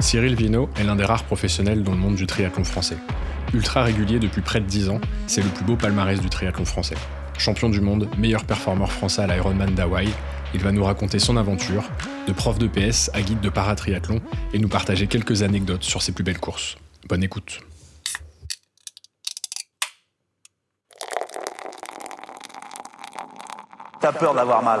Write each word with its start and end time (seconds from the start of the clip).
Cyril 0.00 0.34
Vino 0.34 0.70
est 0.78 0.84
l'un 0.84 0.96
des 0.96 1.04
rares 1.04 1.24
professionnels 1.24 1.82
dans 1.82 1.92
le 1.92 1.98
monde 1.98 2.14
du 2.14 2.26
triathlon 2.26 2.64
français. 2.64 2.96
Ultra 3.52 3.82
régulier 3.82 4.18
depuis 4.18 4.40
près 4.40 4.60
de 4.60 4.64
10 4.64 4.88
ans, 4.88 5.00
c'est 5.26 5.42
le 5.42 5.50
plus 5.50 5.64
beau 5.64 5.76
palmarès 5.76 6.20
du 6.20 6.30
triathlon 6.30 6.64
français. 6.64 6.94
Champion 7.36 7.68
du 7.68 7.80
monde, 7.80 8.08
meilleur 8.16 8.44
performeur 8.44 8.90
français 8.90 9.22
à 9.22 9.26
l'Ironman 9.26 9.74
d'Hawaï, 9.74 10.08
il 10.54 10.60
va 10.62 10.72
nous 10.72 10.84
raconter 10.84 11.18
son 11.18 11.36
aventure, 11.36 11.84
de 12.26 12.32
prof 12.32 12.58
de 12.58 12.66
PS 12.66 13.10
à 13.12 13.20
guide 13.20 13.40
de 13.40 13.50
paratriathlon, 13.50 14.20
et 14.52 14.58
nous 14.58 14.68
partager 14.68 15.06
quelques 15.06 15.42
anecdotes 15.42 15.84
sur 15.84 16.02
ses 16.02 16.12
plus 16.12 16.24
belles 16.24 16.40
courses. 16.40 16.78
Bonne 17.08 17.22
écoute. 17.22 17.60
T'as 24.00 24.12
peur 24.12 24.34
d'avoir 24.34 24.62
mal. 24.62 24.80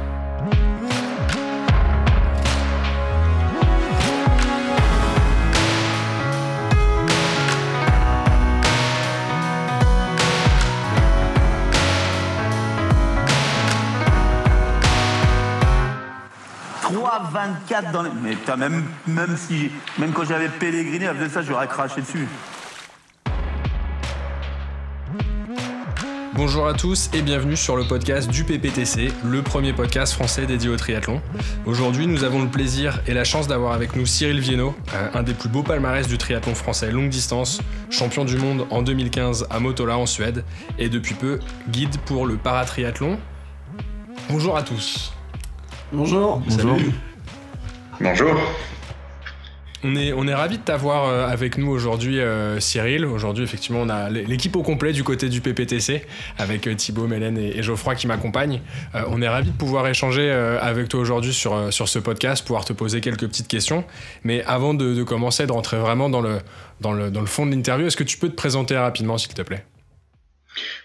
24 17.51 17.91
dans 17.91 18.03
les. 18.03 18.09
Mais 18.21 18.35
même, 18.57 18.83
même, 19.07 19.37
si, 19.37 19.71
même 19.97 20.11
quand 20.11 20.25
j'avais 20.25 20.49
pèleriné, 20.49 21.07
avec 21.07 21.29
ça, 21.29 21.41
j'aurais 21.41 21.67
craché 21.67 22.01
dessus. 22.01 22.27
Bonjour 26.33 26.65
à 26.65 26.73
tous 26.73 27.09
et 27.13 27.21
bienvenue 27.21 27.57
sur 27.57 27.75
le 27.75 27.83
podcast 27.83 28.29
du 28.29 28.45
PPTC, 28.45 29.11
le 29.25 29.41
premier 29.41 29.73
podcast 29.73 30.13
français 30.13 30.45
dédié 30.45 30.69
au 30.69 30.77
triathlon. 30.77 31.21
Aujourd'hui, 31.65 32.07
nous 32.07 32.23
avons 32.23 32.41
le 32.41 32.47
plaisir 32.47 33.01
et 33.05 33.13
la 33.13 33.25
chance 33.25 33.47
d'avoir 33.47 33.73
avec 33.73 33.95
nous 33.95 34.05
Cyril 34.05 34.39
Viennot, 34.39 34.73
euh, 34.93 35.09
un 35.13 35.23
des 35.23 35.33
plus 35.33 35.49
beaux 35.49 35.61
palmarès 35.61 36.07
du 36.07 36.17
triathlon 36.17 36.55
français 36.55 36.89
longue 36.89 37.09
distance, 37.09 37.61
champion 37.89 38.23
du 38.23 38.37
monde 38.37 38.65
en 38.71 38.81
2015 38.81 39.47
à 39.49 39.59
Motola 39.59 39.97
en 39.97 40.05
Suède 40.05 40.45
et 40.79 40.87
depuis 40.87 41.15
peu 41.15 41.39
guide 41.69 41.97
pour 42.05 42.25
le 42.25 42.37
paratriathlon. 42.37 43.19
Bonjour 44.29 44.55
à 44.55 44.63
tous. 44.63 45.13
Bonjour. 45.91 46.41
Bonjour. 46.47 46.77
Bonjour. 48.03 48.35
On 49.83 49.95
est, 49.95 50.11
on 50.11 50.27
est 50.27 50.33
ravis 50.33 50.57
de 50.57 50.63
t'avoir 50.63 51.05
euh, 51.05 51.27
avec 51.27 51.59
nous 51.59 51.69
aujourd'hui, 51.69 52.19
euh, 52.19 52.59
Cyril. 52.59 53.05
Aujourd'hui, 53.05 53.43
effectivement, 53.43 53.81
on 53.81 53.89
a 53.89 54.09
l'équipe 54.09 54.55
au 54.55 54.63
complet 54.63 54.91
du 54.91 55.03
côté 55.03 55.29
du 55.29 55.39
PPTC, 55.39 56.03
avec 56.39 56.65
euh, 56.65 56.73
Thibaut, 56.73 57.05
Mélène 57.05 57.37
et, 57.37 57.61
Geoffroy 57.61 57.93
qui 57.93 58.07
m'accompagnent. 58.07 58.61
on 59.07 59.21
est 59.21 59.27
ravis 59.27 59.51
de 59.51 59.55
pouvoir 59.55 59.87
échanger 59.87 60.31
avec 60.31 60.89
toi 60.89 60.99
aujourd'hui 60.99 61.31
sur, 61.33 61.71
sur 61.71 61.87
ce 61.87 61.99
podcast, 61.99 62.45
pouvoir 62.45 62.65
te 62.65 62.73
poser 62.73 63.01
quelques 63.01 63.27
petites 63.27 63.47
questions. 63.47 63.83
Mais 64.23 64.43
avant 64.45 64.73
de, 64.73 65.03
commencer, 65.03 65.45
de 65.45 65.51
rentrer 65.51 65.77
vraiment 65.77 66.09
dans 66.09 66.21
le, 66.21 66.39
dans 66.79 66.93
le, 66.93 67.11
dans 67.11 67.21
le 67.21 67.27
fond 67.27 67.45
de 67.45 67.51
l'interview, 67.51 67.85
est-ce 67.85 67.97
que 67.97 68.03
tu 68.03 68.17
peux 68.17 68.29
te 68.29 68.35
présenter 68.35 68.75
rapidement, 68.75 69.19
s'il 69.19 69.33
te 69.33 69.43
plaît? 69.43 69.63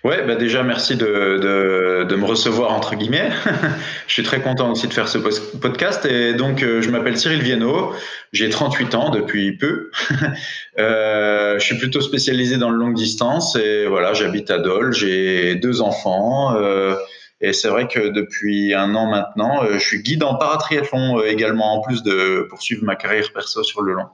Ouais, 0.04 0.24
bah 0.24 0.36
déjà 0.36 0.62
merci 0.62 0.94
de, 0.94 2.04
de, 2.08 2.16
me 2.16 2.24
recevoir 2.24 2.72
entre 2.72 2.94
guillemets. 2.94 3.30
je 4.06 4.12
suis 4.12 4.22
très 4.22 4.40
content 4.40 4.70
aussi 4.70 4.86
de 4.86 4.92
faire 4.92 5.08
ce 5.08 5.18
podcast 5.18 6.04
et 6.06 6.34
donc 6.34 6.62
euh, 6.62 6.80
je 6.80 6.90
m'appelle 6.90 7.18
Cyril 7.18 7.42
Viennot, 7.42 7.92
j'ai 8.32 8.48
38 8.48 8.94
ans 8.94 9.10
depuis 9.10 9.56
peu. 9.56 9.90
euh, 10.78 11.58
je 11.58 11.64
suis 11.64 11.76
plutôt 11.76 12.00
spécialisé 12.00 12.56
dans 12.56 12.70
le 12.70 12.76
longue 12.76 12.94
distance 12.94 13.56
et 13.56 13.86
voilà, 13.86 14.14
j'habite 14.14 14.50
à 14.50 14.58
Dole, 14.58 14.92
j'ai 14.92 15.56
deux 15.56 15.80
enfants 15.80 16.54
euh, 16.54 16.94
et 17.40 17.52
c'est 17.52 17.68
vrai 17.68 17.88
que 17.88 18.08
depuis 18.08 18.74
un 18.74 18.94
an 18.94 19.10
maintenant, 19.10 19.66
je 19.72 19.78
suis 19.78 20.02
guide 20.02 20.22
en 20.22 20.36
paratriathlon 20.36 21.20
également 21.22 21.74
en 21.74 21.80
plus 21.80 22.04
de 22.04 22.46
poursuivre 22.48 22.84
ma 22.84 22.94
carrière 22.94 23.32
perso 23.32 23.64
sur 23.64 23.82
le 23.82 23.94
long. 23.94 24.06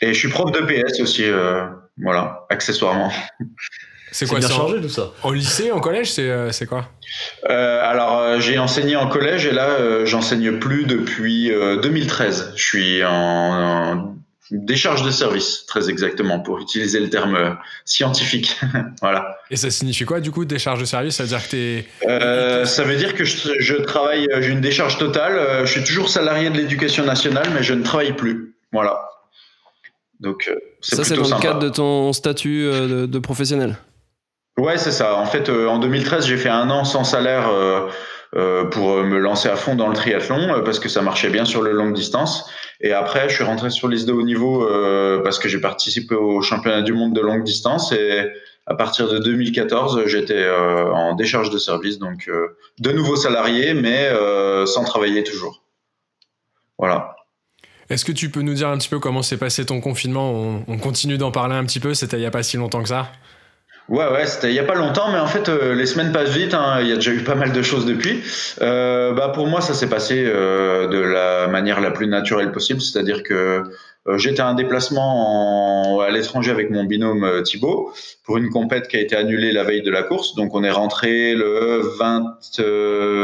Et 0.00 0.14
je 0.14 0.18
suis 0.18 0.28
prof 0.28 0.52
de 0.52 0.60
PS 0.60 1.00
aussi, 1.00 1.24
voilà, 1.98 2.46
accessoirement. 2.50 3.10
C'est 4.12 4.26
quoi 4.26 4.40
ça 4.40 4.48
changé 4.48 4.80
tout 4.80 4.88
ça 4.88 5.12
Au 5.22 5.32
lycée, 5.32 5.70
en 5.70 5.80
collège, 5.80 6.12
c'est 6.12 6.28
euh, 6.28 6.50
quoi? 6.68 6.88
Euh, 7.48 7.80
Alors, 7.82 8.18
euh, 8.18 8.40
j'ai 8.40 8.58
enseigné 8.58 8.96
en 8.96 9.08
collège 9.08 9.46
et 9.46 9.52
là, 9.52 10.04
j'enseigne 10.04 10.58
plus 10.58 10.84
depuis 10.84 11.50
2013. 11.82 12.52
Je 12.56 12.62
suis 12.62 13.04
en, 13.04 14.14
décharge 14.50 15.02
de 15.02 15.10
service, 15.10 15.66
très 15.66 15.90
exactement, 15.90 16.40
pour 16.40 16.58
utiliser 16.58 17.00
le 17.00 17.10
terme 17.10 17.58
scientifique. 17.84 18.58
voilà. 19.02 19.36
Et 19.50 19.56
ça 19.56 19.70
signifie 19.70 20.04
quoi, 20.04 20.20
du 20.20 20.30
coup, 20.30 20.44
décharge 20.44 20.80
de 20.80 20.86
service? 20.86 21.16
Ça 21.16 21.24
veut 21.24 21.28
dire 21.28 21.48
que 21.48 22.62
es... 22.62 22.66
ça 22.66 22.84
veut 22.84 22.96
dire 22.96 23.14
que 23.14 23.24
je, 23.24 23.54
je 23.58 23.74
travaille, 23.74 24.26
j'ai 24.40 24.50
une 24.50 24.60
décharge 24.60 24.98
totale. 24.98 25.66
Je 25.66 25.70
suis 25.70 25.84
toujours 25.84 26.08
salarié 26.08 26.50
de 26.50 26.56
l'éducation 26.56 27.04
nationale, 27.04 27.48
mais 27.54 27.62
je 27.62 27.74
ne 27.74 27.82
travaille 27.82 28.14
plus. 28.14 28.54
Voilà. 28.72 29.00
Donc, 30.20 30.50
ça, 30.80 31.04
c'est 31.04 31.14
dans 31.14 31.28
le 31.28 31.40
cadre 31.40 31.60
de 31.60 31.68
ton 31.68 32.12
statut 32.12 32.64
de 32.64 33.18
professionnel? 33.18 33.76
Ouais, 34.58 34.76
c'est 34.76 34.90
ça. 34.90 35.16
En 35.16 35.24
fait, 35.24 35.48
euh, 35.48 35.68
en 35.68 35.78
2013, 35.78 36.26
j'ai 36.26 36.36
fait 36.36 36.48
un 36.48 36.68
an 36.70 36.82
sans 36.82 37.04
salaire 37.04 37.48
euh, 37.48 37.88
euh, 38.34 38.64
pour 38.64 39.04
me 39.04 39.16
lancer 39.16 39.48
à 39.48 39.54
fond 39.54 39.76
dans 39.76 39.86
le 39.86 39.94
triathlon 39.94 40.62
parce 40.64 40.80
que 40.80 40.88
ça 40.88 41.00
marchait 41.00 41.30
bien 41.30 41.44
sur 41.44 41.62
le 41.62 41.70
longue 41.70 41.94
distance. 41.94 42.50
Et 42.80 42.92
après, 42.92 43.28
je 43.28 43.36
suis 43.36 43.44
rentré 43.44 43.70
sur 43.70 43.86
liste 43.86 44.08
de 44.08 44.12
haut 44.12 44.22
niveau 44.22 44.68
parce 45.22 45.38
que 45.38 45.48
j'ai 45.48 45.60
participé 45.60 46.14
au 46.16 46.42
championnat 46.42 46.82
du 46.82 46.92
monde 46.92 47.14
de 47.14 47.20
longue 47.20 47.44
distance. 47.44 47.92
Et 47.92 48.24
à 48.66 48.74
partir 48.74 49.08
de 49.08 49.18
2014, 49.18 50.02
j'étais 50.06 50.48
en 50.48 51.14
décharge 51.14 51.50
de 51.50 51.58
service, 51.58 51.98
donc 51.98 52.30
de 52.78 52.92
nouveau 52.92 53.16
salarié, 53.16 53.74
mais 53.74 54.12
sans 54.66 54.84
travailler 54.84 55.24
toujours. 55.24 55.64
Voilà. 56.78 57.16
Est-ce 57.90 58.04
que 58.04 58.12
tu 58.12 58.28
peux 58.30 58.42
nous 58.42 58.54
dire 58.54 58.68
un 58.68 58.78
petit 58.78 58.88
peu 58.88 59.00
comment 59.00 59.22
s'est 59.22 59.38
passé 59.38 59.64
ton 59.66 59.80
confinement? 59.80 60.30
On, 60.30 60.64
on 60.68 60.78
continue 60.78 61.18
d'en 61.18 61.32
parler 61.32 61.56
un 61.56 61.64
petit 61.64 61.80
peu, 61.80 61.94
c'était 61.94 62.18
il 62.18 62.20
n'y 62.20 62.26
a 62.26 62.30
pas 62.30 62.44
si 62.44 62.56
longtemps 62.56 62.82
que 62.82 62.90
ça 62.90 63.10
Ouais, 63.88 64.06
ouais, 64.12 64.26
c'était 64.26 64.50
il 64.50 64.54
y 64.54 64.58
a 64.58 64.64
pas 64.64 64.74
longtemps, 64.74 65.10
mais 65.10 65.18
en 65.18 65.26
fait, 65.26 65.48
euh, 65.48 65.74
les 65.74 65.86
semaines 65.86 66.12
passent 66.12 66.36
vite. 66.36 66.52
Hein, 66.52 66.80
il 66.82 66.88
y 66.88 66.92
a 66.92 66.96
déjà 66.96 67.10
eu 67.10 67.24
pas 67.24 67.34
mal 67.34 67.52
de 67.52 67.62
choses 67.62 67.86
depuis. 67.86 68.22
Euh, 68.60 69.14
bah, 69.14 69.30
pour 69.30 69.46
moi, 69.46 69.62
ça 69.62 69.72
s'est 69.72 69.88
passé 69.88 70.24
euh, 70.26 70.88
de 70.88 70.98
la 70.98 71.48
manière 71.48 71.80
la 71.80 71.90
plus 71.90 72.06
naturelle 72.06 72.52
possible, 72.52 72.82
c'est-à-dire 72.82 73.22
que 73.22 73.62
euh, 74.06 74.18
j'étais 74.18 74.42
un 74.42 74.52
déplacement 74.52 75.94
en, 75.96 76.00
à 76.00 76.10
l'étranger 76.10 76.50
avec 76.50 76.70
mon 76.70 76.84
binôme 76.84 77.24
euh, 77.24 77.40
Thibaut 77.40 77.94
pour 78.24 78.36
une 78.36 78.50
compète 78.50 78.88
qui 78.88 78.98
a 78.98 79.00
été 79.00 79.16
annulée 79.16 79.52
la 79.52 79.64
veille 79.64 79.82
de 79.82 79.90
la 79.90 80.02
course. 80.02 80.34
Donc, 80.34 80.54
on 80.54 80.62
est 80.64 80.70
rentré 80.70 81.34
le 81.34 81.80
20, 81.98 82.36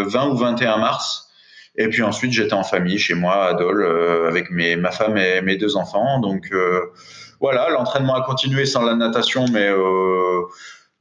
20 0.07 0.29
ou 0.29 0.35
21 0.35 0.79
mars. 0.79 1.29
Et 1.77 1.89
puis 1.89 2.03
ensuite, 2.03 2.33
j'étais 2.33 2.55
en 2.55 2.63
famille 2.63 2.99
chez 2.99 3.15
moi 3.15 3.49
à 3.49 3.55
Dole 3.55 3.85
avec 4.29 4.51
mes, 4.51 4.77
ma 4.77 4.93
femme 4.93 5.19
et 5.19 5.43
mes 5.43 5.57
deux 5.57 5.77
enfants. 5.77 6.21
Donc 6.21 6.49
voilà, 7.45 7.69
l'entraînement 7.69 8.15
a 8.15 8.23
continué 8.23 8.65
sans 8.65 8.83
la 8.83 8.95
natation, 8.95 9.45
mais 9.53 9.69
euh, 9.69 10.41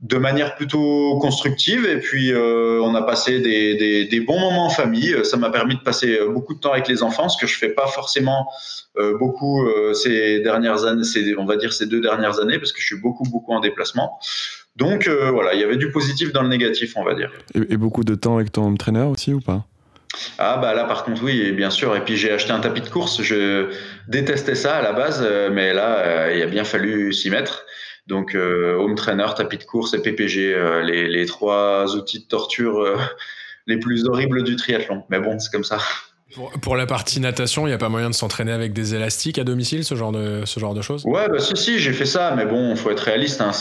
de 0.01 0.17
manière 0.17 0.57
plutôt 0.57 1.17
constructive. 1.19 1.85
Et 1.85 1.99
puis, 1.99 2.33
euh, 2.33 2.81
on 2.83 2.93
a 2.95 3.01
passé 3.01 3.39
des, 3.39 4.19
bons 4.27 4.41
moments 4.41 4.65
en 4.65 4.69
famille. 4.69 5.15
Ça 5.23 5.37
m'a 5.37 5.49
permis 5.51 5.75
de 5.77 5.79
passer 5.79 6.19
beaucoup 6.27 6.53
de 6.53 6.59
temps 6.59 6.73
avec 6.73 6.89
les 6.89 7.01
enfants, 7.01 7.29
ce 7.29 7.37
que 7.39 7.47
je 7.47 7.57
fais 7.57 7.69
pas 7.69 7.87
forcément 7.87 8.49
euh, 8.97 9.17
beaucoup 9.17 9.65
ces 9.93 10.41
dernières 10.41 10.83
années, 10.83 11.03
on 11.37 11.45
va 11.45 11.55
dire 11.55 11.71
ces 11.71 11.85
deux 11.85 12.01
dernières 12.01 12.41
années, 12.41 12.59
parce 12.59 12.73
que 12.73 12.81
je 12.81 12.87
suis 12.87 12.99
beaucoup, 12.99 13.23
beaucoup 13.23 13.53
en 13.53 13.61
déplacement. 13.61 14.19
Donc 14.75 15.07
voilà, 15.07 15.53
il 15.53 15.61
y 15.61 15.63
avait 15.63 15.77
du 15.77 15.91
positif 15.93 16.33
dans 16.33 16.43
le 16.43 16.49
négatif, 16.49 16.97
on 16.97 17.05
va 17.05 17.13
dire. 17.13 17.31
Et 17.55 17.77
beaucoup 17.77 18.03
de 18.03 18.15
temps 18.15 18.35
avec 18.35 18.51
ton 18.51 18.63
entraîneur 18.63 19.07
aussi 19.07 19.31
ou 19.31 19.39
pas? 19.39 19.65
Ah 20.37 20.57
bah 20.57 20.73
là 20.73 20.85
par 20.85 21.03
contre 21.03 21.23
oui 21.23 21.51
bien 21.51 21.69
sûr. 21.69 21.95
Et 21.95 22.03
puis 22.03 22.17
j'ai 22.17 22.31
acheté 22.31 22.51
un 22.51 22.59
tapis 22.59 22.81
de 22.81 22.89
course. 22.89 23.21
Je 23.21 23.71
détestais 24.07 24.55
ça 24.55 24.75
à 24.77 24.81
la 24.81 24.93
base 24.93 25.21
euh, 25.25 25.49
mais 25.51 25.73
là 25.73 25.99
euh, 25.99 26.33
il 26.35 26.41
a 26.41 26.47
bien 26.47 26.63
fallu 26.63 27.13
s'y 27.13 27.29
mettre. 27.29 27.65
Donc 28.07 28.35
euh, 28.35 28.75
home 28.75 28.95
trainer 28.95 29.27
tapis 29.35 29.57
de 29.57 29.63
course 29.63 29.93
et 29.93 30.01
PPG 30.01 30.55
les, 30.83 31.07
les, 31.07 31.25
trois 31.25 31.95
outils 31.95 32.19
de 32.19 32.27
torture 32.27 32.99
les 33.67 33.77
plus 33.77 34.05
horribles 34.05 34.43
du 34.43 34.55
triathlon. 34.55 35.03
Mais 35.09 35.19
bon 35.19 35.39
c'est 35.39 35.51
comme 35.51 35.63
ça 35.63 35.79
Pour, 36.61 36.75
la 36.75 36.85
partie 36.85 37.19
natation, 37.19 37.65
il 37.67 37.69
n'y 37.69 37.75
a 37.75 37.77
pas 37.77 37.89
moyen 37.89 38.09
de 38.09 38.15
s'entraîner 38.15 38.51
avec 38.51 38.73
des 38.73 38.95
élastiques 38.95 39.37
à 39.37 39.43
domicile, 39.43 39.83
ce 39.83 39.95
genre 39.95 40.11
de, 40.11 40.41
ce 40.45 40.59
genre 40.59 40.73
de 40.73 40.81
choses? 40.81 41.03
Ouais, 41.05 41.27
bah 41.29 41.39
si, 41.39 41.55
si, 41.55 41.79
j'ai 41.79 41.93
fait 41.93 42.05
ça, 42.05 42.33
mais 42.35 42.45
bon, 42.45 42.71
il 42.71 42.77
faut 42.77 42.89
être 42.89 43.01
réaliste, 43.01 43.41
hein, 43.41 43.51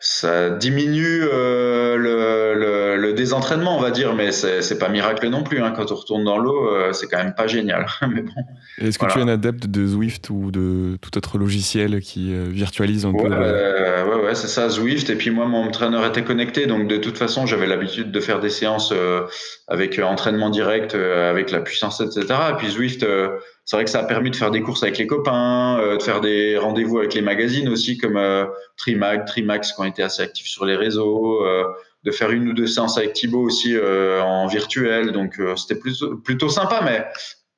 ça 0.00 0.50
diminue 0.50 1.22
euh, 1.24 1.96
le, 1.96 2.96
le, 2.96 3.12
désentraînement, 3.12 3.76
on 3.76 3.80
va 3.80 3.90
dire, 3.90 4.14
mais 4.14 4.30
c'est 4.32 4.78
pas 4.78 4.88
miracle 4.88 5.26
non 5.28 5.42
plus. 5.42 5.60
Hein, 5.60 5.72
quand 5.74 5.90
on 5.90 5.94
retourne 5.94 6.24
dans 6.24 6.38
l'eau, 6.38 6.68
euh, 6.68 6.92
c'est 6.92 7.06
quand 7.06 7.16
même 7.16 7.34
pas 7.34 7.46
génial. 7.46 7.86
mais 8.08 8.22
bon, 8.22 8.32
Est-ce 8.78 8.98
que 8.98 9.06
tu 9.06 9.18
es 9.18 9.22
un 9.22 9.28
adepte 9.28 9.66
de 9.66 9.86
Zwift 9.86 10.28
ou 10.30 10.50
de 10.50 10.98
tout 11.00 11.16
autre 11.16 11.38
logiciel 11.38 12.00
qui 12.00 12.32
euh, 12.32 12.44
virtualise 12.48 13.06
un 13.06 13.12
peu 13.12 13.26
Ouais, 13.26 14.24
ouais, 14.24 14.34
c'est 14.34 14.48
ça, 14.48 14.68
Zwift. 14.68 15.08
Et 15.08 15.16
puis 15.16 15.30
moi, 15.30 15.46
mon 15.46 15.64
entraîneur 15.64 16.04
était 16.04 16.24
connecté, 16.24 16.66
donc 16.66 16.88
de 16.88 16.98
toute 16.98 17.16
façon, 17.16 17.46
j'avais 17.46 17.66
l'habitude 17.66 18.12
de 18.12 18.20
faire 18.20 18.40
des 18.40 18.50
séances 18.50 18.92
avec 19.68 19.98
entraînement 19.98 20.50
direct, 20.50 20.94
avec 20.94 21.50
la 21.50 21.60
puissance, 21.66 22.00
etc. 22.00 22.26
Et 22.50 22.54
puis 22.56 22.70
Zwift, 22.70 23.02
euh, 23.02 23.38
c'est 23.64 23.76
vrai 23.76 23.84
que 23.84 23.90
ça 23.90 24.00
a 24.00 24.04
permis 24.04 24.30
de 24.30 24.36
faire 24.36 24.50
des 24.50 24.62
courses 24.62 24.82
avec 24.82 24.96
les 24.96 25.06
copains, 25.06 25.78
euh, 25.78 25.98
de 25.98 26.02
faire 26.02 26.20
des 26.20 26.56
rendez-vous 26.56 26.98
avec 26.98 27.14
les 27.14 27.20
magazines 27.20 27.68
aussi, 27.68 27.98
comme 27.98 28.16
euh, 28.16 28.46
Trimag, 28.76 29.26
Trimax, 29.26 29.72
qui 29.72 29.80
ont 29.80 29.84
été 29.84 30.02
assez 30.02 30.22
actifs 30.22 30.46
sur 30.46 30.64
les 30.64 30.76
réseaux, 30.76 31.44
de 32.04 32.10
faire 32.12 32.30
une 32.30 32.48
ou 32.48 32.52
deux 32.52 32.68
séances 32.68 32.96
avec 32.98 33.12
Thibaut 33.14 33.42
aussi 33.42 33.76
en 33.78 34.46
virtuel. 34.46 35.12
Donc 35.12 35.40
c'était 35.56 35.78
plutôt, 35.78 36.16
plutôt 36.16 36.48
sympa, 36.48 36.80
mais 36.84 37.04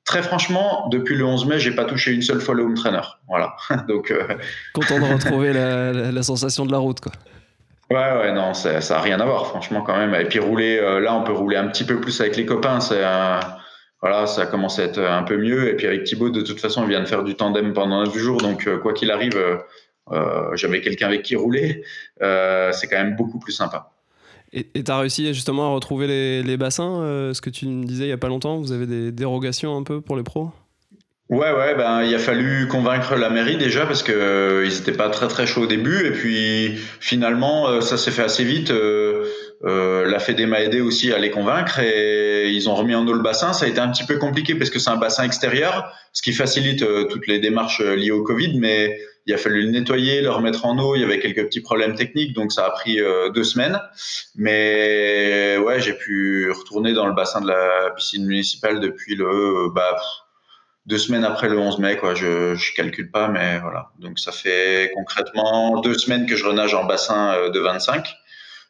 très 0.05 0.23
franchement, 0.23 0.87
depuis 0.89 1.15
le 1.15 1.25
11 1.25 1.45
mai, 1.45 1.59
j'ai 1.59 1.71
pas 1.71 1.85
touché 1.85 2.11
une 2.11 2.23
seule 2.23 2.41
fois 2.41 2.55
le 2.55 2.63
home 2.63 2.73
trainer. 2.73 3.01
Voilà. 3.27 3.55
Donc 3.87 4.11
content 4.73 4.99
de 4.99 5.05
retrouver 5.13 5.53
la, 5.53 6.23
sensation 6.23 6.65
de 6.65 6.71
la 6.71 6.79
route, 6.79 6.99
quoi. 6.99 7.11
Ouais, 7.91 8.19
ouais, 8.19 8.31
non, 8.33 8.53
ça 8.53 8.79
n'a 8.79 9.01
rien 9.01 9.19
à 9.19 9.25
voir, 9.25 9.47
franchement, 9.47 9.81
quand 9.81 9.97
même. 9.97 10.13
Et 10.15 10.25
puis 10.25 10.39
rouler, 10.39 10.79
là, 10.99 11.13
on 11.15 11.23
peut 11.23 11.33
rouler 11.33 11.57
un 11.57 11.67
petit 11.67 11.83
peu 11.83 11.99
plus 11.99 12.19
avec 12.21 12.35
les 12.37 12.45
copains. 12.45 12.79
C'est 12.79 13.03
un, 13.03 13.39
voilà, 14.01 14.27
ça 14.27 14.45
commence 14.45 14.79
à 14.79 14.83
être 14.83 14.99
un 14.99 15.23
peu 15.23 15.37
mieux. 15.37 15.69
Et 15.69 15.75
puis 15.75 15.87
avec 15.87 16.05
Thibaut, 16.05 16.29
de 16.29 16.41
toute 16.41 16.59
façon, 16.59 16.83
il 16.83 16.89
vient 16.89 17.01
de 17.01 17.07
faire 17.07 17.23
du 17.23 17.35
tandem 17.35 17.73
pendant 17.73 18.03
9 18.03 18.17
jours. 18.17 18.37
Donc, 18.41 18.67
euh, 18.67 18.77
quoi 18.77 18.93
qu'il 18.93 19.11
arrive, 19.11 19.35
euh, 19.35 19.57
euh, 20.11 20.55
j'avais 20.55 20.81
quelqu'un 20.81 21.07
avec 21.07 21.23
qui 21.23 21.35
rouler. 21.35 21.83
c'est 22.19 22.87
quand 22.89 22.97
même 22.97 23.15
beaucoup 23.15 23.39
plus 23.39 23.53
sympa. 23.53 23.91
Et 24.51 24.83
tu 24.83 24.89
as 24.89 24.97
réussi 24.97 25.31
justement 25.33 25.67
à 25.67 25.75
retrouver 25.75 26.07
les, 26.07 26.41
les 26.41 26.57
bassins 26.57 27.31
Ce 27.35 27.39
que 27.39 27.51
tu 27.51 27.67
me 27.67 27.85
disais 27.85 28.05
il 28.05 28.07
n'y 28.07 28.13
a 28.13 28.17
pas 28.17 28.29
longtemps, 28.29 28.57
vous 28.57 28.71
avez 28.71 28.87
des 28.87 29.11
dérogations 29.11 29.77
un 29.77 29.83
peu 29.83 30.01
pour 30.01 30.17
les 30.17 30.23
pros? 30.23 30.49
Ouais, 31.29 31.51
ouais, 31.51 31.75
ben 31.75 32.01
il 32.01 32.15
a 32.15 32.17
fallu 32.17 32.67
convaincre 32.67 33.15
la 33.15 33.29
mairie 33.29 33.57
déjà 33.57 33.85
parce 33.85 34.01
que 34.01 34.63
ils 34.65 34.79
étaient 34.79 34.97
pas 34.97 35.09
très 35.09 35.27
très 35.27 35.45
chauds 35.45 35.61
au 35.61 35.67
début 35.67 36.07
et 36.07 36.11
puis 36.11 36.75
finalement 36.99 37.79
ça 37.81 37.97
s'est 37.97 38.09
fait 38.09 38.23
assez 38.23 38.43
vite. 38.43 38.71
Euh, 38.71 39.27
la 39.61 40.19
Fédé 40.19 40.45
m'a 40.45 40.61
aidé 40.61 40.81
aussi 40.81 41.11
à 41.11 41.17
les 41.17 41.31
convaincre 41.31 41.79
et 41.79 42.49
ils 42.49 42.69
ont 42.69 42.75
remis 42.75 42.95
en 42.95 43.07
eau 43.07 43.13
le 43.13 43.21
bassin. 43.21 43.53
Ça 43.53 43.65
a 43.65 43.67
été 43.67 43.79
un 43.79 43.89
petit 43.89 44.05
peu 44.05 44.17
compliqué 44.17 44.55
parce 44.55 44.69
que 44.69 44.79
c'est 44.79 44.89
un 44.89 44.97
bassin 44.97 45.23
extérieur, 45.23 45.93
ce 46.13 46.21
qui 46.21 46.33
facilite 46.33 46.81
euh, 46.81 47.05
toutes 47.05 47.27
les 47.27 47.39
démarches 47.39 47.81
euh, 47.81 47.95
liées 47.95 48.11
au 48.11 48.23
Covid, 48.23 48.57
mais 48.59 48.99
il 49.25 49.33
a 49.33 49.37
fallu 49.37 49.63
le 49.63 49.69
nettoyer, 49.69 50.21
le 50.21 50.29
remettre 50.29 50.65
en 50.65 50.77
eau. 50.79 50.95
Il 50.95 51.01
y 51.01 51.03
avait 51.03 51.19
quelques 51.19 51.45
petits 51.45 51.61
problèmes 51.61 51.95
techniques, 51.95 52.33
donc 52.33 52.51
ça 52.51 52.65
a 52.65 52.71
pris 52.71 52.99
deux 53.35 53.43
semaines. 53.43 53.79
Mais 54.35 55.57
ouais, 55.57 55.79
j'ai 55.79 55.93
pu 55.93 56.49
retourner 56.49 56.93
dans 56.93 57.05
le 57.05 57.13
bassin 57.13 57.41
de 57.41 57.47
la 57.47 57.91
piscine 57.95 58.25
municipale 58.25 58.79
depuis 58.79 59.15
le 59.15 59.69
bah, 59.71 59.97
deux 60.87 60.97
semaines 60.97 61.25
après 61.25 61.47
le 61.47 61.59
11 61.59 61.77
mai, 61.77 61.97
quoi. 61.97 62.15
Je, 62.15 62.55
je 62.55 62.73
calcule 62.73 63.11
pas, 63.11 63.27
mais 63.27 63.59
voilà. 63.59 63.91
Donc 63.99 64.17
ça 64.17 64.31
fait 64.31 64.91
concrètement 64.95 65.79
deux 65.81 65.93
semaines 65.93 66.25
que 66.25 66.35
je 66.35 66.45
renage 66.45 66.73
en 66.73 66.85
bassin 66.85 67.49
de 67.49 67.59
25. 67.59 68.07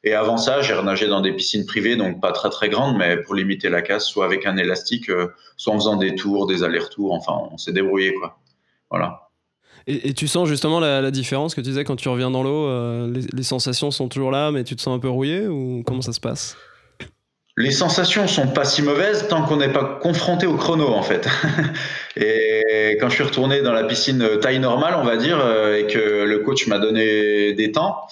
Et 0.04 0.13
avant 0.13 0.38
ça, 0.38 0.62
j'ai 0.62 0.74
renagé 0.74 1.07
dans 1.07 1.22
des 1.22 1.34
piscines 1.34 1.66
privées, 1.66 1.98
donc 1.98 2.22
pas 2.22 2.31
très 2.31 2.50
très 2.50 2.69
grandes, 2.69 2.98
mais 2.98 3.18
pour 3.18 3.36
limiter 3.36 3.69
la 3.69 3.81
casse, 3.81 4.07
soit 4.07 4.25
avec 4.25 4.46
un 4.46 4.56
élastique, 4.56 5.10
euh, 5.10 5.28
soit 5.57 5.74
en 5.74 5.78
faisant 5.78 5.98
des 5.98 6.16
tours, 6.16 6.48
des 6.48 6.63
allers-retours. 6.63 7.13
Enfin, 7.13 7.50
on 7.51 7.57
s'est 7.57 7.74
débrouillé, 7.74 8.13
quoi. 8.13 8.40
Voilà. 8.90 9.30
Et, 9.88 10.13
tu 10.13 10.28
sens 10.28 10.48
justement 10.48 10.80
la, 10.80 11.12
différence 11.12 11.56
que 11.56 11.62
tu 11.62 11.69
disais 11.69 11.84
quand 11.84 11.96
tu 11.96 12.10
reviens 12.10 12.31
dans 12.31 12.44
l'eau, 12.44 12.68
euh, 12.68 13.12
les, 13.34 13.44
sensations 13.44 13.92
sont 13.92 14.07
toujours 14.07 14.31
là, 14.31 14.51
mais 14.51 14.63
tu 14.63 14.75
te 14.75 14.81
sens 14.81 14.96
un 14.96 15.00
peu 15.00 15.10
rouillé 15.10 15.48
ou 15.48 15.84
comment 15.86 16.02
ça 16.02 16.13
se 16.13 16.19
passe? 16.19 16.56
Les 17.60 17.72
sensations 17.72 18.26
sont 18.26 18.48
pas 18.48 18.64
si 18.64 18.82
mauvaises 18.82 19.28
tant 19.28 19.44
qu'on 19.44 19.58
n'est 19.58 19.72
pas 19.72 20.00
confronté 20.02 20.48
au 20.48 20.56
chrono 20.56 20.88
en 20.88 21.04
fait. 21.04 21.28
et 22.16 22.98
quand 23.02 23.10
je 23.10 23.16
suis 23.16 23.24
retourné 23.24 23.62
dans 23.62 23.74
la 23.74 23.84
piscine 23.84 24.40
taille 24.40 24.60
normale, 24.60 24.96
on 24.98 25.04
va 25.04 25.18
dire, 25.18 25.40
euh, 25.42 25.78
et 25.78 25.86
que 25.86 26.24
le 26.24 26.40
coach 26.40 26.68
m'a 26.68 26.80
donné 26.80 27.54
des 27.54 27.72
temps, 27.74 28.08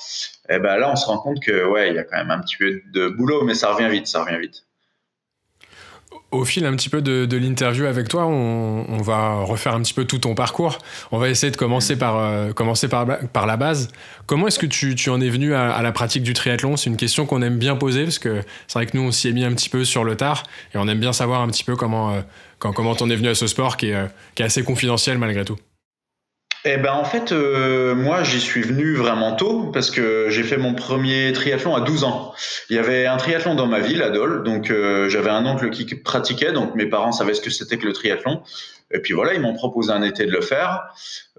eh 0.50 0.60
ben 0.60 0.76
là 0.76 0.92
on 0.92 0.98
se 0.98 1.06
rend 1.06 1.18
compte 1.20 1.40
que 1.40 1.66
ouais, 1.66 1.90
il 1.90 1.96
y 1.96 1.98
a 1.98 2.04
quand 2.04 2.18
même 2.18 2.30
un 2.30 2.42
petit 2.42 2.58
peu 2.58 2.82
de 2.94 3.08
boulot, 3.08 3.46
mais 3.46 3.54
ça 3.54 3.72
revient 3.72 3.90
vite, 3.90 4.08
ça 4.08 4.22
revient 4.22 4.38
vite. 4.38 4.67
Au 6.32 6.44
fil 6.44 6.66
un 6.66 6.76
petit 6.76 6.90
peu 6.90 7.02
de, 7.02 7.38
l'interview 7.38 7.86
avec 7.86 8.10
toi, 8.10 8.28
on, 8.28 8.98
va 8.98 9.36
refaire 9.36 9.74
un 9.74 9.82
petit 9.82 9.94
peu 9.94 10.04
tout 10.04 10.20
ton 10.20 10.36
parcours. 10.36 10.80
On 11.12 11.20
va 11.20 11.30
essayer 11.30 11.52
de 11.52 11.56
commencer 11.56 11.98
par, 11.98 12.18
euh, 12.18 12.52
commencer 12.52 12.90
par, 12.90 13.06
la 13.06 13.58
base. 13.58 13.88
Comment 14.26 14.48
est-ce 14.48 14.60
que 14.60 14.66
tu, 14.66 15.10
en 15.10 15.22
es 15.22 15.30
venu 15.30 15.54
à, 15.54 15.82
la 15.82 15.92
pratique 15.94 16.24
du 16.24 16.34
triathlon? 16.34 16.76
C'est 16.76 16.90
une 16.90 16.98
question 16.98 17.26
qu'on 17.26 17.42
aime 17.42 17.58
bien 17.58 17.78
poser 17.78 18.04
parce 18.04 18.20
que 18.20 18.42
c'est 18.68 18.78
vrai 18.78 18.86
que 18.88 18.98
nous, 18.98 19.04
on 19.04 19.12
s'y 19.12 19.30
est 19.30 19.32
mis 19.32 19.46
un 19.46 19.54
petit 19.54 19.70
peu 19.70 19.86
sur 19.86 20.04
le 20.04 20.18
tard 20.18 20.44
et 20.76 20.78
on 20.78 20.88
aime 20.90 21.00
bien 21.00 21.14
savoir 21.14 21.42
un 21.42 21.48
petit 21.48 21.64
peu 21.64 21.78
comment, 21.78 22.12
euh, 22.12 22.22
quand, 22.60 22.74
comment 22.74 22.94
t'en 22.94 23.10
es 23.10 23.16
venu 23.16 23.30
à 23.30 23.36
ce 23.36 23.48
sport 23.48 23.78
qui 23.78 23.88
est, 23.88 23.96
euh, 23.96 24.08
qui 24.36 24.44
est 24.44 24.46
assez 24.46 24.64
confidentiel 24.64 25.18
malgré 25.18 25.46
tout. 25.46 25.58
Eh 26.66 26.78
ben 26.78 26.94
en 26.94 27.06
fait, 27.06 27.32
euh, 27.32 27.96
moi 27.96 28.24
j'y 28.24 28.40
suis 28.40 28.62
venu 28.62 28.96
vraiment 28.96 29.36
tôt 29.36 29.70
parce 29.72 29.92
que 29.92 30.28
j'ai 30.30 30.44
fait 30.44 30.58
mon 30.58 30.74
premier 30.74 31.32
triathlon 31.32 31.76
à 31.76 31.82
12 31.82 32.04
ans. 32.04 32.34
Il 32.70 32.76
y 32.76 32.80
avait 32.80 33.06
un 33.06 33.18
triathlon 33.18 33.56
dans 33.56 33.68
ma 33.68 33.80
ville, 33.80 34.02
à 34.02 34.10
Dole, 34.10 34.44
donc 34.44 34.72
euh, 34.72 35.08
j'avais 35.08 35.30
un 35.30 35.46
oncle 35.46 35.70
qui 35.70 35.86
pratiquait, 35.96 36.52
donc 36.52 36.76
mes 36.76 36.88
parents 36.88 37.12
savaient 37.12 37.36
ce 37.36 37.42
que 37.42 37.50
c'était 37.50 37.78
que 37.78 37.86
le 37.86 37.94
triathlon. 37.94 38.42
Et 38.92 39.00
puis 39.00 39.14
voilà, 39.14 39.34
ils 39.34 39.42
m'ont 39.42 39.54
proposé 39.54 39.92
un 39.92 40.02
été 40.02 40.26
de 40.26 40.32
le 40.32 40.42
faire. 40.42 40.84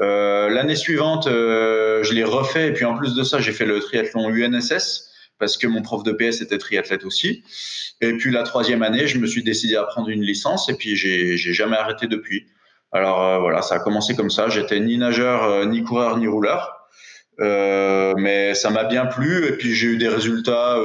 Euh, 0.01 0.49
l'année 0.51 0.77
suivante, 0.77 1.27
je 1.27 2.13
l'ai 2.13 2.25
refait, 2.25 2.69
et 2.69 2.73
puis 2.73 2.85
en 2.85 2.95
plus 2.95 3.15
de 3.15 3.23
ça, 3.23 3.41
j'ai 3.41 3.53
fait 3.53 3.67
le 3.67 3.81
triathlon 3.81 4.31
UNSS 4.31 5.11
parce 5.39 5.57
que 5.57 5.67
mon 5.67 5.83
prof 5.83 6.03
de 6.03 6.13
PS 6.13 6.41
était 6.41 6.59
triathlète 6.59 7.05
aussi. 7.05 7.45
Et 8.01 8.13
puis 8.15 8.31
la 8.31 8.43
troisième 8.43 8.83
année, 8.83 9.07
je 9.07 9.19
me 9.19 9.27
suis 9.27 9.43
décidé 9.43 9.77
à 9.77 9.85
prendre 9.85 10.09
une 10.09 10.23
licence, 10.23 10.69
et 10.69 10.75
puis 10.75 10.97
j'ai 10.97 11.37
jamais 11.37 11.77
arrêté 11.77 12.07
depuis. 12.07 12.47
Alors 12.93 13.23
euh, 13.23 13.39
voilà, 13.39 13.63
ça 13.63 13.77
a 13.77 13.79
commencé 13.81 14.15
comme 14.17 14.31
ça. 14.31 14.49
J'étais 14.49 14.81
ni 14.81 14.97
nageur, 14.99 15.45
euh, 15.45 15.65
ni 15.65 15.83
coureur, 15.83 16.17
ni 16.17 16.27
rouleur. 16.27 16.75
Euh, 17.41 18.15
mais 18.17 18.55
ça 18.55 18.71
m'a 18.71 18.85
bien 18.85 19.07
plu 19.07 19.47
et 19.47 19.53
puis 19.53 19.75
j'ai 19.75 19.87
eu 19.89 19.97
des 19.97 20.09
résultats 20.09 20.77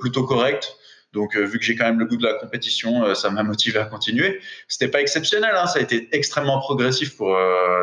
plutôt 0.00 0.24
corrects. 0.24 0.74
Donc, 1.14 1.36
vu 1.36 1.58
que 1.58 1.64
j'ai 1.64 1.74
quand 1.74 1.86
même 1.86 1.98
le 1.98 2.04
goût 2.04 2.16
de 2.16 2.24
la 2.24 2.34
compétition, 2.34 3.14
ça 3.14 3.30
m'a 3.30 3.42
motivé 3.52 3.78
à 3.78 3.84
continuer. 3.84 4.40
C'était 4.68 4.88
pas 4.88 5.00
exceptionnel, 5.00 5.52
hein, 5.54 5.66
ça 5.66 5.78
a 5.78 5.82
été 5.82 6.08
extrêmement 6.12 6.60
progressif 6.60 7.16
pour 7.16 7.28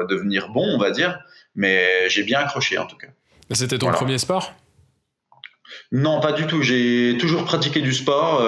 devenir 0.10 0.50
bon, 0.50 0.64
on 0.64 0.78
va 0.78 0.92
dire, 0.92 1.20
mais 1.56 2.08
j'ai 2.10 2.24
bien 2.24 2.40
accroché 2.40 2.78
en 2.78 2.86
tout 2.86 2.98
cas. 2.98 3.08
C'était 3.52 3.78
ton 3.78 3.92
premier 3.92 4.18
sport? 4.18 4.54
Non, 5.92 6.20
pas 6.20 6.32
du 6.32 6.48
tout. 6.48 6.62
J'ai 6.62 7.18
toujours 7.20 7.46
pratiqué 7.46 7.82
du 7.82 7.94
sport 7.94 8.42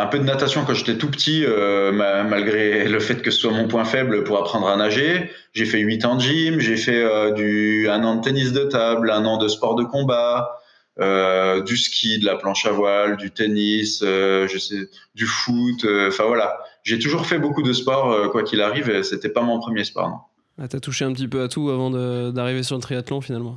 un 0.00 0.06
peu 0.06 0.18
de 0.18 0.24
natation 0.24 0.64
quand 0.64 0.74
j'étais 0.74 0.98
tout 0.98 1.10
petit, 1.10 1.44
euh, 1.44 1.92
malgré 1.92 2.88
le 2.88 3.00
fait 3.00 3.22
que 3.22 3.30
ce 3.30 3.40
soit 3.40 3.52
mon 3.52 3.68
point 3.68 3.84
faible 3.84 4.24
pour 4.24 4.38
apprendre 4.38 4.68
à 4.68 4.76
nager. 4.76 5.30
J'ai 5.52 5.64
fait 5.64 5.78
8 5.78 6.04
ans 6.04 6.16
de 6.16 6.20
gym, 6.20 6.60
j'ai 6.60 6.76
fait 6.76 7.02
euh, 7.02 7.90
un 7.90 8.04
an 8.04 8.16
de 8.16 8.22
tennis 8.22 8.52
de 8.52 8.64
table, 8.64 9.10
un 9.10 9.24
an 9.24 9.38
de 9.38 9.48
sport 9.48 9.74
de 9.74 9.84
combat, 9.84 10.58
euh, 11.00 11.62
du 11.62 11.76
ski, 11.76 12.18
de 12.18 12.24
la 12.24 12.36
planche 12.36 12.66
à 12.66 12.70
voile, 12.70 13.16
du 13.16 13.30
tennis, 13.30 14.00
je 14.02 14.58
sais, 14.58 14.88
du 15.14 15.26
foot. 15.26 15.86
Enfin 16.08 16.24
voilà, 16.24 16.58
j'ai 16.82 16.98
toujours 16.98 17.26
fait 17.26 17.38
beaucoup 17.38 17.62
de 17.62 17.72
sport, 17.72 18.30
quoi 18.30 18.42
qu'il 18.42 18.60
arrive. 18.60 19.02
C'était 19.02 19.28
pas 19.28 19.42
mon 19.42 19.58
premier 19.60 19.84
sport. 19.84 20.08
Non. 20.08 20.18
Ah, 20.58 20.68
T'as 20.68 20.80
touché 20.80 21.04
un 21.04 21.12
petit 21.12 21.28
peu 21.28 21.42
à 21.42 21.48
tout 21.48 21.68
avant 21.70 21.90
d'arriver 22.32 22.62
sur 22.62 22.76
le 22.76 22.82
triathlon 22.82 23.20
finalement. 23.20 23.56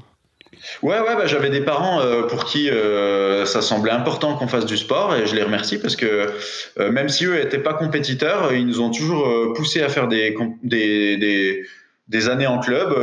Ouais, 0.82 1.00
ouais, 1.00 1.15
bah, 1.15 1.25
j'avais 1.25 1.50
des 1.50 1.62
parents 1.62 2.01
euh, 2.01 2.24
pour 2.24 2.46
qui 2.46 2.70
euh, 2.70 3.46
ça 3.46 3.62
semblait 3.62 3.91
important 3.91 4.36
qu'on 4.36 4.48
fasse 4.48 4.65
du 4.65 4.77
sport 4.77 5.15
et 5.15 5.25
je 5.25 5.36
les 5.36 5.44
remercie 5.44 5.79
parce 5.79 5.96
que 5.96 6.32
euh, 6.79 6.91
même 6.91 7.10
si 7.10 7.25
eux 7.25 7.36
n'étaient 7.36 7.60
pas 7.60 7.74
compétiteurs, 7.74 8.53
ils 8.53 8.65
nous 8.65 8.82
ont 8.82 8.91
toujours 8.91 9.53
poussé 9.53 9.82
à 9.82 9.89
faire 9.89 10.08
des, 10.08 10.36
des, 10.63 11.18
des, 11.18 11.63
des 12.08 12.29
années 12.29 12.48
en 12.48 12.60
club 12.60 12.94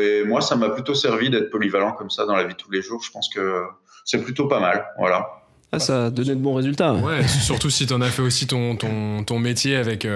et 0.00 0.24
moi, 0.24 0.40
ça 0.40 0.56
m'a 0.56 0.70
plutôt 0.70 0.94
servi 0.94 1.30
d'être 1.30 1.50
polyvalent 1.50 1.92
comme 1.92 2.10
ça 2.10 2.26
dans 2.26 2.36
la 2.36 2.44
vie 2.44 2.54
de 2.54 2.58
tous 2.58 2.70
les 2.70 2.82
jours. 2.82 3.02
Je 3.02 3.10
pense 3.10 3.28
que 3.28 3.62
c'est 4.04 4.22
plutôt 4.22 4.46
pas 4.46 4.60
mal. 4.60 4.86
Voilà. 4.98 5.28
Ah, 5.72 5.78
ça 5.80 6.06
a 6.06 6.10
donné 6.10 6.30
de 6.30 6.40
bons 6.40 6.54
résultats. 6.54 6.92
Ouais, 6.94 7.26
surtout 7.42 7.70
si 7.70 7.86
tu 7.86 7.92
en 7.94 8.00
as 8.00 8.10
fait 8.10 8.22
aussi 8.22 8.46
ton, 8.46 8.76
ton, 8.76 9.24
ton 9.24 9.38
métier 9.38 9.76
avec 9.76 10.06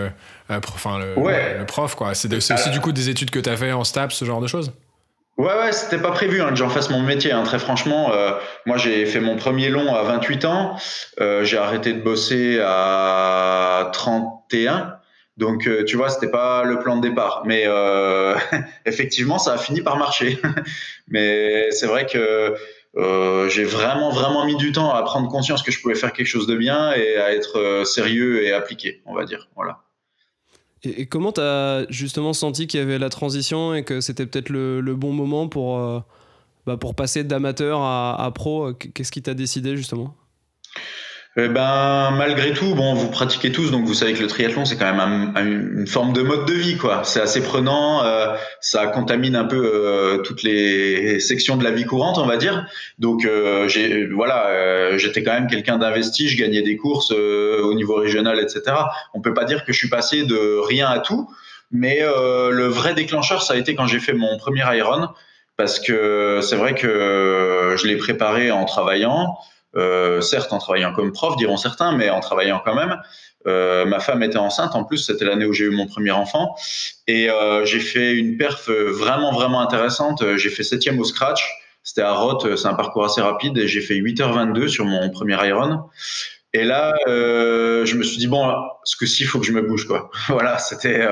enfin, 0.49 0.99
le, 0.99 1.15
le, 1.59 1.67
prof. 1.67 1.95
quoi. 1.95 2.15
C'est 2.15 2.33
aussi 2.35 2.71
du 2.71 2.81
coup 2.81 2.93
des 2.93 3.09
études 3.09 3.31
que 3.31 3.39
tu 3.39 3.49
as 3.49 3.57
fait 3.57 3.73
en 3.73 3.85
STAPS, 3.85 4.15
ce 4.15 4.25
genre 4.25 4.41
de 4.41 4.47
choses? 4.47 4.73
Ouais, 5.39 5.55
ouais, 5.55 5.71
c'était 5.71 6.03
pas 6.03 6.11
prévu 6.11 6.43
hein, 6.43 6.49
que 6.51 6.57
j'en 6.57 6.69
fasse 6.69 6.91
mon 6.91 7.01
métier. 7.01 7.31
Hein, 7.31 7.45
très 7.45 7.61
franchement, 7.61 8.13
euh, 8.13 8.33
moi 8.67 8.77
j'ai 8.77 9.07
fait 9.07 9.21
mon 9.21 9.37
premier 9.37 9.69
long 9.69 9.95
à 9.95 10.03
28 10.03 10.45
ans. 10.45 10.77
Euh, 11.21 11.45
j'ai 11.45 11.57
arrêté 11.57 11.93
de 11.93 12.01
bosser 12.01 12.59
à 12.61 13.89
31. 13.93 14.97
Donc, 15.37 15.69
euh, 15.69 15.85
tu 15.85 15.97
vois, 15.97 16.09
c'était 16.09 16.31
pas 16.31 16.65
le 16.65 16.81
plan 16.81 16.97
de 16.97 17.09
départ. 17.09 17.45
Mais 17.47 17.63
euh, 17.67 18.35
effectivement, 18.85 19.39
ça 19.39 19.53
a 19.53 19.59
fini 19.59 19.81
par 19.81 19.97
marcher. 19.97 20.41
Mais 21.07 21.71
c'est 21.71 21.87
vrai 21.87 22.07
que 22.07 22.57
j'ai 23.49 23.65
vraiment 23.65 24.11
vraiment 24.11 24.45
mis 24.45 24.57
du 24.57 24.73
temps 24.73 24.93
à 24.93 25.05
prendre 25.05 25.29
conscience 25.29 25.63
que 25.63 25.71
je 25.71 25.81
pouvais 25.81 25.95
faire 25.95 26.13
quelque 26.13 26.27
chose 26.27 26.49
de 26.49 26.57
bien 26.57 26.93
et 26.95 27.17
à 27.17 27.33
être 27.33 27.85
sérieux 27.85 28.43
et 28.43 28.53
appliqué, 28.53 29.03
on 29.07 29.15
va 29.15 29.25
dire. 29.25 29.49
Voilà. 29.55 29.85
Et, 30.85 31.07
comment 31.07 31.33
tu 31.33 31.41
justement 31.91 32.33
senti 32.33 32.67
qu'il 32.67 32.81
y 32.81 32.83
avait 32.83 32.99
la 32.99 33.09
transition 33.09 33.75
et 33.75 33.85
que 33.85 34.01
c'était 34.01 34.27
peut-être 34.27 34.51
le, 34.51 34.95
bon 34.95 35.13
moment 35.13 35.49
pour, 35.49 35.79
euh, 35.79 36.01
bah, 36.67 36.77
pour 36.77 36.95
passer 36.95 37.25
d'amateur 37.25 37.81
à, 37.83 38.31
pro? 38.35 38.73
Qu'est-ce 38.75 39.13
qui 39.13 39.23
t'a 39.23 39.35
décidé 39.35 39.77
justement? 39.77 40.15
Eh 41.41 41.47
ben, 41.47 42.11
malgré 42.17 42.53
tout, 42.53 42.75
bon, 42.75 42.95
vous 42.95 43.11
pratiquez 43.11 43.53
tous, 43.53 43.71
donc 43.71 43.85
vous 43.85 43.95
savez 43.95 44.13
que 44.13 44.21
le 44.21 44.27
triathlon, 44.27 44.65
c'est 44.65 44.77
quand 44.77 44.93
même 44.93 45.33
une 45.37 45.87
forme 45.87 46.13
de 46.13 46.23
mode 46.23 46.47
de 46.47 46.53
vie, 46.53 46.77
quoi. 46.77 47.05
C'est 47.05 47.21
assez 47.21 47.41
prenant, 47.41 48.05
euh, 48.05 48.35
ça 48.61 48.89
contamine 48.89 49.37
un 49.37 49.45
peu 49.45 49.71
euh, 49.73 50.19
toutes 50.19 50.43
les 50.43 51.21
sections 51.21 51.57
de 51.57 51.63
la 51.63 51.71
vie 51.71 51.85
courante, 51.85 52.19
on 52.19 52.27
va 52.27 52.39
dire. 52.39 52.67
Donc, 52.99 53.25
euh, 53.25 53.69
j'ai, 53.69 54.07
voilà, 54.07 54.99
j'étais 54.99 55.23
quand 55.23 55.33
même 55.33 55.47
quelqu'un 55.47 55.79
d'investi, 55.79 56.29
je 56.29 56.37
gagnais 56.37 56.63
des 56.63 56.77
courses 56.77 57.13
au 57.13 57.73
niveau 57.75 57.95
régional, 57.95 58.41
etc. 58.41 58.77
On 59.15 59.21
peut 59.21 59.35
pas 59.35 59.45
dire 59.45 59.65
que 59.65 59.73
je 59.73 59.79
suis 59.79 59.89
passé 59.89 60.25
de 60.25 60.59
rien 60.67 60.89
à 60.89 60.99
tout, 60.99 61.31
mais 61.71 62.01
le 62.01 62.67
vrai 62.67 62.95
déclencheur, 62.95 63.43
ça 63.43 63.55
a 63.55 63.57
été 63.59 63.77
quand 63.77 63.87
j'ai 63.87 64.01
fait 64.01 64.13
mon 64.13 64.39
premier 64.39 64.65
Iron, 64.77 65.11
parce 65.57 65.79
que 65.79 66.41
c'est 66.43 66.57
vrai 66.57 66.75
que 66.75 67.77
je 67.77 67.87
l'ai 67.87 67.97
préparé 67.97 68.51
en 68.51 68.65
travaillant. 68.65 69.37
Euh, 69.77 70.23
certes 70.23 70.53
en 70.53 70.59
travaillant 70.59 70.93
comme 70.93 71.13
prof, 71.13 71.37
diront 71.37 71.59
certains, 71.59 71.93
mais 71.93 72.09
en 72.11 72.21
travaillant 72.21 72.63
quand 72.65 72.75
même. 72.75 72.97
Euh, 73.47 73.85
ma 73.85 74.01
femme 74.01 74.23
était 74.23 74.39
enceinte, 74.39 74.75
en 74.75 74.85
plus 74.85 74.99
c'était 74.99 75.25
l'année 75.25 75.45
où 75.45 75.53
j'ai 75.53 75.65
eu 75.65 75.71
mon 75.71 75.87
premier 75.87 76.11
enfant, 76.11 76.55
et 77.07 77.31
euh, 77.31 77.65
j'ai 77.65 77.81
fait 77.81 78.13
une 78.15 78.37
perf 78.37 78.69
vraiment 78.69 79.33
vraiment 79.33 79.61
intéressante. 79.61 80.25
J'ai 80.37 80.51
fait 80.51 80.63
septième 80.63 80.99
au 80.99 81.05
scratch, 81.05 81.49
c'était 81.83 82.03
à 82.03 82.13
Roth, 82.13 82.57
c'est 82.57 82.67
un 82.67 82.75
parcours 82.75 83.05
assez 83.05 83.21
rapide, 83.21 83.57
et 83.59 83.69
j'ai 83.69 83.81
fait 83.81 83.95
8h22 83.95 84.69
sur 84.69 84.85
mon 84.87 85.11
premier 85.11 85.37
Iron. 85.47 85.85
Et 86.55 86.65
là, 86.65 86.95
je 87.07 87.95
me 87.95 88.03
suis 88.03 88.17
dit 88.17 88.27
bon, 88.27 88.51
ce 88.85 88.97
que 88.97 89.07
si, 89.07 89.23
il 89.23 89.27
faut 89.27 89.39
que 89.39 89.47
je 89.47 89.53
me 89.53 89.63
bouge 89.63 89.87
quoi. 89.87 90.11
voilà, 90.29 90.59
c'était. 90.59 91.07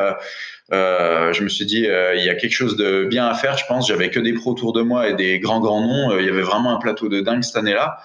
je 0.70 1.42
me 1.42 1.48
suis 1.48 1.66
dit, 1.66 1.86
il 1.86 2.24
y 2.24 2.30
a 2.30 2.34
quelque 2.34 2.54
chose 2.54 2.76
de 2.76 3.04
bien 3.04 3.26
à 3.26 3.34
faire, 3.34 3.58
je 3.58 3.66
pense. 3.66 3.86
J'avais 3.86 4.10
que 4.10 4.18
des 4.18 4.32
pros 4.32 4.52
autour 4.52 4.72
de 4.72 4.80
moi 4.80 5.08
et 5.08 5.14
des 5.14 5.38
grands 5.40 5.60
grands 5.60 5.82
noms. 5.82 6.18
Il 6.18 6.24
y 6.24 6.30
avait 6.30 6.42
vraiment 6.42 6.74
un 6.74 6.78
plateau 6.78 7.08
de 7.08 7.20
dingue 7.20 7.42
cette 7.44 7.56
année-là. 7.56 7.98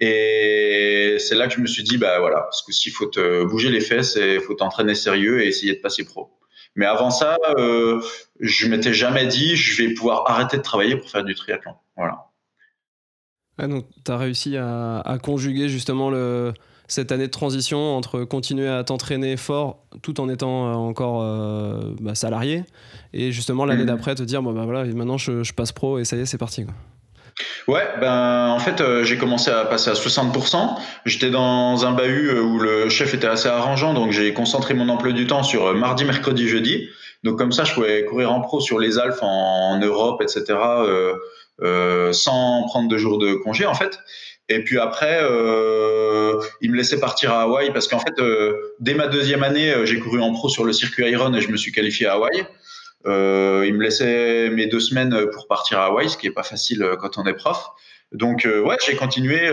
Et 0.00 1.16
c'est 1.18 1.34
là 1.34 1.48
que 1.48 1.54
je 1.54 1.60
me 1.60 1.66
suis 1.66 1.82
dit, 1.82 1.96
bah 1.96 2.18
voilà, 2.20 2.42
parce 2.42 2.62
que 2.62 2.72
s'il 2.72 2.92
faut 2.92 3.06
te 3.06 3.44
bouger 3.44 3.70
les 3.70 3.80
fesses 3.80 4.16
et 4.16 4.34
il 4.34 4.40
faut 4.40 4.54
t'entraîner 4.54 4.94
sérieux 4.94 5.42
et 5.42 5.46
essayer 5.46 5.74
de 5.74 5.80
passer 5.80 6.04
pro. 6.04 6.30
Mais 6.74 6.84
avant 6.84 7.10
ça, 7.10 7.38
euh, 7.58 8.02
je 8.38 8.66
m'étais 8.68 8.92
jamais 8.92 9.26
dit, 9.26 9.56
je 9.56 9.82
vais 9.82 9.94
pouvoir 9.94 10.30
arrêter 10.30 10.58
de 10.58 10.62
travailler 10.62 10.96
pour 10.96 11.08
faire 11.08 11.24
du 11.24 11.34
triathlon. 11.34 11.72
Voilà. 11.96 12.26
donc, 13.66 13.86
tu 14.04 14.12
as 14.12 14.18
réussi 14.18 14.58
à, 14.58 15.18
conjuguer 15.22 15.70
justement 15.70 16.10
le, 16.10 16.52
cette 16.86 17.12
année 17.12 17.26
de 17.26 17.32
transition 17.32 17.96
entre 17.96 18.24
continuer 18.24 18.68
à 18.68 18.84
t'entraîner 18.84 19.38
fort 19.38 19.86
tout 20.02 20.20
en 20.20 20.28
étant 20.28 20.68
euh, 20.68 20.74
encore 20.74 21.22
euh, 21.22 21.94
bah, 21.98 22.14
salarié 22.14 22.64
et 23.14 23.32
justement 23.32 23.64
l'année 23.64 23.84
mmh. 23.84 23.86
d'après 23.86 24.14
te 24.14 24.22
dire, 24.22 24.42
bon, 24.42 24.52
bah 24.52 24.66
voilà, 24.66 24.84
maintenant 24.84 25.16
je, 25.16 25.42
je, 25.42 25.54
passe 25.54 25.72
pro 25.72 25.98
et 25.98 26.04
ça 26.04 26.16
y 26.16 26.20
est, 26.20 26.26
c'est 26.26 26.36
parti. 26.36 26.66
Quoi. 26.66 26.74
Ouais, 27.68 27.86
ben 28.00 28.48
en 28.48 28.58
fait 28.58 28.80
euh, 28.80 29.04
j'ai 29.04 29.18
commencé 29.18 29.50
à 29.50 29.64
passer 29.66 29.90
à 29.90 29.94
60%. 29.94 30.78
J'étais 31.04 31.30
dans 31.30 31.84
un 31.84 31.92
bahut 31.92 32.30
euh, 32.30 32.40
où 32.40 32.58
le 32.58 32.88
chef 32.88 33.12
était 33.12 33.26
assez 33.26 33.48
arrangeant, 33.48 33.92
donc 33.92 34.12
j'ai 34.12 34.32
concentré 34.32 34.72
mon 34.72 34.88
emploi 34.88 35.12
du 35.12 35.26
temps 35.26 35.42
sur 35.42 35.66
euh, 35.66 35.74
mardi, 35.74 36.04
mercredi, 36.04 36.48
jeudi. 36.48 36.88
Donc 37.24 37.38
comme 37.38 37.52
ça, 37.52 37.64
je 37.64 37.74
pouvais 37.74 38.04
courir 38.04 38.32
en 38.32 38.40
pro 38.40 38.60
sur 38.60 38.78
les 38.78 38.98
Alpes 38.98 39.18
en, 39.20 39.78
Europe, 39.80 40.22
etc. 40.22 40.44
Euh, 40.48 41.14
euh, 41.62 42.12
sans 42.12 42.64
prendre 42.64 42.88
de 42.88 42.96
jours 42.96 43.18
de 43.18 43.34
congé 43.34 43.66
en 43.66 43.74
fait. 43.74 43.98
Et 44.48 44.62
puis 44.62 44.78
après, 44.78 45.18
euh, 45.22 46.40
il 46.60 46.70
me 46.70 46.76
laissait 46.76 47.00
partir 47.00 47.32
à 47.32 47.42
Hawaï 47.42 47.72
parce 47.72 47.88
qu'en 47.88 47.98
fait, 47.98 48.14
dès 48.78 48.94
ma 48.94 49.08
deuxième 49.08 49.42
année, 49.42 49.74
j'ai 49.84 49.98
couru 49.98 50.20
en 50.20 50.32
pro 50.32 50.48
sur 50.48 50.64
le 50.64 50.72
circuit 50.72 51.10
Iron 51.10 51.34
et 51.34 51.40
je 51.40 51.50
me 51.50 51.56
suis 51.56 51.72
qualifié 51.72 52.06
à 52.06 52.12
Hawaï. 52.12 52.46
Euh, 53.06 53.64
il 53.66 53.74
me 53.74 53.82
laissait 53.82 54.50
mes 54.50 54.66
deux 54.66 54.80
semaines 54.80 55.26
pour 55.32 55.46
partir 55.46 55.78
à 55.78 55.86
Hawaï, 55.86 56.08
ce 56.08 56.16
qui 56.16 56.26
est 56.26 56.32
pas 56.32 56.42
facile 56.42 56.82
euh, 56.82 56.96
quand 56.96 57.18
on 57.18 57.24
est 57.24 57.34
prof. 57.34 57.68
Donc 58.12 58.46
euh, 58.46 58.62
ouais, 58.62 58.76
j'ai 58.84 58.96
continué 58.96 59.48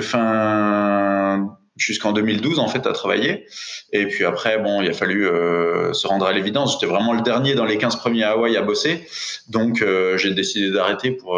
fin 0.00 1.56
jusqu'en 1.76 2.12
2012 2.12 2.58
en 2.58 2.68
fait 2.68 2.86
à 2.86 2.92
travailler. 2.92 3.46
Et 3.92 4.06
puis 4.06 4.24
après, 4.24 4.58
bon, 4.58 4.82
il 4.82 4.90
a 4.90 4.92
fallu 4.92 5.24
se 5.24 6.06
rendre 6.06 6.26
à 6.26 6.32
l'évidence. 6.32 6.74
J'étais 6.74 6.86
vraiment 6.86 7.12
le 7.12 7.22
dernier 7.22 7.54
dans 7.54 7.64
les 7.64 7.78
15 7.78 7.96
premiers 7.96 8.24
à 8.24 8.32
Hawaï 8.32 8.56
à 8.56 8.62
bosser, 8.62 9.06
donc 9.48 9.84
j'ai 10.16 10.34
décidé 10.34 10.70
d'arrêter 10.70 11.10
pour 11.10 11.34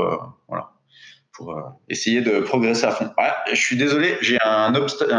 voilà 0.49 0.73
pour 1.33 1.55
essayer 1.91 2.23
de 2.23 2.41
progresser 2.41 2.87
à 2.87 2.93
fond. 2.93 3.11
je 3.51 3.61
suis 3.61 3.77
désolé, 3.77 4.17
j'ai 4.21 4.39
un 4.43 4.75
obstacle. 4.75 5.13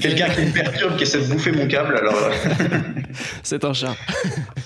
Quelqu'un 0.00 0.28
qui 0.30 0.40
me 0.42 0.52
perturbe, 0.52 0.96
qui 0.96 1.02
essaie 1.02 1.20
de 1.20 1.32
bouffer 1.32 1.52
mon 1.52 1.66
câble, 1.66 1.96
alors. 1.96 2.14
Euh. 2.14 2.30
C'est 3.42 3.64
un 3.64 3.72
chat. 3.72 3.96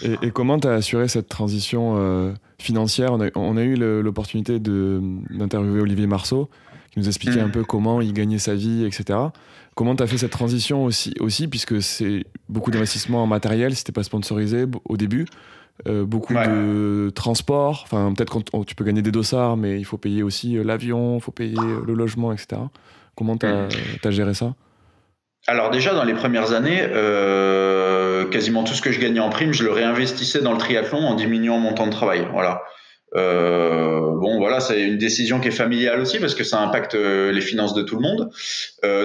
Et, 0.02 0.30
comment 0.30 0.58
tu 0.58 0.68
as 0.68 0.74
assuré 0.74 1.08
cette 1.08 1.28
transition 1.28 1.94
euh, 1.96 2.32
financière? 2.58 3.12
On 3.34 3.56
a, 3.56 3.62
eu 3.62 3.74
l'opportunité 4.02 4.58
d'interviewer 4.58 5.80
Olivier 5.80 6.06
Marceau, 6.06 6.48
qui 6.92 6.98
nous 7.00 7.06
expliquait 7.06 7.40
un 7.40 7.48
mm. 7.48 7.52
peu 7.52 7.64
comment 7.64 8.00
il 8.00 8.12
gagnait 8.12 8.38
sa 8.38 8.54
vie, 8.54 8.84
etc. 8.84 9.18
Comment 9.74 9.94
tu 9.96 10.02
as 10.02 10.06
fait 10.06 10.18
cette 10.18 10.32
transition 10.32 10.84
aussi, 10.84 11.14
aussi 11.20 11.46
puisque 11.46 11.80
c'est 11.80 12.24
beaucoup 12.48 12.70
d'investissement 12.70 13.22
en 13.22 13.26
matériel, 13.26 13.76
c'était 13.76 13.92
pas 13.92 14.02
sponsorisé 14.02 14.64
au 14.84 14.96
début 14.96 15.26
euh, 15.86 16.04
beaucoup 16.04 16.34
de 16.34 17.12
transport. 17.14 17.82
Enfin, 17.84 18.12
peut-être 18.12 18.42
quand 18.50 18.64
tu 18.64 18.74
peux 18.74 18.84
gagner 18.84 19.02
des 19.02 19.12
dossards, 19.12 19.56
mais 19.56 19.78
il 19.78 19.84
faut 19.84 19.96
payer 19.96 20.24
aussi 20.24 20.54
l'avion, 20.64 21.18
il 21.18 21.20
faut 21.20 21.30
payer 21.30 21.56
le 21.86 21.94
logement, 21.94 22.32
etc. 22.32 22.62
Comment 23.18 23.36
tu 23.36 23.46
as, 23.46 23.66
mm. 23.66 24.10
géré 24.10 24.32
ça? 24.32 24.54
Alors 25.48 25.70
déjà 25.70 25.92
dans 25.92 26.04
les 26.04 26.14
premières 26.14 26.52
années, 26.52 26.80
euh, 26.80 28.26
quasiment 28.26 28.62
tout 28.62 28.74
ce 28.74 28.80
que 28.80 28.92
je 28.92 29.00
gagnais 29.00 29.18
en 29.18 29.28
prime, 29.28 29.52
je 29.52 29.64
le 29.64 29.72
réinvestissais 29.72 30.40
dans 30.40 30.52
le 30.52 30.58
triathlon 30.58 30.98
en 30.98 31.14
diminuant 31.14 31.58
mon 31.58 31.74
temps 31.74 31.88
de 31.88 31.92
travail. 31.92 32.28
Voilà. 32.32 32.62
Euh, 33.16 34.00
bon, 34.00 34.38
voilà, 34.38 34.60
c'est 34.60 34.82
une 34.82 34.98
décision 34.98 35.40
qui 35.40 35.48
est 35.48 35.52
familiale 35.52 36.00
aussi 36.00 36.18
parce 36.18 36.34
que 36.34 36.44
ça 36.44 36.60
impacte 36.60 36.94
euh, 36.94 37.32
les 37.32 37.40
finances 37.40 37.74
de 37.74 37.82
tout 37.82 37.96
le 37.96 38.02
monde. 38.02 38.30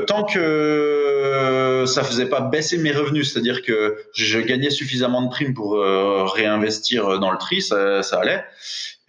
tant 0.07 0.23
que 0.23 1.85
ça 1.87 2.03
faisait 2.03 2.27
pas 2.27 2.41
baisser 2.41 2.77
mes 2.77 2.91
revenus, 2.91 3.31
c'est-à-dire 3.31 3.61
que 3.61 3.95
je 4.13 4.39
gagnais 4.39 4.69
suffisamment 4.69 5.21
de 5.21 5.29
primes 5.29 5.53
pour 5.53 5.77
réinvestir 5.77 7.19
dans 7.19 7.31
le 7.31 7.37
tri, 7.37 7.61
ça, 7.61 8.03
ça 8.03 8.19
allait. 8.19 8.43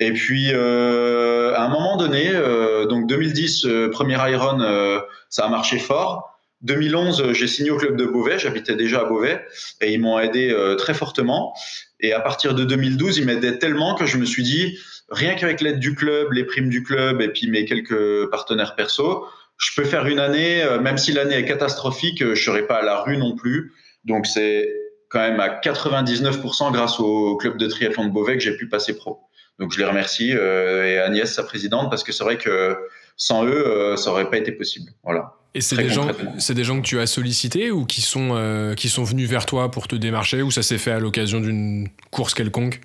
Et 0.00 0.12
puis, 0.12 0.50
euh, 0.52 1.54
à 1.54 1.64
un 1.64 1.68
moment 1.68 1.96
donné, 1.96 2.28
euh, 2.28 2.86
donc 2.86 3.06
2010, 3.06 3.64
euh, 3.64 3.90
premier 3.90 4.18
Iron, 4.30 4.60
euh, 4.60 5.00
ça 5.28 5.44
a 5.44 5.48
marché 5.48 5.78
fort. 5.78 6.33
2011, 6.64 7.32
j'ai 7.32 7.46
signé 7.46 7.70
au 7.70 7.76
club 7.76 7.96
de 7.96 8.04
Beauvais, 8.04 8.38
j'habitais 8.38 8.74
déjà 8.74 9.00
à 9.00 9.04
Beauvais, 9.04 9.44
et 9.80 9.92
ils 9.92 10.00
m'ont 10.00 10.18
aidé 10.18 10.54
très 10.78 10.94
fortement. 10.94 11.54
Et 12.00 12.12
à 12.12 12.20
partir 12.20 12.54
de 12.54 12.64
2012, 12.64 13.18
ils 13.18 13.26
m'aidaient 13.26 13.58
tellement 13.58 13.94
que 13.94 14.06
je 14.06 14.18
me 14.18 14.24
suis 14.24 14.42
dit, 14.42 14.78
rien 15.10 15.34
qu'avec 15.34 15.60
l'aide 15.60 15.78
du 15.78 15.94
club, 15.94 16.32
les 16.32 16.44
primes 16.44 16.68
du 16.68 16.82
club, 16.82 17.20
et 17.20 17.28
puis 17.28 17.48
mes 17.48 17.64
quelques 17.64 18.30
partenaires 18.30 18.74
perso, 18.74 19.26
je 19.58 19.70
peux 19.76 19.84
faire 19.84 20.06
une 20.06 20.18
année, 20.18 20.64
même 20.82 20.98
si 20.98 21.12
l'année 21.12 21.36
est 21.36 21.44
catastrophique, 21.44 22.24
je 22.34 22.42
serai 22.42 22.66
pas 22.66 22.76
à 22.76 22.82
la 22.82 23.02
rue 23.02 23.16
non 23.16 23.36
plus. 23.36 23.72
Donc 24.04 24.26
c'est 24.26 24.68
quand 25.08 25.20
même 25.20 25.40
à 25.40 25.48
99% 25.48 26.72
grâce 26.72 26.98
au 26.98 27.36
club 27.36 27.56
de 27.56 27.66
triathlon 27.66 28.06
de 28.06 28.10
Beauvais 28.10 28.36
que 28.36 28.42
j'ai 28.42 28.56
pu 28.56 28.68
passer 28.68 28.96
pro. 28.96 29.20
Donc 29.58 29.72
je 29.72 29.78
les 29.78 29.84
remercie 29.84 30.32
euh, 30.36 30.84
et 30.84 30.98
Agnès, 30.98 31.32
sa 31.32 31.44
présidente, 31.44 31.88
parce 31.88 32.02
que 32.02 32.12
c'est 32.12 32.24
vrai 32.24 32.36
que 32.36 32.76
sans 33.16 33.44
eux, 33.44 33.66
euh, 33.66 33.96
ça 33.96 34.10
aurait 34.10 34.28
pas 34.28 34.38
été 34.38 34.52
possible. 34.52 34.90
Voilà. 35.04 35.34
Et 35.54 35.60
c'est 35.60 35.76
des 35.76 35.88
gens, 35.88 36.08
c'est 36.38 36.54
des 36.54 36.64
gens 36.64 36.80
que 36.80 36.86
tu 36.86 36.98
as 36.98 37.06
sollicités 37.06 37.70
ou 37.70 37.84
qui 37.84 38.00
sont 38.00 38.30
euh, 38.32 38.74
qui 38.74 38.88
sont 38.88 39.04
venus 39.04 39.28
vers 39.28 39.46
toi 39.46 39.70
pour 39.70 39.86
te 39.86 39.94
démarcher 39.94 40.42
ou 40.42 40.50
ça 40.50 40.62
s'est 40.62 40.78
fait 40.78 40.90
à 40.90 40.98
l'occasion 40.98 41.40
d'une 41.40 41.88
course 42.10 42.34
quelconque? 42.34 42.80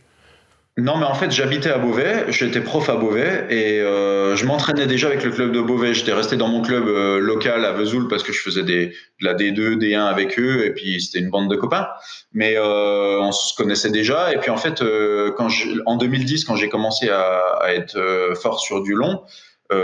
Non, 0.79 0.97
mais 0.97 1.05
en 1.05 1.13
fait, 1.13 1.31
j'habitais 1.31 1.69
à 1.69 1.77
Beauvais, 1.77 2.25
j'étais 2.29 2.61
prof 2.61 2.87
à 2.89 2.95
Beauvais 2.95 3.45
et 3.49 3.81
euh, 3.81 4.35
je 4.35 4.45
m'entraînais 4.45 4.87
déjà 4.87 5.07
avec 5.07 5.23
le 5.23 5.31
club 5.31 5.51
de 5.51 5.61
Beauvais. 5.61 5.93
J'étais 5.93 6.13
resté 6.13 6.37
dans 6.37 6.47
mon 6.47 6.61
club 6.61 6.87
euh, 6.87 7.19
local 7.19 7.65
à 7.65 7.73
Vesoul 7.73 8.07
parce 8.07 8.23
que 8.23 8.31
je 8.31 8.39
faisais 8.39 8.63
des, 8.63 8.87
de 8.87 9.25
la 9.25 9.33
D2, 9.33 9.77
D1 9.77 10.05
avec 10.05 10.39
eux 10.39 10.65
et 10.65 10.71
puis 10.71 11.01
c'était 11.01 11.19
une 11.19 11.29
bande 11.29 11.49
de 11.49 11.55
copains. 11.55 11.87
Mais 12.33 12.55
euh, 12.55 13.19
on 13.19 13.31
se 13.31 13.55
connaissait 13.55 13.89
déjà 13.89 14.31
et 14.31 14.37
puis 14.37 14.51
en 14.51 14.57
fait, 14.57 14.81
quand 15.35 15.49
en 15.85 15.97
2010, 15.97 16.45
quand 16.45 16.55
j'ai 16.55 16.69
commencé 16.69 17.09
à, 17.09 17.39
à 17.61 17.73
être 17.73 18.33
fort 18.41 18.59
sur 18.59 18.81
du 18.81 18.93
long, 18.93 19.21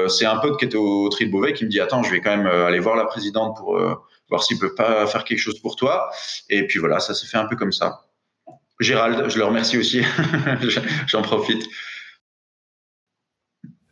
c'est 0.08 0.26
un 0.26 0.38
pote 0.38 0.58
qui 0.58 0.66
était 0.66 0.78
au 0.78 1.10
tri 1.10 1.28
de 1.28 1.32
Beauvais 1.32 1.54
qui 1.54 1.66
me 1.66 1.70
dit 1.70 1.80
attends, 1.80 2.02
je 2.04 2.12
vais 2.12 2.22
quand 2.22 2.36
même 2.36 2.48
aller 2.48 2.80
voir 2.80 2.96
la 2.96 3.06
présidente 3.06 3.58
pour 3.58 3.80
voir 4.30 4.44
s'il 4.44 4.58
peut 4.58 4.74
pas 4.74 5.06
faire 5.06 5.24
quelque 5.24 5.40
chose 5.40 5.60
pour 5.60 5.76
toi. 5.76 6.10
Et 6.50 6.66
puis 6.66 6.80
voilà, 6.80 7.00
ça 7.00 7.14
s'est 7.14 7.28
fait 7.28 7.38
un 7.38 7.46
peu 7.46 7.56
comme 7.56 7.72
ça. 7.72 8.02
Gérald, 8.80 9.30
je 9.30 9.38
le 9.38 9.46
remercie 9.46 9.78
aussi. 9.78 10.02
J'en 11.08 11.22
profite. 11.22 11.64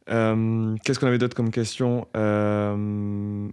Euh, 0.09 0.75
qu'est-ce 0.83 1.00
qu'on 1.00 1.07
avait 1.07 1.17
d'autre 1.17 1.35
comme 1.35 1.51
question? 1.51 2.07
Euh, 2.15 3.47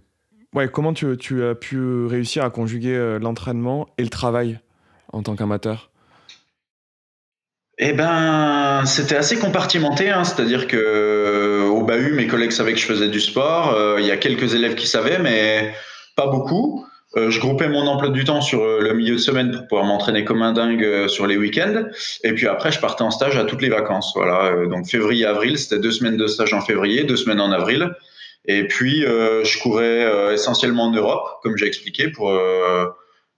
ouais, 0.53 0.67
Comment 0.69 0.93
tu, 0.93 1.07
as 1.07 1.55
pu 1.55 2.05
réussir 2.05 2.43
à 2.43 2.49
conjuguer 2.49 2.95
euh, 2.95 3.19
l'entraînement 3.19 3.87
et 3.97 4.03
le 4.03 4.09
travail 4.09 4.59
en 5.13 5.23
tant 5.23 5.35
qu'amateur? 5.35 5.90
Eh 7.83 7.93
ben, 7.93 8.83
c'était 8.85 9.15
assez 9.15 9.39
compartimenté, 9.39 10.11
hein. 10.11 10.23
c'est-à-dire 10.23 10.67
que 10.67 10.77
euh, 10.77 11.63
au 11.67 11.81
bahut, 11.81 12.13
mes 12.13 12.27
collègues 12.27 12.51
savaient 12.51 12.73
que 12.73 12.79
je 12.79 12.85
faisais 12.85 13.07
du 13.07 13.19
sport. 13.19 13.73
Euh, 13.73 13.99
il 13.99 14.05
y 14.05 14.11
a 14.11 14.17
quelques 14.17 14.53
élèves 14.53 14.75
qui 14.75 14.85
savaient, 14.85 15.17
mais 15.17 15.73
pas 16.15 16.27
beaucoup. 16.27 16.85
Euh, 17.17 17.31
je 17.31 17.39
groupais 17.39 17.67
mon 17.67 17.87
emploi 17.87 18.11
du 18.11 18.23
temps 18.23 18.41
sur 18.41 18.63
le 18.63 18.93
milieu 18.93 19.15
de 19.15 19.19
semaine 19.19 19.51
pour 19.51 19.67
pouvoir 19.67 19.85
m'entraîner 19.85 20.23
comme 20.23 20.43
un 20.43 20.53
dingue 20.53 21.07
sur 21.07 21.25
les 21.25 21.37
week-ends. 21.37 21.85
Et 22.23 22.33
puis 22.33 22.47
après, 22.47 22.71
je 22.71 22.79
partais 22.79 23.01
en 23.01 23.09
stage 23.09 23.35
à 23.35 23.45
toutes 23.45 23.63
les 23.63 23.69
vacances. 23.69 24.11
Voilà, 24.15 24.67
donc 24.67 24.87
février, 24.87 25.25
avril, 25.25 25.57
c'était 25.57 25.79
deux 25.79 25.91
semaines 25.91 26.17
de 26.17 26.27
stage 26.27 26.53
en 26.53 26.61
février, 26.61 27.03
deux 27.03 27.17
semaines 27.17 27.41
en 27.41 27.51
avril. 27.51 27.89
Et 28.45 28.67
puis, 28.67 29.01
je 29.01 29.59
courais 29.59 30.33
essentiellement 30.33 30.85
en 30.85 30.91
Europe, 30.91 31.39
comme 31.41 31.57
j'ai 31.57 31.65
expliqué, 31.65 32.09
pour 32.09 32.31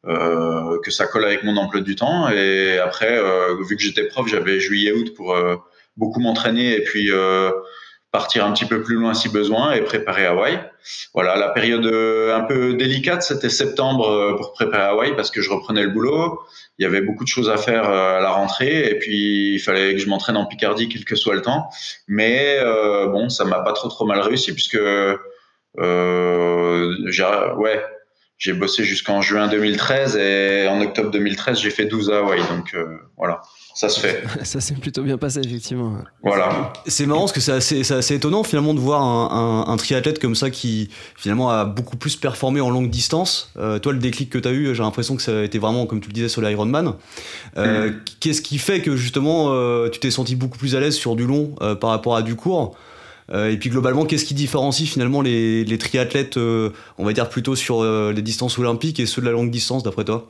euh, 0.06 0.80
que 0.82 0.92
ça 0.92 1.08
colle 1.08 1.26
avec 1.26 1.44
mon 1.44 1.56
emploi 1.58 1.82
du 1.82 1.96
temps. 1.96 2.30
Et 2.30 2.78
après, 2.78 3.18
euh, 3.18 3.56
vu 3.68 3.78
que 3.78 3.82
j'étais 3.82 4.06
prof, 4.06 4.28
j'avais 4.28 4.60
juillet-août 4.60 5.14
pour 5.16 5.34
euh, 5.34 5.56
beaucoup 5.98 6.20
m'entraîner 6.20 6.76
et 6.76 6.84
puis 6.84 7.10
partir 8.12 8.46
un 8.46 8.52
petit 8.52 8.66
peu 8.66 8.84
plus 8.84 8.96
loin 8.96 9.16
si 9.16 9.30
besoin 9.30 9.74
et 9.74 9.82
préparer 9.82 10.26
Hawaï. 10.26 10.60
Voilà, 11.14 11.36
la 11.36 11.50
période 11.50 11.86
un 11.86 12.42
peu 12.42 12.74
délicate, 12.74 13.24
c'était 13.24 13.50
septembre 13.50 14.36
pour 14.38 14.54
préparer 14.54 14.84
Hawaï 14.84 15.16
parce 15.16 15.32
que 15.32 15.42
je 15.42 15.50
reprenais 15.50 15.84
le 15.84 15.90
boulot. 15.90 16.40
Il 16.78 16.84
y 16.84 16.86
avait 16.86 17.02
beaucoup 17.02 17.24
de 17.24 17.30
choses 17.30 17.50
à 17.50 17.58
faire 17.58 17.90
à 17.90 18.20
la 18.20 18.32
rentrée 18.32 18.90
et 18.90 19.00
puis 19.00 19.56
il 19.56 19.60
fallait 19.60 19.94
que 19.94 20.00
je 20.00 20.08
m'entraîne 20.10 20.38
en 20.38 20.46
Picardie 20.46 20.90
quel 20.90 21.06
que 21.06 21.16
soit 21.16 21.34
le 21.34 21.42
temps. 21.42 21.70
Mais 22.08 22.60
bon, 23.08 23.30
ça 23.30 23.46
m'a 23.46 23.62
pas 23.62 23.74
trop 23.74 23.90
trop 23.90 24.06
mal 24.06 24.20
réussi 24.20 24.54
puisque 24.54 24.78
euh, 25.80 27.56
ouais, 27.58 27.84
j'ai 28.38 28.54
bossé 28.54 28.84
jusqu'en 28.84 29.22
juin 29.22 29.48
2013 29.48 30.18
et 30.18 30.68
en 30.68 30.82
octobre 30.82 31.12
2013, 31.12 31.60
j'ai 31.60 31.70
fait 31.70 31.86
12 31.86 32.12
à 32.12 32.18
Hawaï. 32.18 32.42
Donc 32.50 32.74
euh, 32.74 32.98
voilà, 33.18 33.42
ça 33.74 33.90
se 33.90 34.00
fait. 34.00 34.24
ça 34.44 34.60
s'est 34.60 34.74
plutôt 34.74 35.04
bien 35.04 35.18
passé, 35.18 35.40
effectivement. 35.46 36.00
Voilà. 36.24 36.74
C'est 36.86 37.06
marrant 37.06 37.22
parce 37.22 37.32
que 37.32 37.40
c'est 37.40 37.52
assez, 37.52 37.94
assez, 37.94 38.16
étonnant 38.16 38.44
finalement 38.44 38.74
de 38.74 38.80
voir 38.80 39.02
un, 39.02 39.66
un, 39.68 39.78
triathlète 39.78 40.20
comme 40.20 40.36
ça 40.36 40.50
qui 40.50 40.90
finalement 41.16 41.52
a 41.52 41.64
beaucoup 41.64 41.96
plus 41.96 42.16
performé 42.16 42.60
en 42.60 42.70
longue 42.70 42.90
distance. 42.90 43.52
Euh, 43.58 43.80
toi, 43.80 43.94
le 43.94 44.00
déclic 44.00 44.30
que 44.30 44.40
tu 44.40 44.48
as 44.48 44.52
eu, 44.52 44.76
j'ai 44.76 44.84
l'impression 44.84 45.16
que 45.16 45.22
ça 45.22 45.40
a 45.40 45.44
été 45.44 45.60
vraiment, 45.60 45.86
comme 45.86 46.02
tu 46.02 46.10
le 46.10 46.14
disais, 46.14 46.30
sur 46.30 46.42
l'Ironman. 46.42 46.96
Euh, 47.58 47.92
mm. 47.92 48.02
Qu'est-ce 48.20 48.42
qui 48.42 48.58
fait 48.58 48.82
que 48.82 48.96
justement 48.96 49.54
tu 49.90 50.00
t'es 50.00 50.12
senti 50.12 50.36
beaucoup 50.36 50.58
plus 50.58 50.76
à 50.76 50.80
l'aise 50.80 50.96
sur 50.96 51.16
du 51.16 51.26
long 51.26 51.56
par 51.80 51.92
rapport 51.92 52.16
à 52.16 52.24
du 52.24 52.36
court? 52.36 52.76
euh, 52.76 52.93
et 53.32 53.58
puis 53.58 53.70
globalement, 53.70 54.06
qu'est-ce 54.06 54.26
qui 54.26 54.34
différencie 54.34 54.90
finalement 54.90 55.22
les, 55.22 55.78
triathlètes, 55.78 56.38
euh, 56.38 56.70
on 56.98 57.06
va 57.06 57.14
dire 57.14 57.30
plutôt 57.30 57.56
sur 57.56 57.82
euh, 57.82 58.12
les 58.14 58.22
distances 58.22 58.58
olympiques 58.60 59.00
et 59.00 59.06
ceux 59.06 59.22
de 59.22 59.28
la 59.28 59.32
longue 59.32 59.50
distance, 59.50 59.84
d'après 59.84 60.04
toi? 60.04 60.28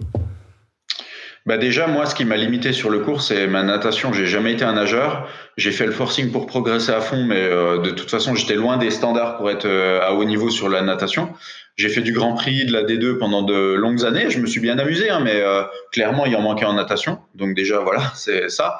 Bah 1.46 1.58
déjà, 1.58 1.88
moi, 1.88 2.06
ce 2.06 2.16
qui 2.16 2.24
m'a 2.24 2.38
limité 2.38 2.72
sur 2.72 2.90
le 2.90 3.00
cours, 3.00 3.22
c'est 3.22 3.48
ma 3.48 3.64
natation. 3.64 4.14
J'ai 4.14 4.28
jamais 4.28 4.54
été 4.54 4.64
un 4.64 4.74
nageur. 4.74 5.28
J'ai 5.58 5.72
fait 5.72 5.86
le 5.86 5.92
forcing 5.92 6.32
pour 6.32 6.46
progresser 6.46 6.92
à 6.92 7.02
fond, 7.02 7.26
mais 7.26 7.50
de 7.50 7.90
toute 7.90 8.10
façon, 8.10 8.34
j'étais 8.34 8.56
loin 8.56 8.78
des 8.78 8.90
standards 8.90 9.36
pour 9.36 9.52
être 9.52 9.68
à 9.68 10.14
haut 10.14 10.24
niveau 10.24 10.50
sur 10.50 10.70
la 10.70 10.82
natation. 10.82 11.34
J'ai 11.76 11.90
fait 11.90 12.02
du 12.02 12.12
Grand 12.12 12.34
Prix, 12.36 12.66
de 12.66 12.72
la 12.72 12.84
D2 12.84 13.18
pendant 13.18 13.42
de 13.42 13.74
longues 13.74 14.06
années. 14.06 14.30
Je 14.30 14.38
me 14.38 14.46
suis 14.46 14.60
bien 14.60 14.78
amusé, 14.78 15.10
hein, 15.10 15.20
mais 15.20 15.42
euh, 15.42 15.64
clairement, 15.92 16.28
il 16.28 16.36
en 16.36 16.42
manquait 16.42 16.66
en 16.66 16.74
natation. 16.74 17.20
Donc 17.34 17.56
déjà, 17.56 17.80
voilà, 17.80 18.12
c'est 18.16 18.50
ça. 18.50 18.78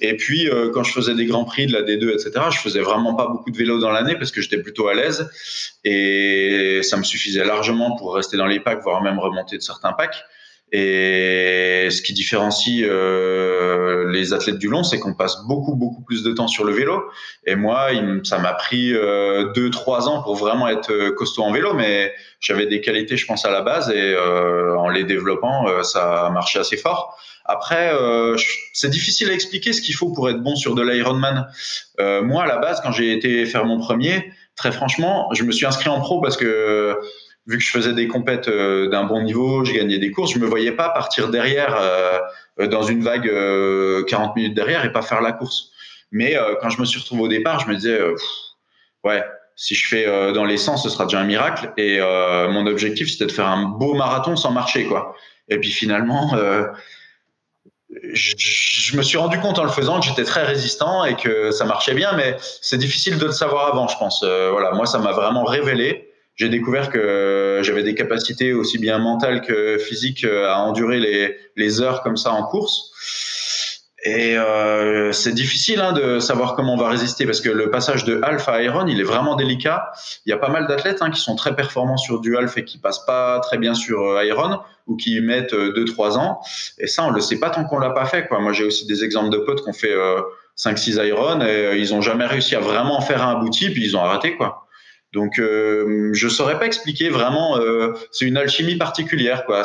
Et 0.00 0.16
puis, 0.16 0.48
euh, 0.48 0.70
quand 0.70 0.84
je 0.84 0.92
faisais 0.92 1.14
des 1.14 1.26
Grands 1.26 1.44
Prix, 1.44 1.66
de 1.66 1.72
la 1.72 1.82
D2, 1.82 2.12
etc., 2.12 2.46
je 2.52 2.58
faisais 2.58 2.80
vraiment 2.80 3.14
pas 3.14 3.26
beaucoup 3.26 3.50
de 3.50 3.56
vélo 3.56 3.80
dans 3.80 3.90
l'année 3.90 4.14
parce 4.14 4.30
que 4.30 4.40
j'étais 4.40 4.58
plutôt 4.58 4.86
à 4.86 4.94
l'aise. 4.94 5.28
Et 5.82 6.80
ça 6.82 6.96
me 6.96 7.02
suffisait 7.02 7.44
largement 7.44 7.96
pour 7.96 8.14
rester 8.14 8.36
dans 8.36 8.46
les 8.46 8.60
packs, 8.60 8.82
voire 8.82 9.02
même 9.02 9.18
remonter 9.18 9.56
de 9.56 9.62
certains 9.62 9.92
packs. 9.92 10.22
Et 10.72 11.88
ce 11.90 12.02
qui 12.02 12.12
différencie 12.12 12.82
euh, 12.82 14.10
les 14.10 14.32
athlètes 14.32 14.58
du 14.58 14.68
long, 14.68 14.82
c'est 14.82 14.98
qu'on 14.98 15.14
passe 15.14 15.44
beaucoup, 15.46 15.76
beaucoup 15.76 16.02
plus 16.02 16.24
de 16.24 16.32
temps 16.32 16.48
sur 16.48 16.64
le 16.64 16.72
vélo. 16.72 17.04
Et 17.46 17.54
moi, 17.54 17.90
ça 18.24 18.38
m'a 18.38 18.52
pris 18.52 18.92
euh, 18.92 19.52
deux, 19.52 19.70
trois 19.70 20.08
ans 20.08 20.22
pour 20.22 20.34
vraiment 20.34 20.66
être 20.68 20.92
euh, 20.92 21.12
costaud 21.12 21.42
en 21.42 21.52
vélo, 21.52 21.72
mais 21.74 22.12
j'avais 22.40 22.66
des 22.66 22.80
qualités, 22.80 23.16
je 23.16 23.26
pense, 23.26 23.44
à 23.44 23.50
la 23.50 23.62
base, 23.62 23.90
et 23.90 24.14
euh, 24.14 24.76
en 24.76 24.88
les 24.88 25.04
développant, 25.04 25.68
euh, 25.68 25.84
ça 25.84 26.26
a 26.26 26.58
assez 26.58 26.76
fort. 26.76 27.16
Après, 27.44 27.94
euh, 27.94 28.36
c'est 28.72 28.90
difficile 28.90 29.30
à 29.30 29.32
expliquer 29.32 29.72
ce 29.72 29.80
qu'il 29.80 29.94
faut 29.94 30.10
pour 30.10 30.28
être 30.28 30.42
bon 30.42 30.56
sur 30.56 30.74
de 30.74 30.82
l'Ironman. 30.82 31.46
moi, 31.98 32.42
à 32.42 32.46
la 32.46 32.58
base, 32.58 32.80
quand 32.80 32.90
j'ai 32.90 33.12
été 33.12 33.46
faire 33.46 33.64
mon 33.64 33.78
premier, 33.78 34.32
très 34.56 34.72
franchement, 34.72 35.28
je 35.32 35.44
me 35.44 35.52
suis 35.52 35.64
inscrit 35.64 35.90
en 35.90 36.00
pro 36.00 36.20
parce 36.20 36.36
que 36.36 36.98
vu 37.46 37.58
que 37.58 37.62
je 37.62 37.70
faisais 37.70 37.92
des 37.92 38.08
compètes 38.08 38.48
euh, 38.48 38.88
d'un 38.88 39.04
bon 39.04 39.22
niveau, 39.22 39.64
je 39.64 39.72
gagnais 39.72 39.98
des 39.98 40.10
courses, 40.10 40.32
je 40.32 40.38
me 40.38 40.46
voyais 40.46 40.72
pas 40.72 40.88
partir 40.88 41.28
derrière 41.28 41.76
euh, 41.78 42.66
dans 42.66 42.82
une 42.82 43.02
vague 43.02 43.24
40 43.28 43.32
euh, 43.32 44.32
minutes 44.36 44.54
derrière 44.54 44.84
et 44.84 44.92
pas 44.92 45.02
faire 45.02 45.20
la 45.20 45.32
course. 45.32 45.70
Mais 46.12 46.36
quand 46.60 46.70
je 46.70 46.80
me 46.80 46.86
suis 46.86 47.00
retrouvé 47.00 47.22
au 47.22 47.28
départ, 47.28 47.58
je 47.60 47.66
me 47.66 47.74
disais 47.74 48.00
ouais, 49.02 49.22
si 49.56 49.74
je 49.74 49.88
fais 49.88 50.06
dans 50.32 50.44
les 50.44 50.56
sens, 50.56 50.84
ce 50.84 50.88
sera 50.88 51.04
déjà 51.04 51.18
un 51.18 51.24
miracle. 51.24 51.72
Et 51.76 51.98
mon 51.98 52.64
objectif, 52.66 53.10
c'était 53.10 53.26
de 53.26 53.32
faire 53.32 53.48
un 53.48 53.64
beau 53.64 53.92
marathon 53.94 54.36
sans 54.36 54.52
marcher, 54.52 54.86
quoi. 54.86 55.16
Et 55.48 55.58
puis 55.58 55.70
finalement, 55.70 56.34
je, 57.90 58.96
me 58.96 59.02
suis 59.02 59.18
rendu 59.18 59.38
compte 59.40 59.58
en 59.58 59.64
le 59.64 59.70
faisant 59.70 59.98
que 59.98 60.06
j'étais 60.06 60.24
très 60.24 60.44
résistant 60.44 61.04
et 61.04 61.16
que 61.16 61.50
ça 61.50 61.64
marchait 61.64 61.94
bien, 61.94 62.12
mais 62.12 62.36
c'est 62.62 62.78
difficile 62.78 63.18
de 63.18 63.26
le 63.26 63.32
savoir 63.32 63.66
avant, 63.66 63.88
je 63.88 63.98
pense. 63.98 64.22
voilà, 64.22 64.70
moi, 64.70 64.86
ça 64.86 64.98
m'a 64.98 65.12
vraiment 65.12 65.42
révélé 65.42 66.08
j'ai 66.36 66.50
découvert 66.50 66.90
que 66.90 67.60
j'avais 67.62 67.82
des 67.82 67.94
capacités 67.94 68.52
aussi 68.52 68.78
bien 68.78 68.98
mentales 68.98 69.40
que 69.40 69.78
physiques 69.78 70.24
euh, 70.24 70.48
à 70.48 70.58
endurer 70.58 71.00
les, 71.00 71.36
les 71.56 71.80
heures 71.80 72.02
comme 72.02 72.18
ça 72.18 72.32
en 72.32 72.44
course. 72.44 72.92
Et 74.04 74.36
euh, 74.36 75.10
c'est 75.12 75.32
difficile 75.32 75.80
hein, 75.80 75.92
de 75.92 76.20
savoir 76.20 76.54
comment 76.54 76.74
on 76.74 76.76
va 76.76 76.88
résister 76.90 77.24
parce 77.24 77.40
que 77.40 77.48
le 77.48 77.70
passage 77.70 78.04
de 78.04 78.20
half 78.22 78.48
à 78.48 78.62
iron, 78.62 78.86
il 78.86 79.00
est 79.00 79.04
vraiment 79.04 79.34
délicat. 79.34 79.90
Il 80.26 80.30
y 80.30 80.32
a 80.32 80.36
pas 80.36 80.50
mal 80.50 80.66
d'athlètes 80.68 80.98
hein, 81.00 81.10
qui 81.10 81.20
sont 81.20 81.34
très 81.34 81.56
performants 81.56 81.96
sur 81.96 82.20
du 82.20 82.36
half 82.36 82.56
et 82.58 82.64
qui 82.64 82.78
passent 82.78 83.04
pas 83.04 83.40
très 83.40 83.56
bien 83.56 83.74
sur 83.74 84.02
euh, 84.02 84.24
iron 84.24 84.60
ou 84.86 84.96
qui 84.96 85.18
mettent 85.20 85.54
2-3 85.54 86.18
ans. 86.18 86.40
Et 86.78 86.86
ça, 86.86 87.02
on 87.02 87.10
le 87.10 87.20
sait 87.20 87.40
pas 87.40 87.50
tant 87.50 87.64
qu'on 87.64 87.78
l'a 87.78 87.90
pas 87.90 88.04
fait. 88.04 88.28
Quoi. 88.28 88.38
Moi, 88.40 88.52
j'ai 88.52 88.64
aussi 88.64 88.86
des 88.86 89.02
exemples 89.02 89.30
de 89.30 89.38
potes 89.38 89.64
qui 89.64 89.70
ont 89.70 89.72
fait 89.72 89.96
5-6 90.56 91.04
iron 91.04 91.40
et 91.40 91.76
ils 91.76 91.92
ont 91.92 92.00
jamais 92.00 92.26
réussi 92.26 92.54
à 92.54 92.60
vraiment 92.60 93.00
faire 93.00 93.26
un 93.26 93.32
abouti 93.32 93.70
puis 93.70 93.84
ils 93.84 93.96
ont 93.96 94.04
arrêté. 94.04 94.36
quoi. 94.36 94.65
Donc, 95.12 95.38
euh, 95.38 96.10
je 96.12 96.28
saurais 96.28 96.58
pas 96.58 96.66
expliquer 96.66 97.08
vraiment. 97.08 97.58
Euh, 97.58 97.92
c'est 98.10 98.26
une 98.26 98.36
alchimie 98.36 98.76
particulière, 98.76 99.44
quoi. 99.46 99.62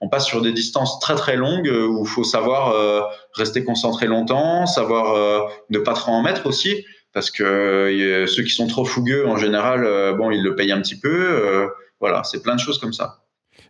On 0.00 0.08
passe 0.08 0.26
sur 0.26 0.42
des 0.42 0.52
distances 0.52 1.00
très 1.00 1.14
très 1.16 1.36
longues 1.36 1.68
euh, 1.68 1.86
où 1.86 2.04
il 2.04 2.08
faut 2.08 2.24
savoir 2.24 2.70
euh, 2.70 3.00
rester 3.32 3.64
concentré 3.64 4.06
longtemps, 4.06 4.66
savoir 4.66 5.48
ne 5.70 5.78
pas 5.78 5.94
trop 5.94 6.12
en 6.12 6.22
mettre 6.22 6.46
aussi, 6.46 6.84
parce 7.12 7.30
que 7.30 8.24
ceux 8.28 8.42
qui 8.42 8.50
sont 8.50 8.66
trop 8.66 8.84
fougueux, 8.84 9.26
en 9.26 9.36
général, 9.36 10.14
bon, 10.16 10.30
ils 10.30 10.42
le 10.42 10.54
payent 10.54 10.72
un 10.72 10.80
petit 10.80 10.98
peu. 10.98 11.68
voilà, 12.00 12.22
c'est 12.24 12.42
plein 12.42 12.54
de 12.54 12.60
choses 12.60 12.78
comme 12.78 12.92
ça. 12.92 13.24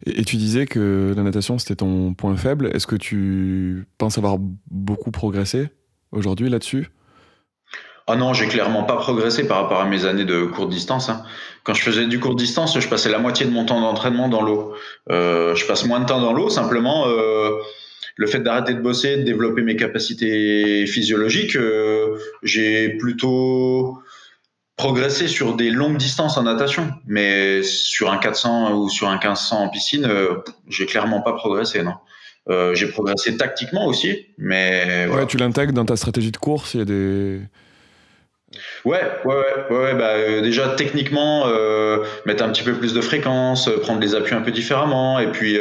Et, 0.05 0.21
et 0.21 0.25
tu 0.25 0.37
disais 0.37 0.67
que 0.67 1.15
la 1.17 1.23
natation 1.23 1.59
c'était 1.59 1.77
ton 1.77 2.13
point 2.13 2.37
faible. 2.37 2.71
Est-ce 2.75 2.87
que 2.87 2.97
tu 2.97 3.87
penses 3.99 4.19
avoir 4.19 4.37
beaucoup 4.71 5.13
progressé 5.13 5.69
aujourd'hui 6.13 6.51
là-dessus? 6.51 6.89
Ah 8.09 8.15
non, 8.15 8.33
j'ai 8.35 8.47
clairement 8.47 8.85
pas 8.85 8.97
progressé 8.97 9.49
par 9.49 9.63
rapport 9.63 9.81
à 9.81 9.85
mes 9.85 10.05
années 10.05 10.25
de 10.25 10.45
courte 10.45 10.71
distance. 10.71 11.09
Hein. 11.09 11.25
Quand 11.65 11.75
je 11.75 11.83
faisais 11.83 12.07
du 12.07 12.21
court 12.21 12.37
distance, 12.37 12.79
je 12.79 12.89
passais 12.89 13.09
la 13.09 13.19
moitié 13.19 13.45
de 13.47 13.51
mon 13.51 13.65
temps 13.65 13.81
d'entraînement 13.81 14.29
dans 14.29 14.43
l'eau. 14.43 14.75
Euh, 15.11 15.57
je 15.57 15.67
passe 15.67 15.85
moins 15.85 15.99
de 15.99 16.07
temps 16.07 16.21
dans 16.21 16.33
l'eau, 16.33 16.49
simplement 16.49 17.09
euh, 17.09 17.51
le 18.15 18.27
fait 18.29 18.39
d'arrêter 18.39 18.75
de 18.75 18.81
bosser, 18.81 19.17
de 19.17 19.23
développer 19.25 19.63
mes 19.63 19.75
capacités 19.75 20.87
physiologiques, 20.87 21.57
euh, 21.57 22.17
j'ai 22.45 22.91
plutôt 22.91 23.99
progressé 24.77 25.27
sur 25.27 25.57
des 25.57 25.71
longues 25.71 25.97
distances 25.97 26.39
en 26.39 26.45
natation, 26.45 26.93
mais 27.09 27.65
sur 27.65 28.13
un 28.13 28.19
400 28.19 28.75
ou 28.75 28.89
sur 28.89 29.09
un 29.09 29.15
1500 29.15 29.65
en 29.65 29.69
piscine, 29.69 30.09
j'ai 30.69 30.87
clairement 30.87 31.23
pas 31.23 31.33
progressé, 31.33 31.83
non. 31.83 32.75
j'ai 32.75 32.87
progressé 32.87 33.37
tactiquement 33.37 33.87
aussi, 33.87 34.27
mais 34.39 35.09
ouais, 35.11 35.27
tu 35.27 35.39
l'intègres 35.39 35.73
dans 35.73 35.87
ta 35.87 35.97
stratégie 35.97 36.31
de 36.31 36.37
course. 36.37 36.75
Il 36.75 36.79
y 36.79 36.83
a 36.83 36.85
des 36.85 37.41
Ouais, 38.85 39.01
ouais, 39.25 39.35
ouais, 39.71 39.95
bah, 39.95 40.11
euh, 40.11 40.41
déjà 40.41 40.71
techniquement, 40.71 41.47
euh, 41.47 42.05
mettre 42.25 42.45
un 42.45 42.51
petit 42.51 42.63
peu 42.63 42.75
plus 42.75 42.95
de 42.95 43.01
fréquence, 43.01 43.69
euh, 43.69 43.79
prendre 43.79 44.01
les 44.01 44.15
appuis 44.15 44.35
un 44.35 44.43
peu 44.43 44.51
différemment, 44.51 45.19
et 45.19 45.31
puis 45.31 45.59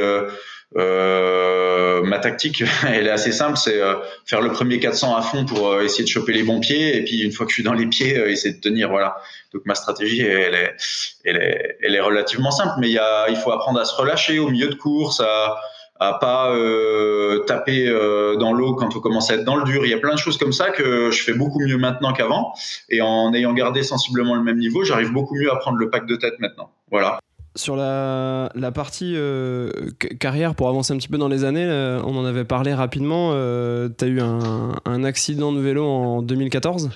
ma 2.03 2.19
tactique, 2.19 2.63
elle 2.87 3.07
est 3.07 3.11
assez 3.11 3.31
simple, 3.31 3.57
c'est 3.57 3.79
faire 4.25 4.41
le 4.41 4.51
premier 4.51 4.79
400 4.79 5.15
à 5.15 5.21
fond 5.21 5.45
pour 5.45 5.81
essayer 5.81 6.03
de 6.03 6.09
choper 6.09 6.33
les 6.33 6.43
bons 6.43 6.59
pieds, 6.59 6.97
et 6.97 7.03
puis 7.03 7.21
une 7.21 7.31
fois 7.31 7.45
que 7.45 7.51
je 7.51 7.55
suis 7.55 7.63
dans 7.63 7.73
les 7.73 7.87
pieds, 7.87 8.15
essayer 8.29 8.53
de 8.53 8.61
tenir, 8.61 8.89
voilà. 8.89 9.17
Donc 9.53 9.63
ma 9.65 9.75
stratégie, 9.75 10.21
elle 10.21 10.53
est, 10.53 10.75
elle 11.23 11.37
est, 11.37 11.77
elle 11.81 11.95
est 11.95 12.01
relativement 12.01 12.51
simple, 12.51 12.75
mais 12.79 12.89
il 12.89 13.37
faut 13.43 13.51
apprendre 13.51 13.79
à 13.79 13.85
se 13.85 13.95
relâcher 13.95 14.39
au 14.39 14.49
milieu 14.49 14.67
de 14.67 14.75
course, 14.75 15.19
à 15.19 15.57
à 15.99 16.13
pas 16.13 16.51
euh, 16.51 17.39
taper 17.45 17.87
euh, 17.87 18.35
dans 18.35 18.51
l'eau 18.51 18.75
quand 18.75 18.95
on 18.95 18.99
commence 18.99 19.31
à 19.31 19.35
être 19.35 19.45
dans 19.45 19.55
le 19.55 19.63
dur. 19.63 19.85
Il 19.85 19.91
y 19.91 19.93
a 19.93 19.97
plein 19.97 20.13
de 20.13 20.19
choses 20.19 20.37
comme 20.37 20.51
ça 20.51 20.69
que 20.69 21.09
je 21.11 21.23
fais 21.23 21.33
beaucoup 21.33 21.59
mieux 21.59 21.77
maintenant 21.77 22.11
qu'avant. 22.13 22.53
Et 22.89 23.01
en 23.01 23.33
ayant 23.33 23.53
gardé 23.53 23.83
sensiblement 23.83 24.35
le 24.35 24.43
même 24.43 24.57
niveau, 24.57 24.83
j'arrive 24.83 25.11
beaucoup 25.11 25.35
mieux 25.35 25.51
à 25.51 25.55
prendre 25.55 25.77
le 25.77 25.89
pack 25.89 26.05
de 26.05 26.15
tête 26.15 26.35
maintenant. 26.39 26.69
Voilà. 26.91 27.19
Sur 27.55 27.77
la, 27.77 28.49
partie 28.73 29.13
euh, 29.15 29.71
carrière, 30.19 30.55
pour 30.55 30.67
avancer 30.67 30.93
un 30.93 30.97
petit 30.97 31.07
peu 31.07 31.17
dans 31.17 31.29
les 31.29 31.45
années, 31.45 31.65
on 32.03 32.17
en 32.17 32.25
avait 32.25 32.43
parlé 32.43 32.73
rapidement. 32.73 33.31
tu 33.31 34.05
as 34.05 34.07
eu 34.07 34.19
un 34.19 35.03
accident 35.05 35.53
de 35.53 35.61
vélo 35.61 35.85
en 35.85 36.21
2014 36.21 36.89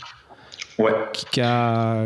Ouais. 0.79 0.93
qui, 1.11 1.41
a, 1.41 2.05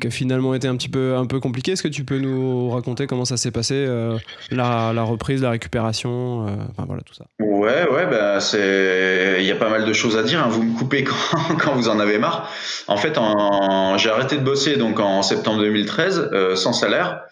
qui 0.00 0.06
a 0.06 0.10
finalement 0.10 0.54
été 0.54 0.68
un 0.68 0.76
petit 0.76 0.88
peu, 0.88 1.16
un 1.16 1.26
peu 1.26 1.40
compliqué. 1.40 1.72
Est-ce 1.72 1.82
que 1.82 1.88
tu 1.88 2.04
peux 2.04 2.18
nous 2.18 2.70
raconter 2.70 3.08
comment 3.08 3.24
ça 3.24 3.36
s'est 3.36 3.50
passé, 3.50 3.74
euh, 3.76 4.16
la, 4.52 4.92
la 4.94 5.02
reprise, 5.02 5.42
la 5.42 5.50
récupération, 5.50 6.46
euh, 6.46 6.50
enfin 6.70 6.84
voilà 6.86 7.02
tout 7.02 7.14
ça? 7.14 7.24
Ouais, 7.40 7.88
ouais, 7.90 8.06
bah 8.06 8.38
c'est, 8.38 9.38
il 9.40 9.44
y 9.44 9.50
a 9.50 9.56
pas 9.56 9.68
mal 9.68 9.84
de 9.84 9.92
choses 9.92 10.16
à 10.16 10.22
dire. 10.22 10.40
hein. 10.40 10.48
Vous 10.48 10.62
me 10.62 10.78
coupez 10.78 11.02
quand, 11.32 11.56
quand 11.58 11.74
vous 11.74 11.88
en 11.88 11.98
avez 11.98 12.18
marre. 12.18 12.48
En 12.86 12.96
fait, 12.96 13.18
en... 13.18 13.98
j'ai 13.98 14.08
arrêté 14.10 14.36
de 14.38 14.44
bosser 14.44 14.76
donc 14.76 15.00
en 15.00 15.22
septembre 15.22 15.60
2013 15.60 16.30
euh, 16.32 16.54
sans 16.54 16.72
salaire 16.72 17.22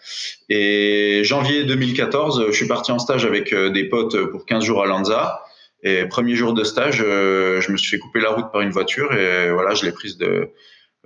et 0.49 1.21
janvier 1.23 1.63
2014, 1.63 2.47
je 2.47 2.51
suis 2.51 2.67
parti 2.67 2.91
en 2.91 2.99
stage 2.99 3.25
avec 3.25 3.55
des 3.55 3.85
potes 3.85 4.17
pour 4.31 4.45
15 4.45 4.63
jours 4.63 4.83
à 4.83 4.87
Lanza. 4.87 5.41
Et 5.83 6.05
premier 6.05 6.35
jour 6.35 6.53
de 6.53 6.63
stage, 6.63 6.97
je 6.97 7.71
me 7.71 7.77
suis 7.77 7.89
fait 7.89 7.97
couper 7.97 8.19
la 8.19 8.29
route 8.29 8.51
par 8.51 8.61
une 8.61 8.69
voiture 8.69 9.13
et 9.13 9.51
voilà, 9.51 9.73
je 9.73 9.85
l'ai 9.85 9.91
prise 9.91 10.17
de. 10.17 10.49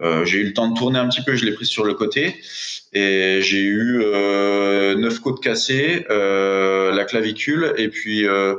Euh, 0.01 0.25
j'ai 0.25 0.39
eu 0.39 0.45
le 0.45 0.53
temps 0.53 0.67
de 0.67 0.77
tourner 0.77 0.99
un 0.99 1.08
petit 1.08 1.21
peu, 1.23 1.36
je 1.36 1.45
l'ai 1.45 1.53
prise 1.53 1.69
sur 1.69 1.86
le 1.86 1.93
côté 1.93 2.36
et 2.95 3.41
j'ai 3.41 3.62
eu 3.62 4.01
euh, 4.01 4.95
neuf 4.95 5.19
côtes 5.19 5.41
cassées, 5.43 6.05
euh, 6.10 6.93
la 6.93 7.03
clavicule 7.03 7.73
et 7.77 7.89
puis 7.89 8.25
euh, 8.25 8.55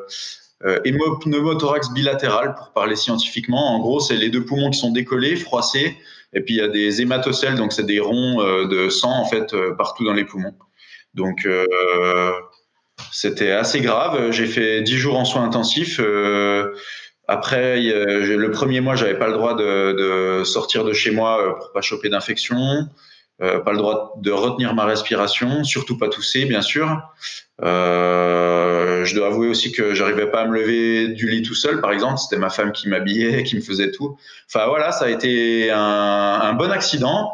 pneumothorax 0.61 1.91
bilatéral 1.93 2.55
pour 2.55 2.73
parler 2.73 2.97
scientifiquement. 2.97 3.75
En 3.75 3.81
gros, 3.81 4.01
c'est 4.01 4.17
les 4.17 4.29
deux 4.29 4.45
poumons 4.45 4.71
qui 4.71 4.79
sont 4.79 4.93
décollés, 4.93 5.37
froissés, 5.37 5.97
et 6.35 6.41
puis 6.41 6.55
il 6.55 6.59
y 6.59 6.63
a 6.63 6.69
des 6.69 7.01
hématocèles, 7.01 7.57
donc 7.57 7.73
c'est 7.73 7.87
des 7.87 8.01
ronds 8.01 8.43
de 8.67 8.89
sang 8.91 9.13
en 9.13 9.25
fait 9.25 9.55
partout 9.79 10.05
dans 10.05 10.13
les 10.13 10.25
poumons. 10.25 10.55
Donc 11.15 11.49
c'était 13.11 13.53
assez 13.53 13.81
grave. 13.81 14.33
J'ai 14.33 14.47
fait 14.47 14.83
10 14.83 14.97
jours 14.99 15.19
en 15.19 15.25
soins 15.25 15.45
intensifs. 15.45 16.01
Après, 17.29 17.81
le 17.81 18.51
premier 18.51 18.81
mois, 18.81 18.95
j'avais 18.95 19.19
pas 19.19 19.27
le 19.27 19.35
droit 19.35 19.55
de, 19.55 20.43
sortir 20.45 20.85
de 20.85 20.93
chez 20.93 21.11
moi 21.11 21.41
euh, 21.41 21.53
pour 21.55 21.73
pas 21.73 21.81
choper 21.81 22.09
d'infection. 22.09 22.89
Euh, 23.43 23.61
pas 23.61 23.73
le 23.73 23.79
droit 23.79 24.15
de 24.17 24.31
retenir 24.31 24.75
ma 24.75 24.87
respiration, 24.87 25.63
surtout 25.63 25.99
pas 25.99 26.09
tousser, 26.09 26.47
bien 26.47 26.63
sûr. 26.63 27.03
Euh, 27.63 29.05
je 29.05 29.15
dois 29.15 29.27
avouer 29.27 29.49
aussi 29.49 29.73
que 29.73 29.93
j'arrivais 29.93 30.31
pas 30.31 30.43
à 30.43 30.47
me 30.47 30.55
lever 30.55 31.09
du 31.09 31.29
lit 31.29 31.43
tout 31.43 31.55
seul, 31.55 31.81
par 31.81 31.93
exemple. 31.93 32.19
C'était 32.19 32.41
ma 32.41 32.49
femme 32.49 32.73
qui 32.73 32.89
m'habillait, 32.89 33.43
qui 33.45 33.57
me 33.57 33.61
faisait 33.61 33.91
tout. 33.91 34.17
Enfin 34.49 34.67
voilà, 34.69 34.93
ça 34.93 35.07
a 35.07 35.09
été 35.09 35.71
un, 35.71 36.53
bon 36.55 36.71
accident. 36.71 37.33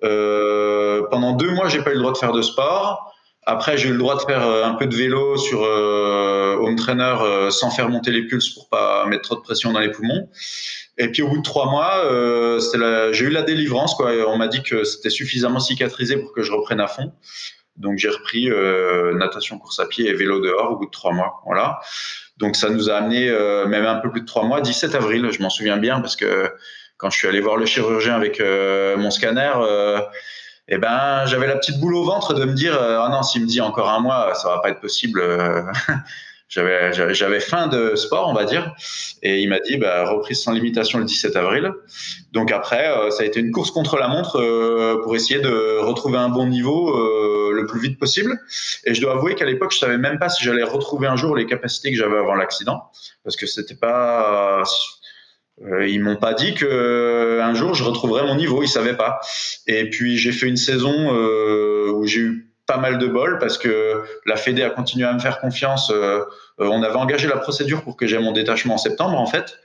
Pendant 0.00 1.32
deux 1.32 1.50
mois, 1.50 1.68
j'ai 1.68 1.82
pas 1.82 1.90
eu 1.90 1.94
le 1.94 2.00
droit 2.00 2.12
de 2.12 2.18
faire 2.18 2.32
de 2.32 2.42
sport. 2.42 3.15
Après, 3.48 3.78
j'ai 3.78 3.88
eu 3.88 3.92
le 3.92 3.98
droit 3.98 4.16
de 4.16 4.22
faire 4.22 4.44
euh, 4.46 4.64
un 4.64 4.74
peu 4.74 4.86
de 4.86 4.94
vélo 4.96 5.36
sur 5.36 5.62
euh, 5.62 6.56
home 6.56 6.74
trainer 6.76 7.14
euh, 7.20 7.50
sans 7.50 7.70
faire 7.70 7.88
monter 7.88 8.10
les 8.10 8.22
pulses 8.26 8.50
pour 8.50 8.68
pas 8.68 9.06
mettre 9.06 9.22
trop 9.22 9.36
de 9.36 9.40
pression 9.40 9.72
dans 9.72 9.78
les 9.78 9.90
poumons. 9.92 10.28
Et 10.98 11.12
puis 11.12 11.22
au 11.22 11.28
bout 11.28 11.38
de 11.38 11.42
trois 11.42 11.70
mois, 11.70 12.02
euh, 12.06 12.60
la- 12.74 13.12
j'ai 13.12 13.26
eu 13.26 13.30
la 13.30 13.42
délivrance. 13.42 13.94
Quoi. 13.94 14.10
On 14.26 14.36
m'a 14.36 14.48
dit 14.48 14.62
que 14.62 14.82
c'était 14.82 15.10
suffisamment 15.10 15.60
cicatrisé 15.60 16.16
pour 16.16 16.32
que 16.32 16.42
je 16.42 16.50
reprenne 16.52 16.80
à 16.80 16.88
fond. 16.88 17.12
Donc 17.76 17.98
j'ai 17.98 18.08
repris 18.08 18.50
euh, 18.50 19.14
natation, 19.14 19.58
course 19.58 19.78
à 19.78 19.86
pied 19.86 20.08
et 20.08 20.14
vélo 20.14 20.40
dehors 20.40 20.72
au 20.72 20.76
bout 20.76 20.86
de 20.86 20.90
trois 20.90 21.12
mois. 21.12 21.42
Voilà. 21.44 21.78
Donc 22.38 22.56
ça 22.56 22.68
nous 22.70 22.90
a 22.90 22.94
amené 22.94 23.28
euh, 23.28 23.66
même 23.66 23.86
un 23.86 23.96
peu 23.96 24.10
plus 24.10 24.22
de 24.22 24.26
trois 24.26 24.42
mois, 24.44 24.60
17 24.60 24.94
avril, 24.96 25.30
je 25.30 25.40
m'en 25.40 25.50
souviens 25.50 25.76
bien 25.76 26.00
parce 26.00 26.16
que 26.16 26.50
quand 26.96 27.10
je 27.10 27.18
suis 27.18 27.28
allé 27.28 27.40
voir 27.40 27.58
le 27.58 27.66
chirurgien 27.66 28.14
avec 28.14 28.40
mon 28.40 29.10
scanner, 29.10 29.52
eh 30.68 30.78
ben 30.78 31.24
j'avais 31.26 31.46
la 31.46 31.56
petite 31.56 31.78
boule 31.80 31.94
au 31.94 32.04
ventre 32.04 32.34
de 32.34 32.44
me 32.44 32.52
dire 32.54 32.74
euh, 32.80 32.98
ah 33.00 33.08
non 33.10 33.22
s'il 33.22 33.42
me 33.42 33.46
dit 33.46 33.60
encore 33.60 33.88
un 33.88 34.00
mois 34.00 34.34
ça 34.34 34.48
va 34.48 34.58
pas 34.58 34.70
être 34.70 34.80
possible. 34.80 35.20
euh, 35.20 35.62
j'avais 36.48 36.92
j'avais- 36.92 37.40
faim 37.40 37.66
de 37.66 37.96
sport 37.96 38.28
on 38.28 38.32
va 38.34 38.44
dire 38.44 38.72
et 39.22 39.40
il 39.40 39.48
m'a 39.48 39.58
dit 39.60 39.76
bah, 39.78 40.04
reprise 40.08 40.42
sans 40.42 40.52
limitation 40.52 40.98
le 41.00 41.04
17 41.04 41.34
avril. 41.36 41.72
Donc 42.32 42.52
après 42.52 42.88
euh, 42.88 43.10
ça 43.10 43.22
a 43.24 43.26
été 43.26 43.40
une 43.40 43.50
course 43.50 43.70
contre 43.72 43.96
la 43.96 44.06
montre 44.08 45.00
pour 45.02 45.16
essayer 45.16 45.40
de 45.40 45.78
retrouver 45.80 46.18
un 46.18 46.28
bon 46.28 46.46
niveau 46.46 46.92
le 47.52 47.66
plus 47.66 47.80
vite 47.80 47.98
possible. 47.98 48.38
Et 48.84 48.94
je 48.94 49.00
dois 49.00 49.14
avouer 49.14 49.34
qu'à 49.34 49.44
l'époque 49.44 49.72
je 49.72 49.78
savais 49.78 49.98
même 49.98 50.18
pas 50.20 50.28
si 50.28 50.44
j'allais 50.44 50.62
retrouver 50.62 51.08
un 51.08 51.16
jour 51.16 51.34
les 51.34 51.46
capacités 51.46 51.90
que 51.90 51.96
j'avais 51.96 52.18
avant 52.18 52.34
l'accident 52.34 52.90
parce 53.24 53.36
que 53.36 53.46
c'était 53.46 53.74
pas 53.74 54.62
euh, 55.64 55.86
ils 55.88 56.02
m'ont 56.02 56.16
pas 56.16 56.34
dit 56.34 56.54
que 56.54 56.66
euh, 56.66 57.42
un 57.42 57.54
jour 57.54 57.74
je 57.74 57.84
retrouverais 57.84 58.24
mon 58.24 58.34
niveau, 58.34 58.62
ils 58.62 58.68
savaient 58.68 58.96
pas. 58.96 59.20
Et 59.66 59.88
puis 59.88 60.18
j'ai 60.18 60.32
fait 60.32 60.46
une 60.46 60.56
saison 60.56 61.14
euh, 61.14 61.90
où 61.92 62.06
j'ai 62.06 62.20
eu 62.20 62.46
pas 62.66 62.78
mal 62.78 62.98
de 62.98 63.06
bol 63.06 63.38
parce 63.38 63.58
que 63.58 64.02
la 64.26 64.36
Fédé 64.36 64.62
a 64.62 64.70
continué 64.70 65.06
à 65.06 65.12
me 65.12 65.20
faire 65.20 65.40
confiance. 65.40 65.90
Euh, 65.90 66.20
euh, 66.60 66.68
on 66.68 66.82
avait 66.82 66.96
engagé 66.96 67.28
la 67.28 67.36
procédure 67.36 67.82
pour 67.82 67.96
que 67.96 68.06
j'ai 68.06 68.18
mon 68.18 68.32
détachement 68.32 68.74
en 68.74 68.78
septembre 68.78 69.18
en 69.18 69.26
fait. 69.26 69.58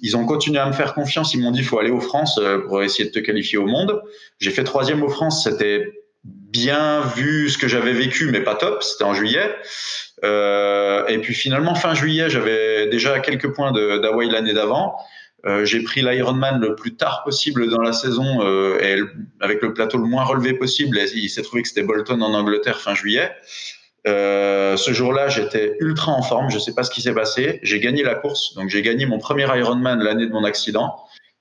Ils 0.00 0.16
ont 0.16 0.26
continué 0.26 0.58
à 0.58 0.66
me 0.66 0.72
faire 0.72 0.94
confiance. 0.94 1.34
Ils 1.34 1.40
m'ont 1.40 1.52
dit 1.52 1.62
faut 1.62 1.78
aller 1.78 1.90
aux 1.90 2.00
France 2.00 2.38
euh, 2.38 2.58
pour 2.66 2.82
essayer 2.82 3.08
de 3.08 3.12
te 3.12 3.20
qualifier 3.20 3.58
au 3.58 3.66
monde. 3.66 4.02
J'ai 4.38 4.50
fait 4.50 4.64
troisième 4.64 5.02
aux 5.02 5.08
France. 5.08 5.44
C'était 5.44 5.92
bien 6.24 7.02
vu 7.16 7.48
ce 7.48 7.58
que 7.58 7.68
j'avais 7.68 7.92
vécu, 7.92 8.30
mais 8.32 8.40
pas 8.40 8.54
top. 8.54 8.82
C'était 8.82 9.04
en 9.04 9.14
juillet. 9.14 9.54
Euh, 10.24 11.06
et 11.06 11.18
puis 11.18 11.34
finalement 11.34 11.76
fin 11.76 11.94
juillet, 11.94 12.28
j'avais 12.28 12.88
déjà 12.88 13.20
quelques 13.20 13.54
points 13.54 13.70
d'Hawaï 13.72 14.28
l'année 14.28 14.52
d'avant. 14.52 14.96
Euh, 15.46 15.64
j'ai 15.64 15.82
pris 15.82 16.02
l'Ironman 16.02 16.60
le 16.60 16.74
plus 16.74 16.96
tard 16.96 17.22
possible 17.24 17.70
dans 17.70 17.80
la 17.80 17.92
saison 17.92 18.42
euh, 18.42 18.80
et 18.80 18.98
avec 19.40 19.62
le 19.62 19.72
plateau 19.72 19.98
le 19.98 20.04
moins 20.04 20.24
relevé 20.24 20.54
possible. 20.54 20.98
Il 21.14 21.28
s'est 21.28 21.42
trouvé 21.42 21.62
que 21.62 21.68
c'était 21.68 21.82
Bolton 21.82 22.20
en 22.22 22.34
Angleterre 22.34 22.80
fin 22.80 22.94
juillet. 22.94 23.30
Euh, 24.06 24.76
ce 24.76 24.92
jour-là, 24.92 25.28
j'étais 25.28 25.76
ultra 25.80 26.12
en 26.12 26.22
forme. 26.22 26.50
Je 26.50 26.58
sais 26.58 26.74
pas 26.74 26.82
ce 26.82 26.90
qui 26.90 27.02
s'est 27.02 27.14
passé. 27.14 27.60
J'ai 27.62 27.78
gagné 27.78 28.02
la 28.02 28.14
course, 28.16 28.54
donc 28.54 28.68
j'ai 28.68 28.82
gagné 28.82 29.06
mon 29.06 29.18
premier 29.18 29.44
Ironman 29.56 30.02
l'année 30.02 30.26
de 30.26 30.32
mon 30.32 30.44
accident. 30.44 30.96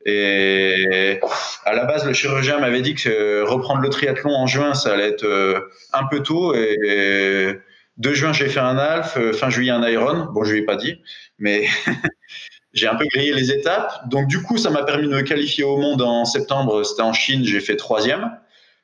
Et 0.06 1.20
à 1.66 1.74
la 1.74 1.84
base, 1.84 2.06
le 2.06 2.14
chirurgien 2.14 2.60
m'avait 2.60 2.82
dit 2.82 2.94
que 2.94 3.42
reprendre 3.42 3.82
le 3.82 3.90
triathlon 3.90 4.32
en 4.32 4.48
juin, 4.48 4.74
ça 4.74 4.94
allait 4.94 5.10
être 5.10 5.70
un 5.92 6.06
peu 6.06 6.22
tôt. 6.22 6.54
Et, 6.56 6.78
et 6.84 7.60
2 7.98 8.14
juin, 8.14 8.32
j'ai 8.32 8.48
fait 8.48 8.60
un 8.60 8.78
half. 8.78 9.18
Fin 9.34 9.50
juillet, 9.50 9.72
un 9.72 9.86
Iron. 9.90 10.28
Bon, 10.34 10.44
je 10.44 10.54
lui 10.54 10.60
ai 10.60 10.66
pas 10.66 10.78
dit, 10.78 11.02
mais 11.40 11.68
j'ai 12.78 12.88
un 12.88 12.96
peu 12.96 13.06
grillé 13.06 13.34
les 13.34 13.52
étapes. 13.52 14.08
Donc, 14.08 14.28
du 14.28 14.42
coup, 14.42 14.58
ça 14.58 14.70
m'a 14.70 14.84
permis 14.84 15.08
de 15.08 15.14
me 15.14 15.22
qualifier 15.22 15.64
au 15.64 15.78
monde 15.78 16.02
en 16.02 16.26
septembre. 16.26 16.84
C'était 16.84 17.02
en 17.02 17.14
Chine, 17.14 17.44
j'ai 17.44 17.60
fait 17.60 17.76
troisième. 17.76 18.32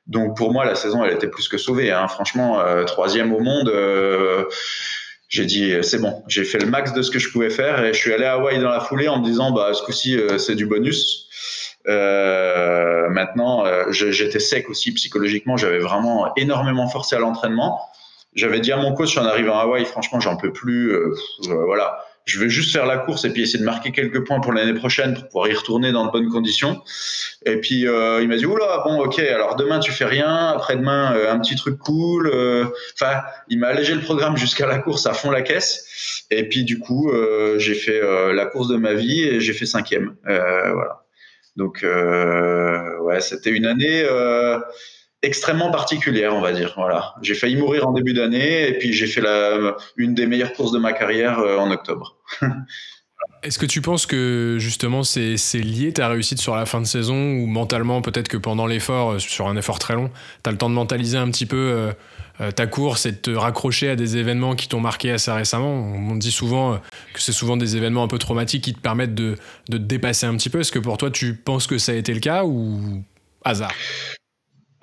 Donc, 0.08 0.36
pour 0.36 0.51
moi, 0.51 0.65
la 0.65 0.75
saison, 0.75 1.03
elle 1.03 1.13
était 1.13 1.27
plus 1.27 1.47
que 1.47 1.58
sauvée. 1.58 1.91
Hein. 1.91 2.08
Franchement, 2.08 2.60
euh, 2.60 2.84
troisième 2.84 3.34
au 3.34 3.39
monde, 3.39 3.69
euh, 3.69 4.45
j'ai 5.29 5.45
dit, 5.45 5.73
c'est 5.82 5.99
bon, 5.99 6.23
j'ai 6.27 6.43
fait 6.43 6.58
le 6.58 6.65
max 6.65 6.93
de 6.93 7.01
ce 7.01 7.12
que 7.12 7.19
je 7.19 7.32
pouvais 7.32 7.49
faire. 7.49 7.84
Et 7.86 7.93
je 7.93 7.99
suis 7.99 8.12
allé 8.12 8.25
à 8.25 8.34
Hawaï 8.34 8.60
dans 8.60 8.69
la 8.69 8.79
foulée 8.79 9.08
en 9.08 9.19
me 9.19 9.25
disant, 9.25 9.51
bah, 9.51 9.73
ce 9.73 9.84
coup-ci, 9.84 10.17
euh, 10.17 10.38
c'est 10.38 10.56
du 10.56 10.65
bonus. 10.65 11.29
Maintenant, 11.86 13.65
j'étais 13.91 14.39
sec 14.39 14.69
aussi 14.69 14.91
psychologiquement. 14.93 15.58
J'avais 15.58 15.79
vraiment 15.79 16.34
énormément 16.36 16.88
forcé 16.88 17.15
à 17.15 17.19
l'entraînement. 17.19 17.79
J'avais 18.34 18.60
dit 18.60 18.71
à 18.71 18.77
mon 18.77 18.93
coach 18.93 19.15
en 19.17 19.25
arrivant 19.25 19.60
à 19.60 19.63
Hawaï, 19.63 19.86
franchement, 19.86 20.19
j'en 20.19 20.36
peux 20.36 20.51
plus. 20.51 20.97
voilà 21.47 22.03
je 22.26 22.40
vais 22.40 22.50
juste 22.50 22.72
faire 22.72 22.86
la 22.86 22.98
course 22.98 23.26
et 23.26 23.30
puis 23.32 23.42
essayer 23.42 23.60
de 23.60 23.66
marquer 23.66 23.92
quelques 23.92 24.26
points 24.26 24.40
pour 24.40 24.54
l'année 24.54 24.74
prochaine 24.74 25.14
pour 25.14 25.26
pouvoir 25.28 25.48
y 25.50 25.54
retourner 25.54 25.92
dans 25.92 26.06
de 26.06 26.12
bonnes 26.12 26.30
conditions. 26.30 26.82
Et 27.46 27.58
puis 27.58 27.86
euh, 27.88 28.22
il 28.22 28.30
m'a 28.30 28.38
dit 28.38 28.46
oula 28.46 28.82
bon 28.86 29.02
ok 29.02 29.20
alors 29.20 29.56
demain 29.58 29.80
tu 29.80 29.92
fais 29.92 30.06
rien, 30.06 30.48
après-demain 30.56 31.16
euh, 31.16 31.34
un 31.34 31.40
petit 31.40 31.56
truc 31.56 31.78
cool. 31.80 32.28
euh, 32.34 32.66
Enfin 32.94 33.22
il 33.50 33.60
m'a 33.60 33.68
allégé 33.68 33.94
le 33.94 34.02
programme 34.02 34.38
jusqu'à 34.38 34.66
la 34.68 34.80
course 34.80 35.06
à 35.06 35.14
fond 35.14 35.32
la 35.32 35.42
caisse. 35.42 36.26
Et 36.32 36.48
puis 36.48 36.64
du 36.64 36.80
coup 36.80 37.12
euh, 37.12 37.60
j'ai 37.60 37.76
fait 37.76 38.02
la 38.34 38.46
course 38.46 38.70
de 38.70 38.78
ma 38.78 38.94
vie 38.94 39.24
et 39.24 39.42
j'ai 39.42 39.54
fait 39.54 39.66
cinquième. 39.66 40.16
Voilà. 40.24 41.04
Donc 41.58 41.86
ouais 41.86 43.22
c'était 43.22 43.52
une 43.52 43.66
année. 43.66 44.06
Extrêmement 45.24 45.72
particulière, 45.72 46.36
on 46.36 46.42
va 46.42 46.52
dire. 46.52 46.74
Voilà, 46.76 47.16
j'ai 47.22 47.34
failli 47.34 47.56
mourir 47.56 47.88
en 47.88 47.94
début 47.94 48.14
d'année 48.14 48.68
et 48.68 48.78
puis 48.78 48.92
j'ai 48.92 49.08
fait 49.08 49.24
une 49.96 50.14
des 50.14 50.28
meilleures 50.28 50.52
courses 50.52 50.74
de 50.74 50.80
ma 50.80 50.92
carrière 50.92 51.40
euh, 51.40 51.58
en 51.58 51.72
octobre. 51.72 52.18
Est-ce 53.42 53.58
que 53.58 53.66
tu 53.66 53.82
penses 53.82 54.06
que 54.06 54.58
justement 54.60 55.04
c'est 55.04 55.38
lié 55.54 55.94
ta 55.94 56.10
réussite 56.10 56.42
sur 56.42 56.58
la 56.58 56.66
fin 56.66 56.82
de 56.82 56.86
saison 56.86 57.16
ou 57.16 57.46
mentalement 57.46 58.02
peut-être 58.02 58.28
que 58.28 58.36
pendant 58.36 58.68
l'effort, 58.68 59.14
euh, 59.14 59.20
sur 59.20 59.48
un 59.48 59.56
effort 59.56 59.80
très 59.80 59.94
long, 59.94 60.12
tu 60.44 60.50
as 60.50 60.52
le 60.52 60.58
temps 60.58 60.70
de 60.70 60.76
mentaliser 60.76 61.18
un 61.18 61.32
petit 61.32 61.46
peu 61.46 61.94
euh, 62.42 62.52
ta 62.52 62.68
course 62.68 63.06
et 63.06 63.14
de 63.14 63.18
te 63.18 63.32
raccrocher 63.32 63.92
à 63.92 63.96
des 63.96 64.18
événements 64.18 64.56
qui 64.56 64.68
t'ont 64.68 64.82
marqué 64.82 65.12
assez 65.12 65.32
récemment? 65.32 65.74
On 65.74 66.16
dit 66.18 66.34
souvent 66.34 66.82
que 67.14 67.22
c'est 67.22 67.32
souvent 67.32 67.56
des 67.56 67.78
événements 67.78 68.04
un 68.04 68.10
peu 68.10 68.18
traumatiques 68.18 68.66
qui 68.66 68.74
te 68.74 68.82
permettent 68.82 69.16
de, 69.16 69.38
de 69.70 69.78
te 69.78 69.84
dépasser 69.84 70.26
un 70.26 70.36
petit 70.36 70.50
peu. 70.50 70.60
Est-ce 70.60 70.74
que 70.74 70.80
pour 70.80 70.98
toi 70.98 71.12
tu 71.12 71.34
penses 71.34 71.66
que 71.66 71.78
ça 71.78 71.94
a 71.94 71.96
été 71.96 72.14
le 72.14 72.20
cas 72.20 72.44
ou 72.44 73.04
hasard? 73.46 73.72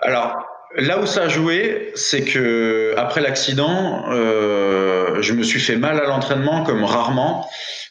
Alors, 0.02 0.44
là 0.76 1.00
où 1.00 1.06
ça 1.06 1.22
a 1.22 1.28
joué, 1.28 1.92
c'est 1.94 2.22
que 2.22 2.94
après 2.96 3.20
l'accident, 3.20 4.04
euh, 4.10 5.20
je 5.20 5.32
me 5.32 5.42
suis 5.42 5.60
fait 5.60 5.76
mal 5.76 6.00
à 6.00 6.06
l'entraînement 6.06 6.64
comme 6.64 6.84
rarement. 6.84 7.48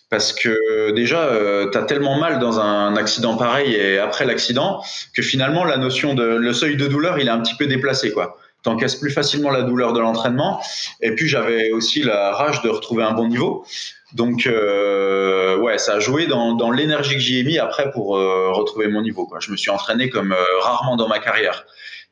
Parce 0.10 0.34
que 0.34 0.89
déjà, 0.91 1.26
euh, 1.26 1.69
tu 1.72 1.78
as 1.78 1.84
tellement 1.84 2.17
mal 2.17 2.39
dans 2.39 2.60
un 2.60 2.95
accident 2.95 3.38
pareil 3.38 3.76
et 3.76 4.00
après 4.00 4.26
l'accident 4.26 4.82
que 5.15 5.22
finalement, 5.22 5.63
la 5.65 5.78
notion 5.78 6.15
de 6.15 6.24
le 6.24 6.52
seuil 6.52 6.78
de 6.78 6.88
douleur, 6.88 7.19
il 7.19 7.28
est 7.28 7.32
un 7.32 7.39
petit 7.41 7.56
peu 7.56 7.67
déplacé. 7.67 8.12
quoi. 8.12 8.38
t'encaisses 8.63 8.95
plus 8.95 9.12
facilement 9.12 9.52
la 9.52 9.62
douleur 9.62 9.93
de 9.93 10.00
l'entraînement. 10.00 10.63
Et 11.02 11.13
puis 11.13 11.28
j'avais 11.28 11.69
aussi 11.72 12.02
la 12.02 12.32
rage 12.32 12.63
de 12.63 12.69
retrouver 12.69 13.04
un 13.04 13.12
bon 13.12 13.28
niveau. 13.28 13.65
Donc 14.13 14.48
euh, 14.48 15.58
ouais, 15.58 15.78
ça 15.78 15.93
a 15.93 16.00
joué 16.00 16.26
dans, 16.26 16.54
dans 16.54 16.72
l'énergie 16.72 17.13
que 17.13 17.19
j'y 17.19 17.39
ai 17.39 17.43
mis 17.43 17.60
après 17.60 17.91
pour 17.91 18.17
euh, 18.17 18.52
retrouver 18.52 18.88
mon 18.88 19.02
niveau. 19.02 19.26
Quoi. 19.26 19.39
Je 19.39 19.52
me 19.52 19.58
suis 19.58 19.69
entraîné 19.69 20.10
comme 20.10 20.32
euh, 20.32 20.60
rarement 20.62 20.95
dans 20.95 21.08
ma 21.08 21.19
carrière. 21.19 21.65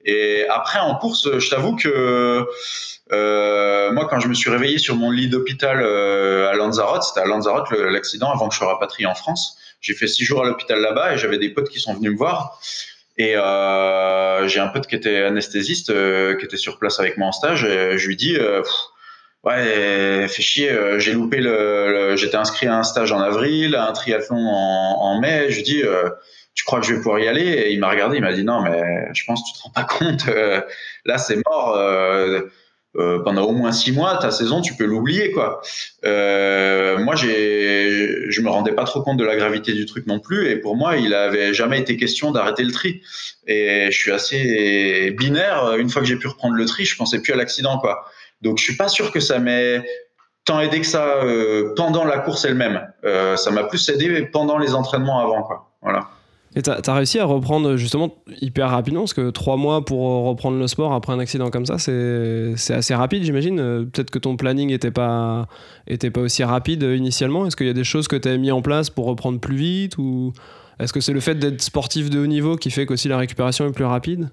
Et 0.08 0.46
après 0.50 0.80
en 0.80 0.96
course, 0.96 1.38
je 1.38 1.50
t'avoue 1.50 1.76
que 1.76 2.46
euh, 3.12 3.92
moi 3.92 4.08
quand 4.10 4.20
je 4.20 4.28
me 4.28 4.34
suis 4.34 4.50
réveillé 4.50 4.80
sur 4.80 4.96
mon 4.96 5.12
lit 5.12 5.30
d'hôpital 5.30 5.78
à 5.84 6.54
Lanzarote, 6.56 7.04
c'était 7.04 7.20
à 7.20 7.26
Lanzarote 7.26 7.70
l'accident 7.72 8.32
avant 8.32 8.48
que 8.48 8.56
je 8.56 8.60
sois 8.60 8.74
rapatrié 8.74 9.06
en 9.06 9.16
France. 9.16 9.58
J'ai 9.82 9.94
fait 9.94 10.08
six 10.08 10.26
jours 10.26 10.44
à 10.44 10.48
l'hôpital 10.48 10.80
là-bas 10.82 11.14
et 11.14 11.18
j'avais 11.18 11.38
des 11.38 11.50
potes 11.50 11.70
qui 11.70 11.80
sont 11.80 11.94
venus 11.94 12.12
me 12.14 12.18
voir. 12.18 12.60
Et 13.18 13.36
euh, 13.36 14.48
j'ai 14.48 14.60
un 14.60 14.68
pote 14.68 14.88
qui 14.88 14.96
était 14.96 15.24
anesthésiste, 15.24 15.90
euh, 15.90 16.36
qui 16.36 16.46
était 16.46 16.58
sur 16.58 16.78
place 16.78 17.00
avec 17.00 17.18
moi 17.18 17.28
en 17.28 17.32
stage. 17.32 17.62
Je 17.62 18.08
lui 18.08 18.16
dis, 18.16 18.38
euh, 18.38 18.62
ouais, 19.44 20.28
fait 20.28 20.42
chier, 20.42 20.72
euh, 20.72 21.00
j'ai 21.00 21.14
loupé 21.14 21.38
le, 21.38 22.16
j'étais 22.16 22.36
inscrit 22.36 22.68
à 22.68 22.76
un 22.78 22.84
stage 22.84 23.12
en 23.12 23.20
avril, 23.20 23.76
à 23.76 23.88
un 23.88 23.92
triathlon 23.92 24.38
en, 24.38 25.02
en 25.02 25.20
mai. 25.20 25.48
Je 25.50 25.58
lui 25.58 25.64
dis, 25.64 25.84
euh, 25.84 26.10
tu 26.58 26.66
crois 26.66 26.82
que 26.82 26.88
je 26.88 26.94
vais 26.94 26.98
pouvoir 26.98 27.20
y 27.20 27.28
aller 27.28 27.44
Et 27.44 27.72
il 27.72 27.80
m'a 27.80 27.90
regardé, 27.90 28.18
il 28.18 28.22
m'a 28.22 28.34
dit, 28.34 28.44
non, 28.44 28.62
mais 28.62 28.82
je 29.14 29.24
pense 29.26 29.42
que 29.42 29.48
tu 29.48 29.60
te 29.60 29.64
rends 29.64 29.70
pas 29.70 29.84
compte. 29.84 30.26
là, 31.06 31.18
c'est 31.18 31.38
mort. 31.46 31.78
Euh, 32.96 33.22
pendant 33.24 33.44
au 33.44 33.52
moins 33.52 33.72
six 33.72 33.92
mois, 33.92 34.18
ta 34.18 34.32
saison, 34.32 34.60
tu 34.62 34.74
peux 34.74 34.86
l'oublier, 34.86 35.32
quoi. 35.32 35.62
Euh, 36.04 36.98
moi, 36.98 37.16
j'ai, 37.16 38.32
je 38.32 38.42
me 38.42 38.50
rendais 38.50 38.72
pas 38.72 38.86
trop 38.86 39.02
compte 39.02 39.18
de 39.18 39.24
la 39.24 39.36
gravité 39.36 39.74
du 39.74 39.86
truc 39.86 40.08
non 40.08 40.20
plus, 40.20 40.50
et 40.50 40.56
pour 40.56 40.76
moi, 40.76 40.98
il 40.98 41.14
avait 41.14 41.54
jamais 41.54 41.80
été 41.80 41.96
question 41.96 42.32
d'arrêter 42.32 42.64
le 42.64 42.72
tri. 42.72 43.02
Et 43.46 43.90
je 43.92 43.98
suis 43.98 44.12
assez 44.12 45.12
binaire. 45.12 45.76
Une 45.76 45.90
fois 45.92 46.02
que 46.02 46.08
j'ai 46.08 46.16
pu 46.16 46.28
reprendre 46.28 46.56
le 46.56 46.66
tri, 46.66 46.86
je 46.86 46.98
pensais 46.98 47.22
plus 47.22 47.34
à 47.34 47.36
l'accident, 47.36 47.78
quoi. 47.78 48.04
Donc, 48.42 48.58
je 48.58 48.64
suis 48.64 48.78
pas 48.78 48.88
sûr 48.88 49.12
que 49.12 49.20
ça 49.20 49.38
m'ait 49.38 49.84
tant 50.46 50.60
aidé 50.60 50.80
que 50.80 50.88
ça 50.88 51.06
euh, 51.24 51.74
pendant 51.76 52.04
la 52.04 52.18
course 52.20 52.46
elle-même. 52.46 52.82
Euh, 53.04 53.36
ça 53.36 53.52
m'a 53.52 53.66
plus 53.66 53.88
aidé 53.90 54.24
pendant 54.24 54.58
les 54.58 54.74
entraînements 54.74 55.20
avant, 55.20 55.44
quoi. 55.44 55.70
Voilà. 55.84 56.10
Et 56.58 56.64
tu 56.64 56.72
as, 56.72 56.94
réussi 56.96 57.20
à 57.20 57.26
reprendre 57.26 57.76
justement 57.76 58.16
hyper 58.42 58.72
rapidement, 58.72 59.02
parce 59.02 59.14
que 59.14 59.30
trois 59.30 59.58
mois 59.58 59.86
pour 59.86 60.26
reprendre 60.26 60.58
le 60.58 60.66
sport 60.66 60.92
après 60.92 61.14
un 61.14 61.20
accident 61.20 61.52
comme 61.52 61.68
ça, 61.68 61.78
c'est 61.78 62.74
assez 62.74 62.96
rapide, 62.96 63.24
j'imagine. 63.24 63.60
Euh, 63.60 63.84
peut-être 63.84 64.10
que 64.10 64.18
ton 64.18 64.38
planning 64.38 64.70
n'était 64.70 64.90
pas, 64.90 65.48
était 65.86 66.10
pas 66.10 66.22
aussi 66.22 66.44
rapide 66.44 66.82
initialement. 66.82 67.46
Est-ce 67.46 67.56
qu'il 67.56 67.68
y 67.68 67.70
a 67.70 67.74
des 67.74 67.84
choses 67.84 68.08
que 68.08 68.16
tu 68.16 68.28
as 68.28 68.38
mis 68.38 68.50
en 68.50 68.64
place 68.64 68.90
pour 68.90 69.06
reprendre 69.06 69.40
plus 69.40 69.56
vite 69.56 70.00
ou 70.00 70.34
est-ce 70.80 70.94
que 70.94 71.00
c'est 71.00 71.14
le 71.14 71.20
fait 71.20 71.36
d'être 71.36 71.62
sportif 71.62 72.10
de 72.10 72.18
haut 72.18 72.26
niveau 72.26 72.56
qui 72.56 72.72
fait 72.72 72.88
qu'aussi 72.88 73.08
la 73.08 73.20
récupération 73.20 73.68
est 73.68 73.72
plus 73.72 73.86
rapide? 73.86 74.32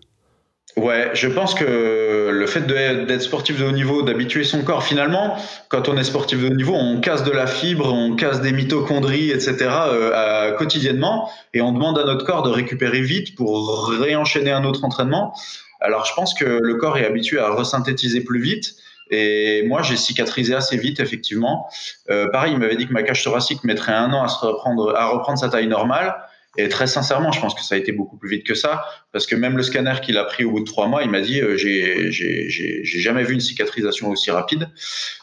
Ouais, 0.76 1.10
je 1.14 1.28
pense 1.28 1.54
que 1.54 2.30
le 2.32 2.46
fait 2.46 2.66
d'être 2.66 3.22
sportif 3.22 3.60
de 3.60 3.64
haut 3.64 3.70
niveau, 3.70 4.02
d'habituer 4.02 4.42
son 4.42 4.62
corps, 4.62 4.82
finalement, 4.82 5.36
quand 5.68 5.88
on 5.88 5.96
est 5.96 6.02
sportif 6.02 6.40
de 6.40 6.48
haut 6.48 6.54
niveau, 6.54 6.74
on 6.74 7.00
casse 7.00 7.22
de 7.22 7.30
la 7.30 7.46
fibre, 7.46 7.92
on 7.92 8.16
casse 8.16 8.40
des 8.40 8.50
mitochondries, 8.50 9.30
etc. 9.30 9.56
Euh, 9.70 10.52
quotidiennement, 10.56 11.30
et 11.52 11.60
on 11.60 11.70
demande 11.70 11.96
à 11.98 12.04
notre 12.04 12.26
corps 12.26 12.42
de 12.42 12.50
récupérer 12.50 13.02
vite 13.02 13.36
pour 13.36 13.88
réenchaîner 13.88 14.50
un 14.50 14.64
autre 14.64 14.84
entraînement. 14.84 15.32
Alors, 15.80 16.06
je 16.06 16.14
pense 16.14 16.34
que 16.34 16.44
le 16.44 16.74
corps 16.74 16.98
est 16.98 17.06
habitué 17.06 17.38
à 17.38 17.50
resynthétiser 17.50 18.22
plus 18.22 18.40
vite. 18.40 18.74
Et 19.10 19.64
moi, 19.68 19.82
j'ai 19.82 19.96
cicatrisé 19.96 20.54
assez 20.54 20.76
vite, 20.76 20.98
effectivement. 20.98 21.68
Euh, 22.10 22.28
pareil, 22.30 22.52
il 22.52 22.58
m'avait 22.58 22.76
dit 22.76 22.88
que 22.88 22.92
ma 22.92 23.02
cage 23.02 23.22
thoracique 23.22 23.62
mettrait 23.62 23.92
un 23.92 24.12
an 24.12 24.24
à 24.24 24.28
se 24.28 24.44
reprendre, 24.44 24.96
à 24.96 25.06
reprendre 25.06 25.38
sa 25.38 25.48
taille 25.48 25.68
normale. 25.68 26.16
Et 26.56 26.68
très 26.68 26.86
sincèrement, 26.86 27.32
je 27.32 27.40
pense 27.40 27.54
que 27.54 27.62
ça 27.62 27.74
a 27.74 27.78
été 27.78 27.92
beaucoup 27.92 28.16
plus 28.16 28.28
vite 28.28 28.46
que 28.46 28.54
ça, 28.54 28.84
parce 29.12 29.26
que 29.26 29.34
même 29.34 29.56
le 29.56 29.62
scanner 29.62 29.94
qu'il 30.02 30.16
a 30.18 30.24
pris 30.24 30.44
au 30.44 30.52
bout 30.52 30.60
de 30.60 30.64
trois 30.64 30.86
mois, 30.86 31.02
il 31.02 31.10
m'a 31.10 31.20
dit 31.20 31.40
euh, 31.40 31.56
j'ai 31.56 32.84
jamais 32.84 33.24
vu 33.24 33.34
une 33.34 33.40
cicatrisation 33.40 34.10
aussi 34.10 34.30
rapide. 34.30 34.68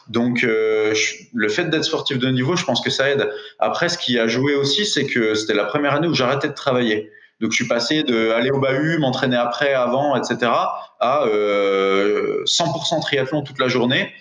Donc 0.08 0.44
euh, 0.44 0.94
le 1.32 1.48
fait 1.48 1.70
d'être 1.70 1.84
sportif 1.84 2.18
de 2.18 2.28
niveau, 2.28 2.56
je 2.56 2.64
pense 2.64 2.80
que 2.80 2.90
ça 2.90 3.10
aide. 3.10 3.30
Après, 3.58 3.88
ce 3.88 3.98
qui 3.98 4.18
a 4.18 4.26
joué 4.26 4.54
aussi, 4.54 4.84
c'est 4.84 5.06
que 5.06 5.34
c'était 5.34 5.54
la 5.54 5.64
première 5.64 5.94
année 5.94 6.08
où 6.08 6.14
j'arrêtais 6.14 6.48
de 6.48 6.54
travailler. 6.54 7.10
Donc 7.42 7.50
je 7.50 7.56
suis 7.56 7.66
passé 7.66 8.04
de 8.04 8.30
aller 8.30 8.50
au 8.50 8.60
bahut, 8.60 8.98
m'entraîner 8.98 9.36
après, 9.36 9.74
avant, 9.74 10.14
etc. 10.14 10.52
à 11.00 11.24
euh, 11.26 12.44
100% 12.44 13.00
triathlon 13.00 13.42
toute 13.42 13.58
la 13.58 13.66
journée. 13.66 14.12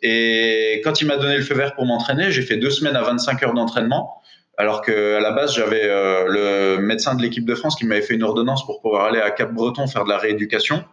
Et 0.00 0.80
quand 0.82 1.02
il 1.02 1.06
m'a 1.06 1.18
donné 1.18 1.36
le 1.36 1.42
feu 1.42 1.54
vert 1.54 1.74
pour 1.74 1.84
m'entraîner, 1.84 2.30
j'ai 2.30 2.40
fait 2.40 2.56
deux 2.56 2.70
semaines 2.70 2.96
à 2.96 3.02
25 3.02 3.42
heures 3.42 3.52
d'entraînement. 3.52 4.21
Alors 4.58 4.82
qu'à 4.82 5.20
la 5.20 5.30
base, 5.30 5.54
j'avais 5.54 5.84
euh, 5.84 6.26
le 6.28 6.82
médecin 6.82 7.14
de 7.14 7.22
l'équipe 7.22 7.44
de 7.44 7.54
France 7.54 7.74
qui 7.76 7.86
m'avait 7.86 8.02
fait 8.02 8.14
une 8.14 8.22
ordonnance 8.22 8.66
pour 8.66 8.80
pouvoir 8.80 9.06
aller 9.06 9.20
à 9.20 9.30
Cap-Breton 9.30 9.86
faire 9.86 10.04
de 10.04 10.10
la 10.10 10.18
rééducation. 10.18 10.84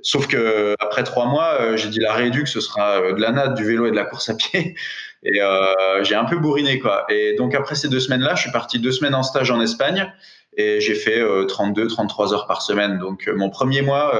Sauf 0.00 0.28
que 0.28 0.74
après 0.78 1.02
trois 1.02 1.26
mois, 1.26 1.58
euh, 1.60 1.76
j'ai 1.76 1.88
dit 1.88 1.98
la 1.98 2.12
rééduque, 2.12 2.46
ce 2.46 2.60
sera 2.60 3.00
euh, 3.00 3.14
de 3.14 3.20
la 3.20 3.32
nade, 3.32 3.54
du 3.54 3.64
vélo 3.64 3.86
et 3.86 3.90
de 3.90 3.96
la 3.96 4.04
course 4.04 4.28
à 4.28 4.34
pied. 4.34 4.76
Et 5.24 5.42
euh, 5.42 6.04
j'ai 6.04 6.14
un 6.14 6.24
peu 6.24 6.38
bourriné, 6.38 6.78
quoi. 6.78 7.04
Et 7.08 7.34
donc 7.34 7.52
après 7.56 7.74
ces 7.74 7.88
deux 7.88 7.98
semaines-là, 7.98 8.36
je 8.36 8.42
suis 8.42 8.52
parti 8.52 8.78
deux 8.78 8.92
semaines 8.92 9.16
en 9.16 9.24
stage 9.24 9.50
en 9.50 9.60
Espagne 9.60 10.12
et 10.56 10.80
j'ai 10.80 10.94
fait 10.94 11.20
32, 11.48 11.88
33 11.88 12.34
heures 12.34 12.46
par 12.46 12.62
semaine. 12.62 12.98
Donc 13.00 13.28
mon 13.34 13.50
premier 13.50 13.82
mois 13.82 14.16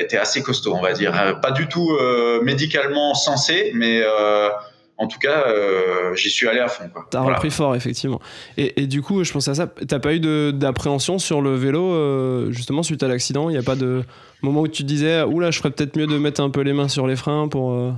était 0.00 0.16
assez 0.16 0.42
costaud, 0.42 0.74
on 0.74 0.82
va 0.82 0.92
dire. 0.94 1.38
Pas 1.40 1.52
du 1.52 1.68
tout 1.68 1.96
médicalement 2.42 3.14
sensé, 3.14 3.70
mais 3.74 4.02
en 4.98 5.08
tout 5.08 5.18
cas, 5.18 5.44
euh, 5.46 6.14
j'y 6.14 6.30
suis 6.30 6.48
allé 6.48 6.60
à 6.60 6.68
fond. 6.68 6.84
T'as 7.10 7.20
voilà. 7.20 7.36
repris 7.36 7.50
fort, 7.50 7.76
effectivement. 7.76 8.20
Et, 8.56 8.82
et, 8.82 8.86
du 8.86 9.02
coup, 9.02 9.24
je 9.24 9.32
pense 9.32 9.46
à 9.48 9.54
ça. 9.54 9.66
T'as 9.66 9.98
pas 9.98 10.14
eu 10.14 10.20
d'appréhension 10.52 11.18
sur 11.18 11.42
le 11.42 11.54
vélo, 11.54 11.92
euh, 11.92 12.50
justement, 12.50 12.82
suite 12.82 13.02
à 13.02 13.08
l'accident? 13.08 13.50
Il 13.50 13.52
n'y 13.52 13.58
a 13.58 13.62
pas 13.62 13.74
de 13.74 14.04
moment 14.42 14.62
où 14.62 14.68
tu 14.68 14.84
te 14.84 14.88
disais, 14.88 15.22
oula, 15.22 15.50
je 15.50 15.58
ferais 15.58 15.70
peut-être 15.70 15.96
mieux 15.96 16.06
de 16.06 16.16
mettre 16.16 16.40
un 16.40 16.50
peu 16.50 16.62
les 16.62 16.72
mains 16.72 16.88
sur 16.88 17.06
les 17.06 17.16
freins 17.16 17.48
pour, 17.48 17.72
euh, 17.72 17.92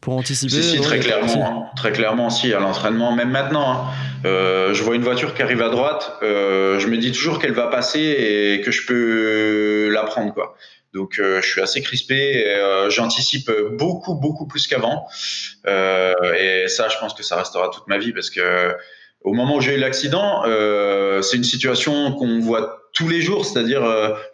pour 0.00 0.16
anticiper 0.16 0.62
Si, 0.62 0.76
si, 0.76 0.80
très 0.80 1.00
clairement. 1.00 1.46
Hein. 1.46 1.76
Très 1.76 1.92
clairement, 1.92 2.30
si, 2.30 2.54
à 2.54 2.60
l'entraînement, 2.60 3.14
même 3.14 3.30
maintenant. 3.30 3.70
Hein. 3.70 4.32
Je 4.72 4.82
vois 4.82 4.94
une 4.94 5.02
voiture 5.02 5.34
qui 5.34 5.42
arrive 5.42 5.60
à 5.60 5.68
droite, 5.68 6.12
je 6.22 6.86
me 6.86 6.96
dis 6.96 7.12
toujours 7.12 7.40
qu'elle 7.40 7.52
va 7.52 7.66
passer 7.66 8.00
et 8.00 8.62
que 8.62 8.70
je 8.70 8.86
peux 8.86 9.90
la 9.92 10.04
prendre, 10.04 10.32
quoi. 10.32 10.56
Donc 10.92 11.18
euh, 11.18 11.40
je 11.40 11.48
suis 11.48 11.60
assez 11.60 11.80
crispé, 11.82 12.46
euh, 12.46 12.90
j'anticipe 12.90 13.50
beaucoup 13.72 14.14
beaucoup 14.14 14.46
plus 14.46 14.66
qu'avant, 14.66 15.06
euh, 15.66 16.12
et 16.38 16.68
ça 16.68 16.88
je 16.88 16.98
pense 16.98 17.14
que 17.14 17.22
ça 17.22 17.36
restera 17.36 17.70
toute 17.70 17.88
ma 17.88 17.98
vie 17.98 18.12
parce 18.12 18.30
que 18.30 18.74
au 19.22 19.32
moment 19.32 19.56
où 19.56 19.60
j'ai 19.60 19.76
eu 19.76 19.78
l'accident, 19.78 20.42
euh, 20.46 21.22
c'est 21.22 21.36
une 21.36 21.44
situation 21.44 22.12
qu'on 22.12 22.40
voit 22.40 22.82
tous 22.92 23.08
les 23.08 23.22
jours, 23.22 23.46
c'est-à-dire 23.46 23.82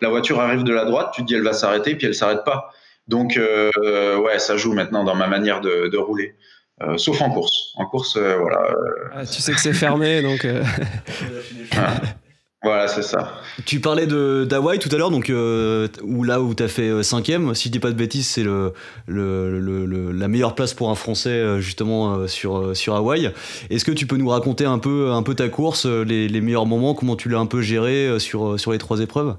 la 0.00 0.08
voiture 0.08 0.40
arrive 0.40 0.64
de 0.64 0.72
la 0.72 0.84
droite, 0.84 1.12
tu 1.14 1.22
te 1.22 1.26
dis 1.26 1.34
elle 1.34 1.44
va 1.44 1.52
s'arrêter, 1.52 1.94
puis 1.94 2.06
elle 2.06 2.14
s'arrête 2.14 2.44
pas. 2.44 2.72
Donc 3.06 3.38
ouais, 3.38 4.38
ça 4.38 4.56
joue 4.56 4.72
maintenant 4.72 5.04
dans 5.04 5.14
ma 5.14 5.28
manière 5.28 5.60
de, 5.60 5.88
de 5.88 5.98
rouler. 5.98 6.34
Euh, 6.82 6.96
sauf 6.96 7.20
en 7.20 7.30
course. 7.30 7.72
En 7.76 7.86
course, 7.86 8.16
euh, 8.16 8.36
voilà. 8.36 8.70
Ah, 9.12 9.26
tu 9.26 9.42
sais 9.42 9.52
que 9.52 9.60
c'est 9.60 9.72
fermé, 9.72 10.22
donc. 10.22 10.46
Voilà, 12.62 12.88
c'est 12.88 13.02
ça. 13.02 13.34
Tu 13.66 13.80
parlais 13.80 14.06
de 14.06 14.44
d'Hawaï 14.44 14.80
tout 14.80 14.88
à 14.92 14.98
l'heure, 14.98 15.12
donc 15.12 15.30
euh, 15.30 15.86
où 16.02 16.24
là 16.24 16.40
où 16.40 16.54
tu 16.54 16.62
as 16.64 16.68
fait 16.68 17.02
cinquième. 17.04 17.54
Si 17.54 17.68
je 17.68 17.72
dis 17.72 17.78
pas 17.78 17.90
de 17.90 17.96
bêtises, 17.96 18.28
c'est 18.28 18.42
le, 18.42 18.72
le, 19.06 19.60
le, 19.60 20.12
la 20.12 20.28
meilleure 20.28 20.56
place 20.56 20.74
pour 20.74 20.90
un 20.90 20.96
Français 20.96 21.60
justement 21.60 22.26
sur 22.26 22.76
sur 22.76 22.96
Hawaï. 22.96 23.32
Est-ce 23.70 23.84
que 23.84 23.92
tu 23.92 24.06
peux 24.06 24.16
nous 24.16 24.28
raconter 24.28 24.64
un 24.64 24.78
peu 24.78 25.10
un 25.12 25.22
peu 25.22 25.34
ta 25.34 25.48
course, 25.48 25.86
les, 25.86 26.28
les 26.28 26.40
meilleurs 26.40 26.66
moments, 26.66 26.94
comment 26.94 27.14
tu 27.14 27.28
l'as 27.28 27.38
un 27.38 27.46
peu 27.46 27.62
géré 27.62 28.18
sur 28.18 28.58
sur 28.58 28.72
les 28.72 28.78
trois 28.78 29.00
épreuves? 29.00 29.36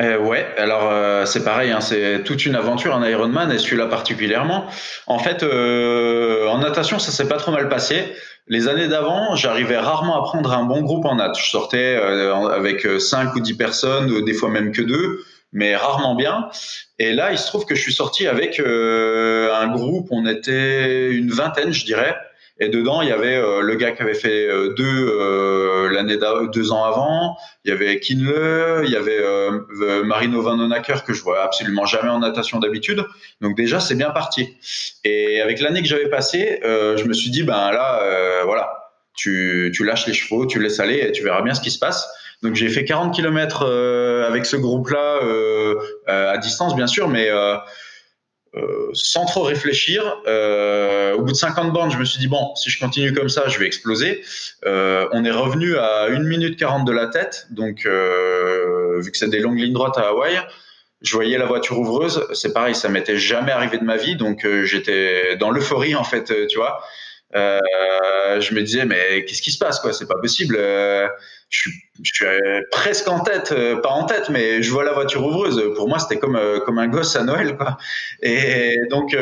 Euh, 0.00 0.18
ouais, 0.18 0.46
alors 0.56 0.88
euh, 0.90 1.26
c'est 1.26 1.44
pareil, 1.44 1.70
hein, 1.70 1.80
c'est 1.80 2.24
toute 2.24 2.44
une 2.44 2.56
aventure 2.56 2.94
en 2.94 3.04
Ironman 3.04 3.52
et 3.52 3.58
celui-là 3.58 3.86
particulièrement. 3.86 4.66
En 5.06 5.18
fait, 5.18 5.42
euh, 5.42 6.48
en 6.48 6.58
natation, 6.58 6.98
ça 6.98 7.12
s'est 7.12 7.28
pas 7.28 7.36
trop 7.36 7.52
mal 7.52 7.68
passé. 7.68 8.12
Les 8.52 8.68
années 8.68 8.86
d'avant, 8.86 9.34
j'arrivais 9.34 9.78
rarement 9.78 10.22
à 10.22 10.24
prendre 10.24 10.52
un 10.52 10.64
bon 10.64 10.82
groupe 10.82 11.06
en 11.06 11.14
nat. 11.16 11.32
Je 11.34 11.48
sortais 11.48 11.96
euh, 11.96 12.34
avec 12.34 12.86
cinq 13.00 13.34
ou 13.34 13.40
dix 13.40 13.54
personnes, 13.54 14.26
des 14.26 14.34
fois 14.34 14.50
même 14.50 14.72
que 14.72 14.82
deux, 14.82 15.24
mais 15.54 15.74
rarement 15.74 16.14
bien. 16.14 16.50
Et 16.98 17.14
là, 17.14 17.32
il 17.32 17.38
se 17.38 17.46
trouve 17.46 17.64
que 17.64 17.74
je 17.74 17.80
suis 17.80 17.94
sorti 17.94 18.26
avec 18.26 18.60
euh, 18.60 19.54
un 19.54 19.68
groupe, 19.68 20.08
on 20.10 20.26
était 20.26 21.12
une 21.12 21.30
vingtaine, 21.30 21.72
je 21.72 21.86
dirais. 21.86 22.14
Et 22.62 22.68
dedans, 22.68 23.02
il 23.02 23.08
y 23.08 23.12
avait 23.12 23.34
euh, 23.34 23.60
le 23.60 23.74
gars 23.74 23.90
qui 23.90 24.02
avait 24.02 24.14
fait 24.14 24.46
euh, 24.46 24.72
deux 24.74 24.84
euh, 24.86 25.90
l'année 25.90 26.16
deux 26.52 26.70
ans 26.70 26.84
avant. 26.84 27.36
Il 27.64 27.70
y 27.70 27.72
avait 27.72 27.98
Kinle, 27.98 28.84
il 28.84 28.90
y 28.90 28.94
avait 28.94 29.20
Marino 30.04 30.40
Van 30.42 30.56
Onacker 30.58 31.02
que 31.04 31.12
je 31.12 31.22
vois 31.22 31.42
absolument 31.42 31.86
jamais 31.86 32.08
en 32.08 32.20
natation 32.20 32.60
d'habitude. 32.60 33.04
Donc 33.40 33.56
déjà, 33.56 33.80
c'est 33.80 33.96
bien 33.96 34.10
parti. 34.10 34.56
Et 35.02 35.40
avec 35.40 35.60
l'année 35.60 35.82
que 35.82 35.88
j'avais 35.88 36.08
passée, 36.08 36.60
je 36.62 37.04
me 37.04 37.12
suis 37.12 37.30
dit 37.30 37.42
ben 37.42 37.72
là, 37.72 38.44
voilà, 38.44 38.92
tu, 39.16 39.72
tu 39.74 39.84
lâches 39.84 40.06
les 40.06 40.14
chevaux, 40.14 40.46
tu 40.46 40.60
laisses 40.60 40.78
aller 40.78 40.98
et 40.98 41.10
tu 41.10 41.24
verras 41.24 41.42
bien 41.42 41.54
ce 41.54 41.60
qui 41.60 41.72
se 41.72 41.80
passe. 41.80 42.08
Donc 42.44 42.54
j'ai 42.54 42.68
fait 42.68 42.84
40 42.84 43.12
km 43.12 43.66
avec 44.28 44.46
ce 44.46 44.56
groupe-là 44.56 45.20
à 46.06 46.38
distance, 46.38 46.76
bien 46.76 46.86
sûr, 46.86 47.08
mais 47.08 47.28
euh, 48.54 48.90
sans 48.92 49.24
trop 49.24 49.42
réfléchir. 49.42 50.20
Euh, 50.26 51.14
au 51.14 51.22
bout 51.22 51.32
de 51.32 51.36
50 51.36 51.72
bornes, 51.72 51.90
je 51.90 51.96
me 51.96 52.04
suis 52.04 52.18
dit, 52.18 52.28
bon, 52.28 52.54
si 52.54 52.68
je 52.68 52.78
continue 52.78 53.14
comme 53.14 53.30
ça, 53.30 53.48
je 53.48 53.58
vais 53.58 53.66
exploser. 53.66 54.22
Euh, 54.66 55.08
on 55.12 55.24
est 55.24 55.30
revenu 55.30 55.76
à 55.76 56.04
1 56.04 56.18
minute 56.20 56.58
40 56.58 56.86
de 56.86 56.92
la 56.92 57.06
tête, 57.06 57.46
donc 57.50 57.86
vu 57.86 59.10
que 59.10 59.16
c'est 59.16 59.30
des 59.30 59.40
longues 59.40 59.58
lignes 59.58 59.72
droites 59.72 59.96
à 59.96 60.08
Hawaï, 60.08 60.38
je 61.00 61.14
voyais 61.14 61.38
la 61.38 61.46
voiture 61.46 61.78
ouvreuse. 61.78 62.26
C'est 62.34 62.52
pareil, 62.52 62.74
ça 62.74 62.88
m'était 62.90 63.16
jamais 63.16 63.52
arrivé 63.52 63.78
de 63.78 63.84
ma 63.84 63.96
vie, 63.96 64.16
donc 64.16 64.46
j'étais 64.64 65.36
dans 65.36 65.50
l'euphorie 65.50 65.94
en 65.94 66.04
fait, 66.04 66.46
tu 66.48 66.58
vois. 66.58 66.82
Je 68.40 68.54
me 68.54 68.62
disais 68.62 68.84
mais 68.84 69.24
qu'est-ce 69.24 69.42
qui 69.42 69.50
se 69.50 69.58
passe 69.58 69.80
quoi? 69.80 69.92
C'est 69.92 70.06
pas 70.06 70.18
possible. 70.20 70.56
je 70.56 71.08
suis, 71.50 71.70
je 72.02 72.12
suis 72.14 72.26
presque 72.70 73.08
en 73.08 73.20
tête, 73.20 73.54
pas 73.82 73.90
en 73.90 74.04
tête, 74.04 74.28
mais 74.30 74.62
je 74.62 74.70
vois 74.70 74.84
la 74.84 74.92
voiture 74.92 75.24
ouvreuse. 75.24 75.62
Pour 75.76 75.88
moi, 75.88 75.98
c'était 75.98 76.18
comme 76.18 76.40
comme 76.64 76.78
un 76.78 76.88
gosse 76.88 77.16
à 77.16 77.24
Noël 77.24 77.56
quoi. 77.56 77.76
Et 78.22 78.76
donc 78.90 79.14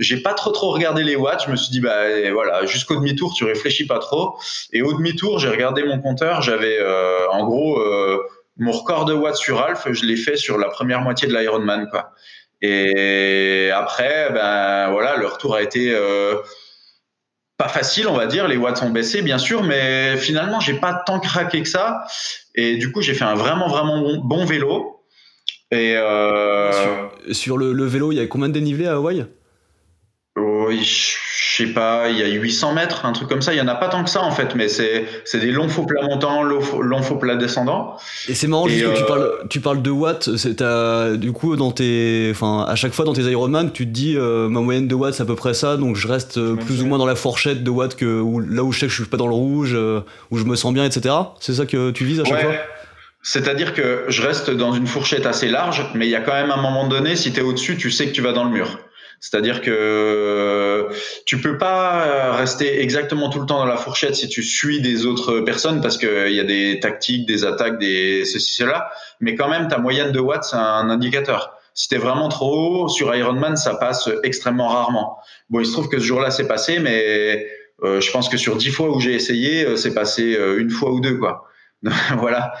j'ai 0.00 0.16
pas 0.16 0.32
trop 0.32 0.50
trop 0.50 0.72
regardé 0.72 1.04
les 1.04 1.14
watts. 1.14 1.44
Je 1.46 1.50
me 1.50 1.56
suis 1.56 1.70
dit 1.70 1.80
bah 1.80 2.30
voilà, 2.32 2.66
jusqu'au 2.66 2.96
demi-tour, 2.96 3.34
tu 3.34 3.44
réfléchis 3.44 3.86
pas 3.86 3.98
trop. 3.98 4.36
Et 4.72 4.82
au 4.82 4.94
demi-tour, 4.94 5.38
j'ai 5.38 5.48
regardé 5.48 5.84
mon 5.84 6.00
compteur. 6.00 6.42
J'avais 6.42 6.78
euh, 6.80 7.28
en 7.30 7.44
gros 7.44 7.78
euh, 7.78 8.18
mon 8.56 8.72
record 8.72 9.04
de 9.04 9.12
watts 9.12 9.36
sur 9.36 9.60
Alf. 9.60 9.86
Je 9.92 10.06
l'ai 10.06 10.16
fait 10.16 10.36
sur 10.36 10.58
la 10.58 10.68
première 10.68 11.02
moitié 11.02 11.28
de 11.28 11.36
l'Ironman 11.36 11.88
quoi. 11.90 12.12
Et 12.62 13.70
après, 13.72 14.30
ben 14.32 14.90
voilà, 14.90 15.16
le 15.16 15.26
retour 15.26 15.54
a 15.54 15.62
été 15.62 15.92
euh, 15.94 16.36
pas 17.60 17.68
facile, 17.68 18.08
on 18.08 18.16
va 18.16 18.26
dire. 18.26 18.48
Les 18.48 18.56
watts 18.56 18.82
ont 18.82 18.88
baissé, 18.88 19.20
bien 19.20 19.36
sûr, 19.36 19.62
mais 19.62 20.16
finalement, 20.16 20.60
j'ai 20.60 20.74
pas 20.74 20.94
tant 20.94 21.20
craqué 21.20 21.62
que 21.62 21.68
ça. 21.68 22.06
Et 22.54 22.76
du 22.76 22.90
coup, 22.90 23.02
j'ai 23.02 23.12
fait 23.12 23.24
un 23.24 23.34
vraiment 23.34 23.68
vraiment 23.68 24.16
bon, 24.24 24.46
vélo. 24.46 25.04
Et 25.70 25.94
sur, 26.72 27.34
sur 27.34 27.58
le, 27.58 27.74
le, 27.74 27.84
vélo, 27.84 28.12
il 28.12 28.16
y 28.16 28.20
a 28.20 28.26
combien 28.26 28.48
de 28.48 28.54
dénivelé 28.54 28.86
à 28.86 28.94
Hawaï? 28.94 29.26
oui, 30.36 30.82
je 30.82 31.16
sais 31.66 31.72
pas, 31.72 32.08
il 32.08 32.18
y 32.18 32.22
a 32.22 32.28
800 32.28 32.74
mètres, 32.74 33.04
un 33.04 33.12
truc 33.12 33.28
comme 33.28 33.42
ça. 33.42 33.52
Il 33.52 33.58
y 33.58 33.60
en 33.60 33.68
a 33.68 33.74
pas 33.74 33.88
tant 33.88 34.04
que 34.04 34.10
ça 34.10 34.22
en 34.22 34.30
fait, 34.30 34.54
mais 34.54 34.68
c'est 34.68 35.06
des 35.34 35.50
longs 35.50 35.68
faux 35.68 35.84
plats 35.84 36.02
montants, 36.02 36.42
longs 36.42 37.02
faux 37.02 37.16
plats 37.16 37.36
descendants. 37.36 37.96
Et 38.28 38.34
c'est 38.34 38.46
marrant, 38.46 38.68
juste 38.68 38.84
que 38.84 38.96
tu 38.96 39.02
euh, 39.02 39.06
parles, 39.06 39.30
tu 39.48 39.60
parles 39.60 39.82
de 39.82 39.90
watts. 39.90 40.28
Du 41.16 41.32
coup, 41.32 41.56
dans 41.56 41.70
tes, 41.70 42.28
enfin, 42.30 42.64
à 42.68 42.74
chaque 42.74 42.92
fois 42.92 43.04
dans 43.04 43.12
tes 43.12 43.22
Ironman, 43.22 43.72
tu 43.72 43.86
te 43.86 43.92
dis 43.92 44.16
euh, 44.16 44.48
ma 44.48 44.60
moyenne 44.60 44.88
de 44.88 44.94
watts 44.94 45.14
c'est 45.14 45.22
à 45.22 45.26
peu 45.26 45.36
près 45.36 45.54
ça, 45.54 45.76
donc 45.76 45.96
je 45.96 46.08
reste 46.08 46.38
euh, 46.38 46.56
plus 46.56 46.82
ou 46.82 46.86
moins 46.86 46.98
dans 46.98 47.06
la 47.06 47.16
fourchette 47.16 47.64
de 47.64 47.70
watts 47.70 47.96
que 47.96 48.22
là 48.48 48.62
où 48.62 48.72
je 48.72 48.80
sais 48.80 48.86
que 48.86 48.92
je 48.92 49.02
suis 49.02 49.10
pas 49.10 49.16
dans 49.16 49.28
le 49.28 49.34
rouge, 49.34 49.76
où 50.30 50.38
je 50.38 50.44
me 50.44 50.56
sens 50.56 50.72
bien, 50.72 50.84
etc. 50.84 51.14
C'est 51.40 51.54
ça 51.54 51.66
que 51.66 51.90
tu 51.90 52.04
vises 52.04 52.20
à 52.20 52.24
chaque 52.24 52.42
fois? 52.42 52.52
C'est-à-dire 53.22 53.74
que 53.74 54.04
je 54.08 54.22
reste 54.22 54.50
dans 54.50 54.72
une 54.72 54.86
fourchette 54.86 55.26
assez 55.26 55.48
large, 55.48 55.84
mais 55.94 56.06
il 56.06 56.10
y 56.10 56.14
a 56.14 56.20
quand 56.20 56.32
même 56.32 56.50
un 56.50 56.60
moment 56.60 56.88
donné, 56.88 57.16
si 57.16 57.32
tu 57.32 57.40
es 57.40 57.42
au-dessus, 57.42 57.76
tu 57.76 57.90
sais 57.90 58.06
que 58.06 58.12
tu 58.12 58.22
vas 58.22 58.32
dans 58.32 58.44
le 58.44 58.50
mur. 58.50 58.78
C'est-à-dire 59.20 59.60
que 59.60 60.88
tu 61.26 61.40
peux 61.40 61.58
pas 61.58 62.32
rester 62.36 62.80
exactement 62.80 63.28
tout 63.28 63.38
le 63.40 63.46
temps 63.46 63.58
dans 63.58 63.66
la 63.66 63.76
fourchette 63.76 64.14
si 64.14 64.28
tu 64.28 64.42
suis 64.42 64.80
des 64.80 65.04
autres 65.04 65.40
personnes 65.40 65.82
parce 65.82 65.98
qu'il 65.98 66.32
y 66.32 66.40
a 66.40 66.44
des 66.44 66.80
tactiques, 66.80 67.26
des 67.26 67.44
attaques, 67.44 67.78
des 67.78 68.24
ceci, 68.24 68.54
cela. 68.54 68.90
Mais 69.20 69.34
quand 69.34 69.48
même, 69.48 69.68
ta 69.68 69.78
moyenne 69.78 70.10
de 70.10 70.20
watts, 70.20 70.44
c'est 70.44 70.56
un 70.56 70.88
indicateur. 70.88 71.54
Si 71.74 71.88
tu 71.88 71.94
es 71.94 71.98
vraiment 71.98 72.28
trop 72.28 72.84
haut, 72.84 72.88
sur 72.88 73.14
Ironman, 73.14 73.56
ça 73.56 73.74
passe 73.74 74.08
extrêmement 74.22 74.68
rarement. 74.68 75.18
Bon, 75.50 75.60
il 75.60 75.66
se 75.66 75.72
trouve 75.72 75.88
que 75.88 75.98
ce 75.98 76.04
jour-là, 76.04 76.30
c'est 76.30 76.48
passé, 76.48 76.78
mais 76.78 77.46
euh, 77.82 78.00
je 78.00 78.10
pense 78.10 78.28
que 78.28 78.36
sur 78.36 78.56
dix 78.56 78.70
fois 78.70 78.94
où 78.94 79.00
j'ai 79.00 79.14
essayé, 79.14 79.64
euh, 79.64 79.76
c'est 79.76 79.94
passé 79.94 80.36
euh, 80.36 80.60
une 80.60 80.70
fois 80.70 80.92
ou 80.92 81.00
deux, 81.00 81.16
quoi. 81.16 81.46
voilà. 82.18 82.52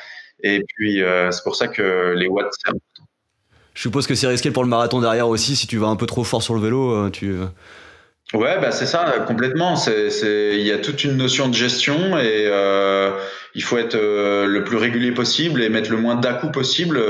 Et 0.42 0.64
puis, 0.66 1.02
c'est 1.30 1.42
pour 1.42 1.54
ça 1.54 1.68
que 1.68 2.14
les 2.16 2.26
watts. 2.26 2.54
Je 3.74 3.82
suppose 3.82 4.06
que 4.06 4.14
c'est 4.14 4.26
risqué 4.26 4.50
pour 4.50 4.62
le 4.62 4.68
marathon 4.68 5.00
derrière 5.00 5.28
aussi, 5.28 5.56
si 5.56 5.66
tu 5.66 5.78
vas 5.78 5.86
un 5.88 5.96
peu 5.96 6.06
trop 6.06 6.24
fort 6.24 6.42
sur 6.42 6.54
le 6.54 6.60
vélo, 6.60 6.92
euh, 6.92 7.10
tu... 7.10 7.30
Euh. 7.30 7.46
Ouais, 8.32 8.60
bah 8.60 8.70
c'est 8.70 8.86
ça, 8.86 9.24
complètement. 9.26 9.74
Il 9.86 10.60
y 10.60 10.70
a 10.70 10.78
toute 10.78 11.02
une 11.02 11.16
notion 11.16 11.48
de 11.48 11.54
gestion 11.54 12.16
et 12.16 12.44
euh, 12.46 13.10
il 13.56 13.62
faut 13.64 13.76
être 13.76 13.96
le 13.96 14.62
plus 14.62 14.76
régulier 14.76 15.10
possible 15.10 15.60
et 15.62 15.68
mettre 15.68 15.90
le 15.90 15.96
moins 15.96 16.14
dà 16.14 16.34
possible 16.34 17.02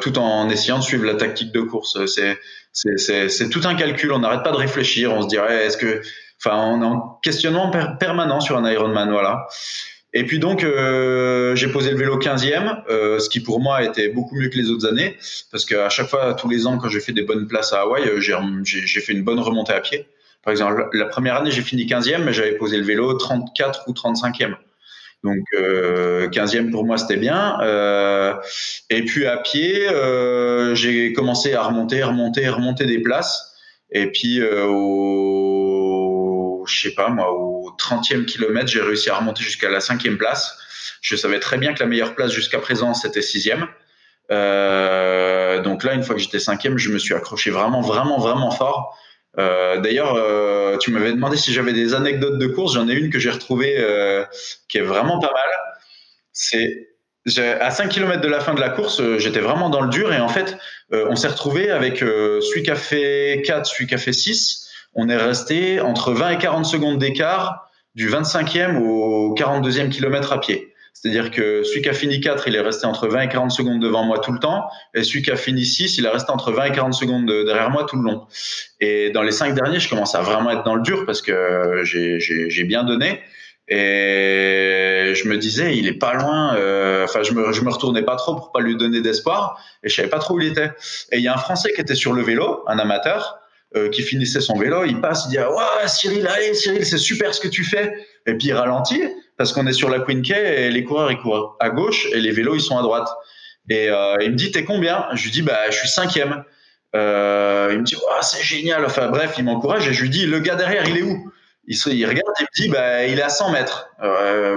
tout 0.00 0.16
en 0.18 0.48
essayant 0.48 0.78
de 0.78 0.82
suivre 0.82 1.04
la 1.04 1.16
tactique 1.16 1.52
de 1.52 1.60
course. 1.60 1.98
C'est 2.06 3.50
tout 3.50 3.60
un 3.64 3.74
calcul, 3.74 4.12
on 4.12 4.20
n'arrête 4.20 4.42
pas 4.42 4.52
de 4.52 4.56
réfléchir, 4.56 5.12
on 5.12 5.20
se 5.20 5.28
dirait, 5.28 5.66
est-ce 5.66 5.76
que... 5.76 6.00
Enfin, 6.42 6.56
on 6.56 6.82
est 6.82 6.86
en 6.86 7.18
questionnement 7.22 7.70
permanent 8.00 8.40
sur 8.40 8.56
un 8.56 8.70
Ironman, 8.70 9.10
voilà. 9.10 9.46
Et 10.16 10.24
puis 10.24 10.38
donc, 10.38 10.62
euh, 10.62 11.56
j'ai 11.56 11.66
posé 11.66 11.90
le 11.90 11.96
vélo 11.96 12.18
15e, 12.18 12.84
euh, 12.88 13.18
ce 13.18 13.28
qui 13.28 13.40
pour 13.40 13.60
moi 13.60 13.82
était 13.82 14.08
beaucoup 14.08 14.36
mieux 14.36 14.48
que 14.48 14.56
les 14.56 14.70
autres 14.70 14.86
années, 14.86 15.16
parce 15.50 15.64
qu'à 15.64 15.88
chaque 15.88 16.08
fois, 16.08 16.34
tous 16.34 16.48
les 16.48 16.68
ans, 16.68 16.78
quand 16.78 16.88
j'ai 16.88 17.00
fait 17.00 17.12
des 17.12 17.22
bonnes 17.22 17.48
places 17.48 17.72
à 17.72 17.80
Hawaï, 17.80 18.08
euh, 18.08 18.20
j'ai 18.20 19.00
fait 19.00 19.12
une 19.12 19.24
bonne 19.24 19.40
remontée 19.40 19.72
à 19.72 19.80
pied. 19.80 20.06
Par 20.44 20.52
exemple, 20.52 20.88
la 20.92 21.06
première 21.06 21.34
année, 21.34 21.50
j'ai 21.50 21.62
fini 21.62 21.84
15e, 21.86 22.22
mais 22.22 22.32
j'avais 22.32 22.52
posé 22.52 22.76
le 22.76 22.84
vélo 22.84 23.12
34 23.14 23.88
ou 23.88 23.92
35e. 23.92 24.54
Donc, 25.24 25.42
euh, 25.54 26.28
15e 26.28 26.70
pour 26.70 26.84
moi, 26.84 26.96
c'était 26.96 27.16
bien. 27.16 27.58
Et 28.90 29.04
puis 29.04 29.26
à 29.26 29.38
pied, 29.38 29.88
j'ai 30.74 31.12
commencé 31.12 31.54
à 31.54 31.62
remonter, 31.62 32.04
remonter, 32.04 32.48
remonter 32.48 32.86
des 32.86 33.00
places. 33.00 33.50
Et 33.90 34.12
puis 34.12 34.40
au, 34.42 35.83
je 36.66 36.80
sais 36.88 36.94
pas 36.94 37.08
moi, 37.08 37.32
au 37.32 37.74
30e 37.78 38.24
kilomètre, 38.24 38.68
j'ai 38.68 38.80
réussi 38.80 39.10
à 39.10 39.16
remonter 39.16 39.42
jusqu'à 39.42 39.68
la 39.68 39.80
cinquième 39.80 40.18
place. 40.18 40.58
Je 41.00 41.16
savais 41.16 41.38
très 41.38 41.58
bien 41.58 41.74
que 41.74 41.80
la 41.80 41.86
meilleure 41.86 42.14
place 42.14 42.32
jusqu'à 42.32 42.58
présent, 42.58 42.94
c'était 42.94 43.22
sixième. 43.22 43.68
Euh, 44.30 45.60
donc 45.60 45.84
là, 45.84 45.94
une 45.94 46.02
fois 46.02 46.14
que 46.14 46.20
j'étais 46.20 46.38
cinquième, 46.38 46.78
je 46.78 46.90
me 46.90 46.98
suis 46.98 47.14
accroché 47.14 47.50
vraiment, 47.50 47.80
vraiment, 47.80 48.18
vraiment 48.18 48.50
fort. 48.50 48.96
Euh, 49.38 49.80
d'ailleurs, 49.80 50.14
euh, 50.14 50.76
tu 50.78 50.90
m'avais 50.90 51.12
demandé 51.12 51.36
si 51.36 51.52
j'avais 51.52 51.72
des 51.72 51.94
anecdotes 51.94 52.38
de 52.38 52.46
course. 52.46 52.74
J'en 52.74 52.88
ai 52.88 52.94
une 52.94 53.10
que 53.10 53.18
j'ai 53.18 53.30
retrouvée 53.30 53.74
qui 54.68 54.78
est 54.78 54.82
vraiment 54.82 55.18
pas 55.18 55.32
mal. 55.32 55.48
C'est 56.32 56.88
à 57.36 57.70
5 57.70 57.88
km 57.88 58.20
de 58.20 58.28
la 58.28 58.40
fin 58.40 58.54
de 58.54 58.60
la 58.60 58.68
course, 58.68 59.00
j'étais 59.16 59.40
vraiment 59.40 59.70
dans 59.70 59.80
le 59.80 59.88
dur 59.88 60.12
et 60.12 60.20
en 60.20 60.28
fait, 60.28 60.58
on 60.90 61.16
s'est 61.16 61.28
retrouvé 61.28 61.70
avec 61.70 61.98
celui 61.98 62.62
qui 62.62 62.70
a 62.70 62.76
fait 62.76 63.42
4, 63.46 63.66
celui 63.66 63.86
qui 63.86 63.94
a 63.94 63.98
fait 63.98 64.12
6 64.12 64.63
on 64.94 65.08
est 65.08 65.16
resté 65.16 65.80
entre 65.80 66.12
20 66.12 66.30
et 66.30 66.38
40 66.38 66.64
secondes 66.66 66.98
d'écart 66.98 67.70
du 67.94 68.10
25e 68.10 68.78
au 68.78 69.34
42e 69.34 69.88
kilomètre 69.88 70.32
à 70.32 70.40
pied. 70.40 70.74
C'est-à-dire 70.94 71.30
que 71.30 71.64
celui 71.64 71.82
qui 71.82 71.88
a 71.88 71.92
fini 71.92 72.20
4, 72.20 72.48
il 72.48 72.56
est 72.56 72.60
resté 72.60 72.86
entre 72.86 73.08
20 73.08 73.22
et 73.22 73.28
40 73.28 73.50
secondes 73.50 73.82
devant 73.82 74.04
moi 74.04 74.20
tout 74.20 74.32
le 74.32 74.38
temps, 74.38 74.64
et 74.94 75.02
celui 75.02 75.22
qui 75.22 75.30
a 75.30 75.36
fini 75.36 75.64
6, 75.64 75.98
il 75.98 76.06
est 76.06 76.08
resté 76.08 76.30
entre 76.30 76.52
20 76.52 76.64
et 76.64 76.72
40 76.72 76.94
secondes 76.94 77.26
derrière 77.26 77.70
moi 77.70 77.84
tout 77.84 77.96
le 77.96 78.04
long. 78.04 78.26
Et 78.80 79.10
dans 79.10 79.22
les 79.22 79.32
5 79.32 79.54
derniers, 79.54 79.80
je 79.80 79.88
commence 79.88 80.14
à 80.14 80.22
vraiment 80.22 80.50
être 80.50 80.62
dans 80.62 80.76
le 80.76 80.82
dur 80.82 81.04
parce 81.04 81.20
que 81.20 81.82
j'ai 81.84 82.64
bien 82.64 82.84
donné. 82.84 83.20
Et 83.66 85.12
je 85.14 85.28
me 85.28 85.36
disais, 85.36 85.76
il 85.76 85.88
est 85.88 85.98
pas 85.98 86.14
loin. 86.14 86.54
Euh, 86.56 87.04
enfin, 87.04 87.22
je 87.22 87.32
me, 87.32 87.52
je 87.52 87.62
me 87.62 87.70
retournais 87.70 88.02
pas 88.02 88.16
trop 88.16 88.34
pour 88.34 88.52
pas 88.52 88.60
lui 88.60 88.76
donner 88.76 89.00
d'espoir, 89.00 89.58
et 89.82 89.88
je 89.88 89.94
savais 89.94 90.08
pas 90.08 90.18
trop 90.18 90.34
où 90.34 90.40
il 90.40 90.48
était. 90.48 90.70
Et 91.12 91.18
il 91.18 91.22
y 91.22 91.28
a 91.28 91.34
un 91.34 91.38
Français 91.38 91.72
qui 91.74 91.80
était 91.80 91.94
sur 91.94 92.12
le 92.12 92.22
vélo, 92.22 92.62
un 92.66 92.78
amateur, 92.78 93.38
euh, 93.76 93.88
qui 93.88 94.02
finissait 94.02 94.40
son 94.40 94.56
vélo, 94.56 94.84
il 94.84 95.00
passe, 95.00 95.24
il 95.26 95.30
dit 95.30 95.38
ouais 95.38 95.88
Cyril, 95.88 96.28
allez 96.28 96.54
Cyril, 96.54 96.86
c'est 96.86 96.96
super 96.96 97.34
ce 97.34 97.40
que 97.40 97.48
tu 97.48 97.64
fais. 97.64 97.92
Et 98.24 98.34
puis 98.34 98.48
il 98.48 98.52
ralentit 98.52 99.02
parce 99.36 99.52
qu'on 99.52 99.66
est 99.66 99.72
sur 99.72 99.90
la 99.90 99.98
Queen 99.98 100.22
Key 100.22 100.64
et 100.66 100.70
les 100.70 100.84
coureurs 100.84 101.10
ils 101.10 101.18
courent 101.18 101.56
à 101.58 101.70
gauche 101.70 102.06
et 102.12 102.20
les 102.20 102.30
vélos 102.30 102.54
ils 102.54 102.60
sont 102.60 102.78
à 102.78 102.82
droite. 102.82 103.08
Et 103.68 103.88
euh, 103.88 104.16
il 104.20 104.30
me 104.30 104.36
dit 104.36 104.52
t'es 104.52 104.64
combien? 104.64 105.06
Je 105.14 105.24
lui 105.24 105.32
dis 105.32 105.42
bah 105.42 105.70
je 105.70 105.76
suis 105.76 105.88
cinquième. 105.88 106.44
Euh, 106.94 107.70
il 107.72 107.80
me 107.80 107.82
dit 107.82 107.96
ouais, 107.96 108.02
c'est 108.22 108.44
génial. 108.44 108.84
Enfin 108.84 109.08
bref, 109.08 109.34
il 109.38 109.44
m'encourage 109.44 109.88
et 109.88 109.92
je 109.92 110.02
lui 110.02 110.10
dis 110.10 110.26
le 110.26 110.38
gars 110.38 110.54
derrière 110.54 110.88
il 110.88 110.96
est 110.96 111.02
où? 111.02 111.32
Il, 111.66 111.76
se, 111.76 111.90
il 111.90 112.06
regarde 112.06 112.32
il 112.38 112.44
me 112.44 112.62
dit 112.62 112.68
bah 112.68 113.06
il 113.06 113.18
est 113.18 113.22
à 113.22 113.28
100 113.28 113.50
mètres. 113.50 113.88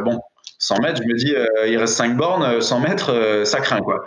Bon 0.04 0.20
100 0.60 0.80
mètres, 0.82 1.02
je 1.02 1.08
me 1.08 1.18
dis 1.18 1.34
il 1.66 1.78
reste 1.80 1.96
5 1.96 2.16
bornes, 2.16 2.62
100 2.62 2.80
mètres 2.82 3.42
ça 3.46 3.62
craint 3.62 3.82
quoi. 3.82 4.06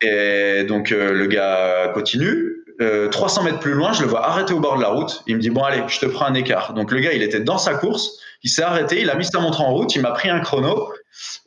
Et 0.00 0.64
donc 0.64 0.90
le 0.90 1.26
gars 1.26 1.92
continue. 1.94 2.61
300 3.10 3.40
euh, 3.40 3.44
mètres 3.44 3.58
plus 3.58 3.72
loin, 3.72 3.92
je 3.92 4.02
le 4.02 4.08
vois 4.08 4.26
arrêter 4.26 4.52
au 4.52 4.60
bord 4.60 4.76
de 4.76 4.82
la 4.82 4.88
route. 4.88 5.22
Il 5.26 5.36
me 5.36 5.40
dit 5.40 5.50
bon 5.50 5.62
allez, 5.62 5.82
je 5.88 6.00
te 6.00 6.06
prends 6.06 6.26
un 6.26 6.34
écart. 6.34 6.74
Donc 6.74 6.90
le 6.90 7.00
gars, 7.00 7.12
il 7.12 7.22
était 7.22 7.40
dans 7.40 7.58
sa 7.58 7.74
course, 7.74 8.18
il 8.42 8.50
s'est 8.50 8.62
arrêté, 8.62 9.00
il 9.00 9.10
a 9.10 9.14
mis 9.14 9.24
sa 9.24 9.40
montre 9.40 9.60
en 9.60 9.72
route, 9.72 9.94
il 9.94 10.02
m'a 10.02 10.12
pris 10.12 10.30
un 10.30 10.40
chrono. 10.40 10.92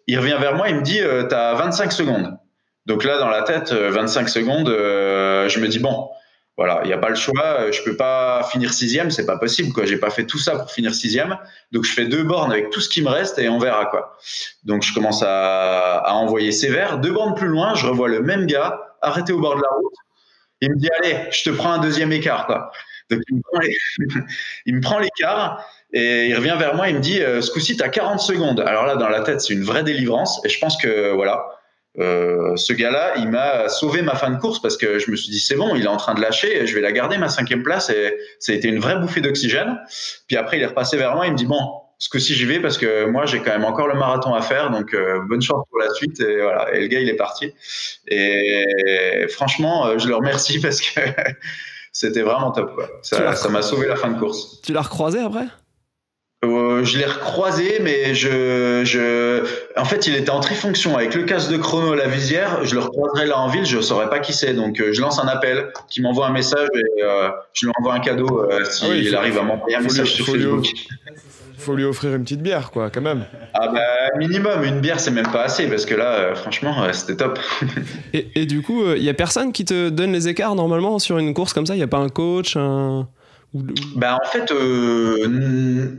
Il 0.07 0.19
revient 0.19 0.37
vers 0.39 0.55
moi, 0.55 0.69
il 0.69 0.75
me 0.75 0.81
dit 0.81 0.99
euh, 1.01 1.23
t'as 1.23 1.53
25 1.55 1.91
secondes. 1.91 2.37
Donc 2.85 3.03
là, 3.03 3.17
dans 3.17 3.29
la 3.29 3.41
tête, 3.41 3.71
25 3.71 4.21
euh, 4.21 4.27
secondes, 4.27 4.67
je 4.67 5.59
me 5.59 5.67
dis 5.67 5.79
bon, 5.79 6.09
voilà, 6.55 6.81
il 6.83 6.87
n'y 6.87 6.93
a 6.93 6.97
pas 6.97 7.09
le 7.09 7.15
choix, 7.15 7.71
je 7.71 7.81
peux 7.81 7.97
pas 7.97 8.43
finir 8.51 8.71
sixième, 8.71 9.09
c'est 9.09 9.25
pas 9.25 9.37
possible 9.37 9.73
quoi. 9.73 9.85
J'ai 9.85 9.97
pas 9.97 10.11
fait 10.11 10.25
tout 10.25 10.37
ça 10.37 10.57
pour 10.57 10.71
finir 10.71 10.93
sixième, 10.93 11.37
donc 11.71 11.83
je 11.83 11.91
fais 11.91 12.05
deux 12.05 12.23
bornes 12.23 12.51
avec 12.51 12.69
tout 12.69 12.79
ce 12.79 12.89
qui 12.89 13.01
me 13.01 13.09
reste 13.09 13.39
et 13.39 13.49
on 13.49 13.57
verra 13.57 13.87
quoi. 13.87 14.15
Donc 14.63 14.83
je 14.83 14.93
commence 14.93 15.23
à, 15.23 15.97
à 15.97 16.13
envoyer 16.13 16.51
sévère. 16.51 16.99
Deux 16.99 17.11
bornes 17.11 17.33
plus 17.33 17.47
loin, 17.47 17.73
je 17.73 17.87
revois 17.87 18.07
le 18.07 18.21
même 18.21 18.45
gars 18.45 18.79
arrêté 19.01 19.33
au 19.33 19.39
bord 19.39 19.55
de 19.55 19.61
la 19.61 19.69
route 19.69 19.93
il 20.61 20.71
me 20.71 20.77
dit 20.77 20.89
allez, 20.99 21.17
je 21.31 21.43
te 21.43 21.49
prends 21.49 21.71
un 21.71 21.79
deuxième 21.79 22.11
écart. 22.11 22.71
Donc 23.09 23.21
il 24.65 24.75
me 24.75 24.81
prend 24.81 24.99
l'écart 24.99 25.65
et 25.93 26.27
il 26.27 26.35
revient 26.35 26.55
vers 26.57 26.75
moi, 26.75 26.89
il 26.89 26.95
me 26.95 26.99
dit 26.99 27.21
euh, 27.21 27.41
ce 27.41 27.51
coup-ci 27.51 27.77
tu 27.77 27.83
as 27.83 27.89
40 27.89 28.19
secondes. 28.19 28.59
Alors 28.61 28.85
là 28.85 28.95
dans 28.95 29.09
la 29.09 29.21
tête, 29.21 29.41
c'est 29.41 29.53
une 29.53 29.63
vraie 29.63 29.83
délivrance 29.83 30.43
et 30.43 30.49
je 30.49 30.59
pense 30.59 30.77
que 30.77 31.13
voilà, 31.13 31.45
euh, 31.99 32.55
ce 32.57 32.73
gars-là, 32.73 33.13
il 33.17 33.29
m'a 33.29 33.69
sauvé 33.69 34.01
ma 34.01 34.15
fin 34.15 34.29
de 34.29 34.37
course 34.37 34.61
parce 34.61 34.75
que 34.75 34.99
je 34.99 35.11
me 35.11 35.15
suis 35.15 35.29
dit 35.29 35.39
c'est 35.39 35.55
bon, 35.55 35.75
il 35.75 35.83
est 35.83 35.87
en 35.87 35.97
train 35.97 36.13
de 36.13 36.21
lâcher, 36.21 36.65
je 36.67 36.75
vais 36.75 36.81
la 36.81 36.91
garder 36.91 37.17
ma 37.17 37.29
cinquième 37.29 37.63
place 37.63 37.89
et 37.89 38.17
ça 38.39 38.51
a 38.51 38.55
été 38.55 38.67
une 38.67 38.79
vraie 38.79 38.97
bouffée 38.97 39.21
d'oxygène. 39.21 39.79
Puis 40.27 40.35
après, 40.35 40.57
il 40.57 40.63
est 40.63 40.67
repassé 40.67 40.97
vers 40.97 41.15
moi, 41.15 41.27
il 41.27 41.33
me 41.33 41.37
dit 41.37 41.45
bon, 41.45 41.59
ce 41.97 42.09
coup-ci 42.09 42.35
j'y 42.35 42.45
vais 42.45 42.59
parce 42.59 42.77
que 42.77 43.05
moi 43.05 43.25
j'ai 43.25 43.39
quand 43.39 43.51
même 43.51 43.65
encore 43.65 43.87
le 43.87 43.95
marathon 43.95 44.33
à 44.33 44.41
faire, 44.41 44.69
donc 44.69 44.95
bonne 45.27 45.41
chance 45.41 45.65
pour 45.69 45.79
la 45.79 45.89
suite. 45.93 46.19
Et 46.19 46.41
voilà, 46.41 46.73
et 46.73 46.81
le 46.81 46.87
gars 46.87 46.99
il 46.99 47.09
est 47.09 47.15
parti. 47.15 47.53
Et 48.07 49.25
franchement, 49.29 49.97
je 49.97 50.07
le 50.07 50.15
remercie 50.15 50.59
parce 50.61 50.81
que 50.81 50.99
c'était 51.91 52.21
vraiment 52.21 52.51
top. 52.51 52.75
Quoi. 52.75 52.89
Ça 53.01 53.49
m'a 53.49 53.61
sauvé 53.61 53.87
la 53.87 53.95
fin 53.95 54.09
de 54.09 54.19
course. 54.19 54.61
Tu 54.61 54.73
l'as 54.73 54.81
recroisé 54.81 55.19
après? 55.19 55.47
Euh, 56.45 56.83
je 56.83 56.97
l'ai 56.97 57.05
recroisé, 57.05 57.79
mais 57.81 58.13
je, 58.13 58.81
je, 58.83 59.43
en 59.79 59.85
fait, 59.85 60.07
il 60.07 60.15
était 60.15 60.29
en 60.29 60.39
trifonction 60.39 60.97
avec 60.97 61.15
le 61.15 61.23
casque 61.23 61.49
de 61.49 61.57
chrono, 61.57 61.95
la 61.95 62.07
visière. 62.07 62.63
Je 62.65 62.75
le 62.75 62.81
recroiserai 62.81 63.25
là 63.25 63.39
en 63.39 63.47
ville, 63.47 63.65
je 63.65 63.79
saurais 63.79 64.09
pas 64.09 64.19
qui 64.19 64.33
c'est. 64.33 64.53
Donc, 64.53 64.79
euh, 64.79 64.93
je 64.93 65.01
lance 65.01 65.19
un 65.19 65.27
appel, 65.27 65.71
qui 65.89 66.01
m'envoie 66.01 66.27
un 66.27 66.31
message 66.31 66.67
et 66.73 67.03
euh, 67.03 67.29
je 67.53 67.65
lui 67.65 67.73
envoie 67.79 67.93
un 67.93 67.99
cadeau 67.99 68.47
s'il 68.65 69.15
ah 69.15 69.19
arrive 69.19 69.37
à 69.37 69.43
m'envoyer 69.43 69.77
un 69.77 69.81
message 69.81 70.13
sur 70.13 70.25
Facebook. 70.25 70.65
faut 71.57 71.75
lui 71.75 71.83
offrir 71.83 72.15
une 72.15 72.23
petite 72.23 72.41
bière, 72.41 72.71
quoi, 72.71 72.89
quand 72.89 73.01
même. 73.01 73.25
Ah 73.53 73.67
bah 73.67 74.17
minimum, 74.17 74.63
une 74.63 74.79
bière, 74.81 74.99
c'est 74.99 75.11
même 75.11 75.31
pas 75.31 75.43
assez 75.43 75.67
parce 75.67 75.85
que 75.85 75.95
là, 75.95 76.35
franchement, 76.35 76.91
c'était 76.91 77.17
top. 77.17 77.39
et, 78.13 78.27
et, 78.35 78.45
du 78.45 78.61
coup, 78.61 78.83
il 78.95 79.03
y 79.03 79.09
a 79.09 79.13
personne 79.13 79.51
qui 79.51 79.65
te 79.65 79.89
donne 79.89 80.11
les 80.11 80.27
écarts 80.27 80.55
normalement 80.55 80.99
sur 80.99 81.17
une 81.17 81.33
course 81.33 81.53
comme 81.53 81.65
ça? 81.65 81.75
Il 81.75 81.79
y 81.79 81.83
a 81.83 81.87
pas 81.87 81.97
un 81.97 82.09
coach, 82.09 82.55
un 82.55 83.07
bah 83.95 84.17
en 84.21 84.27
fait 84.27 84.51
euh, 84.51 85.27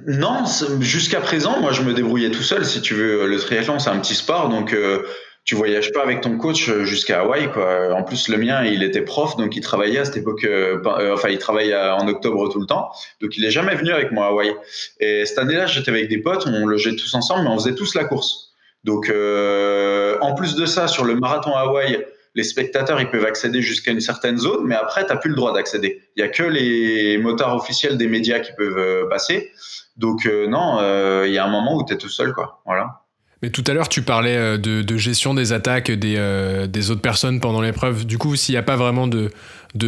non 0.06 0.44
jusqu'à 0.80 1.20
présent 1.20 1.58
moi 1.60 1.72
je 1.72 1.82
me 1.82 1.94
débrouillais 1.94 2.30
tout 2.30 2.42
seul 2.42 2.66
si 2.66 2.82
tu 2.82 2.94
veux 2.94 3.26
le 3.26 3.38
triathlon 3.38 3.78
c'est 3.78 3.88
un 3.88 3.98
petit 3.98 4.14
sport 4.14 4.50
donc 4.50 4.74
euh, 4.74 5.02
tu 5.46 5.54
voyages 5.54 5.92
pas 5.92 6.02
avec 6.02 6.20
ton 6.20 6.36
coach 6.36 6.70
jusqu'à 6.82 7.20
Hawaï 7.20 7.50
quoi 7.50 7.94
en 7.94 8.02
plus 8.02 8.28
le 8.28 8.36
mien 8.36 8.62
il 8.64 8.82
était 8.82 9.00
prof 9.00 9.36
donc 9.36 9.56
il 9.56 9.62
travaillait 9.62 10.00
à 10.00 10.04
cette 10.04 10.18
époque 10.18 10.44
euh, 10.44 10.82
enfin 11.14 11.30
il 11.30 11.38
travaillait 11.38 11.74
en 11.74 12.06
octobre 12.08 12.48
tout 12.50 12.60
le 12.60 12.66
temps 12.66 12.90
donc 13.22 13.38
il 13.38 13.44
est 13.44 13.50
jamais 13.50 13.74
venu 13.74 13.92
avec 13.92 14.12
moi 14.12 14.26
à 14.26 14.28
Hawaï 14.28 14.54
et 15.00 15.24
cette 15.24 15.38
année-là 15.38 15.66
j'étais 15.66 15.90
avec 15.90 16.08
des 16.08 16.18
potes 16.18 16.46
on 16.46 16.66
logeait 16.66 16.96
tous 16.96 17.14
ensemble 17.14 17.44
mais 17.44 17.50
on 17.50 17.58
faisait 17.58 17.74
tous 17.74 17.94
la 17.94 18.04
course 18.04 18.52
donc 18.84 19.06
en 19.08 20.34
plus 20.34 20.54
de 20.56 20.66
ça 20.66 20.88
sur 20.88 21.04
le 21.04 21.14
marathon 21.14 21.54
Hawaï 21.54 22.04
les 22.36 22.44
spectateurs, 22.44 23.00
ils 23.00 23.08
peuvent 23.08 23.24
accéder 23.24 23.62
jusqu'à 23.62 23.90
une 23.90 24.00
certaine 24.00 24.36
zone, 24.36 24.66
mais 24.66 24.74
après, 24.74 25.06
tu 25.06 25.12
n'as 25.12 25.18
plus 25.18 25.30
le 25.30 25.36
droit 25.36 25.54
d'accéder. 25.54 26.02
Il 26.14 26.22
n'y 26.22 26.28
a 26.28 26.30
que 26.30 26.42
les 26.42 27.16
motards 27.16 27.56
officiels 27.56 27.96
des 27.96 28.08
médias 28.08 28.40
qui 28.40 28.52
peuvent 28.52 28.76
euh, 28.76 29.08
passer. 29.08 29.50
Donc, 29.96 30.26
euh, 30.26 30.46
non, 30.46 30.78
euh, 30.78 31.24
il 31.26 31.32
y 31.32 31.38
a 31.38 31.44
un 31.44 31.50
moment 31.50 31.74
où 31.76 31.84
tu 31.84 31.94
es 31.94 31.96
tout 31.96 32.10
seul, 32.10 32.34
quoi. 32.34 32.60
Voilà. 32.66 33.05
Mais 33.42 33.50
tout 33.50 33.64
à 33.66 33.74
l'heure, 33.74 33.88
tu 33.88 34.02
parlais 34.02 34.58
de, 34.58 34.96
gestion 34.96 35.34
des 35.34 35.52
attaques 35.52 35.90
des, 35.90 36.66
des 36.68 36.90
autres 36.90 37.02
personnes 37.02 37.40
pendant 37.40 37.60
l'épreuve. 37.60 38.06
Du 38.06 38.16
coup, 38.16 38.34
s'il 38.34 38.54
n'y 38.54 38.58
a 38.58 38.62
pas 38.62 38.76
vraiment 38.76 39.06
de, 39.06 39.30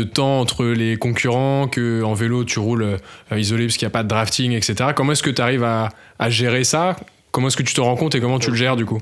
temps 0.05 0.40
entre 0.40 0.66
les 0.66 0.96
concurrents, 0.96 1.66
que 1.66 2.03
en 2.03 2.12
vélo, 2.12 2.44
tu 2.44 2.59
roules 2.59 2.99
isolé 3.34 3.64
parce 3.64 3.78
qu'il 3.78 3.86
n'y 3.86 3.90
a 3.90 3.96
pas 3.96 4.03
de 4.03 4.09
drafting, 4.09 4.53
etc., 4.53 4.90
comment 4.94 5.12
est-ce 5.12 5.22
que 5.22 5.30
tu 5.30 5.40
arrives 5.40 5.64
à, 5.64 5.90
gérer 6.28 6.64
ça? 6.64 6.96
Comment 7.30 7.49
est-ce 7.49 7.57
que 7.57 7.62
tu 7.62 7.74
te 7.74 7.80
rends 7.80 7.96
compte 7.96 8.14
et 8.14 8.20
comment 8.20 8.38
tu 8.38 8.51
le 8.51 8.57
gères, 8.57 8.76
du 8.76 8.84
coup? 8.84 9.01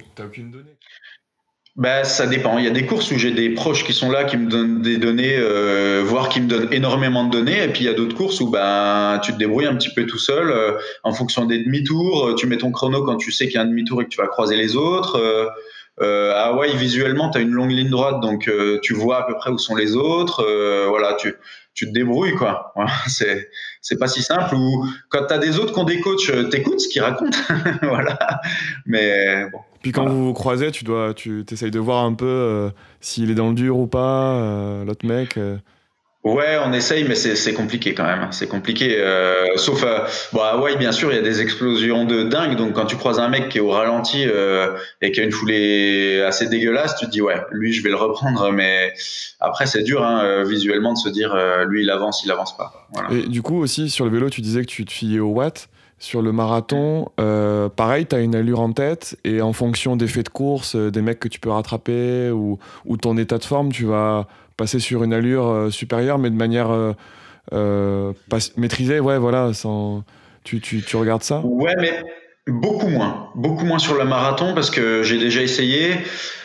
Ben, 1.77 2.05
ça 2.05 2.27
dépend. 2.27 2.57
Il 2.57 2.65
y 2.65 2.69
a 2.69 2.71
des 2.71 2.87
courses 2.87 3.11
où 3.11 3.19
j'ai 3.19 3.33
des 3.33 3.51
proches 3.51 3.85
qui 3.85 3.93
sont 3.93 4.11
là, 4.11 4.25
qui 4.25 4.39
me 4.39 4.49
donnent 4.49 4.81
des 4.81 4.97
données, 4.97 5.37
euh, 5.37 6.03
voire 6.03 6.31
qui 6.31 6.41
me 6.41 6.49
donnent 6.49 6.73
énormément 6.73 7.25
de 7.25 7.31
données. 7.31 7.63
Et 7.63 7.69
puis 7.69 7.83
il 7.83 7.87
y 7.87 7.91
a 7.91 7.93
d'autres 7.93 8.17
courses 8.17 8.41
où 8.41 8.51
ben, 8.51 9.21
tu 9.23 9.33
te 9.33 9.37
débrouilles 9.37 9.67
un 9.67 9.77
petit 9.77 9.93
peu 9.93 10.07
tout 10.07 10.19
seul 10.19 10.51
euh, 10.51 10.79
en 11.03 11.13
fonction 11.13 11.45
des 11.45 11.63
demi-tours. 11.63 12.35
Tu 12.37 12.47
mets 12.47 12.57
ton 12.57 12.71
chrono 12.71 13.05
quand 13.05 13.17
tu 13.17 13.31
sais 13.31 13.45
qu'il 13.45 13.57
y 13.57 13.59
a 13.59 13.63
un 13.63 13.67
demi-tour 13.67 14.01
et 14.01 14.05
que 14.05 14.09
tu 14.09 14.17
vas 14.17 14.27
croiser 14.27 14.57
les 14.57 14.75
autres. 14.75 15.17
Euh, 15.17 15.49
euh 16.01 16.33
à 16.33 16.47
Hawaï, 16.47 16.75
visuellement, 16.77 17.29
tu 17.31 17.39
as 17.39 17.41
une 17.43 17.53
longue 17.53 17.73
ligne 17.73 17.91
droite, 17.91 18.21
donc 18.21 18.49
euh, 18.49 18.79
tu 18.83 18.95
vois 18.95 19.19
à 19.19 19.23
peu 19.25 19.35
près 19.35 19.51
où 19.51 19.59
sont 19.59 19.77
les 19.77 19.97
autres. 19.97 20.47
voilà, 20.89 21.15
tu, 21.15 21.35
tu 21.75 21.87
te 21.87 21.93
débrouilles, 21.93 22.35
quoi. 22.35 22.73
C'est, 23.07 23.51
c'est 23.87 23.99
pas 23.99 24.09
si 24.09 24.23
simple. 24.23 24.57
Ou 24.57 24.85
quand 25.11 25.27
tu 25.29 25.35
as 25.35 25.39
des 25.39 25.59
autres 25.61 25.73
qui 25.73 25.79
ont 25.79 25.85
des 25.85 26.01
coachs, 26.01 26.51
t'écoutes 26.51 26.81
ce 26.81 26.89
qu'ils 26.89 27.03
racontent. 27.03 27.39
voilà. 27.83 28.19
Mais 28.85 29.49
bon. 29.51 29.61
Puis 29.81 29.93
quand 29.93 30.09
vous 30.09 30.27
vous 30.27 30.33
croisez, 30.33 30.73
tu 30.73 30.83
dois, 30.83 31.15
tu 31.15 31.45
essayes 31.49 31.71
de 31.71 31.79
voir 31.79 32.05
un 32.05 32.15
peu 32.15 32.27
euh, 32.27 32.71
s'il 33.01 33.31
est 33.31 33.37
dans 33.37 33.51
le 33.51 33.55
dur 33.55 33.79
ou 33.79 33.87
pas, 33.87 34.33
euh, 34.33 34.85
l'autre 34.85 35.07
mec. 35.07 35.37
Euh. 35.37 35.59
Ouais, 36.29 36.59
on 36.65 36.73
essaye, 36.73 37.05
mais 37.05 37.15
c'est 37.15 37.55
compliqué 37.55 37.95
quand 37.95 38.05
même. 38.05 38.29
C'est 38.33 38.49
compliqué. 38.49 38.99
sauf, 39.57 39.85
bon, 40.33 40.41
à 40.41 40.49
Hawaï, 40.49 40.77
bien 40.77 40.93
sûr, 40.93 41.13
il 41.13 41.17
y 41.17 41.19
a 41.19 41.23
des 41.23 41.41
explosions 41.41 42.05
de 42.05 42.25
dingue. 42.25 42.57
Donc, 42.57 42.73
quand 42.73 42.87
tu 42.87 42.97
croises 42.97 43.19
un 43.19 43.29
mec 43.29 43.49
qui 43.49 43.59
est 43.59 43.61
au 43.61 43.71
ralenti 43.71 44.25
et 45.03 45.13
qui 45.13 45.21
a 45.21 45.23
une 45.23 45.31
foulée 45.31 46.23
assez 46.27 46.49
dégueulasse, 46.49 46.97
tu 46.97 47.07
te 47.07 47.11
dis, 47.11 47.23
ouais, 47.23 47.41
lui, 47.53 47.73
je 47.73 47.83
vais 47.83 47.91
le 47.91 47.97
reprendre. 47.97 48.51
Mais 48.51 48.93
après, 49.39 49.67
c'est 49.67 49.85
dur, 49.85 50.05
hein, 50.05 50.43
visuellement, 50.43 50.95
de 50.95 50.99
se 50.99 51.09
dire, 51.09 51.37
lui, 51.67 51.83
il 51.83 51.91
avance, 51.91 52.25
il 52.25 52.31
avance 52.33 52.57
pas. 52.57 52.89
Et 53.11 53.29
du 53.29 53.43
coup, 53.43 53.61
aussi, 53.61 53.89
sur 53.89 54.05
le 54.05 54.11
vélo, 54.11 54.29
tu 54.29 54.41
disais 54.41 54.63
que 54.63 54.71
tu 54.71 54.85
te 54.85 54.93
fiais 54.93 55.21
au 55.21 55.29
watt. 55.29 55.69
Sur 55.99 56.21
le 56.21 56.31
marathon, 56.31 57.09
euh, 57.19 57.71
pareil, 57.71 58.05
tu 58.05 58.15
as 58.15 58.21
une 58.21 58.35
allure 58.35 58.61
en 58.61 58.73
tête 58.73 59.19
et 59.25 59.41
en 59.41 59.55
fonction 59.55 59.97
des 59.97 60.07
faits 60.07 60.27
de 60.27 60.31
course, 60.31 60.77
euh, 60.77 60.91
des 60.91 61.01
mecs 61.01 61.19
que 61.19 61.29
tu 61.29 61.41
peux 61.41 61.49
rattraper 61.49 62.31
ou, 62.31 62.59
ou, 62.85 62.99
ton 62.99 63.17
état 63.17 63.39
de 63.39 63.45
forme, 63.45 63.73
tu 63.73 63.87
vas 63.87 64.27
passer 64.57 64.79
sur 64.79 65.05
une 65.05 65.13
allure 65.13 65.47
euh, 65.47 65.71
supérieure, 65.71 66.19
mais 66.19 66.31
de 66.31 66.37
manière 66.37 66.69
maîtrisée. 68.57 69.01
Ouais, 69.01 69.19
voilà, 69.19 69.53
sans... 69.55 70.05
tu, 70.45 70.61
tu, 70.61 70.83
tu 70.83 70.97
regardes 70.97 71.23
ça? 71.23 71.41
Ouais, 71.45 71.75
mais 71.79 72.03
Beaucoup 72.49 72.87
moins, 72.87 73.31
beaucoup 73.35 73.65
moins 73.65 73.81
sur 73.81 73.97
le 73.97 74.05
marathon 74.05 74.55
parce 74.55 74.71
que 74.71 75.03
j'ai 75.03 75.19
déjà 75.19 75.43
essayé. 75.43 75.97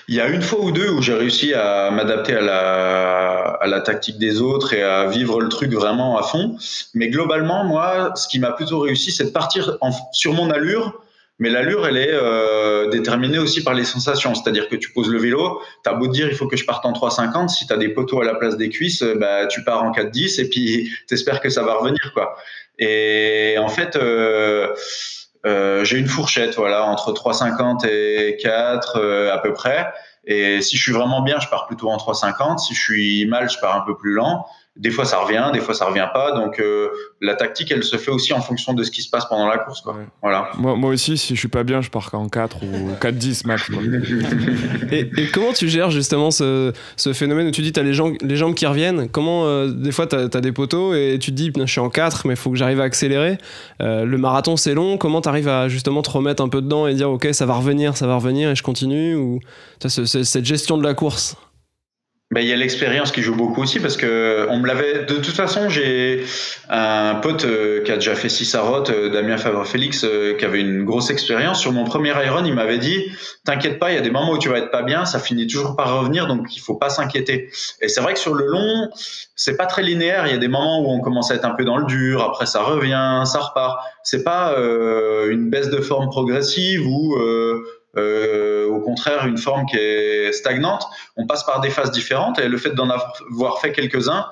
Il 0.08 0.16
y 0.16 0.20
a 0.20 0.28
une 0.30 0.42
fois 0.42 0.60
ou 0.62 0.72
deux 0.72 0.90
où 0.90 1.00
j'ai 1.00 1.14
réussi 1.14 1.54
à 1.54 1.92
m'adapter 1.92 2.34
à 2.34 2.42
la, 2.42 3.58
à 3.62 3.68
la 3.68 3.82
tactique 3.82 4.18
des 4.18 4.42
autres 4.42 4.74
et 4.74 4.82
à 4.82 5.06
vivre 5.06 5.40
le 5.40 5.48
truc 5.48 5.72
vraiment 5.72 6.18
à 6.18 6.24
fond. 6.24 6.58
Mais 6.96 7.10
globalement, 7.10 7.66
moi, 7.66 8.14
ce 8.16 8.28
qui 8.28 8.40
m'a 8.40 8.52
plutôt 8.52 8.80
réussi, 8.80 9.12
c'est 9.12 9.26
de 9.26 9.30
partir 9.30 9.78
sur 10.12 10.34
mon 10.34 10.50
allure. 10.50 11.04
Mais 11.42 11.50
l'allure, 11.50 11.86
elle 11.88 11.98
est 11.98 12.14
euh, 12.14 12.88
déterminée 12.90 13.40
aussi 13.40 13.64
par 13.64 13.74
les 13.74 13.84
sensations. 13.84 14.34
C'est-à-dire 14.36 14.70
que 14.70 14.76
tu 14.78 14.92
poses 14.92 15.10
le 15.10 15.20
vélo, 15.20 15.62
tu 15.84 15.90
as 15.90 15.94
beau 15.94 16.08
te 16.08 16.14
dire 16.14 16.28
il 16.30 16.36
faut 16.36 16.48
que 16.48 16.56
je 16.56 16.66
parte 16.66 16.86
en 16.86 16.94
3,50, 16.94 17.50
si 17.50 17.68
tu 17.68 17.74
as 17.74 17.78
des 17.78 17.90
poteaux 17.90 18.22
à 18.22 18.26
la 18.26 18.36
place 18.36 18.58
des 18.58 18.70
cuisses, 18.70 19.04
bah, 19.04 19.48
tu 19.48 19.64
pars 19.64 19.84
en 19.84 19.92
4,10 19.92 20.40
et 20.40 20.48
puis 20.48 20.92
tu 21.08 21.14
espères 21.16 21.42
que 21.42 21.50
ça 21.50 21.64
va 21.64 21.74
revenir. 21.74 22.12
quoi. 22.14 22.38
Et 22.80 23.58
en 23.60 23.68
fait... 23.68 23.98
Euh, 23.98 24.74
euh, 25.46 25.84
j'ai 25.84 25.98
une 25.98 26.08
fourchette, 26.08 26.56
voilà, 26.56 26.86
entre 26.86 27.14
3,50 27.14 27.88
et 27.88 28.38
4 28.38 28.98
euh, 28.98 29.34
à 29.34 29.40
peu 29.40 29.54
près. 29.54 29.92
Et 30.26 30.62
si 30.62 30.78
je 30.78 30.84
suis 30.84 30.92
vraiment 30.92 31.22
bien, 31.22 31.40
je 31.40 31.48
pars 31.48 31.66
plutôt 31.66 31.90
en 31.90 31.98
3,50. 31.98 32.60
Si 32.60 32.76
je 32.76 32.80
suis 32.80 33.26
mal, 33.26 33.50
je 33.50 33.58
pars 33.60 33.76
un 33.76 33.82
peu 33.82 33.98
plus 33.98 34.14
lent. 34.14 34.46
Des 34.78 34.90
fois, 34.90 35.04
ça 35.04 35.20
revient, 35.20 35.50
des 35.52 35.60
fois, 35.60 35.74
ça 35.74 35.86
revient 35.86 36.08
pas. 36.14 36.32
Donc, 36.32 36.58
euh, 36.62 36.88
la 37.20 37.36
tactique, 37.36 37.72
elle 37.72 37.84
se 37.84 37.98
fait 37.98 38.10
aussi 38.10 38.32
en 38.32 38.40
fonction 38.40 38.74
de 38.74 38.84
ce 38.84 38.92
qui 38.92 39.02
se 39.02 39.10
passe 39.10 39.26
pendant 39.26 39.50
la 39.50 39.58
course. 39.58 39.82
Quoi. 39.82 39.98
Voilà. 40.22 40.50
Moi, 40.58 40.78
moi, 40.78 40.92
aussi, 40.92 41.18
si 41.18 41.36
je 41.36 41.40
suis 41.40 41.50
pas 41.50 41.64
bien, 41.64 41.82
je 41.82 41.90
pars 41.90 42.10
en 42.14 42.30
4 42.30 42.64
ou 42.64 42.94
4-10 43.02 43.48
max. 43.48 43.70
et, 44.92 45.12
et, 45.18 45.28
comment 45.28 45.52
tu 45.52 45.68
gères 45.68 45.92
justement 45.92 46.32
ce, 46.32 46.72
ce 46.96 47.12
phénomène 47.12 47.48
où 47.48 47.52
tu 47.52 47.62
dis 47.62 47.74
tu 47.74 47.82
as 47.82 47.84
les, 47.84 47.94
jambes, 47.94 48.16
les 48.22 48.38
jambes 48.38 48.54
qui 48.56 48.66
reviennent? 48.66 49.10
Comment, 49.10 49.46
euh, 49.46 49.68
des 49.68 49.92
fois, 49.92 50.08
tu 50.08 50.16
as, 50.16 50.28
des 50.28 50.54
poteaux 50.54 50.94
et 50.94 51.18
tu 51.20 51.32
te 51.32 51.36
dis 51.36 51.52
je 51.54 51.66
suis 51.66 51.82
en 51.82 51.90
4, 51.90 52.26
mais 52.26 52.36
il 52.36 52.38
faut 52.38 52.50
que 52.50 52.58
j'arrive 52.58 52.80
à 52.80 52.84
accélérer. 52.84 53.40
Euh, 53.82 54.06
le 54.06 54.18
marathon, 54.18 54.56
c'est 54.56 54.74
long. 54.74 54.98
Comment 54.98 55.20
tu 55.20 55.28
arrives 55.28 55.50
à 55.50 55.68
justement 55.68 56.02
te 56.02 56.10
remettre 56.10 56.42
un 56.42 56.50
peu 56.50 56.62
dedans 56.62 56.88
et 56.88 56.94
dire 56.94 57.12
ok, 57.12 57.28
ça 57.34 57.46
va 57.46 57.56
revenir, 57.56 57.98
ça 57.98 58.08
va 58.08 58.16
revenir 58.16 58.52
et 58.52 58.56
je 58.56 58.64
continue? 58.64 59.16
Ou 59.16 59.42
cette 59.86 60.46
gestion 60.46 60.78
de 60.78 60.84
la 60.84 60.94
course? 60.94 61.36
Il 62.40 62.48
y 62.48 62.54
a 62.54 62.56
l'expérience 62.56 63.12
qui 63.12 63.22
joue 63.22 63.36
beaucoup 63.36 63.62
aussi 63.62 63.82
parce 63.82 63.98
que 63.98 64.48
on 64.50 64.60
me 64.60 64.68
l'avait. 64.68 65.04
De 65.04 65.16
toute 65.16 65.36
façon, 65.36 65.68
j'ai 65.68 66.24
un 66.70 67.16
pote 67.16 67.44
euh, 67.44 67.84
qui 67.84 67.92
a 67.92 67.96
déjà 67.96 68.16
fait 68.16 68.30
six 68.30 68.56
euh, 68.56 69.10
Damien 69.10 69.36
Favre-Félix, 69.36 70.06
euh, 70.06 70.36
qui 70.36 70.46
avait 70.46 70.62
une 70.62 70.86
grosse 70.86 71.10
expérience. 71.10 71.60
Sur 71.60 71.74
mon 71.74 71.84
premier 71.84 72.14
Iron, 72.26 72.46
il 72.46 72.54
m'avait 72.54 72.78
dit 72.78 73.12
T'inquiète 73.44 73.80
pas, 73.80 73.92
il 73.92 73.96
y 73.96 73.98
a 73.98 74.02
des 74.02 74.12
moments 74.12 74.32
où 74.32 74.38
tu 74.38 74.48
vas 74.48 74.60
être 74.60 74.72
pas 74.72 74.84
bien, 74.84 75.04
ça 75.04 75.20
finit 75.20 75.46
toujours 75.46 75.76
par 75.76 76.00
revenir, 76.00 76.28
donc 76.28 76.56
il 76.56 76.60
faut 76.60 76.76
pas 76.76 76.90
s'inquiéter. 76.90 77.50
Et 77.82 77.90
c'est 77.90 78.00
vrai 78.00 78.14
que 78.14 78.20
sur 78.20 78.34
le 78.34 78.46
long, 78.46 78.90
c'est 79.36 79.58
pas 79.58 79.66
très 79.66 79.84
linéaire. 79.84 80.26
Il 80.28 80.32
y 80.32 80.36
a 80.36 80.40
des 80.40 80.48
moments 80.48 80.80
où 80.80 80.90
on 80.90 81.02
commence 81.02 81.32
à 81.32 81.36
être 81.36 81.46
un 81.46 81.56
peu 81.56 81.66
dans 81.66 81.78
le 81.78 81.86
dur, 81.86 82.24
après 82.24 82.46
ça 82.46 82.62
revient, 82.62 83.24
ça 83.26 83.40
repart. 83.40 83.78
C'est 84.04 84.24
pas 84.24 84.56
une 85.30 85.50
baisse 85.50 85.70
de 85.70 85.82
forme 85.82 86.08
progressive 86.08 86.88
ou 86.88 87.18
euh, 87.98 88.68
au 88.68 88.80
contraire 88.80 89.28
une 89.28 89.38
forme 89.38 89.66
qui 89.66 89.78
est 89.78 90.32
stagnante. 90.32 90.88
On 91.18 91.28
passe 91.28 91.44
par 91.44 91.60
des 91.60 91.70
phases 91.70 91.92
différentes 91.92 92.40
et 92.40 92.48
le 92.48 92.58
fait 92.58 92.72
d'en 92.72 92.90
avoir 92.90 93.60
fait 93.60 93.72
quelques-uns, 93.72 94.28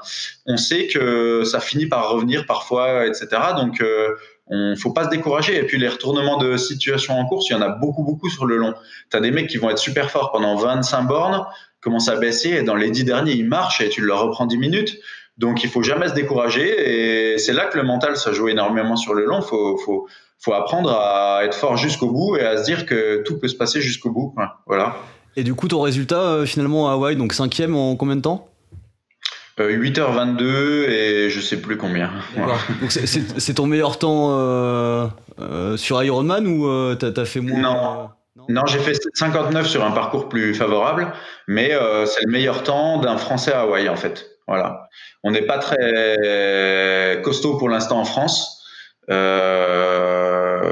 on 0.46 0.58
sait 0.58 0.88
que 0.88 1.44
ça 1.44 1.60
finit 1.60 1.88
par 1.88 2.10
revenir 2.10 2.46
parfois, 2.46 3.06
etc. 3.06 3.28
Donc 3.58 3.82
euh, 3.82 4.16
on 4.48 4.76
faut 4.76 4.92
pas 4.92 5.06
se 5.06 5.10
décourager. 5.10 5.58
Et 5.58 5.64
puis 5.64 5.78
les 5.78 5.90
retournements 5.90 6.38
de 6.38 6.56
situation 6.58 7.20
en 7.20 7.26
course, 7.26 7.50
il 7.50 7.54
y 7.54 7.56
en 7.56 7.62
a 7.62 7.70
beaucoup, 7.70 8.04
beaucoup 8.04 8.30
sur 8.30 8.46
le 8.46 8.56
long. 8.56 8.74
Tu 9.12 9.18
as 9.18 9.20
des 9.20 9.32
mecs 9.32 9.48
qui 9.48 9.58
vont 9.58 9.70
être 9.70 9.78
super 9.78 10.10
forts 10.10 10.32
pendant 10.32 10.56
25 10.56 11.04
bornes, 11.04 11.46
commencent 11.82 12.10
à 12.10 12.16
baisser, 12.16 12.50
et 12.50 12.64
dans 12.64 12.76
les 12.76 12.90
10 12.92 13.04
derniers, 13.04 13.34
ils 13.34 13.48
marchent 13.48 13.82
et 13.82 13.90
tu 13.90 14.02
leur 14.02 14.22
reprends 14.22 14.46
10 14.46 14.58
minutes. 14.58 15.00
Donc 15.38 15.64
il 15.64 15.70
faut 15.70 15.84
jamais 15.84 16.10
se 16.10 16.14
décourager. 16.14 17.34
Et 17.34 17.38
c'est 17.38 17.54
là 17.54 17.66
que 17.66 17.78
le 17.78 17.84
mental, 17.84 18.18
ça 18.18 18.32
joue 18.32 18.50
énormément 18.50 18.96
sur 18.96 19.14
le 19.14 19.26
long. 19.26 19.42
Faut, 19.42 19.78
faut, 19.78 20.08
faut 20.40 20.54
apprendre 20.54 20.92
à 20.92 21.44
être 21.44 21.56
fort 21.56 21.78
jusqu'au 21.78 22.10
bout 22.10 22.38
et 22.38 22.46
à 22.46 22.58
se 22.58 22.64
dire 22.64 22.86
que 22.86 23.24
tout 23.24 23.38
peut 23.40 23.48
se 23.48 23.56
passer 23.56 23.82
jusqu'au 23.82 24.12
bout. 24.12 24.36
Voilà. 24.66 24.96
Et 25.36 25.44
du 25.44 25.54
coup, 25.54 25.68
ton 25.68 25.82
résultat 25.82 26.22
euh, 26.22 26.46
finalement 26.46 26.90
à 26.90 26.94
Hawaï, 26.94 27.16
donc 27.16 27.34
cinquième 27.34 27.76
en 27.76 27.96
combien 27.96 28.16
de 28.16 28.22
temps? 28.22 28.48
8h22 29.58 30.42
euh, 30.42 30.90
et 30.90 31.30
je 31.30 31.42
sais 31.42 31.58
plus 31.58 31.76
combien. 31.76 32.12
C'est 32.88 33.54
ton 33.56 33.68
meilleur 33.68 34.00
temps 34.00 34.30
euh, 34.32 35.08
sur 35.76 36.02
Ironman 36.02 36.48
ou 36.48 36.96
t'as 36.96 37.22
as 37.22 37.26
fait 37.26 37.42
moins? 37.42 37.60
Non. 37.60 38.10
Non, 38.48 38.66
j'ai 38.66 38.80
fait 38.80 38.94
59 39.14 39.68
sur 39.68 39.84
un 39.84 39.92
parcours 39.92 40.30
plus 40.30 40.56
favorable, 40.56 41.12
mais 41.48 41.72
c'est 42.06 42.26
le 42.26 42.32
meilleur 42.32 42.64
temps 42.64 43.00
d'un 43.00 43.18
Français 43.18 43.52
à 43.52 43.62
Hawaï 43.62 43.90
en 43.90 43.98
fait. 43.98 44.28
Voilà. 44.48 44.88
On 45.24 45.32
n'est 45.32 45.42
pas 45.42 45.58
très 45.58 47.22
costaud 47.22 47.58
pour 47.58 47.68
l'instant 47.68 48.00
en 48.00 48.06
France. 48.06 48.60
Euh, 49.10 49.99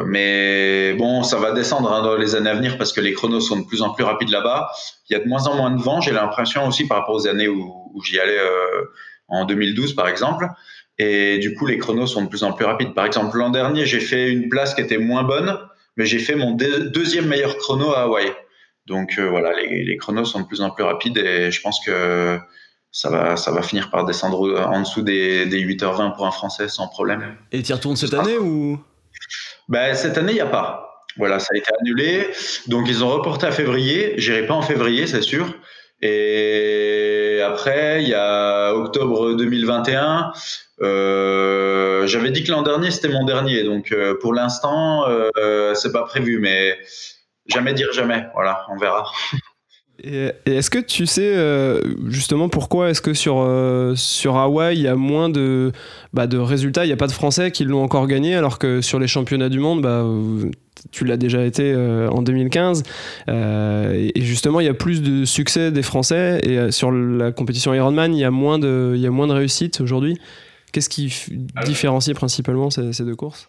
mais 0.09 0.93
bon, 0.93 1.21
ça 1.23 1.37
va 1.37 1.51
descendre 1.51 1.91
hein, 1.91 2.01
dans 2.01 2.15
les 2.15 2.33
années 2.33 2.49
à 2.49 2.53
venir 2.53 2.77
parce 2.77 2.93
que 2.93 3.01
les 3.01 3.11
chronos 3.11 3.41
sont 3.41 3.59
de 3.59 3.65
plus 3.65 3.81
en 3.81 3.89
plus 3.89 4.05
rapides 4.05 4.29
là-bas. 4.29 4.71
Il 5.09 5.13
y 5.13 5.15
a 5.17 5.19
de 5.21 5.27
moins 5.27 5.47
en 5.47 5.55
moins 5.55 5.69
de 5.69 5.81
vent, 5.81 5.99
j'ai 5.99 6.13
l'impression 6.13 6.65
aussi 6.65 6.87
par 6.87 6.99
rapport 6.99 7.15
aux 7.15 7.27
années 7.27 7.49
où, 7.49 7.91
j'y 8.05 8.17
allais 8.17 8.39
euh, 8.39 8.85
en 9.27 9.43
2012 9.43 9.95
par 9.95 10.07
exemple. 10.07 10.47
Et 10.97 11.39
du 11.39 11.55
coup, 11.55 11.65
les 11.65 11.77
chronos 11.77 12.07
sont 12.07 12.23
de 12.23 12.29
plus 12.29 12.43
en 12.43 12.53
plus 12.53 12.63
rapides. 12.63 12.93
Par 12.93 13.05
exemple, 13.05 13.37
l'an 13.37 13.49
dernier, 13.49 13.85
j'ai 13.85 13.99
fait 13.99 14.31
une 14.31 14.47
place 14.47 14.73
qui 14.75 14.79
était 14.79 14.97
moins 14.97 15.23
bonne, 15.23 15.59
mais 15.97 16.05
j'ai 16.05 16.19
fait 16.19 16.35
mon 16.35 16.51
deuxième 16.51 17.27
meilleur 17.27 17.57
chrono 17.57 17.91
à 17.91 18.03
Hawaï. 18.03 18.31
Donc 18.85 19.15
euh, 19.19 19.27
voilà, 19.29 19.51
les, 19.59 19.83
les, 19.83 19.97
chronos 19.97 20.23
sont 20.23 20.39
de 20.39 20.47
plus 20.47 20.61
en 20.61 20.69
plus 20.69 20.85
rapides 20.85 21.17
et 21.17 21.51
je 21.51 21.61
pense 21.61 21.83
que 21.85 22.39
ça 22.93 23.09
va, 23.09 23.35
ça 23.35 23.51
va 23.51 23.61
finir 23.61 23.91
par 23.91 24.05
descendre 24.05 24.57
en 24.57 24.79
dessous 24.79 25.01
des, 25.01 25.47
des 25.47 25.61
8h20 25.65 26.15
pour 26.15 26.25
un 26.25 26.31
Français 26.31 26.69
sans 26.69 26.87
problème. 26.87 27.35
Et 27.51 27.61
tu 27.61 27.71
y 27.71 27.73
retournes 27.73 27.97
cette 27.97 28.13
année 28.13 28.37
ou? 28.37 28.79
Ben, 29.67 29.95
Cette 29.95 30.17
année, 30.17 30.33
il 30.33 30.35
n'y 30.35 30.41
a 30.41 30.47
pas. 30.47 31.05
Voilà, 31.17 31.39
ça 31.39 31.47
a 31.53 31.57
été 31.57 31.69
annulé. 31.81 32.29
Donc, 32.67 32.87
ils 32.87 33.03
ont 33.03 33.09
reporté 33.09 33.47
à 33.47 33.51
février. 33.51 34.13
J'irai 34.17 34.45
pas 34.45 34.53
en 34.53 34.61
février, 34.61 35.07
c'est 35.07 35.21
sûr. 35.21 35.53
Et 36.01 37.41
après, 37.43 38.03
il 38.03 38.09
y 38.09 38.13
a 38.13 38.73
octobre 38.73 39.33
2021. 39.33 40.31
Euh, 40.81 42.05
J'avais 42.05 42.29
dit 42.29 42.43
que 42.43 42.51
l'an 42.51 42.61
dernier, 42.61 42.91
c'était 42.91 43.09
mon 43.09 43.25
dernier. 43.25 43.63
Donc, 43.63 43.91
euh, 43.91 44.15
pour 44.21 44.33
l'instant, 44.33 45.07
euh, 45.07 45.73
c'est 45.73 45.91
pas 45.91 46.03
prévu. 46.03 46.39
Mais 46.39 46.77
jamais 47.47 47.73
dire 47.73 47.91
jamais. 47.93 48.27
Voilà, 48.33 48.65
on 48.69 48.77
verra. 48.77 49.11
Et, 50.03 50.31
est-ce 50.45 50.69
que 50.69 50.79
tu 50.79 51.05
sais 51.05 51.35
euh, 51.35 51.81
justement 52.07 52.49
pourquoi 52.49 52.89
est-ce 52.89 53.01
que 53.01 53.13
sur, 53.13 53.37
euh, 53.39 53.95
sur 53.95 54.37
Hawaï 54.37 54.77
il 54.77 54.81
y 54.81 54.87
a 54.87 54.95
moins 54.95 55.29
de, 55.29 55.71
bah, 56.13 56.27
de 56.27 56.37
résultats, 56.37 56.85
il 56.85 56.87
n'y 56.87 56.93
a 56.93 56.97
pas 56.97 57.07
de 57.07 57.11
Français 57.11 57.51
qui 57.51 57.65
l'ont 57.65 57.83
encore 57.83 58.07
gagné 58.07 58.35
alors 58.35 58.59
que 58.59 58.81
sur 58.81 58.99
les 58.99 59.07
championnats 59.07 59.49
du 59.49 59.59
monde, 59.59 59.81
bah, 59.81 60.05
tu 60.91 61.05
l'as 61.05 61.17
déjà 61.17 61.43
été 61.43 61.73
euh, 61.73 62.09
en 62.09 62.21
2015 62.21 62.83
et 63.27 64.21
justement 64.21 64.59
il 64.59 64.65
y 64.65 64.69
a 64.69 64.75
plus 64.75 65.01
de 65.01 65.25
succès 65.25 65.71
des 65.71 65.81
Français 65.81 66.39
et 66.43 66.71
sur 66.71 66.91
la 66.91 67.31
compétition 67.31 67.73
Ironman 67.73 68.13
il 68.13 68.19
y 68.19 68.23
a 68.23 68.31
moins 68.31 68.59
de, 68.59 68.93
il 68.95 69.01
y 69.01 69.07
a 69.07 69.11
moins 69.11 69.27
de 69.27 69.33
réussite 69.33 69.81
aujourd'hui. 69.81 70.17
Qu'est-ce 70.71 70.89
qui 70.89 71.11
différencie 71.65 72.15
principalement 72.15 72.69
ces, 72.69 72.93
ces 72.93 73.03
deux 73.03 73.15
courses? 73.15 73.47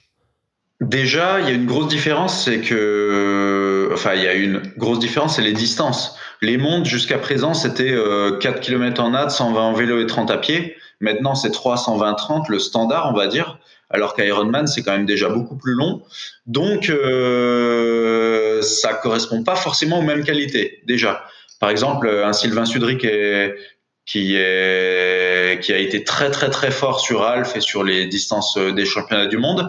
Déjà, 0.80 1.40
il 1.40 1.48
y 1.48 1.50
a 1.50 1.54
une 1.54 1.66
grosse 1.66 1.88
différence, 1.88 2.44
c'est 2.44 2.60
que, 2.60 3.90
enfin, 3.92 4.14
il 4.14 4.22
y 4.22 4.28
a 4.28 4.34
une 4.34 4.62
grosse 4.76 5.00
différence, 5.00 5.34
c'est 5.34 5.42
les 5.42 5.52
distances. 5.52 6.16
Les 6.40 6.56
mondes, 6.56 6.84
jusqu'à 6.84 7.18
présent, 7.18 7.52
c'était 7.52 7.90
4 7.90 7.96
euh, 7.96 8.52
km 8.60 9.02
en 9.02 9.10
nade, 9.10 9.30
120 9.30 9.60
en 9.60 9.72
vélo 9.72 10.00
et 10.00 10.06
30 10.06 10.30
à 10.30 10.38
pied. 10.38 10.76
Maintenant, 11.00 11.34
c'est 11.34 11.50
3, 11.50 11.78
120, 11.78 12.14
30, 12.14 12.48
le 12.48 12.60
standard, 12.60 13.10
on 13.12 13.16
va 13.16 13.26
dire. 13.26 13.58
Alors 13.90 14.14
qu'Ironman, 14.14 14.68
c'est 14.68 14.82
quand 14.82 14.92
même 14.92 15.06
déjà 15.06 15.28
beaucoup 15.28 15.56
plus 15.56 15.74
long. 15.74 16.02
Donc, 16.46 16.90
euh, 16.90 18.62
ça 18.62 18.94
correspond 18.94 19.42
pas 19.42 19.56
forcément 19.56 19.98
aux 19.98 20.02
mêmes 20.02 20.22
qualités, 20.22 20.82
déjà. 20.86 21.24
Par 21.58 21.70
exemple, 21.70 22.08
un 22.08 22.32
Sylvain 22.32 22.66
Sudric 22.66 23.00
qui, 23.00 24.36
est, 24.36 25.60
qui 25.60 25.72
a 25.72 25.78
été 25.78 26.04
très, 26.04 26.30
très, 26.30 26.50
très 26.50 26.70
fort 26.70 27.00
sur 27.00 27.24
Alf 27.24 27.56
et 27.56 27.60
sur 27.60 27.82
les 27.82 28.06
distances 28.06 28.56
des 28.56 28.84
championnats 28.84 29.26
du 29.26 29.38
monde. 29.38 29.68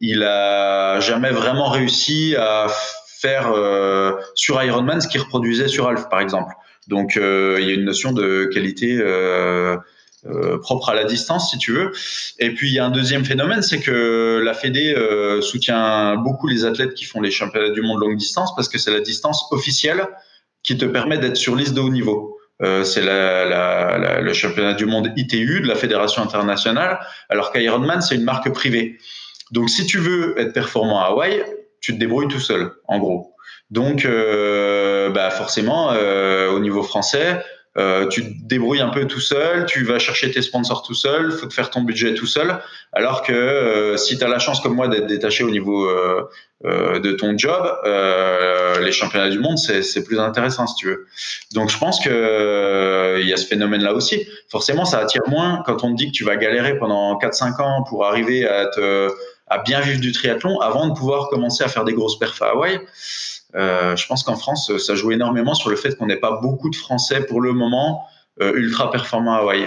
Il 0.00 0.22
a 0.22 1.00
jamais 1.00 1.30
vraiment 1.30 1.68
réussi 1.68 2.34
à 2.36 2.68
faire 3.20 3.52
euh, 3.52 4.12
sur 4.34 4.62
Ironman 4.62 5.00
ce 5.00 5.08
qu'il 5.08 5.20
reproduisait 5.20 5.68
sur 5.68 5.86
Alf, 5.88 6.08
par 6.08 6.20
exemple. 6.20 6.54
Donc, 6.88 7.16
euh, 7.16 7.58
il 7.60 7.68
y 7.68 7.70
a 7.70 7.74
une 7.74 7.84
notion 7.84 8.12
de 8.12 8.48
qualité 8.52 8.98
euh, 8.98 9.76
propre 10.62 10.88
à 10.88 10.94
la 10.94 11.04
distance, 11.04 11.50
si 11.50 11.58
tu 11.58 11.72
veux. 11.72 11.92
Et 12.38 12.54
puis, 12.54 12.70
il 12.70 12.74
y 12.74 12.78
a 12.78 12.86
un 12.86 12.90
deuxième 12.90 13.24
phénomène, 13.24 13.62
c'est 13.62 13.80
que 13.80 14.40
la 14.42 14.54
Fédé 14.54 14.94
soutient 15.42 16.16
beaucoup 16.16 16.46
les 16.46 16.64
athlètes 16.64 16.94
qui 16.94 17.04
font 17.04 17.20
les 17.20 17.30
championnats 17.30 17.70
du 17.70 17.82
monde 17.82 18.00
longue 18.00 18.16
distance 18.16 18.54
parce 18.54 18.68
que 18.68 18.78
c'est 18.78 18.90
la 18.90 19.00
distance 19.00 19.46
officielle 19.50 20.06
qui 20.62 20.76
te 20.76 20.84
permet 20.84 21.18
d'être 21.18 21.36
sur 21.36 21.56
liste 21.56 21.74
de 21.74 21.80
haut 21.80 21.90
niveau. 21.90 22.38
c'est 22.60 23.02
la, 23.02 23.46
la, 23.46 24.20
le 24.20 24.32
championnat 24.34 24.74
du 24.74 24.84
monde 24.84 25.10
ITU 25.16 25.60
de 25.60 25.66
la 25.66 25.74
Fédération 25.74 26.22
internationale, 26.22 26.98
alors 27.30 27.50
qu'Ironman, 27.50 28.02
c'est 28.02 28.14
une 28.14 28.24
marque 28.24 28.52
privée. 28.52 28.98
Donc, 29.50 29.70
si 29.70 29.86
tu 29.86 29.98
veux 29.98 30.38
être 30.38 30.52
performant 30.52 31.00
à 31.00 31.06
Hawaï, 31.06 31.44
tu 31.80 31.94
te 31.94 31.98
débrouilles 31.98 32.28
tout 32.28 32.40
seul, 32.40 32.72
en 32.86 32.98
gros. 32.98 33.34
Donc, 33.70 34.04
euh, 34.04 35.10
bah 35.10 35.30
forcément, 35.30 35.92
euh, 35.92 36.50
au 36.50 36.58
niveau 36.58 36.82
français, 36.82 37.42
euh, 37.78 38.08
tu 38.08 38.22
te 38.22 38.46
débrouilles 38.46 38.80
un 38.80 38.88
peu 38.88 39.06
tout 39.06 39.20
seul, 39.20 39.64
tu 39.66 39.84
vas 39.84 40.00
chercher 40.00 40.32
tes 40.32 40.42
sponsors 40.42 40.82
tout 40.82 40.94
seul, 40.94 41.30
faut 41.30 41.46
te 41.46 41.54
faire 41.54 41.70
ton 41.70 41.82
budget 41.82 42.14
tout 42.14 42.26
seul. 42.26 42.58
Alors 42.92 43.22
que 43.22 43.32
euh, 43.32 43.96
si 43.96 44.18
tu 44.18 44.24
as 44.24 44.28
la 44.28 44.40
chance 44.40 44.60
comme 44.60 44.74
moi 44.74 44.88
d'être 44.88 45.06
détaché 45.06 45.44
au 45.44 45.50
niveau 45.50 45.88
de 46.64 47.12
ton 47.12 47.38
job, 47.38 47.62
les 48.82 48.92
championnats 48.92 49.30
du 49.30 49.38
monde, 49.38 49.56
c'est 49.56 50.04
plus 50.04 50.18
intéressant 50.18 50.66
si 50.66 50.74
tu 50.74 50.86
veux. 50.86 51.06
Donc 51.54 51.70
je 51.70 51.78
pense 51.78 52.04
que 52.04 53.18
il 53.20 53.28
y 53.28 53.32
a 53.32 53.36
ce 53.36 53.46
phénomène-là 53.46 53.94
aussi. 53.94 54.26
Forcément, 54.48 54.84
ça 54.84 54.98
attire 54.98 55.22
moins 55.28 55.62
quand 55.64 55.84
on 55.84 55.92
te 55.92 55.96
dit 55.96 56.06
que 56.06 56.16
tu 56.16 56.24
vas 56.24 56.36
galérer 56.36 56.76
pendant 56.76 57.16
4-5 57.18 57.62
ans 57.62 57.84
pour 57.84 58.04
arriver 58.04 58.48
à 58.48 58.66
te 58.66 59.10
à 59.50 59.58
bien 59.58 59.80
vivre 59.80 60.00
du 60.00 60.12
triathlon 60.12 60.60
avant 60.60 60.88
de 60.88 60.94
pouvoir 60.94 61.28
commencer 61.28 61.62
à 61.62 61.68
faire 61.68 61.84
des 61.84 61.92
grosses 61.92 62.18
perfs 62.18 62.40
à 62.40 62.50
Hawaï. 62.50 62.80
Euh, 63.56 63.96
je 63.96 64.06
pense 64.06 64.22
qu'en 64.22 64.36
France, 64.36 64.76
ça 64.78 64.94
joue 64.94 65.12
énormément 65.12 65.54
sur 65.54 65.70
le 65.70 65.76
fait 65.76 65.96
qu'on 65.96 66.06
n'ait 66.06 66.16
pas 66.16 66.38
beaucoup 66.40 66.70
de 66.70 66.76
Français 66.76 67.26
pour 67.26 67.40
le 67.40 67.52
moment 67.52 68.06
euh, 68.40 68.54
ultra 68.54 68.90
performants 68.90 69.34
à 69.34 69.38
Hawaï. 69.38 69.66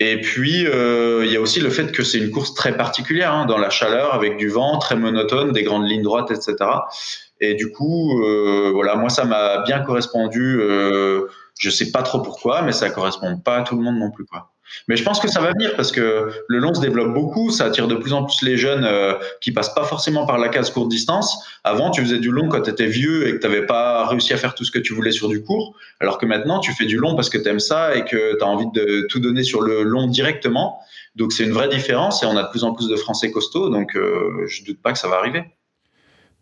Et 0.00 0.20
puis, 0.20 0.66
euh, 0.66 1.24
il 1.24 1.32
y 1.32 1.36
a 1.36 1.40
aussi 1.40 1.60
le 1.60 1.70
fait 1.70 1.92
que 1.92 2.02
c'est 2.02 2.18
une 2.18 2.30
course 2.30 2.54
très 2.54 2.76
particulière, 2.76 3.32
hein, 3.32 3.46
dans 3.46 3.58
la 3.58 3.70
chaleur, 3.70 4.12
avec 4.12 4.36
du 4.36 4.48
vent, 4.48 4.78
très 4.78 4.96
monotone, 4.96 5.52
des 5.52 5.62
grandes 5.62 5.88
lignes 5.88 6.02
droites, 6.02 6.30
etc. 6.30 6.56
Et 7.40 7.54
du 7.54 7.70
coup, 7.70 8.20
euh, 8.22 8.70
voilà, 8.74 8.96
moi, 8.96 9.08
ça 9.08 9.24
m'a 9.24 9.62
bien 9.62 9.80
correspondu. 9.80 10.58
Euh, 10.60 11.28
je 11.58 11.70
sais 11.70 11.92
pas 11.92 12.02
trop 12.02 12.20
pourquoi, 12.20 12.62
mais 12.62 12.72
ça 12.72 12.90
correspond 12.90 13.38
pas 13.38 13.58
à 13.58 13.62
tout 13.62 13.76
le 13.76 13.82
monde 13.82 13.98
non 13.98 14.10
plus, 14.10 14.24
quoi. 14.24 14.53
Mais 14.88 14.96
je 14.96 15.02
pense 15.02 15.20
que 15.20 15.28
ça 15.28 15.40
va 15.40 15.52
venir 15.52 15.74
parce 15.76 15.92
que 15.92 16.30
le 16.48 16.58
long 16.58 16.74
se 16.74 16.80
développe 16.80 17.12
beaucoup, 17.12 17.50
ça 17.50 17.64
attire 17.64 17.88
de 17.88 17.94
plus 17.94 18.12
en 18.12 18.24
plus 18.24 18.42
les 18.42 18.56
jeunes 18.56 18.84
euh, 18.84 19.14
qui 19.40 19.52
passent 19.52 19.74
pas 19.74 19.84
forcément 19.84 20.26
par 20.26 20.38
la 20.38 20.48
case 20.48 20.70
courte 20.70 20.88
distance. 20.88 21.44
Avant, 21.64 21.90
tu 21.90 22.02
faisais 22.02 22.18
du 22.18 22.30
long 22.30 22.48
quand 22.48 22.62
tu 22.62 22.70
étais 22.70 22.86
vieux 22.86 23.26
et 23.28 23.32
que 23.32 23.38
tu 23.38 23.46
n'avais 23.46 23.66
pas 23.66 24.06
réussi 24.06 24.32
à 24.32 24.36
faire 24.36 24.54
tout 24.54 24.64
ce 24.64 24.70
que 24.70 24.78
tu 24.78 24.92
voulais 24.92 25.12
sur 25.12 25.28
du 25.28 25.42
court, 25.42 25.74
alors 26.00 26.18
que 26.18 26.26
maintenant, 26.26 26.58
tu 26.60 26.72
fais 26.72 26.86
du 26.86 26.96
long 26.96 27.14
parce 27.14 27.30
que 27.30 27.38
tu 27.38 27.48
aimes 27.48 27.60
ça 27.60 27.96
et 27.96 28.04
que 28.04 28.36
tu 28.36 28.44
as 28.44 28.46
envie 28.46 28.70
de 28.74 29.06
tout 29.08 29.20
donner 29.20 29.42
sur 29.42 29.62
le 29.62 29.82
long 29.82 30.06
directement. 30.06 30.80
Donc 31.16 31.32
c'est 31.32 31.44
une 31.44 31.52
vraie 31.52 31.68
différence 31.68 32.22
et 32.22 32.26
on 32.26 32.36
a 32.36 32.42
de 32.42 32.48
plus 32.48 32.64
en 32.64 32.74
plus 32.74 32.88
de 32.88 32.96
Français 32.96 33.30
costauds, 33.30 33.70
donc 33.70 33.96
euh, 33.96 34.46
je 34.48 34.64
doute 34.64 34.80
pas 34.82 34.92
que 34.92 34.98
ça 34.98 35.08
va 35.08 35.16
arriver. 35.16 35.44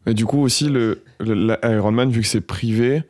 Et 0.06 0.14
du 0.14 0.24
coup 0.24 0.42
aussi, 0.42 0.68
le, 0.68 1.02
le 1.20 2.06
vu 2.08 2.22
que 2.22 2.26
c'est 2.26 2.40
privé, 2.40 3.02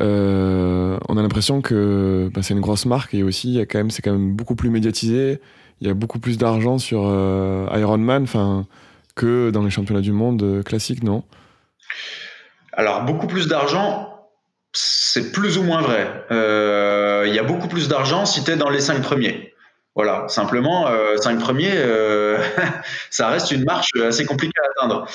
euh, 0.00 0.98
on 1.08 1.16
a 1.16 1.22
l'impression 1.22 1.62
que 1.62 2.30
bah, 2.34 2.42
c'est 2.42 2.54
une 2.54 2.60
grosse 2.60 2.86
marque 2.86 3.14
et 3.14 3.22
aussi 3.22 3.52
y 3.52 3.60
a 3.60 3.66
quand 3.66 3.78
même 3.78 3.90
c'est 3.90 4.02
quand 4.02 4.12
même 4.12 4.34
beaucoup 4.34 4.54
plus 4.54 4.70
médiatisé. 4.70 5.40
Il 5.80 5.86
y 5.86 5.90
a 5.90 5.94
beaucoup 5.94 6.18
plus 6.18 6.38
d'argent 6.38 6.78
sur 6.78 7.02
euh, 7.06 7.66
Ironman, 7.74 8.26
que 9.14 9.50
dans 9.50 9.62
les 9.62 9.70
championnats 9.70 10.00
du 10.00 10.12
monde 10.12 10.42
euh, 10.42 10.62
classiques, 10.62 11.02
non? 11.02 11.22
Alors 12.72 13.02
beaucoup 13.02 13.26
plus 13.26 13.46
d'argent, 13.46 14.28
c'est 14.72 15.32
plus 15.32 15.58
ou 15.58 15.62
moins 15.62 15.80
vrai. 15.80 16.06
Il 16.30 17.34
y 17.34 17.38
a 17.38 17.42
beaucoup 17.42 17.68
plus 17.68 17.88
d'argent 17.88 18.26
si 18.26 18.44
tu 18.44 18.50
es 18.50 18.56
dans 18.56 18.70
les 18.70 18.80
cinq 18.80 19.02
premiers. 19.02 19.52
Voilà, 19.94 20.28
simplement, 20.28 20.88
euh, 20.88 21.16
cinq 21.16 21.38
premiers, 21.38 21.72
ça 23.10 23.28
reste 23.28 23.50
une 23.50 23.64
marche 23.64 23.88
assez 24.06 24.26
compliquée 24.26 24.60
à 24.60 24.84
atteindre. 24.84 25.06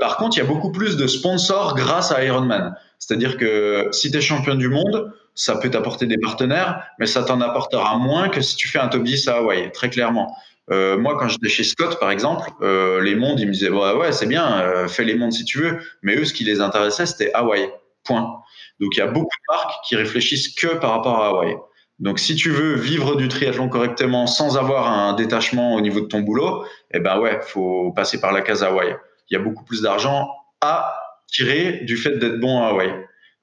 par 0.00 0.16
contre, 0.16 0.38
il 0.38 0.40
y 0.40 0.42
a 0.42 0.46
beaucoup 0.46 0.72
plus 0.72 0.96
de 0.96 1.06
sponsors 1.06 1.74
grâce 1.74 2.10
à 2.10 2.24
Ironman. 2.24 2.74
C'est-à-dire 2.98 3.36
que 3.36 3.88
si 3.92 4.10
tu 4.10 4.18
es 4.18 4.20
champion 4.20 4.54
du 4.54 4.68
monde, 4.68 5.12
ça 5.34 5.56
peut 5.56 5.70
t'apporter 5.70 6.06
des 6.06 6.18
partenaires, 6.18 6.84
mais 6.98 7.06
ça 7.06 7.22
t'en 7.22 7.40
apportera 7.40 7.96
moins 7.96 8.28
que 8.28 8.40
si 8.40 8.56
tu 8.56 8.68
fais 8.68 8.78
un 8.78 8.88
top 8.88 9.04
10 9.04 9.28
à 9.28 9.36
Hawaï, 9.36 9.70
très 9.72 9.88
clairement. 9.88 10.36
Euh, 10.70 10.98
moi, 10.98 11.16
quand 11.18 11.28
j'étais 11.28 11.48
chez 11.48 11.64
Scott, 11.64 11.98
par 11.98 12.10
exemple, 12.10 12.50
euh, 12.60 13.00
les 13.00 13.14
mondes, 13.14 13.40
ils 13.40 13.46
me 13.46 13.52
disaient 13.52 13.70
ouais, 13.70 13.92
ouais 13.94 14.12
c'est 14.12 14.26
bien, 14.26 14.60
euh, 14.60 14.88
fais 14.88 15.04
les 15.04 15.14
mondes 15.14 15.32
si 15.32 15.44
tu 15.44 15.58
veux, 15.58 15.78
mais 16.02 16.16
eux, 16.16 16.24
ce 16.24 16.34
qui 16.34 16.44
les 16.44 16.60
intéressait, 16.60 17.06
c'était 17.06 17.32
Hawaï. 17.32 17.70
Point. 18.04 18.42
Donc, 18.80 18.90
il 18.94 18.98
y 18.98 19.02
a 19.02 19.06
beaucoup 19.06 19.26
de 19.26 19.54
marques 19.54 19.74
qui 19.86 19.96
réfléchissent 19.96 20.54
que 20.54 20.68
par 20.76 20.92
rapport 20.92 21.22
à 21.22 21.28
Hawaï. 21.28 21.54
Donc, 21.98 22.18
si 22.18 22.36
tu 22.36 22.50
veux 22.50 22.74
vivre 22.74 23.16
du 23.16 23.28
triathlon 23.28 23.68
correctement 23.68 24.26
sans 24.26 24.56
avoir 24.56 24.90
un 24.90 25.14
détachement 25.14 25.74
au 25.74 25.80
niveau 25.80 26.00
de 26.00 26.06
ton 26.06 26.20
boulot, 26.20 26.64
eh 26.92 27.00
ben 27.00 27.18
ouais, 27.18 27.40
faut 27.42 27.92
passer 27.92 28.20
par 28.20 28.32
la 28.32 28.40
case 28.40 28.62
Hawaï. 28.62 28.96
Il 29.30 29.34
y 29.34 29.36
a 29.36 29.42
beaucoup 29.42 29.64
plus 29.64 29.82
d'argent 29.82 30.30
à 30.60 30.94
tirer 31.30 31.80
du 31.84 31.96
fait 31.96 32.18
d'être 32.18 32.40
bon 32.40 32.62
à 32.62 32.68
Hawaï. 32.68 32.92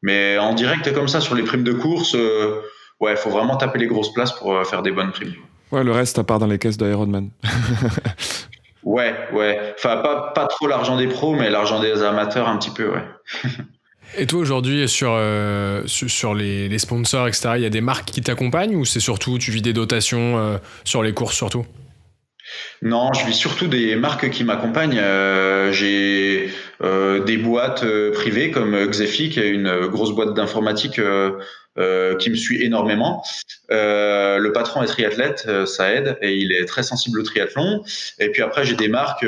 Mais 0.01 0.37
en 0.37 0.53
direct 0.53 0.93
comme 0.93 1.07
ça 1.07 1.21
sur 1.21 1.35
les 1.35 1.43
primes 1.43 1.63
de 1.63 1.73
course, 1.73 2.15
euh, 2.15 2.61
ouais, 2.99 3.15
faut 3.15 3.29
vraiment 3.29 3.57
taper 3.57 3.79
les 3.79 3.87
grosses 3.87 4.13
places 4.13 4.33
pour 4.33 4.53
euh, 4.53 4.63
faire 4.63 4.83
des 4.83 4.91
bonnes 4.91 5.11
primes. 5.11 5.33
Ouais, 5.71 5.83
le 5.83 5.91
reste, 5.91 6.19
à 6.19 6.23
part 6.23 6.39
dans 6.39 6.47
les 6.47 6.59
caisses 6.59 6.77
d'Ironman. 6.77 7.29
Ouais, 8.85 9.15
ouais. 9.33 9.73
Enfin, 9.77 9.97
pas, 9.97 10.31
pas 10.35 10.45
trop 10.45 10.67
l'argent 10.67 10.95
des 10.95 11.07
pros, 11.07 11.33
mais 11.33 11.49
l'argent 11.49 11.79
des 11.79 12.03
amateurs 12.03 12.47
un 12.47 12.57
petit 12.57 12.69
peu, 12.69 12.91
ouais. 12.91 13.03
Et 14.17 14.27
toi 14.27 14.39
aujourd'hui 14.39 14.87
sur, 14.87 15.11
euh, 15.11 15.81
sur, 15.87 16.35
les, 16.35 16.69
les, 16.69 16.79
sponsors, 16.79 17.27
etc., 17.27 17.53
il 17.55 17.63
y 17.63 17.65
a 17.65 17.69
des 17.69 17.81
marques 17.81 18.05
qui 18.05 18.21
t'accompagnent 18.21 18.75
ou 18.75 18.85
c'est 18.85 18.99
surtout 18.99 19.39
tu 19.39 19.51
vis 19.51 19.63
des 19.63 19.73
dotations 19.73 20.37
euh, 20.37 20.57
sur 20.83 21.01
les 21.01 21.13
courses 21.13 21.35
surtout? 21.35 21.65
Non, 22.81 23.13
je 23.13 23.25
vis 23.25 23.33
surtout 23.33 23.67
des 23.67 23.95
marques 23.95 24.29
qui 24.29 24.43
m'accompagnent. 24.43 24.99
Euh, 24.99 25.71
j'ai 25.71 26.49
des 26.81 27.37
boîtes 27.37 27.85
privées 28.13 28.51
comme 28.51 28.75
Xefi, 28.87 29.29
qui 29.29 29.39
est 29.39 29.49
une 29.49 29.87
grosse 29.87 30.11
boîte 30.11 30.33
d'informatique 30.33 30.99
qui 32.19 32.29
me 32.29 32.35
suit 32.35 32.63
énormément. 32.63 33.23
le 33.69 34.49
patron 34.51 34.83
est 34.83 34.87
triathlète, 34.87 35.65
ça 35.65 35.91
aide, 35.91 36.17
et 36.21 36.35
il 36.35 36.51
est 36.51 36.65
très 36.65 36.83
sensible 36.83 37.19
au 37.19 37.23
triathlon. 37.23 37.83
Et 38.19 38.29
puis 38.29 38.41
après, 38.41 38.65
j'ai 38.65 38.75
des 38.75 38.89
marques 38.89 39.25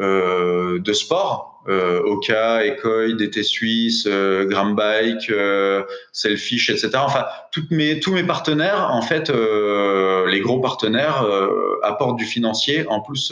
de 0.00 0.92
sport 0.92 1.50
euh, 1.68 2.00
Oka, 2.04 2.64
Ecoy, 2.64 3.14
DT 3.14 3.42
Suisse, 3.42 4.06
euh, 4.06 4.44
Grambike, 4.46 5.30
euh, 5.30 5.82
Selfish, 6.12 6.70
etc. 6.70 6.90
Enfin, 6.94 7.26
mes, 7.70 8.00
tous 8.00 8.12
mes 8.12 8.24
partenaires, 8.24 8.88
en 8.90 9.02
fait, 9.02 9.30
euh, 9.30 10.26
les 10.28 10.40
gros 10.40 10.60
partenaires 10.60 11.22
euh, 11.22 11.78
apportent 11.82 12.16
du 12.16 12.24
financier 12.24 12.86
en 12.88 13.00
plus 13.00 13.30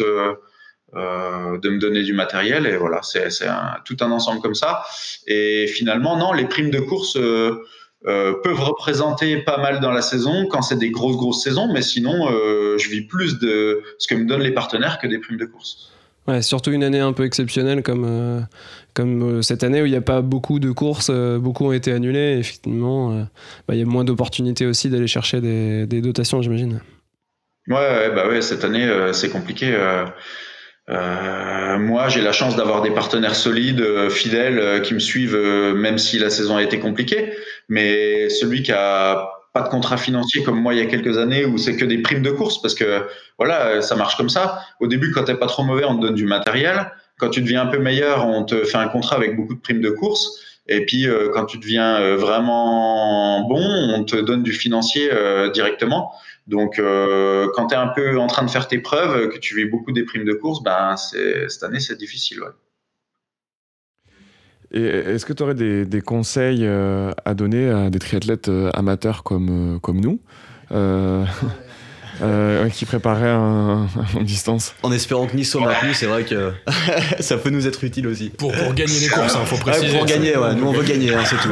de 0.94 1.68
me 1.68 1.78
donner 1.78 2.02
du 2.02 2.12
matériel. 2.12 2.66
Et 2.66 2.76
voilà, 2.76 3.00
c'est 3.02 3.28
tout 3.84 3.96
un 4.00 4.10
ensemble 4.10 4.40
comme 4.40 4.54
ça. 4.54 4.84
Et 5.26 5.66
finalement, 5.66 6.16
non, 6.16 6.32
les 6.32 6.46
primes 6.46 6.70
de 6.70 6.80
course 6.80 7.14
peuvent 7.14 8.60
représenter 8.60 9.38
pas 9.38 9.58
mal 9.58 9.80
dans 9.80 9.90
la 9.90 10.02
saison 10.02 10.46
quand 10.46 10.62
c'est 10.62 10.78
des 10.78 10.90
grosses, 10.90 11.16
grosses 11.16 11.42
saisons, 11.42 11.70
mais 11.72 11.82
sinon, 11.82 12.28
je 12.78 12.88
vis 12.88 13.02
plus 13.02 13.38
de 13.38 13.82
ce 13.98 14.06
que 14.06 14.14
me 14.14 14.26
donnent 14.26 14.42
les 14.42 14.54
partenaires 14.54 14.98
que 14.98 15.06
des 15.06 15.18
primes 15.18 15.38
de 15.38 15.46
course. 15.46 15.90
Surtout 16.42 16.72
une 16.72 16.84
année 16.84 17.00
un 17.00 17.14
peu 17.14 17.24
exceptionnelle 17.24 17.82
comme, 17.82 18.04
euh, 18.06 18.40
comme 18.92 19.38
euh, 19.38 19.42
cette 19.42 19.64
année 19.64 19.80
où 19.80 19.86
il 19.86 19.90
n'y 19.90 19.96
a 19.96 20.02
pas 20.02 20.20
beaucoup 20.20 20.58
de 20.58 20.70
courses, 20.70 21.08
euh, 21.10 21.38
beaucoup 21.38 21.64
ont 21.64 21.72
été 21.72 21.90
annulées. 21.90 22.36
Effectivement, 22.38 23.26
bah, 23.66 23.74
il 23.74 23.78
y 23.78 23.82
a 23.82 23.86
moins 23.86 24.04
d'opportunités 24.04 24.66
aussi 24.66 24.90
d'aller 24.90 25.06
chercher 25.06 25.40
des, 25.40 25.86
des 25.86 26.02
dotations, 26.02 26.42
j'imagine. 26.42 26.80
Ouais, 27.68 28.10
bah 28.14 28.28
ouais, 28.28 28.42
cette 28.42 28.64
année, 28.64 28.88
c'est 29.12 29.30
compliqué. 29.30 29.76
moi, 30.88 32.08
j'ai 32.08 32.20
la 32.20 32.32
chance 32.32 32.56
d'avoir 32.56 32.82
des 32.82 32.90
partenaires 32.90 33.34
solides, 33.34 34.08
fidèles, 34.10 34.82
qui 34.82 34.94
me 34.94 34.98
suivent, 34.98 35.36
même 35.74 35.98
si 35.98 36.18
la 36.18 36.30
saison 36.30 36.56
a 36.56 36.62
été 36.62 36.78
compliquée. 36.78 37.32
Mais 37.68 38.28
celui 38.30 38.62
qui 38.62 38.72
a 38.72 39.37
pas 39.58 39.64
de 39.64 39.70
contrat 39.70 39.96
financier 39.96 40.44
comme 40.44 40.60
moi 40.60 40.72
il 40.72 40.78
y 40.78 40.82
a 40.82 40.86
quelques 40.86 41.18
années 41.18 41.44
où 41.44 41.58
c'est 41.58 41.76
que 41.76 41.84
des 41.84 41.98
primes 41.98 42.22
de 42.22 42.30
course 42.30 42.62
parce 42.62 42.76
que 42.76 43.02
voilà, 43.38 43.82
ça 43.82 43.96
marche 43.96 44.16
comme 44.16 44.28
ça. 44.28 44.60
Au 44.78 44.86
début, 44.86 45.10
quand 45.10 45.24
t'es 45.24 45.34
pas 45.34 45.46
trop 45.46 45.64
mauvais, 45.64 45.84
on 45.84 45.96
te 45.96 46.02
donne 46.02 46.14
du 46.14 46.26
matériel. 46.26 46.92
Quand 47.18 47.30
tu 47.30 47.40
deviens 47.40 47.62
un 47.62 47.66
peu 47.66 47.78
meilleur, 47.78 48.24
on 48.24 48.44
te 48.44 48.62
fait 48.64 48.78
un 48.78 48.86
contrat 48.86 49.16
avec 49.16 49.36
beaucoup 49.36 49.54
de 49.54 49.60
primes 49.60 49.80
de 49.80 49.90
course. 49.90 50.40
Et 50.68 50.84
puis, 50.86 51.08
euh, 51.08 51.30
quand 51.32 51.46
tu 51.46 51.58
deviens 51.58 51.96
euh, 51.96 52.16
vraiment 52.16 53.48
bon, 53.48 53.60
on 53.60 54.04
te 54.04 54.16
donne 54.16 54.44
du 54.44 54.52
financier 54.52 55.08
euh, 55.12 55.50
directement. 55.50 56.12
Donc, 56.46 56.80
quand 57.54 57.66
tu 57.66 57.74
es 57.74 57.76
un 57.76 57.88
peu 57.88 58.18
en 58.18 58.26
train 58.26 58.42
de 58.42 58.50
faire 58.50 58.68
tes 58.68 58.78
preuves, 58.78 59.28
que 59.28 59.38
tu 59.38 59.54
vis 59.54 59.66
beaucoup 59.66 59.92
des 59.92 60.04
primes 60.04 60.24
de 60.24 60.32
course, 60.32 60.62
ben, 60.62 60.96
cette 60.96 61.62
année, 61.62 61.80
c'est 61.80 61.98
difficile. 61.98 62.40
Et 64.70 64.84
est-ce 64.84 65.24
que 65.24 65.32
tu 65.32 65.42
aurais 65.42 65.54
des, 65.54 65.86
des, 65.86 66.02
conseils 66.02 66.66
euh, 66.66 67.10
à 67.24 67.34
donner 67.34 67.70
à 67.70 67.88
des 67.88 67.98
triathlètes 67.98 68.48
euh, 68.48 68.70
amateurs 68.74 69.22
comme, 69.22 69.76
euh, 69.76 69.78
comme 69.78 69.98
nous 70.00 70.20
euh, 70.72 71.24
qui 72.74 72.84
prépareraient 72.84 73.30
un, 73.30 73.86
en 74.14 74.20
distance? 74.20 74.74
En 74.82 74.92
espérant 74.92 75.26
que 75.26 75.34
Nice 75.36 75.50
soit 75.50 75.62
maintenu, 75.62 75.94
c'est 75.94 76.06
vrai 76.06 76.24
que 76.24 76.52
ça 77.20 77.38
peut 77.38 77.48
nous 77.48 77.66
être 77.66 77.82
utile 77.82 78.08
aussi. 78.08 78.28
Pour, 78.28 78.52
pour 78.52 78.74
gagner 78.74 79.00
les 79.00 79.08
courses, 79.08 79.34
il 79.34 79.40
hein, 79.40 79.44
faut 79.46 79.56
préciser. 79.56 79.96
pour 79.96 80.04
gagner, 80.04 80.36
ouais, 80.36 80.54
nous 80.54 80.66
on 80.66 80.72
veut 80.72 80.84
gagner, 80.84 81.14
hein, 81.14 81.22
c'est 81.24 81.36
tout. 81.36 81.48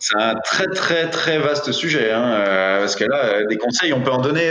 c'est 0.00 0.16
un 0.16 0.34
très 0.34 0.66
très 0.66 1.10
très 1.10 1.38
vaste 1.38 1.70
sujet, 1.70 2.10
hein, 2.10 2.78
parce 2.80 2.96
que 2.96 3.04
là, 3.04 3.44
des 3.48 3.56
conseils, 3.56 3.92
on 3.92 4.00
peut 4.00 4.10
en 4.10 4.20
donner 4.20 4.50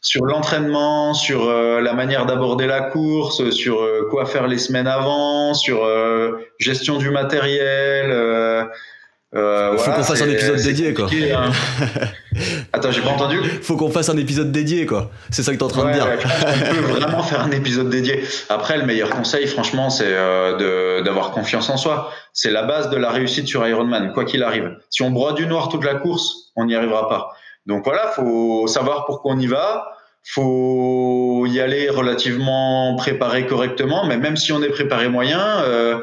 sur 0.00 0.24
l'entraînement, 0.24 1.12
sur 1.14 1.48
euh, 1.48 1.80
la 1.80 1.92
manière 1.92 2.26
d'aborder 2.26 2.66
la 2.66 2.82
course, 2.82 3.50
sur 3.50 3.80
euh, 3.80 4.06
quoi 4.10 4.26
faire 4.26 4.46
les 4.46 4.58
semaines 4.58 4.86
avant, 4.86 5.54
sur 5.54 5.84
euh, 5.84 6.32
gestion 6.58 6.98
du 6.98 7.10
matériel. 7.10 8.12
Faut 9.32 9.90
qu'on 9.90 10.02
fasse 10.02 10.22
un 10.22 10.30
épisode 10.30 10.62
dédié, 10.62 10.94
quoi. 10.94 11.06
Hein. 11.06 11.50
Attends, 12.72 12.92
j'ai 12.92 13.02
pas 13.02 13.10
entendu. 13.10 13.40
Faut 13.62 13.76
qu'on 13.76 13.90
fasse 13.90 14.08
un 14.08 14.16
épisode 14.16 14.52
dédié, 14.52 14.86
quoi. 14.86 15.10
C'est 15.30 15.42
ça 15.42 15.52
que 15.52 15.58
t'es 15.58 15.64
en 15.64 15.68
train 15.68 15.88
de 15.88 15.92
dire. 15.92 16.06
on 16.06 16.74
peut 16.74 16.80
vraiment 16.92 17.22
faire 17.22 17.42
un 17.42 17.50
épisode 17.50 17.90
dédié. 17.90 18.22
Après, 18.48 18.78
le 18.78 18.86
meilleur 18.86 19.10
conseil, 19.10 19.46
franchement, 19.48 19.90
c'est 19.90 20.14
d'avoir 21.04 21.32
confiance 21.32 21.68
en 21.68 21.76
soi. 21.76 22.12
C'est 22.32 22.52
la 22.52 22.62
base 22.62 22.88
de 22.88 22.96
la 22.96 23.10
réussite 23.10 23.48
sur 23.48 23.66
Ironman, 23.66 24.12
quoi 24.14 24.24
qu'il 24.24 24.44
arrive. 24.44 24.76
Si 24.90 25.02
on 25.02 25.10
broie 25.10 25.32
du 25.32 25.46
noir 25.46 25.68
toute 25.68 25.84
la 25.84 25.96
course, 25.96 26.52
on 26.56 26.66
n'y 26.66 26.74
arrivera 26.76 27.08
pas. 27.08 27.32
Donc 27.68 27.84
voilà, 27.84 28.08
faut 28.08 28.66
savoir 28.66 29.04
pourquoi 29.04 29.34
on 29.34 29.38
y 29.38 29.46
va. 29.46 29.92
Faut 30.24 31.46
y 31.46 31.60
aller 31.60 31.88
relativement 31.90 32.96
préparé 32.96 33.46
correctement, 33.46 34.04
mais 34.06 34.16
même 34.16 34.36
si 34.36 34.52
on 34.52 34.62
est 34.62 34.70
préparé 34.70 35.08
moyen, 35.08 35.60
euh, 35.62 36.00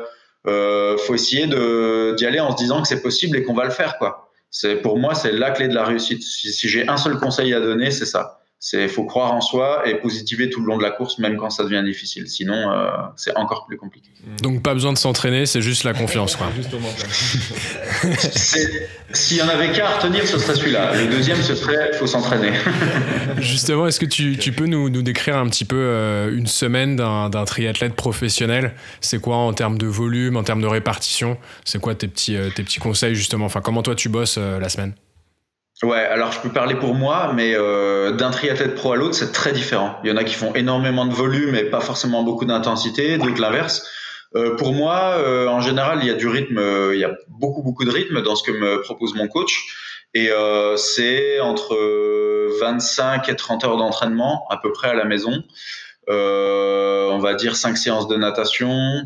euh, 0.47 0.97
faut 0.97 1.15
essayer 1.15 1.47
d'y 1.47 2.25
aller 2.25 2.39
en 2.39 2.51
se 2.51 2.57
disant 2.57 2.81
que 2.81 2.87
c'est 2.87 3.01
possible 3.01 3.37
et 3.37 3.43
qu'on 3.43 3.53
va 3.53 3.65
le 3.65 3.71
faire, 3.71 3.97
quoi. 3.97 4.29
C'est 4.51 4.77
pour 4.77 4.97
moi, 4.97 5.15
c'est 5.15 5.33
la 5.33 5.51
clé 5.51 5.67
de 5.67 5.75
la 5.75 5.83
réussite. 5.83 6.23
si 6.23 6.69
j'ai 6.69 6.87
un 6.87 6.97
seul 6.97 7.17
conseil 7.17 7.53
à 7.53 7.59
donner, 7.59 7.91
c'est 7.91 8.05
ça. 8.05 8.39
C'est 8.67 8.87
faut 8.87 9.03
croire 9.03 9.31
en 9.31 9.41
soi 9.41 9.87
et 9.87 9.93
positiver 9.93 10.49
tout 10.49 10.59
le 10.59 10.65
long 10.65 10.77
de 10.79 10.81
la 10.81 10.89
course, 10.89 11.19
même 11.19 11.37
quand 11.37 11.51
ça 11.51 11.65
devient 11.65 11.83
difficile. 11.85 12.27
Sinon, 12.27 12.71
euh, 12.71 12.87
c'est 13.15 13.37
encore 13.37 13.67
plus 13.67 13.77
compliqué. 13.77 14.09
Donc 14.41 14.63
pas 14.63 14.73
besoin 14.73 14.91
de 14.91 14.97
s'entraîner, 14.97 15.45
c'est 15.45 15.61
juste 15.61 15.83
la 15.83 15.93
confiance, 15.93 16.35
quoi. 16.35 16.47
S'il 19.13 19.37
y 19.37 19.41
en 19.43 19.49
avait 19.49 19.71
qu'à 19.71 19.89
retenir, 19.89 20.25
ce 20.25 20.39
serait 20.39 20.55
celui-là. 20.55 20.95
Le 20.95 21.05
deuxième, 21.11 21.39
ce 21.43 21.53
serait 21.53 21.93
faut 21.93 22.07
s'entraîner. 22.07 22.53
Justement, 23.37 23.85
est-ce 23.85 23.99
que 23.99 24.07
tu, 24.07 24.35
tu 24.35 24.51
peux 24.51 24.65
nous, 24.65 24.89
nous, 24.89 25.03
décrire 25.03 25.37
un 25.37 25.47
petit 25.47 25.65
peu 25.65 25.77
euh, 25.77 26.35
une 26.35 26.47
semaine 26.47 26.95
d'un 26.95 27.45
triathlète 27.45 27.93
professionnel? 27.93 28.73
C'est 28.99 29.21
quoi 29.21 29.35
en 29.35 29.53
termes 29.53 29.77
de 29.77 29.85
volume, 29.85 30.37
en 30.37 30.43
termes 30.43 30.63
de 30.63 30.67
répartition? 30.67 31.37
C'est 31.65 31.79
quoi 31.79 31.93
tes 31.93 32.07
petits, 32.07 32.35
euh, 32.35 32.49
tes 32.49 32.63
petits 32.63 32.79
conseils 32.79 33.13
justement? 33.13 33.45
Enfin, 33.45 33.61
comment 33.61 33.83
toi 33.83 33.93
tu 33.93 34.09
bosses 34.09 34.39
la 34.39 34.69
semaine? 34.69 34.95
Ouais, 35.83 35.97
alors 35.97 36.31
je 36.31 36.39
peux 36.39 36.49
parler 36.49 36.75
pour 36.75 36.93
moi, 36.93 37.33
mais 37.35 37.53
euh, 37.53 38.11
d'un 38.11 38.31
triathlète 38.31 38.75
pro 38.75 38.93
à 38.93 38.95
l'autre, 38.95 39.13
c'est 39.13 39.33
très 39.33 39.51
différent. 39.51 39.99
Il 40.03 40.09
y 40.09 40.13
en 40.13 40.15
a 40.15 40.23
qui 40.23 40.33
font 40.33 40.53
énormément 40.53 41.05
de 41.05 41.13
volume 41.13 41.53
et 41.53 41.65
pas 41.65 41.81
forcément 41.81 42.23
beaucoup 42.23 42.45
d'intensité, 42.45 43.17
d'autres 43.17 43.41
l'inverse. 43.41 43.85
Euh, 44.35 44.55
pour 44.55 44.71
moi, 44.71 45.15
euh, 45.17 45.47
en 45.47 45.59
général, 45.59 45.99
il 46.01 46.07
y 46.07 46.11
a 46.11 46.13
du 46.13 46.27
rythme, 46.27 46.61
il 46.93 46.99
y 46.99 47.03
a 47.03 47.11
beaucoup 47.27 47.61
beaucoup 47.61 47.83
de 47.83 47.91
rythme 47.91 48.21
dans 48.21 48.37
ce 48.37 48.43
que 48.43 48.51
me 48.51 48.81
propose 48.81 49.15
mon 49.15 49.27
coach, 49.27 49.65
et 50.13 50.29
c'est 50.77 51.41
entre 51.41 51.75
25 52.61 53.27
et 53.27 53.35
30 53.35 53.65
heures 53.65 53.77
d'entraînement 53.77 54.45
à 54.49 54.55
peu 54.55 54.71
près 54.71 54.87
à 54.87 54.93
la 54.93 55.03
maison. 55.03 55.43
on 56.07 57.19
va 57.19 57.33
dire 57.33 57.57
5 57.57 57.77
séances 57.77 58.07
de 58.07 58.15
natation, 58.15 59.01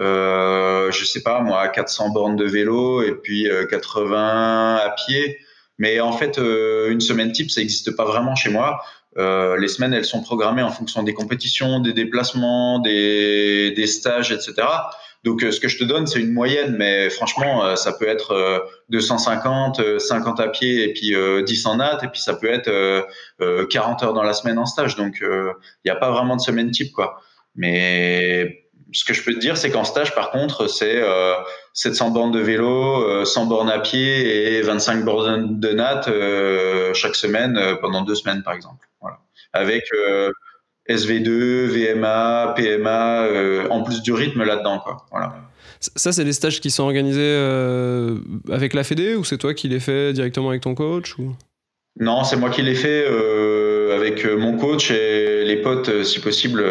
euh, 0.00 0.90
je 0.90 1.04
sais 1.04 1.22
pas 1.22 1.42
moi, 1.42 1.68
400 1.68 2.10
bornes 2.10 2.34
de 2.34 2.44
vélo 2.44 3.02
et 3.02 3.14
puis 3.14 3.48
80 3.70 4.76
à 4.84 4.90
pied. 4.90 5.38
Mais 5.78 6.00
en 6.00 6.12
fait, 6.12 6.38
euh, 6.38 6.90
une 6.90 7.00
semaine 7.00 7.32
type, 7.32 7.50
ça 7.50 7.60
n'existe 7.60 7.94
pas 7.96 8.04
vraiment 8.04 8.34
chez 8.34 8.50
moi. 8.50 8.80
Euh, 9.16 9.56
les 9.58 9.68
semaines, 9.68 9.94
elles 9.94 10.04
sont 10.04 10.22
programmées 10.22 10.62
en 10.62 10.70
fonction 10.70 11.02
des 11.02 11.14
compétitions, 11.14 11.80
des 11.80 11.92
déplacements, 11.92 12.78
des, 12.80 13.72
des 13.72 13.86
stages, 13.86 14.32
etc. 14.32 14.54
Donc, 15.24 15.42
euh, 15.42 15.50
ce 15.50 15.60
que 15.60 15.68
je 15.68 15.78
te 15.78 15.84
donne, 15.84 16.06
c'est 16.06 16.20
une 16.20 16.32
moyenne, 16.32 16.76
mais 16.76 17.10
franchement, 17.10 17.74
ça 17.76 17.92
peut 17.92 18.06
être 18.06 18.68
250, 18.90 19.98
50 19.98 20.40
à 20.40 20.48
pied 20.48 20.84
et 20.84 20.92
puis 20.92 21.14
10 21.44 21.66
en 21.66 21.76
nat, 21.76 21.98
et 22.02 22.08
puis 22.08 22.20
ça 22.20 22.34
peut 22.34 22.48
être 22.48 22.70
40 23.70 24.02
heures 24.02 24.14
dans 24.14 24.22
la 24.22 24.32
semaine 24.32 24.58
en 24.58 24.66
stage. 24.66 24.96
Donc, 24.96 25.18
il 25.20 25.54
n'y 25.84 25.90
a 25.90 25.96
pas 25.96 26.10
vraiment 26.10 26.36
de 26.36 26.40
semaine 26.40 26.70
type, 26.70 26.92
quoi. 26.92 27.20
Mais 27.56 28.67
ce 28.92 29.04
que 29.04 29.12
je 29.12 29.22
peux 29.22 29.34
te 29.34 29.38
dire, 29.38 29.56
c'est 29.56 29.70
qu'en 29.70 29.84
stage, 29.84 30.14
par 30.14 30.30
contre, 30.30 30.66
c'est 30.66 31.02
700 31.74 32.10
bornes 32.10 32.32
de 32.32 32.40
vélo, 32.40 33.24
100 33.24 33.46
bornes 33.46 33.70
à 33.70 33.78
pied 33.78 34.56
et 34.56 34.62
25 34.62 35.04
bornes 35.04 35.60
de 35.60 35.68
natte 35.70 36.08
euh, 36.08 36.94
chaque 36.94 37.14
semaine 37.14 37.56
euh, 37.56 37.76
pendant 37.76 38.02
deux 38.02 38.14
semaines, 38.14 38.42
par 38.42 38.54
exemple. 38.54 38.88
Voilà. 39.00 39.18
Avec 39.52 39.84
euh, 39.92 40.30
SV2, 40.88 41.66
VMA, 41.66 42.54
PMA, 42.56 43.70
en 43.70 43.82
plus 43.82 44.02
du 44.02 44.12
rythme 44.12 44.42
là-dedans. 44.42 44.78
Quoi. 44.78 45.04
Voilà. 45.10 45.34
Ça, 45.78 46.12
c'est 46.12 46.24
des 46.24 46.32
stages 46.32 46.60
qui 46.60 46.70
sont 46.70 46.84
organisés 46.84 47.36
avec 48.50 48.74
la 48.74 48.82
Fédé 48.82 49.14
ou 49.14 49.24
c'est 49.24 49.38
toi 49.38 49.54
qui 49.54 49.68
les 49.68 49.80
fais 49.80 50.12
directement 50.12 50.48
avec 50.48 50.62
ton 50.62 50.74
coach 50.74 51.16
ou... 51.18 51.36
Non, 52.00 52.22
c'est 52.24 52.36
moi 52.36 52.50
qui 52.50 52.62
l'ai 52.62 52.74
fait 52.74 53.06
avec 53.94 54.24
mon 54.24 54.56
coach 54.56 54.90
et 54.90 55.27
les 55.48 55.60
potes, 55.60 56.04
si 56.04 56.20
possible. 56.20 56.64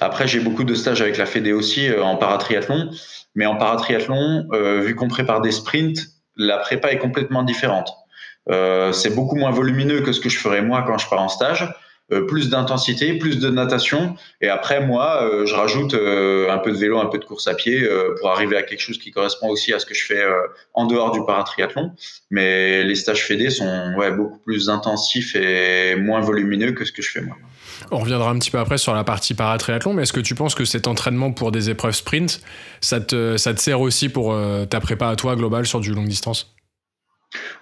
Après, 0.00 0.26
j'ai 0.26 0.40
beaucoup 0.40 0.64
de 0.64 0.74
stages 0.74 1.00
avec 1.00 1.16
la 1.16 1.26
Fédé 1.26 1.52
aussi 1.52 1.88
en 2.02 2.16
paratriathlon. 2.16 2.90
Mais 3.36 3.44
en 3.44 3.56
paratriathlon, 3.56 4.48
euh, 4.52 4.80
vu 4.80 4.94
qu'on 4.94 5.08
prépare 5.08 5.42
des 5.42 5.52
sprints, 5.52 5.98
la 6.36 6.56
prépa 6.56 6.90
est 6.90 6.98
complètement 6.98 7.42
différente. 7.42 7.92
Euh, 8.48 8.92
c'est 8.92 9.14
beaucoup 9.14 9.36
moins 9.36 9.50
volumineux 9.50 10.00
que 10.00 10.12
ce 10.12 10.20
que 10.20 10.30
je 10.30 10.38
ferais 10.38 10.62
moi 10.62 10.84
quand 10.86 10.96
je 10.96 11.06
pars 11.08 11.20
en 11.20 11.28
stage. 11.28 11.68
euh, 12.12 12.24
plus 12.24 12.50
d'intensité, 12.50 13.14
plus 13.14 13.40
de 13.40 13.50
natation. 13.50 14.14
Et 14.40 14.48
après, 14.48 14.80
moi, 14.80 15.24
euh, 15.24 15.44
je 15.44 15.54
rajoute 15.54 15.94
euh, 15.94 16.48
un 16.50 16.58
peu 16.58 16.70
de 16.70 16.76
vélo, 16.76 17.00
un 17.00 17.06
peu 17.06 17.18
de 17.18 17.24
course 17.24 17.48
à 17.48 17.54
pied 17.54 17.86
pour 18.20 18.30
arriver 18.30 18.56
à 18.56 18.62
quelque 18.62 18.80
chose 18.80 18.98
qui 18.98 19.10
correspond 19.10 19.48
aussi 19.48 19.72
à 19.72 19.78
ce 19.78 19.86
que 19.86 19.94
je 19.94 20.04
fais 20.04 20.24
en 20.74 20.86
dehors 20.86 21.10
du 21.10 21.24
paratriathlon. 21.24 21.92
Mais 22.30 22.84
les 22.84 22.94
stages 22.94 23.24
fédés 23.24 23.50
sont 23.50 23.94
beaucoup 24.16 24.38
plus 24.38 24.68
intensifs 24.68 25.34
et 25.34 25.96
moins 25.96 26.20
volumineux 26.20 26.72
que 26.72 26.84
ce 26.84 26.92
que 26.92 27.02
je 27.02 27.10
fais 27.10 27.20
moi. 27.20 27.36
On 27.90 27.98
reviendra 27.98 28.30
un 28.30 28.38
petit 28.38 28.50
peu 28.50 28.58
après 28.58 28.78
sur 28.78 28.94
la 28.94 29.04
partie 29.04 29.34
paratriathlon, 29.34 29.94
mais 29.94 30.02
est-ce 30.02 30.12
que 30.12 30.20
tu 30.20 30.34
penses 30.34 30.54
que 30.54 30.64
cet 30.64 30.86
entraînement 30.86 31.32
pour 31.32 31.52
des 31.52 31.70
épreuves 31.70 31.94
sprint, 31.94 32.40
ça 32.80 33.00
te, 33.00 33.36
ça 33.36 33.54
te 33.54 33.60
sert 33.60 33.80
aussi 33.80 34.08
pour 34.08 34.36
ta 34.68 34.80
prépa 34.80 35.08
à 35.08 35.16
toi 35.16 35.36
globale 35.36 35.66
sur 35.66 35.80
du 35.80 35.92
longue 35.92 36.08
distance? 36.08 36.56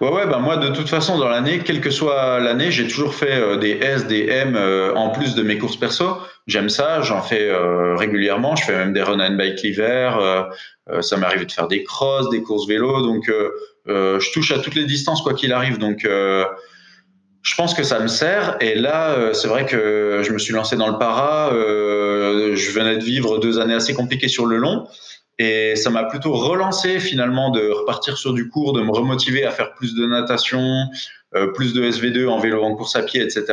Ouais, 0.01 0.09
ouais, 0.09 0.27
bah 0.27 0.39
moi, 0.39 0.57
de 0.57 0.69
toute 0.69 0.89
façon, 0.89 1.17
dans 1.17 1.29
l'année, 1.29 1.59
quelle 1.59 1.81
que 1.81 1.89
soit 1.89 2.39
l'année, 2.39 2.71
j'ai 2.71 2.87
toujours 2.87 3.15
fait 3.15 3.35
euh, 3.35 3.57
des 3.57 3.71
S, 3.71 4.07
des 4.07 4.27
M 4.27 4.55
euh, 4.55 4.93
en 4.93 5.09
plus 5.09 5.35
de 5.35 5.41
mes 5.41 5.57
courses 5.57 5.77
perso. 5.77 6.17
J'aime 6.47 6.69
ça, 6.69 7.01
j'en 7.01 7.21
fais 7.21 7.49
euh, 7.49 7.95
régulièrement. 7.95 8.55
Je 8.55 8.65
fais 8.65 8.75
même 8.75 8.93
des 8.93 9.01
run 9.01 9.19
and 9.19 9.35
bike 9.35 9.61
l'hiver. 9.63 10.49
ça 11.01 11.17
m'arrive 11.17 11.45
de 11.45 11.51
faire 11.51 11.67
des 11.67 11.83
crosses, 11.83 12.29
des 12.29 12.43
courses 12.43 12.67
vélo. 12.67 13.01
Donc, 13.01 13.31
je 13.87 14.33
touche 14.33 14.51
à 14.51 14.59
toutes 14.59 14.75
les 14.75 14.85
distances, 14.85 15.21
quoi 15.21 15.33
qu'il 15.33 15.53
arrive. 15.53 15.79
Donc, 15.79 16.07
je 17.45 17.55
pense 17.55 17.73
que 17.73 17.83
ça 17.83 17.99
me 17.99 18.07
sert. 18.07 18.57
Et 18.59 18.75
là, 18.75 19.33
c'est 19.33 19.47
vrai 19.47 19.65
que 19.65 20.21
je 20.23 20.31
me 20.31 20.39
suis 20.39 20.53
lancé 20.53 20.75
dans 20.75 20.89
le 20.89 20.97
para. 20.97 21.51
je 21.51 22.71
venais 22.71 22.97
de 22.97 23.03
vivre 23.03 23.37
deux 23.37 23.59
années 23.59 23.75
assez 23.75 23.93
compliquées 23.93 24.27
sur 24.27 24.45
le 24.45 24.57
long. 24.57 24.87
Et 25.37 25.75
ça 25.75 25.89
m'a 25.89 26.05
plutôt 26.05 26.33
relancé 26.33 26.99
finalement 26.99 27.49
de 27.49 27.69
repartir 27.69 28.17
sur 28.17 28.33
du 28.33 28.49
cours, 28.49 28.73
de 28.73 28.81
me 28.81 28.91
remotiver 28.91 29.45
à 29.45 29.51
faire 29.51 29.73
plus 29.73 29.93
de 29.93 30.05
natation, 30.05 30.85
euh, 31.35 31.47
plus 31.47 31.73
de 31.73 31.83
SV2 31.83 32.27
en 32.27 32.39
vélo, 32.39 32.63
en 32.63 32.75
course 32.75 32.95
à 32.95 33.03
pied, 33.03 33.21
etc. 33.21 33.45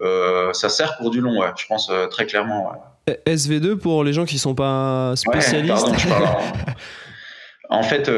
Euh, 0.00 0.52
ça 0.52 0.68
sert 0.68 0.96
pour 0.96 1.10
du 1.10 1.20
long, 1.20 1.40
ouais, 1.40 1.48
je 1.56 1.66
pense 1.66 1.90
euh, 1.90 2.06
très 2.06 2.26
clairement. 2.26 2.70
Ouais. 3.08 3.20
SV2 3.26 3.76
pour 3.76 4.04
les 4.04 4.12
gens 4.12 4.26
qui 4.26 4.38
sont 4.38 4.54
pas 4.54 5.14
spécialistes. 5.16 5.82
pardon, 5.82 5.98
je 5.98 6.08
parle 6.08 6.24
en... 6.24 6.40
en 7.78 7.82
fait, 7.82 8.10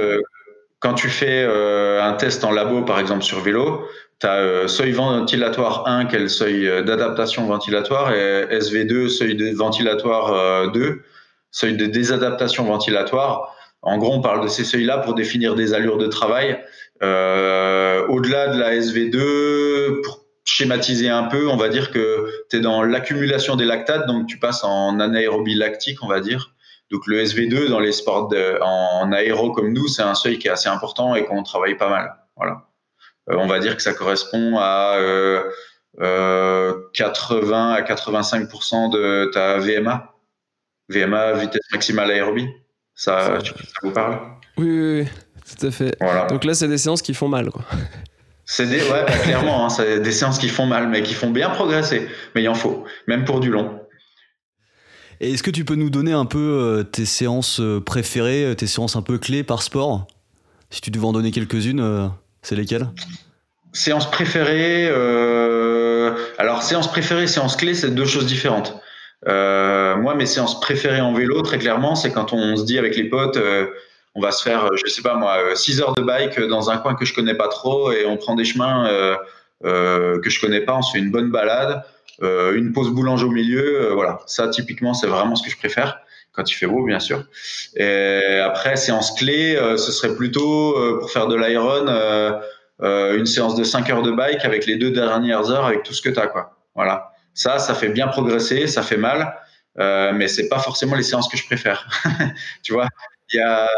quand 0.81 0.95
tu 0.95 1.09
fais 1.09 1.45
un 1.45 2.13
test 2.15 2.45
en 2.45 2.51
labo, 2.51 2.83
par 2.83 2.99
exemple 2.99 3.23
sur 3.23 3.41
vélo, 3.41 3.87
tu 4.21 4.27
as 4.27 4.69
seuil 4.69 4.93
ventilatoire 4.93 5.87
1, 5.87 6.07
quel 6.07 6.29
seuil 6.29 6.85
d'adaptation 6.85 7.47
ventilatoire, 7.47 8.13
et 8.13 8.47
SV2, 8.59 9.09
seuil 9.09 9.35
de 9.35 9.51
ventilatoire 9.57 10.71
2 10.73 11.03
seuil 11.51 11.77
de 11.77 11.87
désadaptation 11.87 12.65
ventilatoire. 12.65 13.55
En 13.83 13.99
gros, 13.99 14.13
on 14.13 14.21
parle 14.21 14.43
de 14.43 14.49
ces 14.49 14.65
seuils-là 14.65 14.99
pour 14.99 15.15
définir 15.15 15.55
des 15.55 15.75
allures 15.75 15.99
de 15.99 16.07
travail. 16.07 16.63
Euh, 17.03 18.07
au-delà 18.09 18.49
de 18.49 18.59
la 18.59 18.75
SV2, 18.75 20.03
pour 20.03 20.27
schématiser 20.45 21.09
un 21.09 21.25
peu, 21.25 21.49
on 21.49 21.57
va 21.57 21.69
dire 21.69 21.91
que 21.91 22.29
tu 22.51 22.57
es 22.57 22.61
dans 22.61 22.83
l'accumulation 22.83 23.57
des 23.57 23.65
lactates, 23.65 24.07
donc 24.07 24.27
tu 24.27 24.39
passes 24.39 24.65
en 24.65 25.01
anaérobie 25.01 25.55
lactique, 25.55 26.03
on 26.03 26.09
va 26.09 26.21
dire. 26.21 26.55
Donc 26.91 27.07
le 27.07 27.23
SV2 27.23 27.69
dans 27.69 27.79
les 27.79 27.93
sports 27.93 28.29
de, 28.29 28.59
en 28.63 29.13
aéro 29.13 29.53
comme 29.53 29.73
nous, 29.73 29.87
c'est 29.87 30.03
un 30.03 30.15
seuil 30.15 30.39
qui 30.39 30.49
est 30.49 30.51
assez 30.51 30.69
important 30.69 31.15
et 31.15 31.25
qu'on 31.25 31.43
travaille 31.43 31.77
pas 31.77 31.89
mal. 31.89 32.13
Voilà. 32.37 32.70
Euh, 33.31 33.37
on 33.37 33.47
va 33.47 33.59
dire 33.59 33.77
que 33.77 33.83
ça 33.83 33.95
correspond 33.95 34.59
à 34.59 34.97
euh, 34.99 36.75
80 36.95 37.73
à 37.73 37.83
85% 37.83 38.93
de 38.93 39.31
ta 39.33 39.59
VMA. 39.59 40.15
VMA, 40.89 41.33
vitesse 41.35 41.67
maximale 41.73 42.11
aérobie. 42.11 42.49
Ça, 42.95 43.39
ça 43.41 43.53
vous 43.83 43.93
parle? 43.93 44.19
Oui, 44.59 44.69
oui, 44.69 45.01
oui, 45.01 45.09
tout 45.49 45.67
à 45.67 45.71
fait. 45.71 45.97
Donc 46.29 46.45
là, 46.45 46.55
c'est 46.55 46.69
des 46.69 46.79
séances 46.79 47.03
qui 47.03 47.15
font 47.15 47.29
mal. 47.29 47.51
Quoi. 47.51 47.63
C'est 48.53 48.67
des, 48.67 48.81
ouais, 48.81 49.05
bah, 49.07 49.17
clairement, 49.23 49.65
hein, 49.65 49.69
c'est 49.69 50.01
des 50.01 50.11
séances 50.11 50.39
qui 50.39 50.49
font 50.49 50.67
mal, 50.67 50.89
mais 50.89 51.05
qui 51.05 51.15
font 51.15 51.31
bien 51.31 51.51
progresser. 51.51 52.09
Mais 52.35 52.43
il 52.43 52.49
en 52.49 52.55
faut, 52.55 52.85
même 53.07 53.25
pour 53.25 53.39
du 53.39 53.49
long. 53.49 53.81
Et 55.21 55.33
est-ce 55.33 55.45
que 55.45 55.53
tu 55.53 55.65
peux 55.65 55.77
nous 55.77 55.89
donner 55.89 56.13
un 56.13 56.25
peu 56.25 56.39
euh, 56.39 56.83
tes 56.83 57.05
séances 57.05 57.61
euh, 57.61 57.81
préférées, 57.81 58.45
euh, 58.45 58.55
tes 58.55 58.67
séances 58.67 58.97
un 58.97 59.03
peu 59.03 59.19
clés 59.19 59.45
par 59.45 59.63
sport? 59.63 60.09
Si 60.71 60.81
tu 60.81 60.91
devais 60.91 61.05
en 61.05 61.13
donner 61.13 61.31
quelques-unes, 61.31 62.11
c'est 62.43 62.57
lesquelles 62.57 62.89
Séances 63.73 64.11
préférées. 64.11 64.89
Alors, 66.39 66.63
séances 66.63 66.91
préférées, 66.91 67.27
séances 67.27 67.57
clés, 67.57 67.75
c'est 67.75 67.91
deux 67.91 68.07
choses 68.07 68.27
différentes. 68.27 68.81
Euh, 69.29 69.97
moi, 69.97 70.15
mes 70.15 70.27
séances 70.27 70.61
préférées 70.61 71.01
en 71.01 71.13
vélo, 71.13 71.43
très 71.43 71.59
clairement, 71.59 71.95
c'est 71.95 72.13
quand 72.13 72.33
on 72.33 72.57
se 72.57 72.65
dit 72.65 72.79
avec 72.79 72.97
les 72.97 73.05
potes, 73.05 73.37
euh, 73.37 73.67
on 74.15 74.21
va 74.21 74.33
se 74.33 74.43
faire, 74.43 74.69
je 74.83 74.91
sais 74.91 75.03
pas 75.03 75.15
moi, 75.15 75.55
6 75.55 75.83
heures 75.83 75.95
de 75.95 76.03
bike 76.03 76.41
dans 76.41 76.71
un 76.71 76.79
coin 76.79 76.95
que 76.95 77.05
je 77.05 77.15
connais 77.15 77.35
pas 77.35 77.49
trop 77.49 77.93
et 77.93 78.07
on 78.07 78.17
prend 78.17 78.35
des 78.35 78.45
chemins 78.45 78.89
euh, 78.89 79.17
euh 79.65 80.21
que 80.21 80.31
je 80.31 80.41
connais 80.41 80.63
pas, 80.63 80.77
on 80.77 80.83
se 80.83 80.93
fait 80.93 80.99
une 80.99 81.11
bonne 81.11 81.31
balade, 81.31 81.83
euh, 82.23 82.57
une 82.57 82.73
pause 82.73 82.91
boulange 82.91 83.23
au 83.23 83.31
milieu, 83.31 83.91
voilà. 83.93 84.21
Ça, 84.27 84.49
typiquement, 84.49 84.95
c'est 84.95 85.07
vraiment 85.07 85.37
ce 85.37 85.45
que 85.45 85.51
je 85.51 85.59
préfère 85.59 86.01
quand 86.33 86.51
il 86.51 86.55
fait 86.55 86.67
beau, 86.67 86.85
bien 86.85 87.01
sûr. 87.01 87.25
Et 87.77 88.41
après, 88.45 88.77
séance 88.77 89.13
clé, 89.13 89.57
ce 89.77 89.93
serait 89.93 90.15
plutôt 90.15 90.75
pour 90.99 91.11
faire 91.11 91.27
de 91.27 91.37
l'iron, 91.37 91.87
une 92.81 93.27
séance 93.27 93.57
de 93.57 93.65
5 93.65 93.91
heures 93.91 94.03
de 94.03 94.11
bike 94.11 94.45
avec 94.45 94.67
les 94.67 94.77
deux 94.77 94.91
dernières 94.91 95.51
heures, 95.51 95.67
avec 95.67 95.83
tout 95.83 95.93
ce 95.93 96.03
que 96.03 96.09
tu 96.09 96.19
as, 96.19 96.29
quoi. 96.29 96.57
Voilà. 96.75 97.13
Ça, 97.35 97.59
ça 97.59 97.75
fait 97.75 97.89
bien 97.89 98.09
progresser, 98.09 98.67
ça 98.67 98.83
fait 98.83 98.97
mal, 98.97 99.37
euh, 99.79 100.13
mais 100.13 100.29
c'est 100.29 100.49
pas 100.49 100.59
forcément 100.59 100.97
les 100.97 101.03
séances 101.03 101.29
que 101.29 101.37
je 101.37 101.47
préfère. 101.47 101.89
tu 102.63 102.73
vois, 102.73 102.89
il 103.33 103.39
y 103.39 103.41
a 103.41 103.69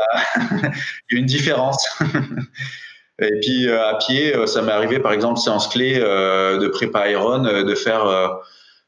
une 1.10 1.26
différence. 1.26 1.86
Et 3.20 3.38
puis 3.40 3.68
euh, 3.68 3.88
à 3.88 3.98
pied, 3.98 4.34
euh, 4.34 4.46
ça 4.46 4.62
m'est 4.62 4.72
arrivé 4.72 4.98
par 4.98 5.12
exemple 5.12 5.38
séance 5.38 5.68
clé 5.68 5.98
de 5.98 6.68
prépa 6.68 7.08
Iron 7.10 7.40
de 7.40 7.74
faire 7.74 8.04
euh, 8.06 8.28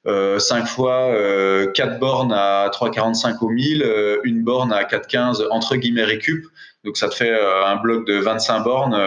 5 0.07 0.67
fois 0.67 1.11
4 1.75 1.99
bornes 1.99 2.33
à 2.33 2.71
3,45 2.73 3.39
au 3.41 3.49
1000, 3.49 4.21
une 4.25 4.43
borne 4.43 4.73
à 4.73 4.83
4,15 4.83 5.47
entre 5.51 5.77
guillemets 5.77 6.05
récup. 6.05 6.45
Donc 6.85 6.97
ça 6.97 7.09
te 7.09 7.15
fait 7.15 7.33
un 7.33 7.77
bloc 7.77 8.07
de 8.07 8.19
25 8.19 8.61
bornes 8.61 8.99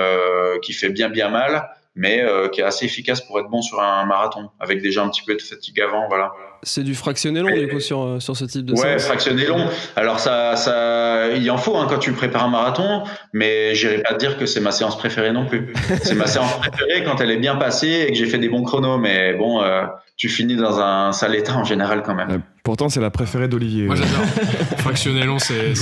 qui 0.62 0.74
fait 0.74 0.89
bien 0.89 1.10
bien 1.10 1.30
mal 1.30 1.70
mais 1.98 2.22
euh, 2.22 2.48
qui 2.48 2.62
est 2.62 2.64
assez 2.64 2.86
efficace 2.86 3.22
pour 3.22 3.39
être 3.39 3.50
bon 3.50 3.62
sur 3.62 3.82
un 3.82 4.06
marathon, 4.06 4.50
avec 4.60 4.82
déjà 4.82 5.04
un 5.04 5.10
petit 5.10 5.24
peu 5.24 5.36
de 5.36 5.41
fatigue 5.41 5.82
avant, 5.82 6.08
voilà. 6.08 6.32
C'est 6.64 6.84
du 6.84 6.95
fractionné 6.95 7.41
long, 7.41 7.56
du 7.56 7.68
coup, 7.68 7.80
sur, 7.80 8.04
euh, 8.04 8.20
sur 8.20 8.38
ce 8.38 8.45
type 8.45 8.66
de 8.66 8.74
Ouais, 8.74 9.00
fractionné 9.00 9.45
long. 9.45 9.68
Alors, 9.95 10.20
ça, 10.20 10.56
ça, 10.56 11.30
il 11.36 11.50
en 11.50 11.58
faut 11.58 11.76
hein, 11.76 11.88
quand 11.89 11.98
tu 11.98 12.14
prépares 12.14 12.45
un 12.45 12.50
marathon, 12.50 13.04
mais 13.34 13.74
j'irai 13.74 14.02
pas 14.04 14.14
te 14.14 14.20
dire 14.20 14.38
que 14.38 14.45
c'est 14.45 14.60
ma 14.60 14.72
séance 14.72 14.98
préférée 14.98 15.32
non 15.32 15.45
plus. 15.48 15.74
c'est 16.04 16.16
ma 16.16 16.28
séance 16.28 16.56
préférée 16.60 17.04
quand 17.04 17.20
elle 17.20 17.32
est 17.32 17.38
bien 17.38 17.56
passée 17.56 18.06
et 18.08 18.12
que 18.12 18.18
j'ai 18.18 18.28
fait 18.28 18.38
des 18.38 18.50
bons 18.50 18.64
chronos, 18.64 19.00
mais 19.00 19.34
bon, 19.34 19.62
euh, 19.64 19.84
tu 20.18 20.30
finis 20.30 20.55
dans 20.55 20.80
un 20.80 21.11
sale 21.11 21.36
état 21.36 21.55
en 21.55 21.63
général 21.63 22.03
quand 22.03 22.15
même. 22.15 22.41
pourtant, 22.63 22.89
c'est 22.89 22.99
la 22.99 23.11
préférée 23.11 23.47
d'Olivier. 23.47 23.86
Moi, 23.86 23.95
j'adore. 23.95 24.26
fractionné 24.80 25.24
long, 25.24 25.39
c'est 25.39 25.74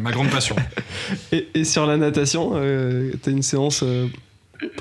ma 0.00 0.12
grande 0.12 0.30
passion. 0.30 0.56
Et, 1.32 1.48
et, 1.54 1.64
sur 1.64 1.86
la 1.86 1.96
natation, 1.96 2.52
tu 2.52 3.28
as 3.28 3.32
une 3.32 3.42
séance 3.42 3.82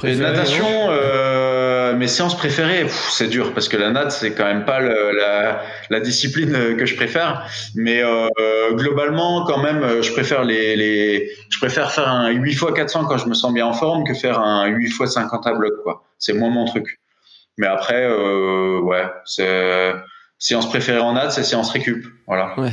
et 0.04 0.16
natation, 0.16 0.68
euh, 0.90 1.96
mes 1.96 2.08
séances 2.08 2.38
préférées, 2.38 2.86
c'est 3.10 3.28
dur 3.28 3.54
parce 3.54 3.68
que 3.68 3.78
la 3.78 3.90
nat 3.92 4.10
c'est 4.10 4.34
quand 4.34 4.46
même 4.46 4.66
pas 4.66 4.80
le, 4.80 5.12
la, 5.18 5.64
la, 5.90 6.00
discipline 6.00 6.76
que 6.78 6.86
je 6.86 6.96
préfère. 6.96 7.48
Mais 7.76 8.02
euh, 8.04 8.28
globalement, 8.74 9.44
quand 9.46 9.62
même, 9.62 10.02
je 10.02 10.12
préfère 10.12 10.44
les, 10.44 10.76
les, 10.76 11.32
je 11.50 11.58
préfère 11.58 11.92
faire 11.92 12.08
un 12.08 12.30
8 12.30 12.52
x 12.52 12.66
400 12.76 13.06
quand 13.06 13.18
je 13.18 13.28
me 13.28 13.34
sens 13.34 13.54
bien 13.54 13.66
en 13.66 13.74
forme 13.74 14.04
que 14.04 14.14
faire 14.14 14.40
un 14.40 14.68
8 14.68 14.88
x 14.88 15.14
50 15.14 15.48
à 15.48 15.54
bloc. 15.54 15.74
C'est 16.20 16.34
moins 16.34 16.52
mon 16.52 16.66
truc. 16.66 17.01
Mais 17.58 17.68
après, 17.68 18.06
euh, 18.06 18.80
ouais, 18.80 19.06
c'est 19.26 19.94
séance 20.42 20.68
préférée 20.68 21.00
en 21.00 21.14
nat, 21.14 21.30
c'est 21.30 21.44
séance 21.44 21.70
récup. 21.70 22.04
Voilà. 22.26 22.60
Ouais. 22.60 22.72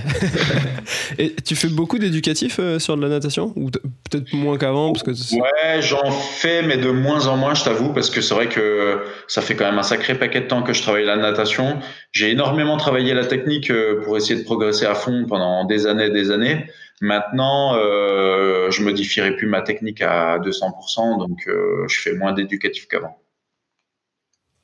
Et 1.19 1.35
tu 1.35 1.55
fais 1.55 1.69
beaucoup 1.69 1.99
d'éducatif 1.99 2.57
euh, 2.61 2.79
sur 2.79 2.97
de 2.97 3.03
la 3.03 3.11
natation? 3.11 3.53
Ou 3.57 3.71
peut-être 3.71 4.33
moins 4.33 4.57
qu'avant 4.57 4.91
parce 4.91 5.03
que 5.03 5.11
Ouais, 5.11 5.83
j'en 5.83 6.11
fais, 6.11 6.63
mais 6.63 6.79
de 6.79 6.91
moins 6.91 7.27
en 7.27 7.37
moins, 7.37 7.53
je 7.53 7.65
t'avoue, 7.65 7.93
parce 7.93 8.09
que 8.09 8.23
c'est 8.23 8.33
vrai 8.33 8.49
que 8.49 9.05
ça 9.27 9.43
fait 9.43 9.55
quand 9.55 9.67
même 9.67 9.79
un 9.79 9.83
sacré 9.83 10.19
paquet 10.19 10.41
de 10.41 10.47
temps 10.47 10.63
que 10.63 10.73
je 10.73 10.81
travaille 10.81 11.05
la 11.05 11.17
natation. 11.17 11.79
J'ai 12.13 12.31
énormément 12.31 12.79
travaillé 12.79 13.13
la 13.13 13.27
technique 13.27 13.71
euh, 13.71 14.01
pour 14.03 14.17
essayer 14.17 14.41
de 14.41 14.45
progresser 14.45 14.87
à 14.87 14.95
fond 14.95 15.27
pendant 15.29 15.67
des 15.67 15.87
années 15.87 16.07
et 16.07 16.11
des 16.11 16.31
années. 16.31 16.65
Maintenant, 17.03 17.77
euh, 17.77 18.71
je 18.71 18.83
modifierai 18.83 19.37
plus 19.37 19.47
ma 19.47 19.61
technique 19.61 20.01
à 20.01 20.39
200%, 20.39 21.19
donc 21.19 21.47
euh, 21.47 21.87
je 21.87 22.01
fais 22.01 22.15
moins 22.15 22.33
d'éducatif 22.33 22.89
qu'avant. 22.89 23.21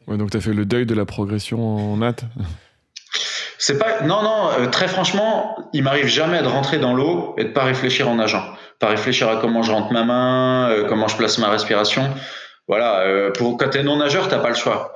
Ouais, 0.06 0.16
donc 0.16 0.30
tu 0.30 0.36
as 0.36 0.40
fait 0.40 0.52
le 0.52 0.66
deuil 0.66 0.86
de 0.86 0.94
la 0.94 1.04
progression 1.04 1.92
en 1.92 1.96
nat 1.96 2.16
c'est 3.66 3.78
pas 3.78 4.02
non 4.02 4.22
non 4.22 4.50
euh, 4.58 4.66
très 4.66 4.88
franchement, 4.88 5.56
il 5.72 5.82
m'arrive 5.82 6.06
jamais 6.06 6.42
de 6.42 6.46
rentrer 6.46 6.78
dans 6.78 6.92
l'eau 6.92 7.34
et 7.38 7.44
de 7.44 7.48
pas 7.48 7.64
réfléchir 7.64 8.10
en 8.10 8.16
nageant, 8.16 8.44
pas 8.78 8.88
réfléchir 8.88 9.26
à 9.26 9.36
comment 9.36 9.62
je 9.62 9.72
rentre 9.72 9.90
ma 9.90 10.04
main, 10.04 10.68
euh, 10.70 10.84
comment 10.86 11.08
je 11.08 11.16
place 11.16 11.38
ma 11.38 11.48
respiration. 11.48 12.10
Voilà, 12.68 13.00
euh, 13.00 13.30
pour 13.30 13.56
quand 13.56 13.70
t'es 13.70 13.82
non 13.82 13.96
nageur, 13.96 14.28
t'as 14.28 14.40
pas 14.40 14.50
le 14.50 14.54
choix. 14.54 14.94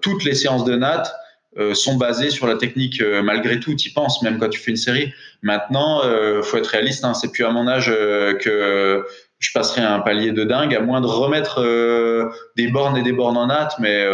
toutes 0.00 0.24
les 0.24 0.34
séances 0.34 0.64
de 0.64 0.76
natte 0.76 1.14
sont 1.74 1.96
basées 1.96 2.30
sur 2.30 2.46
la 2.46 2.56
technique 2.56 3.02
malgré 3.22 3.60
tout, 3.60 3.74
tu 3.74 3.90
penses 3.90 4.22
même 4.22 4.38
quand 4.38 4.48
tu 4.48 4.58
fais 4.58 4.70
une 4.70 4.76
série. 4.76 5.12
Maintenant, 5.42 6.02
faut 6.42 6.56
être 6.56 6.66
réaliste, 6.66 7.04
hein, 7.04 7.12
c'est 7.12 7.32
plus 7.32 7.44
à 7.44 7.50
mon 7.50 7.68
âge 7.68 7.86
que 7.86 9.04
je 9.38 9.50
passerai 9.52 9.82
un 9.82 10.00
palier 10.00 10.32
de 10.32 10.44
dingue, 10.44 10.74
à 10.74 10.80
moins 10.80 11.00
de 11.00 11.06
remettre 11.06 11.60
des 12.56 12.68
bornes 12.68 12.96
et 12.96 13.02
des 13.02 13.12
bornes 13.12 13.36
en 13.36 13.48
natte, 13.48 13.74
mais 13.78 14.04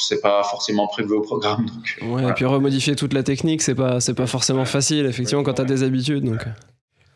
c'est 0.00 0.20
pas 0.20 0.42
forcément 0.42 0.88
prévu 0.88 1.12
au 1.12 1.20
programme. 1.20 1.66
Donc, 1.66 1.98
ouais, 2.10 2.28
Et 2.28 2.32
puis 2.32 2.44
remodifier 2.44 2.96
toute 2.96 3.12
la 3.12 3.22
technique, 3.22 3.62
c'est 3.62 3.76
pas, 3.76 4.00
c'est 4.00 4.14
pas 4.14 4.26
forcément 4.26 4.64
facile, 4.64 5.06
effectivement, 5.06 5.44
quand 5.44 5.54
tu 5.54 5.62
as 5.62 5.66
des 5.66 5.84
habitudes. 5.84 6.24
Donc. 6.24 6.40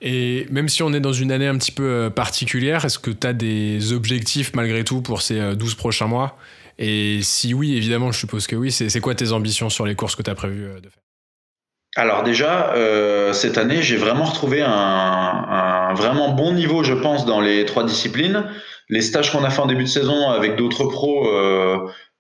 Et 0.05 0.47
même 0.51 0.69
si 0.69 0.83
on 0.83 0.93
est 0.93 1.01
dans 1.01 1.13
une 1.13 1.31
année 1.31 1.47
un 1.47 1.57
petit 1.57 1.71
peu 1.71 1.85
euh, 1.85 2.11
particulière, 2.11 2.85
est-ce 2.85 2.99
que 2.99 3.13
tu 3.13 3.25
as 3.25 3.33
des 3.33 3.93
objectifs 3.93 4.53
malgré 4.53 4.83
tout 4.83 5.01
pour 5.01 5.23
ces 5.23 5.55
12 5.55 5.73
euh, 5.73 5.77
prochains 5.77 6.09
mois? 6.09 6.37
Et 6.79 7.21
si 7.23 7.55
oui, 7.55 7.77
évidemment, 7.77 8.11
je 8.11 8.19
suppose 8.19 8.49
que 8.49 8.57
oui, 8.57 8.73
c'est 8.73 9.01
quoi 9.01 9.15
tes 9.15 9.31
ambitions 9.31 9.71
sur 9.71 9.87
les 9.87 9.95
courses 9.95 10.17
que 10.17 10.23
tu 10.23 10.31
as 10.31 10.35
prévu 10.35 10.65
euh, 10.65 10.81
de 10.81 10.89
faire? 10.89 11.02
Alors 11.97 12.23
déjà, 12.23 12.73
cette 13.33 13.59
année, 13.59 13.83
j'ai 13.83 13.97
vraiment 13.97 14.25
retrouvé 14.25 14.63
un, 14.63 15.93
vraiment 15.95 16.31
bon 16.31 16.53
niveau, 16.53 16.83
je 16.83 16.95
pense, 16.95 17.27
dans 17.27 17.41
les 17.41 17.65
trois 17.67 17.85
disciplines. 17.85 18.45
Les 18.89 19.03
stages 19.03 19.31
qu'on 19.31 19.45
a 19.45 19.51
fait 19.51 19.61
en 19.61 19.67
début 19.67 19.85
de 19.85 19.89
saison 19.89 20.31
avec 20.31 20.57
d'autres 20.57 20.85
pros 20.85 21.31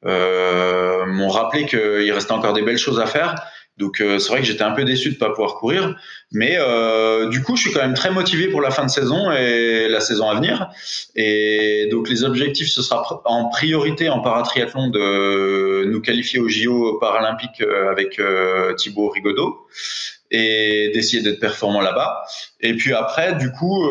m'ont 0.04 1.28
rappelé 1.28 1.66
qu'il 1.66 2.12
restait 2.12 2.32
encore 2.32 2.52
des 2.52 2.62
belles 2.62 2.78
choses 2.78 3.00
à 3.00 3.06
faire. 3.06 3.34
Donc 3.82 4.00
euh, 4.00 4.20
c'est 4.20 4.28
vrai 4.28 4.40
que 4.40 4.46
j'étais 4.46 4.62
un 4.62 4.70
peu 4.70 4.84
déçu 4.84 5.10
de 5.10 5.16
pas 5.16 5.30
pouvoir 5.30 5.56
courir, 5.56 5.96
mais 6.30 6.54
euh, 6.56 7.28
du 7.28 7.42
coup 7.42 7.56
je 7.56 7.62
suis 7.62 7.72
quand 7.72 7.80
même 7.80 7.94
très 7.94 8.12
motivé 8.12 8.46
pour 8.46 8.60
la 8.60 8.70
fin 8.70 8.84
de 8.84 8.90
saison 8.90 9.32
et 9.32 9.88
la 9.88 10.00
saison 10.00 10.30
à 10.30 10.36
venir. 10.36 10.70
Et 11.16 11.88
donc 11.90 12.08
les 12.08 12.22
objectifs 12.22 12.68
ce 12.68 12.80
sera 12.80 13.22
en 13.24 13.48
priorité 13.48 14.08
en 14.08 14.20
paratriathlon 14.20 14.88
de 14.88 15.84
nous 15.86 16.00
qualifier 16.00 16.38
au 16.38 16.48
JO 16.48 16.98
paralympiques 17.00 17.60
euh, 17.60 17.90
avec 17.90 18.20
Thibaut 18.76 19.08
Rigaudot 19.08 19.66
et 20.30 20.92
d'essayer 20.94 21.22
d'être 21.22 21.40
performant 21.40 21.80
là-bas. 21.80 22.22
Et 22.60 22.74
puis 22.74 22.94
après, 22.94 23.34
du 23.34 23.50
coup, 23.52 23.90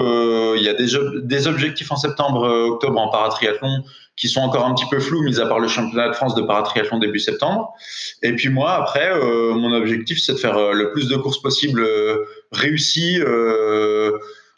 il 0.56 0.64
y 0.64 0.70
a 0.70 0.74
des, 0.74 0.88
des 1.22 1.48
objectifs 1.48 1.92
en 1.92 1.98
septembre, 1.98 2.50
octobre 2.70 3.00
en 3.00 3.10
paratriathlon 3.10 3.84
qui 4.18 4.28
sont 4.28 4.42
encore 4.42 4.66
un 4.66 4.74
petit 4.74 4.86
peu 4.90 5.00
flous, 5.00 5.22
mis 5.24 5.40
à 5.40 5.46
part 5.46 5.60
le 5.60 5.68
championnat 5.68 6.10
de 6.10 6.14
France 6.14 6.36
de 6.36 6.42
paratriathlon 6.42 7.00
début 7.00 7.20
septembre. 7.20 7.74
Et 8.22 8.36
puis 8.36 8.50
moi, 8.50 8.74
après, 8.74 9.10
euh, 9.12 9.54
mon 9.54 9.74
objectif, 9.74 10.20
c'est 10.22 10.34
de 10.34 10.38
faire 10.38 10.58
euh, 10.58 10.74
le 10.74 10.92
plus 10.92 11.08
de 11.08 11.16
courses 11.16 11.42
possibles 11.42 11.82
euh, 11.82 12.26
réussies 12.52 13.20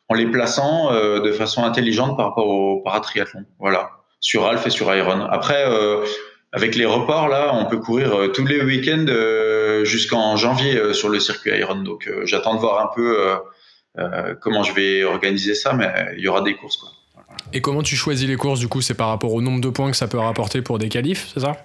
en 0.09 0.15
les 0.15 0.25
plaçant 0.25 0.91
de 0.91 1.31
façon 1.31 1.63
intelligente 1.63 2.17
par 2.17 2.27
rapport 2.29 2.47
au 2.47 2.81
paratriathlon. 2.81 3.45
Voilà, 3.59 3.89
sur 4.19 4.45
Alpha 4.45 4.67
et 4.67 4.69
sur 4.69 4.93
Iron. 4.93 5.21
Après, 5.21 5.65
avec 6.51 6.75
les 6.75 6.85
reports, 6.85 7.29
là, 7.29 7.51
on 7.55 7.65
peut 7.65 7.77
courir 7.77 8.31
tous 8.33 8.45
les 8.45 8.61
week-ends 8.61 9.05
jusqu'en 9.83 10.35
janvier 10.35 10.93
sur 10.93 11.09
le 11.09 11.19
circuit 11.19 11.51
Iron. 11.57 11.77
Donc 11.77 12.11
j'attends 12.25 12.55
de 12.55 12.59
voir 12.59 12.83
un 12.83 12.93
peu 12.93 14.35
comment 14.41 14.63
je 14.63 14.73
vais 14.73 15.03
organiser 15.03 15.55
ça, 15.55 15.73
mais 15.73 15.89
il 16.17 16.23
y 16.23 16.27
aura 16.27 16.41
des 16.41 16.55
courses. 16.55 16.77
Quoi. 16.77 16.89
Et 17.53 17.61
comment 17.61 17.83
tu 17.83 17.95
choisis 17.95 18.27
les 18.27 18.35
courses 18.35 18.59
du 18.59 18.67
coup 18.67 18.81
C'est 18.81 18.93
par 18.93 19.09
rapport 19.09 19.33
au 19.33 19.41
nombre 19.41 19.61
de 19.61 19.69
points 19.69 19.91
que 19.91 19.97
ça 19.97 20.07
peut 20.07 20.17
rapporter 20.17 20.61
pour 20.61 20.79
des 20.79 20.89
qualifs, 20.89 21.29
c'est 21.33 21.41
ça? 21.41 21.55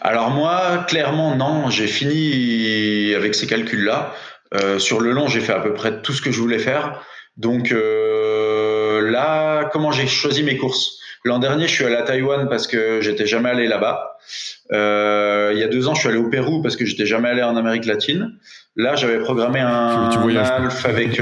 Alors 0.00 0.30
moi, 0.30 0.84
clairement, 0.86 1.36
non. 1.36 1.70
J'ai 1.70 1.86
fini 1.86 3.14
avec 3.14 3.34
ces 3.34 3.46
calculs-là. 3.46 4.14
Euh, 4.54 4.78
sur 4.78 5.00
le 5.00 5.12
long, 5.12 5.28
j'ai 5.28 5.40
fait 5.40 5.52
à 5.52 5.60
peu 5.60 5.74
près 5.74 6.00
tout 6.00 6.12
ce 6.12 6.22
que 6.22 6.30
je 6.30 6.40
voulais 6.40 6.58
faire. 6.58 7.02
Donc 7.36 7.72
euh, 7.72 9.10
là, 9.10 9.64
comment 9.72 9.92
j'ai 9.92 10.06
choisi 10.06 10.42
mes 10.42 10.56
courses? 10.56 10.98
L'an 11.24 11.38
dernier, 11.38 11.66
je 11.66 11.72
suis 11.72 11.84
allé 11.84 11.96
à 11.96 12.02
Taïwan 12.02 12.48
parce 12.48 12.66
que 12.66 13.00
j'étais 13.00 13.26
jamais 13.26 13.50
allé 13.50 13.66
là-bas. 13.66 14.16
Euh, 14.72 15.50
il 15.52 15.58
y 15.58 15.64
a 15.64 15.68
deux 15.68 15.88
ans, 15.88 15.94
je 15.94 16.00
suis 16.00 16.08
allé 16.08 16.18
au 16.18 16.28
Pérou 16.28 16.62
parce 16.62 16.76
que 16.76 16.84
j'étais 16.84 17.06
jamais 17.06 17.28
allé 17.28 17.42
en 17.42 17.56
Amérique 17.56 17.86
latine. 17.86 18.34
Là, 18.76 18.94
j'avais 18.94 19.18
programmé 19.18 19.60
un, 19.60 20.10
un 20.10 20.36
Alf 20.36 20.86
avec 20.86 21.20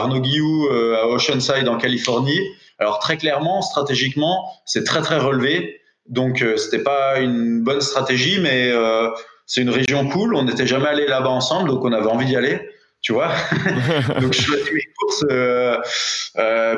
Arnaud 0.00 0.20
Guillou 0.20 0.66
euh, 0.68 0.96
à 0.96 1.06
Oceanside 1.06 1.68
en 1.68 1.76
Californie. 1.76 2.40
Alors 2.78 2.98
très 2.98 3.16
clairement, 3.16 3.62
stratégiquement, 3.62 4.50
c'est 4.64 4.84
très 4.84 5.02
très 5.02 5.18
relevé. 5.18 5.80
Donc 6.08 6.42
euh, 6.42 6.56
c'était 6.56 6.82
pas 6.82 7.18
une 7.18 7.62
bonne 7.62 7.80
stratégie, 7.80 8.40
mais 8.40 8.70
euh, 8.72 9.08
c'est 9.46 9.60
une 9.60 9.70
région 9.70 10.08
cool. 10.08 10.34
On 10.34 10.44
n'était 10.44 10.66
jamais 10.66 10.88
allé 10.88 11.06
là-bas 11.06 11.28
ensemble, 11.28 11.68
donc 11.68 11.84
on 11.84 11.92
avait 11.92 12.08
envie 12.08 12.26
d'y 12.26 12.36
aller 12.36 12.60
tu 13.02 13.14
vois. 13.14 13.30
Donc 14.20 14.34
je 14.34 14.42
choisis 14.42 14.72
mes 14.74 14.82
courses 14.98 15.24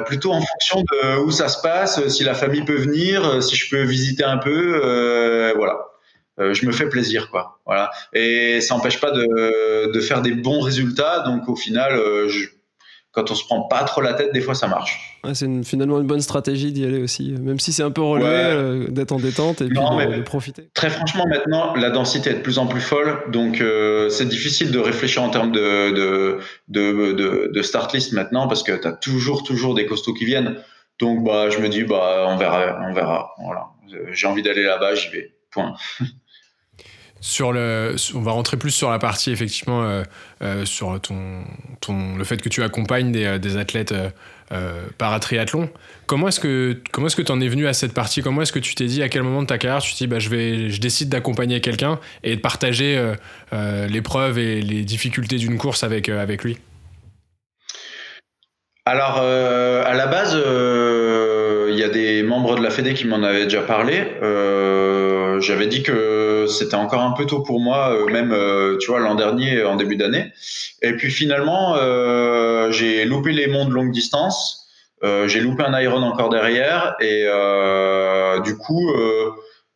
plutôt 0.07 0.31
en 0.31 0.41
fonction 0.41 0.81
de 0.83 1.19
où 1.25 1.33
ça 1.33 1.49
se 1.49 1.61
passe, 1.61 2.07
si 2.07 2.23
la 2.23 2.35
famille 2.35 2.65
peut 2.65 2.77
venir, 2.77 3.43
si 3.43 3.57
je 3.57 3.69
peux 3.69 3.83
visiter 3.83 4.23
un 4.23 4.39
peu, 4.39 5.53
voilà. 5.57 5.81
je 6.39 6.65
me 6.65 6.71
fais 6.71 6.89
plaisir, 6.89 7.29
quoi. 7.29 7.59
Voilà. 7.67 7.91
Et 8.13 8.61
ça 8.61 8.77
n'empêche 8.77 9.01
pas 9.01 9.11
de, 9.11 9.91
de, 9.91 10.01
faire 10.01 10.23
des 10.23 10.31
bons 10.31 10.61
résultats. 10.61 11.25
Donc 11.27 11.49
au 11.49 11.57
final, 11.57 12.01
je, 12.29 12.47
quand 13.13 13.31
on 13.31 13.35
se 13.35 13.45
prend 13.45 13.63
pas 13.63 13.85
trop 13.85 14.01
la 14.01 14.15
tête, 14.15 14.33
des 14.33 14.41
fois 14.41 14.55
ça 14.55 14.67
marche. 14.67 15.21
c'est 15.35 15.47
finalement 15.65 16.01
une 16.01 16.07
bonne 16.07 16.21
stratégie 16.21 16.73
d'y 16.73 16.85
aller 16.85 17.01
aussi, 17.01 17.35
même 17.41 17.61
si 17.61 17.73
c'est 17.73 17.83
un 17.83 17.91
peu 17.91 18.01
relevé 18.01 18.29
euh, 18.31 18.89
d'être 18.89 19.13
en 19.13 19.19
détente 19.19 19.61
et 19.61 19.67
puis 19.67 19.77
de, 19.77 20.23
profiter. 20.23 20.71
Très 20.75 20.91
franchement, 20.91 21.27
maintenant 21.29 21.75
la 21.75 21.91
densité 21.91 22.31
est 22.31 22.35
de 22.35 22.41
plus 22.41 22.59
en 22.59 22.67
plus 22.67 22.81
folle, 22.81 23.23
donc 23.29 23.61
euh, 23.61 24.09
c'est 24.09 24.27
difficile 24.27 24.73
de 24.73 24.79
réfléchir 24.79 25.23
en 25.23 25.29
termes 25.29 25.53
de, 25.53 25.93
de, 25.93 26.39
de, 26.69 27.51
de 27.53 27.63
start 27.63 27.93
list 27.93 28.13
maintenant 28.13 28.49
parce 28.49 28.63
que 28.63 28.73
tu 28.73 28.89
as 28.89 28.93
toujours, 28.93 29.43
toujours 29.43 29.75
des 29.75 29.87
costauds 29.87 30.15
qui 30.15 30.25
viennent. 30.25 30.57
Donc 30.99 31.25
bah, 31.25 31.51
je 31.51 31.59
me 31.59 31.69
dis, 31.69 31.85
bah, 31.85 32.27
on 32.29 32.37
verra, 32.37 32.79
on 32.89 32.95
verra. 32.95 33.33
Voilà. 33.45 33.67
J'ai 34.13 34.27
envie 34.27 34.43
d'aller 34.43 34.63
là-bas, 34.63 34.95
j'y 34.95 35.11
vais. 35.11 35.35
Point. 35.51 35.75
Sur 37.25 37.53
le, 37.53 37.95
on 38.17 38.21
va 38.21 38.33
rentrer 38.33 38.57
plus 38.57 38.73
sur 38.73 38.91
la 38.91 38.99
partie 38.99 39.31
effectivement 39.31 39.85
euh, 39.85 40.03
euh, 40.43 40.65
sur 40.65 41.01
ton, 41.01 41.45
ton, 41.81 42.17
le 42.17 42.25
fait 42.25 42.39
que 42.39 42.49
tu 42.49 42.65
accompagnes 42.65 43.13
des, 43.13 43.39
des 43.39 43.57
athlètes 43.57 43.95
euh, 44.51 44.89
paratriathlon. 44.99 45.71
Comment 46.07 46.27
est-ce 46.27 46.41
que 46.41 47.23
tu 47.23 47.31
en 47.31 47.41
es 47.41 47.47
venu 47.47 47.69
à 47.69 47.75
cette 47.75 47.95
partie? 47.95 48.23
Comment 48.23 48.43
est-ce 48.43 48.51
que 48.51 48.59
tu 48.59 48.75
t'es 48.75 48.87
dit 48.87 49.05
à 49.05 49.09
quel 49.09 49.23
moment 49.23 49.43
de 49.43 49.47
ta 49.47 49.57
carrière 49.57 49.81
tu 49.81 49.93
te 49.93 49.99
dis 49.99 50.09
bah 50.09 50.19
je 50.19 50.31
vais 50.31 50.69
je 50.69 50.81
décide 50.81 51.11
d'accompagner 51.11 51.61
quelqu'un 51.61 52.01
et 52.25 52.35
de 52.35 52.41
partager 52.41 53.01
l'épreuve 53.89 54.41
et 54.41 54.61
les 54.61 54.83
difficultés 54.83 55.37
d'une 55.37 55.59
course 55.59 55.85
avec 55.85 56.09
avec 56.09 56.43
lui? 56.43 56.59
Alors 58.85 59.19
à 59.19 59.95
la 59.95 60.07
base 60.09 60.35
il 60.35 61.79
y 61.79 61.85
a 61.85 61.89
des 61.89 62.25
membres 62.25 62.57
de 62.57 62.65
la 62.65 62.71
Fédé 62.71 62.95
qui 62.95 63.07
m'en 63.07 63.23
avaient 63.23 63.45
déjà 63.45 63.63
parlé. 63.63 64.09
J'avais 65.41 65.67
dit 65.67 65.83
que 65.83 66.47
c'était 66.49 66.75
encore 66.75 67.03
un 67.03 67.13
peu 67.13 67.27
tôt 67.27 67.41
pour 67.41 67.61
moi, 67.61 67.93
euh, 67.95 68.07
même 68.07 68.33
euh, 68.33 68.77
tu 68.79 68.91
vois 68.91 69.01
l'an 69.01 69.15
dernier 69.15 69.63
en 69.63 69.77
début 69.77 69.97
d'année. 69.97 70.33
Et 70.83 70.93
puis 70.93 71.11
finalement, 71.11 71.77
euh, 71.77 72.71
j'ai 72.73 73.05
loupé 73.05 73.33
les 73.33 73.47
monts 73.47 73.69
longue 73.69 73.93
distance. 73.93 74.69
j'ai 75.03 75.41
loupé 75.41 75.65
un 75.65 75.81
Iron 75.81 76.03
encore 76.03 76.29
derrière 76.29 76.95
et 77.01 77.27
du 78.45 78.57
coup 78.57 78.93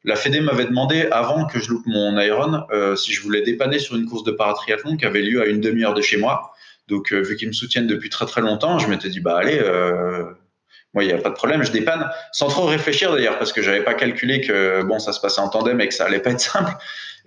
la 0.05 0.15
Fédé 0.15 0.41
m'avait 0.41 0.67
demandé 0.67 1.09
avant 1.11 1.47
que 1.47 1.59
je 1.59 1.69
loupe 1.71 1.87
mon 1.87 2.17
Iron 2.21 2.63
si 2.97 3.13
je 3.13 3.21
voulais 3.23 3.43
dépanner 3.43 3.81
sur 3.81 3.97
une 3.97 4.07
course 4.07 4.23
de 4.23 4.31
paratriathlon 4.31 4.97
qui 4.97 5.05
avait 5.05 5.23
lieu 5.23 5.43
à 5.43 5.47
une 5.47 5.61
demi-heure 5.61 5.95
de 5.95 6.03
chez 6.03 6.17
moi. 6.17 6.53
Donc 6.87 7.13
vu 7.13 7.35
qu'ils 7.37 7.49
me 7.49 7.53
soutiennent 7.53 7.89
depuis 7.89 8.09
très 8.09 8.27
très 8.27 8.41
longtemps, 8.41 8.79
je 8.79 8.87
m'étais 8.87 9.09
dit 9.09 9.19
bah 9.19 9.37
allez, 9.37 9.61
moi, 10.95 11.05
il 11.05 11.09
n'y 11.09 11.13
a 11.13 11.19
pas 11.19 11.29
de 11.29 11.35
problème, 11.35 11.63
je 11.63 11.73
dépanne, 11.73 12.09
sans 12.33 12.49
trop 12.49 12.65
réfléchir 12.65 13.13
d'ailleurs, 13.13 13.39
parce 13.39 13.53
que 13.53 13.61
j'avais 13.61 13.83
pas 13.83 13.95
calculé 13.95 14.41
que 14.41 14.83
bon, 14.83 14.99
ça 14.99 15.13
se 15.13 15.21
passait 15.21 15.41
en 15.41 15.49
tandem 15.49 15.81
et 15.81 15.89
que 15.89 15.95
ça 15.95 16.07
allait 16.07 16.21
pas 16.21 16.31
être 16.31 16.41
simple. 16.41 16.73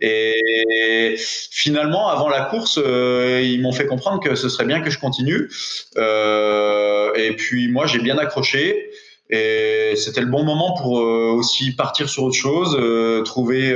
Et 0.02 1.16
finalement, 1.52 2.10
avant 2.10 2.30
la 2.30 2.42
course, 2.42 2.80
euh, 2.82 3.42
ils 3.44 3.62
m'ont 3.62 3.72
fait 3.72 3.86
comprendre 3.86 4.22
que 4.22 4.36
ce 4.36 4.50
serait 4.50 4.66
bien 4.66 4.82
que 4.82 4.90
je 4.90 5.00
continue. 5.00 5.50
Euh, 5.98 7.14
et 7.16 7.36
puis 7.36 7.68
moi, 7.68 7.86
j'ai 7.86 8.00
bien 8.00 8.18
accroché. 8.18 8.92
Et 9.30 9.94
c'était 9.96 10.22
le 10.22 10.28
bon 10.28 10.44
moment 10.44 10.74
pour 10.74 11.00
euh, 11.02 11.32
aussi 11.32 11.76
partir 11.76 12.10
sur 12.10 12.24
autre 12.24 12.38
chose, 12.38 12.76
trouver, 13.26 13.76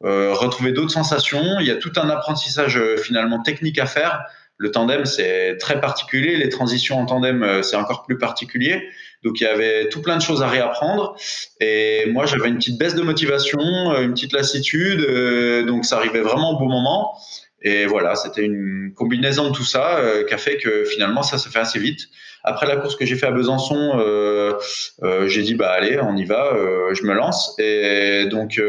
retrouver 0.00 0.72
d'autres 0.72 0.92
sensations. 0.92 1.58
Il 1.60 1.66
y 1.66 1.70
a 1.70 1.76
tout 1.76 1.92
un 1.96 2.08
apprentissage 2.08 2.80
finalement 3.02 3.42
technique 3.42 3.78
à 3.78 3.86
faire 3.86 4.22
le 4.62 4.70
tandem, 4.70 5.04
c'est 5.04 5.56
très 5.58 5.80
particulier. 5.80 6.36
Les 6.36 6.48
transitions 6.48 7.00
en 7.00 7.06
tandem, 7.06 7.42
euh, 7.42 7.62
c'est 7.62 7.76
encore 7.76 8.04
plus 8.04 8.16
particulier. 8.16 8.88
Donc, 9.24 9.40
il 9.40 9.44
y 9.44 9.46
avait 9.46 9.88
tout 9.88 10.02
plein 10.02 10.16
de 10.16 10.22
choses 10.22 10.42
à 10.42 10.48
réapprendre. 10.48 11.16
Et 11.60 12.06
moi, 12.06 12.26
j'avais 12.26 12.48
une 12.48 12.58
petite 12.58 12.78
baisse 12.78 12.94
de 12.94 13.02
motivation, 13.02 13.60
euh, 13.60 14.02
une 14.02 14.12
petite 14.12 14.32
lassitude. 14.32 15.00
Euh, 15.00 15.64
donc, 15.64 15.84
ça 15.84 15.96
arrivait 15.96 16.20
vraiment 16.20 16.52
au 16.52 16.58
bon 16.58 16.68
moment. 16.68 17.12
Et 17.60 17.86
voilà, 17.86 18.14
c'était 18.16 18.42
une 18.42 18.92
combinaison 18.94 19.50
de 19.50 19.54
tout 19.54 19.64
ça 19.64 20.00
qui 20.26 20.34
a 20.34 20.38
fait 20.38 20.56
que 20.56 20.84
finalement, 20.84 21.22
ça 21.22 21.38
se 21.38 21.48
fait 21.48 21.60
assez 21.60 21.78
vite. 21.78 22.08
Après 22.42 22.66
la 22.66 22.74
course 22.74 22.96
que 22.96 23.06
j'ai 23.06 23.14
fait 23.14 23.26
à 23.26 23.30
Besançon, 23.30 24.02
j'ai 25.26 25.42
dit, 25.42 25.54
bah 25.54 25.70
allez, 25.70 26.00
on 26.00 26.16
y 26.16 26.24
va, 26.24 26.56
je 26.92 27.04
me 27.04 27.14
lance. 27.14 27.54
Et 27.60 28.26
donc, 28.28 28.60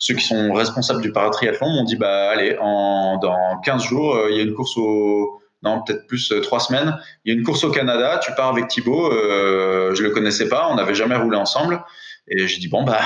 ceux 0.00 0.14
qui 0.14 0.24
sont 0.24 0.52
responsables 0.54 1.02
du 1.02 1.12
paratriathlon 1.12 1.68
m'ont 1.68 1.84
dit 1.84 1.96
bah 1.96 2.30
allez, 2.30 2.54
dans 2.56 3.60
15 3.62 3.84
jours, 3.84 4.16
euh, 4.16 4.30
il 4.30 4.36
y 4.36 4.40
a 4.40 4.42
une 4.42 4.54
course 4.54 4.76
au 4.76 5.40
non 5.62 5.82
peut-être 5.82 6.06
plus 6.06 6.32
euh, 6.32 6.40
trois 6.40 6.58
semaines, 6.58 6.98
il 7.24 7.32
y 7.32 7.36
a 7.36 7.38
une 7.38 7.44
course 7.44 7.64
au 7.64 7.70
Canada, 7.70 8.18
tu 8.24 8.32
pars 8.32 8.48
avec 8.48 8.68
Thibaut, 8.68 9.12
euh, 9.12 9.94
je 9.94 10.02
le 10.02 10.10
connaissais 10.10 10.48
pas, 10.48 10.68
on 10.70 10.76
n'avait 10.76 10.94
jamais 10.94 11.16
roulé 11.16 11.36
ensemble 11.36 11.84
et 12.28 12.48
j'ai 12.48 12.58
dit 12.58 12.68
bon 12.68 12.82
bah 12.82 12.98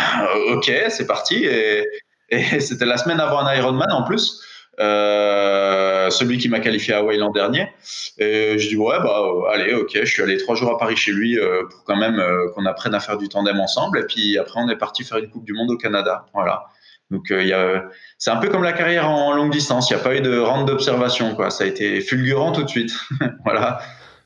ok, 0.52 0.70
c'est 0.88 1.06
parti 1.06 1.44
et, 1.44 1.84
c'était 2.60 2.86
la 2.86 2.96
semaine 2.96 3.18
avant 3.18 3.40
un 3.40 3.54
Ironman 3.54 3.90
en 3.90 4.04
plus. 4.04 4.40
celui 4.78 6.38
qui 6.38 6.48
m'a 6.48 6.60
qualifié 6.60 6.94
à 6.94 6.98
Hawaii 6.98 7.18
l'an 7.18 7.30
dernier. 7.30 7.72
Et 8.18 8.56
je 8.56 8.68
dis 8.68 8.76
ouais 8.76 8.98
bah 9.02 9.20
allez 9.52 9.74
ok, 9.74 9.90
je 9.94 10.04
suis 10.04 10.22
allé 10.22 10.36
trois 10.36 10.54
jours 10.54 10.70
à 10.70 10.78
Paris 10.78 10.96
chez 10.96 11.10
lui 11.10 11.36
pour 11.70 11.82
quand 11.82 11.96
même 11.96 12.22
qu'on 12.54 12.66
apprenne 12.66 12.94
à 12.94 13.00
faire 13.00 13.18
du 13.18 13.28
tandem 13.28 13.58
ensemble. 13.58 13.98
Et 13.98 14.04
puis 14.04 14.38
après 14.38 14.60
on 14.60 14.68
est 14.68 14.76
parti 14.76 15.02
faire 15.02 15.18
une 15.18 15.28
Coupe 15.28 15.44
du 15.44 15.54
Monde 15.54 15.72
au 15.72 15.76
Canada. 15.76 16.26
Voilà. 16.34 16.66
Donc 17.10 17.30
a, 17.30 17.84
c'est 18.18 18.30
un 18.30 18.36
peu 18.36 18.48
comme 18.48 18.62
la 18.62 18.72
carrière 18.72 19.08
en 19.08 19.32
longue 19.34 19.52
distance. 19.52 19.90
Il 19.90 19.94
n'y 19.94 20.00
a 20.00 20.02
pas 20.04 20.16
eu 20.16 20.20
de 20.20 20.38
rente 20.38 20.66
d'observation 20.66 21.34
quoi. 21.34 21.50
Ça 21.50 21.64
a 21.64 21.66
été 21.66 22.00
fulgurant 22.00 22.52
tout 22.52 22.62
de 22.62 22.68
suite. 22.68 22.92
voilà. 23.44 23.78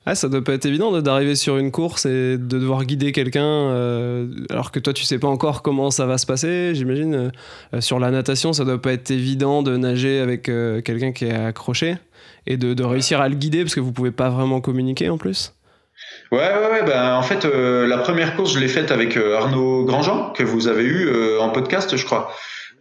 Ah, 0.07 0.15
ça 0.15 0.29
doit 0.29 0.43
pas 0.43 0.55
être 0.55 0.65
évident 0.65 0.91
de- 0.91 1.03
d'arriver 1.03 1.35
sur 1.35 1.59
une 1.59 1.71
course 1.71 2.07
et 2.07 2.39
de 2.39 2.59
devoir 2.59 2.85
guider 2.85 3.13
quelqu'un 3.13 3.45
euh, 3.45 4.27
alors 4.49 4.71
que 4.71 4.79
toi 4.79 4.95
tu 4.95 5.05
sais 5.05 5.19
pas 5.19 5.29
encore 5.29 5.61
comment 5.63 5.91
ça 5.91 6.07
va 6.07 6.17
se 6.17 6.25
passer. 6.25 6.75
J'imagine 6.75 7.31
euh, 7.75 7.81
sur 7.81 7.99
la 7.99 8.11
natation, 8.11 8.53
ça 8.55 8.65
doit 8.65 8.81
pas 8.81 8.93
être 8.93 9.11
évident 9.11 9.63
de 9.63 9.77
nager 9.77 10.21
avec 10.21 10.49
euh, 10.49 10.81
quelqu'un 10.81 11.13
qui 11.13 11.27
est 11.27 11.35
accroché 11.35 11.97
et 12.47 12.57
de, 12.57 12.73
de 12.73 12.85
réussir 12.85 13.21
à 13.21 13.29
le 13.29 13.35
guider 13.35 13.63
parce 13.65 13.75
que 13.75 13.81
vous 13.81 13.93
pouvez 13.93 14.13
pas 14.13 14.31
vraiment 14.31 14.63
communiquer 14.63 15.11
en 15.11 15.19
plus. 15.19 15.53
Ouais, 16.31 16.39
ouais, 16.39 16.71
ouais. 16.73 16.83
Ben, 16.87 17.15
en 17.15 17.23
fait, 17.23 17.45
euh, 17.45 17.87
la 17.87 17.99
première 17.99 18.37
course, 18.37 18.55
je 18.55 18.59
l'ai 18.61 18.69
faite 18.69 18.91
avec 18.93 19.17
euh, 19.17 19.37
Arnaud 19.37 19.85
Grandjean, 19.85 20.33
que 20.33 20.43
vous 20.43 20.69
avez 20.69 20.85
eu 20.85 21.07
euh, 21.09 21.41
en 21.41 21.51
podcast, 21.51 21.97
je 21.97 22.05
crois. 22.05 22.31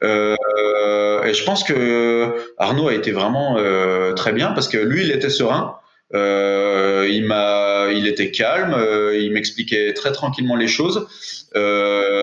Euh, 0.04 1.24
et 1.24 1.34
je 1.34 1.44
pense 1.44 1.64
que 1.64 2.34
Arnaud 2.58 2.88
a 2.88 2.94
été 2.94 3.12
vraiment 3.12 3.58
euh, 3.58 4.14
très 4.14 4.34
bien 4.34 4.52
parce 4.52 4.68
que 4.68 4.78
lui, 4.78 5.04
il 5.04 5.12
était 5.12 5.30
serein. 5.30 5.76
Euh, 6.14 7.08
il 7.10 7.26
m'a, 7.26 7.88
il 7.92 8.08
était 8.08 8.32
calme. 8.32 8.74
euh, 8.74 9.18
il 9.18 9.32
m'expliquait 9.32 9.94
très 9.94 10.12
tranquillement 10.12 10.56
les 10.56 10.68
choses. 10.68 11.08
Euh, 11.56 12.22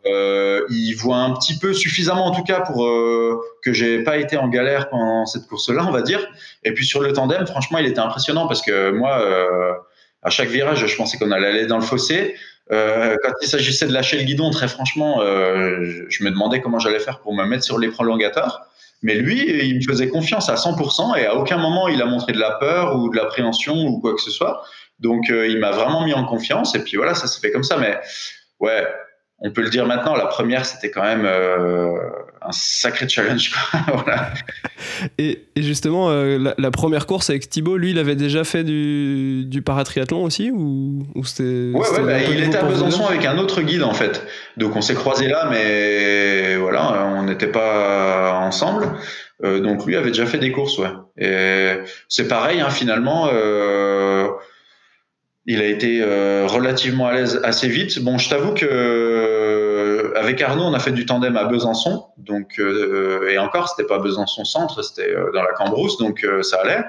il 0.70 0.94
voit 0.94 1.18
un 1.18 1.32
petit 1.34 1.58
peu 1.58 1.72
suffisamment, 1.74 2.26
en 2.26 2.30
tout 2.30 2.44
cas, 2.44 2.60
pour 2.60 2.86
euh, 2.86 3.40
que 3.62 3.72
j'ai 3.72 4.02
pas 4.02 4.16
été 4.16 4.36
en 4.36 4.48
galère 4.48 4.88
pendant 4.88 5.26
cette 5.26 5.46
course-là, 5.46 5.84
on 5.86 5.90
va 5.90 6.02
dire. 6.02 6.26
Et 6.62 6.72
puis 6.72 6.86
sur 6.86 7.00
le 7.00 7.12
tandem, 7.12 7.46
franchement, 7.46 7.78
il 7.78 7.86
était 7.86 8.00
impressionnant 8.00 8.46
parce 8.46 8.62
que 8.62 8.90
moi. 8.90 9.82
À 10.26 10.30
chaque 10.30 10.48
virage, 10.48 10.86
je 10.86 10.96
pensais 10.96 11.18
qu'on 11.18 11.30
allait 11.32 11.48
aller 11.48 11.66
dans 11.66 11.76
le 11.76 11.84
fossé. 11.84 12.34
Euh, 12.72 13.16
quand 13.22 13.32
il 13.42 13.48
s'agissait 13.48 13.86
de 13.86 13.92
lâcher 13.92 14.18
le 14.18 14.24
guidon, 14.24 14.50
très 14.50 14.68
franchement, 14.68 15.20
euh, 15.20 16.06
je, 16.08 16.24
me 16.24 16.30
demandais 16.30 16.60
comment 16.60 16.78
j'allais 16.78 16.98
faire 16.98 17.20
pour 17.20 17.34
me 17.34 17.44
mettre 17.44 17.64
sur 17.64 17.78
les 17.78 17.88
prolongateurs. 17.88 18.66
Mais 19.02 19.16
lui, 19.16 19.66
il 19.66 19.76
me 19.76 19.82
faisait 19.82 20.08
confiance 20.08 20.48
à 20.48 20.54
100% 20.54 21.18
et 21.18 21.26
à 21.26 21.36
aucun 21.36 21.58
moment 21.58 21.88
il 21.88 22.00
a 22.00 22.06
montré 22.06 22.32
de 22.32 22.38
la 22.38 22.52
peur 22.52 22.96
ou 22.96 23.10
de 23.10 23.16
l'appréhension 23.16 23.74
ou 23.86 24.00
quoi 24.00 24.14
que 24.14 24.20
ce 24.22 24.30
soit. 24.30 24.64
Donc 24.98 25.28
euh, 25.30 25.46
il 25.46 25.58
m'a 25.58 25.72
vraiment 25.72 26.04
mis 26.04 26.14
en 26.14 26.24
confiance 26.24 26.74
et 26.74 26.82
puis 26.82 26.96
voilà, 26.96 27.14
ça 27.14 27.26
s'est 27.26 27.40
fait 27.40 27.52
comme 27.52 27.64
ça. 27.64 27.76
Mais 27.76 28.00
ouais, 28.60 28.86
on 29.40 29.50
peut 29.50 29.60
le 29.60 29.68
dire 29.68 29.86
maintenant, 29.86 30.14
la 30.14 30.26
première 30.26 30.64
c'était 30.64 30.90
quand 30.90 31.02
même 31.02 31.26
euh, 31.26 31.98
un 32.44 32.52
sacré 32.52 33.08
challenge. 33.08 33.52
voilà. 33.92 34.32
Et, 35.18 35.46
et 35.56 35.62
justement, 35.62 36.10
euh, 36.10 36.38
la, 36.38 36.54
la 36.58 36.70
première 36.70 37.06
course 37.06 37.30
avec 37.30 37.48
Thibaut, 37.48 37.76
lui, 37.76 37.90
il 37.90 37.98
avait 37.98 38.16
déjà 38.16 38.44
fait 38.44 38.64
du, 38.64 39.44
du 39.46 39.62
paratriathlon 39.62 40.22
aussi 40.22 40.50
ou, 40.50 41.06
ou 41.14 41.24
c'était 41.24 41.70
Ouais, 41.74 41.86
bah, 42.04 42.22
il 42.22 42.42
était 42.42 42.56
à 42.56 42.64
Besançon 42.64 43.06
avec 43.06 43.24
un 43.24 43.38
autre 43.38 43.62
guide 43.62 43.82
en 43.82 43.94
fait. 43.94 44.26
Donc 44.56 44.76
on 44.76 44.82
s'est 44.82 44.94
croisés 44.94 45.28
là, 45.28 45.48
mais 45.50 46.56
voilà, 46.56 47.06
on 47.06 47.24
n'était 47.24 47.48
pas 47.48 48.38
ensemble. 48.40 48.92
Euh, 49.42 49.60
donc 49.60 49.84
lui 49.86 49.96
avait 49.96 50.10
déjà 50.10 50.26
fait 50.26 50.38
des 50.38 50.52
courses, 50.52 50.78
ouais. 50.78 50.90
Et 51.18 51.72
c'est 52.08 52.28
pareil, 52.28 52.60
hein, 52.60 52.70
finalement. 52.70 53.28
Euh, 53.32 54.28
il 55.46 55.60
a 55.60 55.66
été 55.66 56.02
relativement 56.02 57.06
à 57.06 57.12
l'aise 57.12 57.40
assez 57.44 57.68
vite. 57.68 58.02
Bon, 58.02 58.16
je 58.16 58.30
t'avoue 58.30 58.54
que 58.54 59.53
avec 60.24 60.40
Arnaud, 60.42 60.64
on 60.64 60.74
a 60.74 60.78
fait 60.80 60.90
du 60.92 61.06
tandem 61.06 61.36
à 61.36 61.44
Besançon, 61.44 62.06
donc 62.18 62.58
euh, 62.58 63.28
et 63.30 63.38
encore, 63.38 63.68
c'était 63.68 63.86
pas 63.86 63.98
Besançon 63.98 64.44
centre, 64.44 64.82
c'était 64.82 65.10
euh, 65.14 65.30
dans 65.32 65.42
la 65.42 65.52
Cambrousse, 65.52 65.98
donc 65.98 66.24
euh, 66.24 66.42
ça 66.42 66.58
allait. 66.62 66.82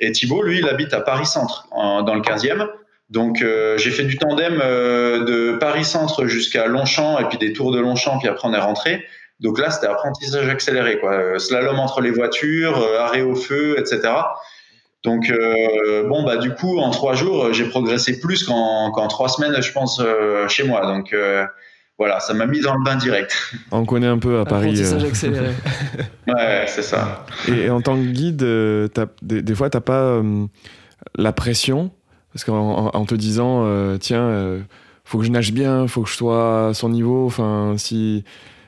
Et 0.00 0.10
Thibaut, 0.12 0.42
lui, 0.42 0.58
il 0.58 0.68
habite 0.68 0.92
à 0.94 1.00
Paris 1.00 1.26
centre, 1.26 1.66
en- 1.70 2.02
dans 2.02 2.14
le 2.14 2.22
15e. 2.22 2.66
Donc 3.10 3.44
j'ai 3.76 3.90
fait 3.90 4.04
du 4.04 4.16
tandem 4.18 4.58
de 4.58 5.56
Paris 5.58 5.84
Centre 5.84 6.26
jusqu'à 6.26 6.66
Longchamp 6.66 7.18
et 7.18 7.24
puis 7.24 7.38
des 7.38 7.52
tours 7.52 7.72
de 7.72 7.80
Longchamp 7.80 8.18
puis 8.20 8.28
après 8.28 8.46
on 8.46 8.54
est 8.54 8.60
rentré. 8.60 9.04
Donc 9.40 9.58
là 9.58 9.72
c'était 9.72 9.88
apprentissage 9.88 10.48
accéléré 10.48 11.00
quoi, 11.00 11.36
slalom 11.40 11.80
entre 11.80 12.02
les 12.02 12.12
voitures, 12.12 12.78
arrêt 13.00 13.22
au 13.22 13.34
feu, 13.34 13.74
etc. 13.80 14.12
Donc 15.02 15.28
bon 16.08 16.22
bah 16.22 16.36
du 16.36 16.54
coup 16.54 16.78
en 16.78 16.90
trois 16.90 17.14
jours 17.14 17.52
j'ai 17.52 17.64
progressé 17.64 18.20
plus 18.20 18.44
qu'en 18.44 19.08
trois 19.08 19.28
semaines 19.28 19.60
je 19.60 19.72
pense 19.72 20.00
chez 20.46 20.62
moi. 20.62 20.82
Donc 20.82 21.12
voilà 22.00 22.18
ça 22.18 22.32
m'a 22.34 22.46
mis 22.46 22.60
dans 22.60 22.74
le 22.74 22.82
bain 22.82 22.96
direct. 22.96 23.36
On 23.70 23.84
connaît 23.84 24.06
un 24.08 24.18
peu 24.18 24.40
à 24.40 24.44
Paris. 24.44 24.70
Apprentissage 24.70 25.04
euh, 25.04 25.08
accéléré. 25.08 25.50
Ouais 26.26 26.64
c'est 26.66 26.82
ça. 26.82 27.26
Et, 27.48 27.66
et 27.66 27.70
en 27.70 27.80
tant 27.82 27.94
que 27.96 28.06
guide, 28.06 28.42
euh, 28.42 28.88
des, 29.22 29.42
des 29.42 29.54
fois, 29.54 29.68
t'as 29.70 29.80
pas 29.80 30.00
euh, 30.02 30.46
la 31.16 31.32
pression? 31.32 31.90
Parce 32.32 32.44
qu'en 32.44 32.56
en, 32.56 32.90
en 32.94 33.04
te 33.04 33.14
disant, 33.14 33.64
euh, 33.64 33.96
tiens, 33.98 34.22
euh, 34.22 34.60
faut 35.04 35.18
que 35.18 35.24
je 35.24 35.30
nage 35.30 35.52
bien, 35.52 35.86
faut 35.88 36.02
que 36.02 36.08
je 36.08 36.14
sois 36.14 36.68
à 36.68 36.74
son 36.74 36.88
niveau. 36.88 37.26
Enfin, 37.26 37.74
si. 37.76 38.24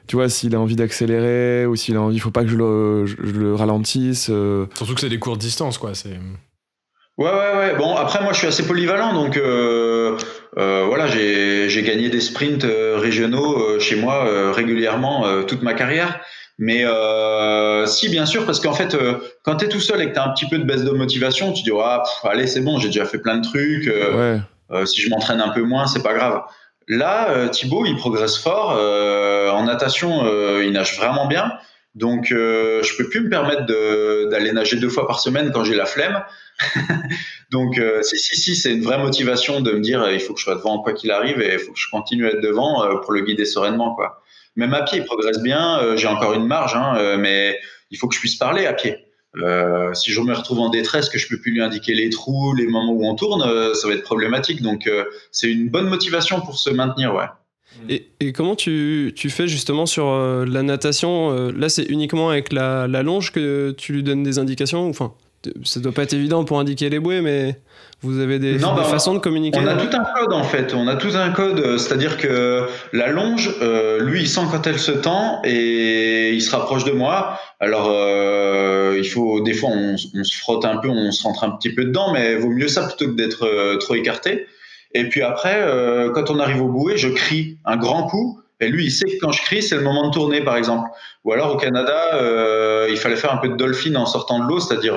Tu 0.09 0.17
vois, 0.17 0.29
s'il 0.29 0.55
a 0.57 0.61
envie 0.61 0.75
d'accélérer 0.75 1.65
ou 1.67 1.77
s'il 1.77 1.97
a 1.97 2.01
envie, 2.01 2.19
faut 2.19 2.33
pas 2.33 2.43
que 2.43 2.49
je 2.51 2.57
le, 2.57 3.07
je, 3.07 3.15
je 3.23 3.33
le 3.39 3.55
ralentisse. 3.55 4.29
euh. 4.31 4.67
Surtout 4.75 4.95
que 4.95 5.01
c'est 5.01 5.09
des 5.09 5.21
courtes 5.21 5.41
distances, 5.41 5.79
quoi. 5.79 5.95
C'est. 5.95 6.19
Ouais, 7.19 7.31
ouais, 7.31 7.57
ouais. 7.59 7.77
Bon, 7.79 7.95
après, 7.95 8.21
moi, 8.25 8.33
je 8.33 8.39
suis 8.39 8.49
assez 8.49 8.67
polyvalent, 8.67 9.13
donc 9.15 9.37
euh, 9.37 10.19
euh, 10.59 10.85
voilà, 10.87 11.07
j'ai 11.07 11.83
gagné 11.83 12.11
des 12.11 12.21
sprints 12.21 12.65
euh, 12.65 12.99
régionaux 12.99 13.59
euh, 13.59 13.79
chez 13.79 13.97
moi 13.97 14.27
euh, 14.27 14.53
régulièrement 14.53 15.27
euh, 15.27 15.43
toute 15.43 15.63
ma 15.63 15.75
carrière. 15.75 16.21
Mais 16.59 16.85
euh, 16.85 17.87
si, 17.87 18.09
bien 18.09 18.27
sûr, 18.27 18.45
parce 18.45 18.61
qu'en 18.61 18.75
fait, 18.75 18.95
euh, 18.95 19.15
quand 19.43 19.57
tu 19.57 19.65
es 19.65 19.69
tout 19.69 19.81
seul 19.81 20.03
et 20.03 20.09
que 20.09 20.13
tu 20.13 20.19
as 20.19 20.25
un 20.25 20.31
petit 20.31 20.49
peu 20.49 20.59
de 20.59 20.65
baisse 20.65 20.85
de 20.85 20.91
motivation, 20.91 21.53
tu 21.53 21.63
dis, 21.63 21.71
ah, 21.83 22.03
pff, 22.05 22.31
allez, 22.31 22.47
c'est 22.47 22.61
bon, 22.61 22.79
j'ai 22.79 22.89
déjà 22.89 23.07
fait 23.07 23.19
plein 23.19 23.39
de 23.39 23.43
trucs. 23.43 23.89
euh, 23.89 24.37
ouais. 24.37 24.41
euh, 24.71 24.85
si 24.85 25.01
je 25.01 25.09
m'entraîne 25.09 25.41
un 25.41 25.49
peu 25.49 25.63
moins, 25.63 25.87
c'est 25.87 26.03
pas 26.03 26.15
grave. 26.15 26.43
Là, 26.89 27.31
euh, 27.31 27.49
Thibaut, 27.49 27.87
il 27.87 27.97
progresse 27.97 28.37
fort. 28.37 28.77
Euh, 28.79 29.51
en 29.51 29.65
natation, 29.65 30.25
euh, 30.25 30.63
il 30.65 30.73
nage 30.73 30.97
vraiment 30.99 31.27
bien. 31.27 31.53
Donc, 31.95 32.33
euh, 32.33 32.83
je 32.83 32.97
peux 32.97 33.09
plus 33.09 33.21
me 33.21 33.29
permettre 33.29 33.67
d'aller 34.31 34.53
nager 34.53 34.77
deux 34.77 34.89
fois 34.89 35.07
par 35.07 35.21
semaine 35.21 35.53
quand 35.53 35.65
j'ai 35.65 35.75
la 35.75 35.85
flemme. 35.85 36.25
Donc, 37.51 37.79
euh, 37.79 38.03
si, 38.03 38.19
si, 38.19 38.37
si, 38.37 38.57
c'est 38.57 38.73
une 38.73 38.83
vraie 38.83 38.99
motivation 38.99 39.61
de 39.61 39.73
me 39.73 39.81
dire, 39.81 40.03
euh, 40.03 40.13
il 40.13 40.21
faut 40.21 40.33
que 40.33 40.41
je 40.41 40.45
sois 40.45 40.55
devant 40.55 40.79
quoi 40.79 40.95
qu'il 40.95 41.11
arrive 41.11 41.41
et 41.41 41.55
il 41.55 41.59
faut 41.59 41.73
que 41.73 41.79
je 41.79 41.91
continue 41.91 42.27
à 42.27 42.31
être 42.31 42.41
devant 42.41 42.83
euh, 42.85 42.97
pour 42.97 43.13
le 43.13 43.21
guider 43.21 43.45
sereinement, 43.45 43.95
quoi. 43.95 44.23
Même 44.57 44.73
à 44.75 44.83
pied, 44.83 44.99
il 44.99 45.05
progresse 45.05 45.41
bien. 45.41 45.79
euh, 45.81 45.97
j'ai 45.97 46.09
encore 46.09 46.33
une 46.35 46.47
marge, 46.47 46.75
hein, 46.75 46.97
euh, 46.99 47.17
mais 47.19 47.59
il 47.91 47.99
faut 47.99 48.09
que 48.09 48.15
je 48.15 48.21
puisse 48.21 48.37
parler 48.37 48.67
à 48.67 48.73
pied. 48.73 48.97
Si 49.95 50.13
je 50.13 50.21
me 50.21 50.35
retrouve 50.35 50.61
en 50.61 50.69
détresse, 50.69 51.09
que 51.09 51.19
je 51.19 51.27
peux 51.27 51.39
plus 51.39 51.53
lui 51.53 51.63
indiquer 51.63 51.95
les 51.95 52.11
trous, 52.11 52.55
les 52.55 52.67
moments 52.67 52.93
où 52.93 53.07
on 53.07 53.15
tourne, 53.15 53.75
ça 53.75 53.89
va 53.89 53.95
être 53.95 54.03
problématique. 54.03 54.61
Donc, 54.61 54.91
c'est 55.31 55.51
une 55.51 55.71
bonne 55.71 55.89
motivation 55.89 56.43
pour 56.43 56.59
se 56.59 56.69
maintenir, 56.69 57.15
ouais. 57.15 57.25
Et, 57.89 58.09
et 58.21 58.33
comment 58.33 58.55
tu, 58.55 59.13
tu 59.17 59.31
fais 59.31 59.49
justement 59.49 59.87
sur 59.87 60.07
euh, 60.09 60.45
la 60.47 60.63
natation 60.63 61.31
euh, 61.31 61.53
Là, 61.57 61.69
c'est 61.69 61.85
uniquement 61.85 62.31
avec 62.31 62.53
la, 62.53 62.87
la 62.87 63.03
longe 63.03 63.33
que 63.33 63.75
tu 63.77 63.93
lui 63.93 64.03
donnes 64.03 64.23
des 64.23 64.39
indications 64.39 64.89
Enfin, 64.89 65.13
ça 65.65 65.81
doit 65.81 65.93
pas 65.93 66.03
être 66.03 66.13
évident 66.13 66.45
pour 66.45 66.59
indiquer 66.59 66.89
les 66.89 67.01
bouées, 67.01 67.21
mais 67.21 67.59
vous 68.03 68.19
avez 68.19 68.39
des, 68.39 68.59
Non, 68.59 68.75
bah, 68.75 68.85
façons 68.85 69.15
de 69.15 69.19
communiquer 69.19 69.59
On 69.63 69.67
a 69.67 69.77
tout 69.77 69.97
un 69.97 70.05
code 70.05 70.33
en 70.33 70.45
fait. 70.45 70.75
On 70.75 70.89
a 70.89 70.97
tout 70.97 71.15
un 71.15 71.31
code, 71.31 71.61
euh, 71.61 71.79
c'est-à-dire 71.79 72.17
que 72.17 72.67
la 72.93 73.09
longe, 73.09 73.55
euh, 73.63 74.01
lui, 74.01 74.23
il 74.23 74.29
sent 74.29 74.43
quand 74.51 74.67
elle 74.67 74.79
se 74.79 74.93
tend 74.93 75.41
et 75.45 76.31
il 76.33 76.43
se 76.43 76.51
rapproche 76.51 76.85
de 76.85 76.93
moi. 76.93 77.39
Alors, 77.61 77.89
euh, 77.91 78.97
il 78.99 79.09
faut 79.09 79.41
des 79.41 79.55
fois 79.55 79.71
on, 79.71 79.97
se 79.97 80.37
frotte 80.37 80.65
un 80.65 80.79
peu, 80.79 80.89
on 80.89 81.13
se 81.13 81.23
rentre 81.23 81.45
un 81.45 81.51
petit 81.51 81.73
peu 81.73 81.85
dedans, 81.85 82.13
mais 82.13 82.35
vaut 82.35 82.51
mieux 82.51 82.69
ça 82.69 82.87
plutôt 82.87 83.07
que 83.07 83.17
d'être 83.17 83.45
euh, 83.47 83.77
trop 83.77 83.95
écarté. 83.95 84.47
Et 84.95 85.09
puis 85.09 85.23
après, 85.23 85.57
euh, 85.57 86.11
quand 86.11 86.31
on 86.31 86.39
arrive 86.39 86.63
au 86.63 86.69
bouée, 86.69 86.97
je 86.97 87.09
crie 87.09 87.59
un 87.65 87.77
grand 87.77 88.07
coup. 88.07 88.41
Et 88.61 88.69
lui, 88.69 88.85
il 88.85 88.91
sait 88.93 89.07
que 89.07 89.19
quand 89.21 89.33
je 89.33 89.43
crie, 89.43 89.63
c'est 89.63 89.75
le 89.75 89.83
moment 89.83 90.07
de 90.09 90.13
tourner, 90.13 90.41
par 90.41 90.57
exemple. 90.57 90.89
Ou 91.25 91.33
alors 91.33 91.53
au 91.53 91.57
Canada, 91.57 92.15
euh, 92.15 92.87
il 92.91 92.97
fallait 92.97 93.17
faire 93.17 93.33
un 93.33 93.39
peu 93.39 93.49
de 93.49 93.57
dolphin 93.57 93.97
en 93.97 94.07
sortant 94.07 94.39
de 94.39 94.49
l'eau, 94.49 94.61
c'est-à-dire 94.61 94.97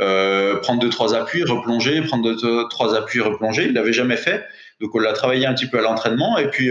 euh, 0.00 0.56
prendre 0.60 0.80
deux 0.80 0.90
trois 0.90 1.14
appuis, 1.14 1.42
replonger, 1.44 2.02
prendre 2.02 2.34
deux 2.34 2.68
trois 2.68 2.94
appuis, 2.94 3.20
replonger. 3.20 3.66
Il 3.66 3.72
l'avait 3.72 3.94
jamais 3.94 4.18
fait, 4.18 4.44
donc 4.80 4.94
on 4.94 4.98
l'a 4.98 5.14
travaillé 5.14 5.46
un 5.46 5.54
petit 5.54 5.66
peu 5.66 5.78
à 5.78 5.82
l'entraînement. 5.82 6.36
Et 6.36 6.48
puis 6.48 6.70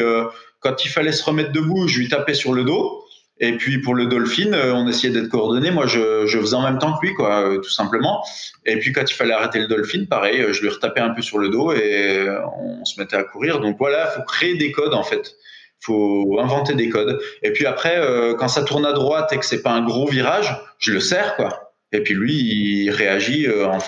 quand 0.59 0.85
il 0.85 0.89
fallait 0.89 1.11
se 1.11 1.23
remettre 1.23 1.51
debout, 1.51 1.87
je 1.87 1.97
lui 1.97 2.07
tapais 2.07 2.35
sur 2.35 2.53
le 2.53 2.63
dos. 2.63 3.03
Et 3.39 3.53
puis 3.53 3.79
pour 3.81 3.93
le 3.93 4.07
dolphin, 4.07 4.51
euh, 4.53 4.73
on 4.73 4.87
essayait 4.87 5.13
d'être 5.13 5.29
coordonnés. 5.29 5.71
Moi, 5.71 5.85
je, 5.85 6.25
faisais 6.25 6.55
en 6.55 6.63
même 6.63 6.79
temps 6.79 6.97
que 6.97 7.05
lui, 7.05 7.13
quoi, 7.13 7.41
euh, 7.41 7.57
tout 7.57 7.69
simplement. 7.69 8.23
Et 8.65 8.79
puis 8.79 8.91
quand 8.91 9.03
il 9.09 9.13
fallait 9.13 9.33
arrêter 9.33 9.59
le 9.59 9.67
dolphin, 9.67 10.05
pareil, 10.09 10.41
euh, 10.41 10.53
je 10.53 10.61
lui 10.61 10.69
retapais 10.69 11.01
un 11.01 11.11
peu 11.11 11.21
sur 11.21 11.37
le 11.37 11.49
dos 11.49 11.71
et 11.71 12.27
on 12.59 12.83
se 12.85 12.99
mettait 12.99 13.15
à 13.15 13.23
courir. 13.23 13.59
Donc 13.59 13.77
voilà, 13.77 14.11
il 14.11 14.17
faut 14.17 14.25
créer 14.25 14.55
des 14.55 14.71
codes 14.71 14.93
en 14.93 15.03
fait. 15.03 15.35
faut 15.79 16.39
inventer 16.39 16.73
des 16.73 16.89
codes. 16.89 17.19
Et 17.43 17.51
puis 17.51 17.67
après, 17.67 18.01
quand 18.39 18.47
ça 18.47 18.63
tourne 18.63 18.85
à 18.85 18.93
droite 18.93 19.31
et 19.31 19.37
que 19.37 19.45
c'est 19.45 19.61
pas 19.61 19.71
un 19.71 19.85
gros 19.85 20.07
virage, 20.07 20.57
je 20.79 20.93
le 20.93 20.99
serre, 20.99 21.35
quoi. 21.35 21.73
Et 21.91 22.01
puis 22.01 22.15
lui, 22.15 22.33
il 22.33 22.89
réagit 22.89 23.47
en, 23.49 23.79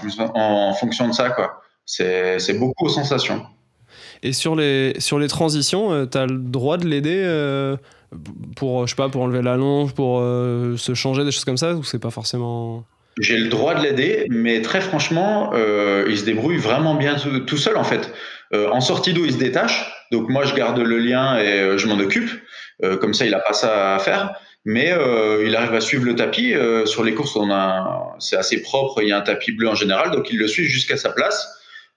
fonction, 0.74 1.08
de 1.08 1.14
ça, 1.14 1.32
quoi. 1.32 1.62
C'est 1.86 2.60
beaucoup 2.60 2.86
aux 2.86 2.90
sensations. 2.90 3.44
Et 4.22 4.34
sur 4.34 4.56
les, 4.56 4.94
sur 5.00 5.18
les 5.18 5.28
transitions, 5.28 6.06
tu 6.06 6.18
as 6.18 6.28
le 6.28 6.38
droit 6.38 6.78
de 6.78 6.88
l'aider 6.88 7.78
pour, 8.56 8.88
je 8.88 8.92
sais 8.92 8.96
pas, 8.96 9.10
pour 9.10 9.22
enlever 9.22 9.42
la 9.42 9.56
longe, 9.56 9.94
pour 9.94 10.20
euh, 10.20 10.78
se 10.78 10.94
changer, 10.94 11.24
des 11.24 11.32
choses 11.32 11.46
comme 11.46 11.58
ça, 11.58 11.74
ou 11.74 11.84
c'est 11.84 12.00
pas 12.00 12.12
forcément. 12.12 12.86
j'ai 13.20 13.38
le 13.38 13.50
droit 13.50 13.76
de 13.76 13.84
l'aider, 13.84 14.26
mais 14.30 14.62
très 14.62 14.82
franchement, 14.82 15.52
euh, 15.54 16.06
il 16.10 16.18
se 16.18 16.26
débrouille 16.26 16.58
vraiment 16.58 16.96
bien 16.96 17.16
tout, 17.16 17.58
seul 17.58 17.78
en 17.78 17.84
fait. 17.84 18.12
Euh, 18.54 18.70
en 18.70 18.82
sortie 18.82 19.14
d'eau, 19.14 19.26
il 19.26 19.34
se 19.34 19.38
détache, 19.38 19.92
donc 20.12 20.30
moi 20.30 20.44
je 20.44 20.56
garde 20.56 20.80
le 20.80 20.98
lien 20.98 21.38
et 21.38 21.78
je 21.78 21.88
m'en 21.88 22.00
occupe. 22.00 22.30
Comme 23.02 23.14
ça, 23.14 23.26
il 23.26 23.34
a 23.34 23.40
pas 23.40 23.52
ça 23.52 23.96
à 23.96 24.00
faire. 24.00 24.34
Mais 24.66 24.94
il 25.44 25.56
arrive 25.56 25.74
à 25.74 25.82
suivre 25.82 26.06
le 26.06 26.16
tapis. 26.16 26.54
sur 26.86 27.04
les 27.04 27.14
courses, 27.14 27.38
c'est 28.20 28.38
assez 28.38 28.62
propre. 28.62 29.02
Il 29.02 29.10
y 29.10 29.12
a 29.12 29.18
un 29.18 29.22
tapis 29.22 29.52
bleu 29.52 29.68
en 29.68 29.76
général, 29.76 30.12
donc 30.12 30.30
il 30.32 30.38
le 30.38 30.48
suit 30.48 30.66
jusqu'à 30.66 30.96
sa 30.96 31.10
place. 31.10 31.48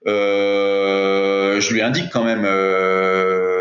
je 0.05 1.73
lui 1.73 1.81
indique 1.81 2.09
quand 2.11 2.25
même 2.25 2.45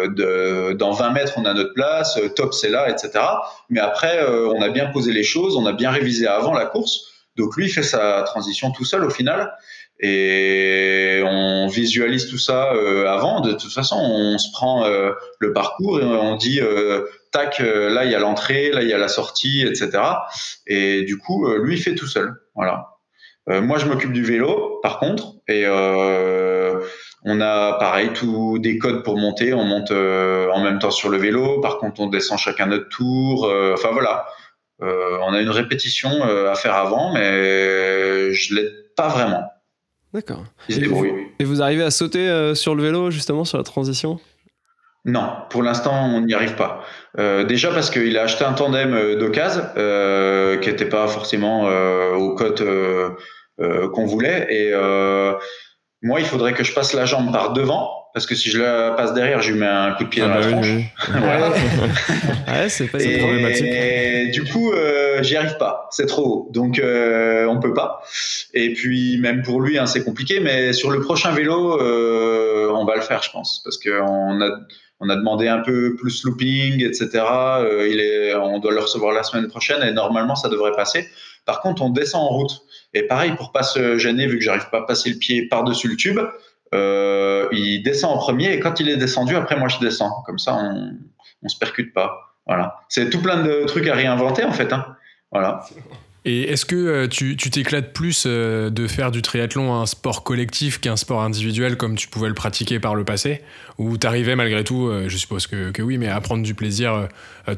de, 0.08 0.72
dans 0.72 0.92
20 0.92 1.10
mètres, 1.10 1.34
on 1.36 1.44
a 1.44 1.54
notre 1.54 1.74
place, 1.74 2.18
top 2.36 2.54
c'est 2.54 2.70
là, 2.70 2.88
etc. 2.90 3.10
Mais 3.70 3.80
après, 3.80 4.24
on 4.26 4.60
a 4.62 4.68
bien 4.68 4.86
posé 4.86 5.12
les 5.12 5.24
choses, 5.24 5.56
on 5.56 5.66
a 5.66 5.72
bien 5.72 5.90
révisé 5.90 6.26
avant 6.26 6.54
la 6.54 6.66
course. 6.66 7.06
Donc 7.36 7.56
lui, 7.56 7.66
il 7.66 7.70
fait 7.70 7.82
sa 7.82 8.22
transition 8.22 8.70
tout 8.72 8.84
seul 8.84 9.04
au 9.04 9.10
final. 9.10 9.52
Et 10.04 11.22
on 11.24 11.68
visualise 11.68 12.28
tout 12.28 12.38
ça 12.38 12.72
euh, 12.72 13.06
avant. 13.06 13.40
De 13.40 13.52
toute 13.52 13.72
façon, 13.72 13.96
on 13.96 14.36
se 14.36 14.50
prend 14.50 14.84
euh, 14.84 15.12
le 15.38 15.52
parcours 15.52 16.00
et 16.00 16.04
on 16.04 16.34
dit 16.34 16.60
euh, 16.60 17.06
tac, 17.30 17.60
là 17.60 18.04
il 18.04 18.10
y 18.10 18.14
a 18.14 18.18
l'entrée, 18.18 18.70
là 18.70 18.82
il 18.82 18.88
y 18.88 18.92
a 18.92 18.98
la 18.98 19.08
sortie, 19.08 19.62
etc. 19.62 20.02
Et 20.66 21.02
du 21.04 21.18
coup, 21.18 21.48
lui, 21.54 21.76
il 21.76 21.82
fait 21.82 21.94
tout 21.94 22.08
seul. 22.08 22.34
Voilà. 22.56 22.91
Moi, 23.48 23.78
je 23.78 23.86
m'occupe 23.86 24.12
du 24.12 24.22
vélo, 24.22 24.78
par 24.82 24.98
contre, 24.98 25.34
et 25.48 25.66
on 25.66 27.40
a 27.40 27.72
pareil 27.78 28.10
tous 28.14 28.58
des 28.58 28.78
codes 28.78 29.02
pour 29.02 29.18
monter. 29.18 29.52
On 29.52 29.64
monte 29.64 29.90
en 29.90 30.62
même 30.62 30.78
temps 30.78 30.90
sur 30.90 31.08
le 31.08 31.18
vélo. 31.18 31.60
Par 31.60 31.78
contre, 31.78 32.00
on 32.00 32.06
descend 32.06 32.38
chacun 32.38 32.66
notre 32.66 32.88
tour. 32.88 33.50
Enfin 33.74 33.90
voilà. 33.92 34.26
Euh, 34.82 35.18
on 35.22 35.32
a 35.32 35.40
une 35.40 35.50
répétition 35.50 36.10
euh, 36.10 36.50
à 36.50 36.54
faire 36.54 36.74
avant, 36.74 37.12
mais 37.12 38.32
je 38.32 38.54
l'aide 38.54 38.72
pas 38.96 39.08
vraiment. 39.08 39.44
D'accord. 40.12 40.44
Et, 40.68 41.44
vous 41.44 41.62
arrivez 41.62 41.84
à 41.84 41.90
sauter 41.90 42.28
euh, 42.28 42.54
sur 42.54 42.74
le 42.74 42.82
vélo, 42.82 43.10
justement, 43.10 43.44
sur 43.44 43.58
la 43.58 43.64
transition? 43.64 44.20
Non, 45.04 45.28
pour 45.50 45.62
l'instant, 45.62 46.06
on 46.14 46.20
n'y 46.20 46.32
arrive 46.32 46.54
pas. 46.54 46.84
déjà 47.44 47.72
parce 47.72 47.90
qu'il 47.90 48.16
a 48.16 48.22
acheté 48.22 48.44
un 48.44 48.52
tandem 48.52 49.18
d'occasion 49.18 49.62
qui 49.74 50.68
n'était 50.68 50.88
pas 50.88 51.08
forcément 51.08 51.64
aux 52.14 52.34
cotes 52.36 52.62
qu'on 53.58 54.06
voulait. 54.06 54.46
Et 54.48 54.72
moi, 56.02 56.20
il 56.20 56.26
faudrait 56.26 56.52
que 56.52 56.62
je 56.62 56.72
passe 56.72 56.92
la 56.92 57.04
jambe 57.04 57.32
par 57.32 57.52
devant 57.52 58.02
parce 58.12 58.26
que 58.26 58.34
si 58.34 58.50
je 58.50 58.60
la 58.60 58.90
passe 58.90 59.14
derrière, 59.14 59.40
je 59.40 59.52
lui 59.52 59.58
mets 59.58 59.66
un 59.66 59.92
coup 59.92 60.04
de 60.04 60.08
pied 60.08 60.22
ah 60.22 60.28
dans 60.28 60.34
la 60.34 60.40
bah 60.40 60.50
tronche. 60.50 60.66
ouais, 62.48 62.68
c'est 62.68 62.88
pas 62.88 63.02
et, 63.02 63.18
problématique. 63.18 63.66
Et 63.66 64.26
du 64.32 64.44
coup, 64.44 64.72
euh, 64.72 65.22
j'y 65.22 65.36
arrive 65.36 65.56
pas. 65.56 65.88
C'est 65.90 66.06
trop 66.06 66.24
haut. 66.24 66.50
Donc, 66.52 66.78
euh, 66.78 67.46
on 67.46 67.58
peut 67.58 67.72
pas. 67.72 68.02
Et 68.52 68.74
puis, 68.74 69.18
même 69.18 69.42
pour 69.42 69.62
lui, 69.62 69.78
hein, 69.78 69.86
c'est 69.86 70.04
compliqué. 70.04 70.40
Mais 70.40 70.74
sur 70.74 70.90
le 70.90 71.00
prochain 71.00 71.32
vélo, 71.32 71.80
euh, 71.80 72.70
on 72.74 72.84
va 72.84 72.96
le 72.96 73.00
faire, 73.00 73.22
je 73.22 73.30
pense. 73.30 73.62
Parce 73.64 73.78
qu'on 73.78 74.40
a, 74.42 74.60
on 75.02 75.08
a 75.08 75.16
demandé 75.16 75.48
un 75.48 75.58
peu 75.58 75.96
plus 75.96 76.24
looping, 76.24 76.82
etc. 76.84 77.10
Euh, 77.14 77.88
il 77.90 78.00
est, 78.00 78.34
on 78.36 78.60
doit 78.60 78.72
le 78.72 78.80
recevoir 78.80 79.12
la 79.12 79.24
semaine 79.24 79.48
prochaine 79.48 79.82
et 79.82 79.92
normalement, 79.92 80.36
ça 80.36 80.48
devrait 80.48 80.72
passer. 80.72 81.08
Par 81.44 81.60
contre, 81.60 81.82
on 81.82 81.90
descend 81.90 82.22
en 82.22 82.28
route. 82.28 82.62
Et 82.94 83.02
pareil, 83.02 83.32
pour 83.32 83.50
pas 83.50 83.64
se 83.64 83.98
gêner, 83.98 84.26
vu 84.26 84.38
que 84.38 84.44
j'arrive 84.44 84.70
pas 84.70 84.78
à 84.78 84.82
passer 84.82 85.10
le 85.10 85.16
pied 85.16 85.48
par-dessus 85.48 85.88
le 85.88 85.96
tube, 85.96 86.20
euh, 86.72 87.48
il 87.50 87.82
descend 87.82 88.16
en 88.16 88.18
premier 88.18 88.52
et 88.52 88.60
quand 88.60 88.80
il 88.80 88.88
est 88.88 88.96
descendu, 88.96 89.34
après 89.34 89.58
moi 89.58 89.68
je 89.68 89.78
descends. 89.78 90.22
Comme 90.24 90.38
ça, 90.38 90.54
on, 90.54 90.92
on 91.42 91.48
se 91.48 91.58
percute 91.58 91.92
pas. 91.92 92.36
Voilà. 92.46 92.76
C'est 92.88 93.10
tout 93.10 93.20
plein 93.20 93.42
de 93.42 93.64
trucs 93.66 93.88
à 93.88 93.94
réinventer 93.94 94.44
en 94.44 94.52
fait. 94.52 94.72
Hein. 94.72 94.86
Voilà. 95.32 95.64
Et 96.24 96.42
est-ce 96.50 96.64
que 96.64 96.76
euh, 96.76 97.08
tu 97.08 97.36
t'éclates 97.36 97.92
plus 97.92 98.24
euh, 98.26 98.70
de 98.70 98.86
faire 98.86 99.10
du 99.10 99.22
triathlon 99.22 99.74
un 99.74 99.86
sport 99.86 100.22
collectif 100.22 100.80
qu'un 100.80 100.96
sport 100.96 101.22
individuel 101.22 101.76
comme 101.76 101.96
tu 101.96 102.06
pouvais 102.06 102.28
le 102.28 102.34
pratiquer 102.34 102.78
par 102.78 102.94
le 102.94 103.04
passé? 103.04 103.42
Ou 103.78 103.96
t'arrivais 103.96 104.36
malgré 104.36 104.62
tout, 104.62 104.90
je 105.06 105.16
suppose 105.16 105.46
que, 105.46 105.82
oui, 105.82 105.98
mais 105.98 106.08
à 106.08 106.20
prendre 106.20 106.42
du 106.42 106.54
plaisir 106.54 107.08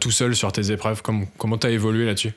tout 0.00 0.10
seul 0.10 0.34
sur 0.34 0.52
tes 0.52 0.70
épreuves 0.70 1.02
Comment 1.02 1.24
Comment 1.36 1.58
t'as 1.58 1.70
évolué 1.70 2.06
là-dessus? 2.06 2.32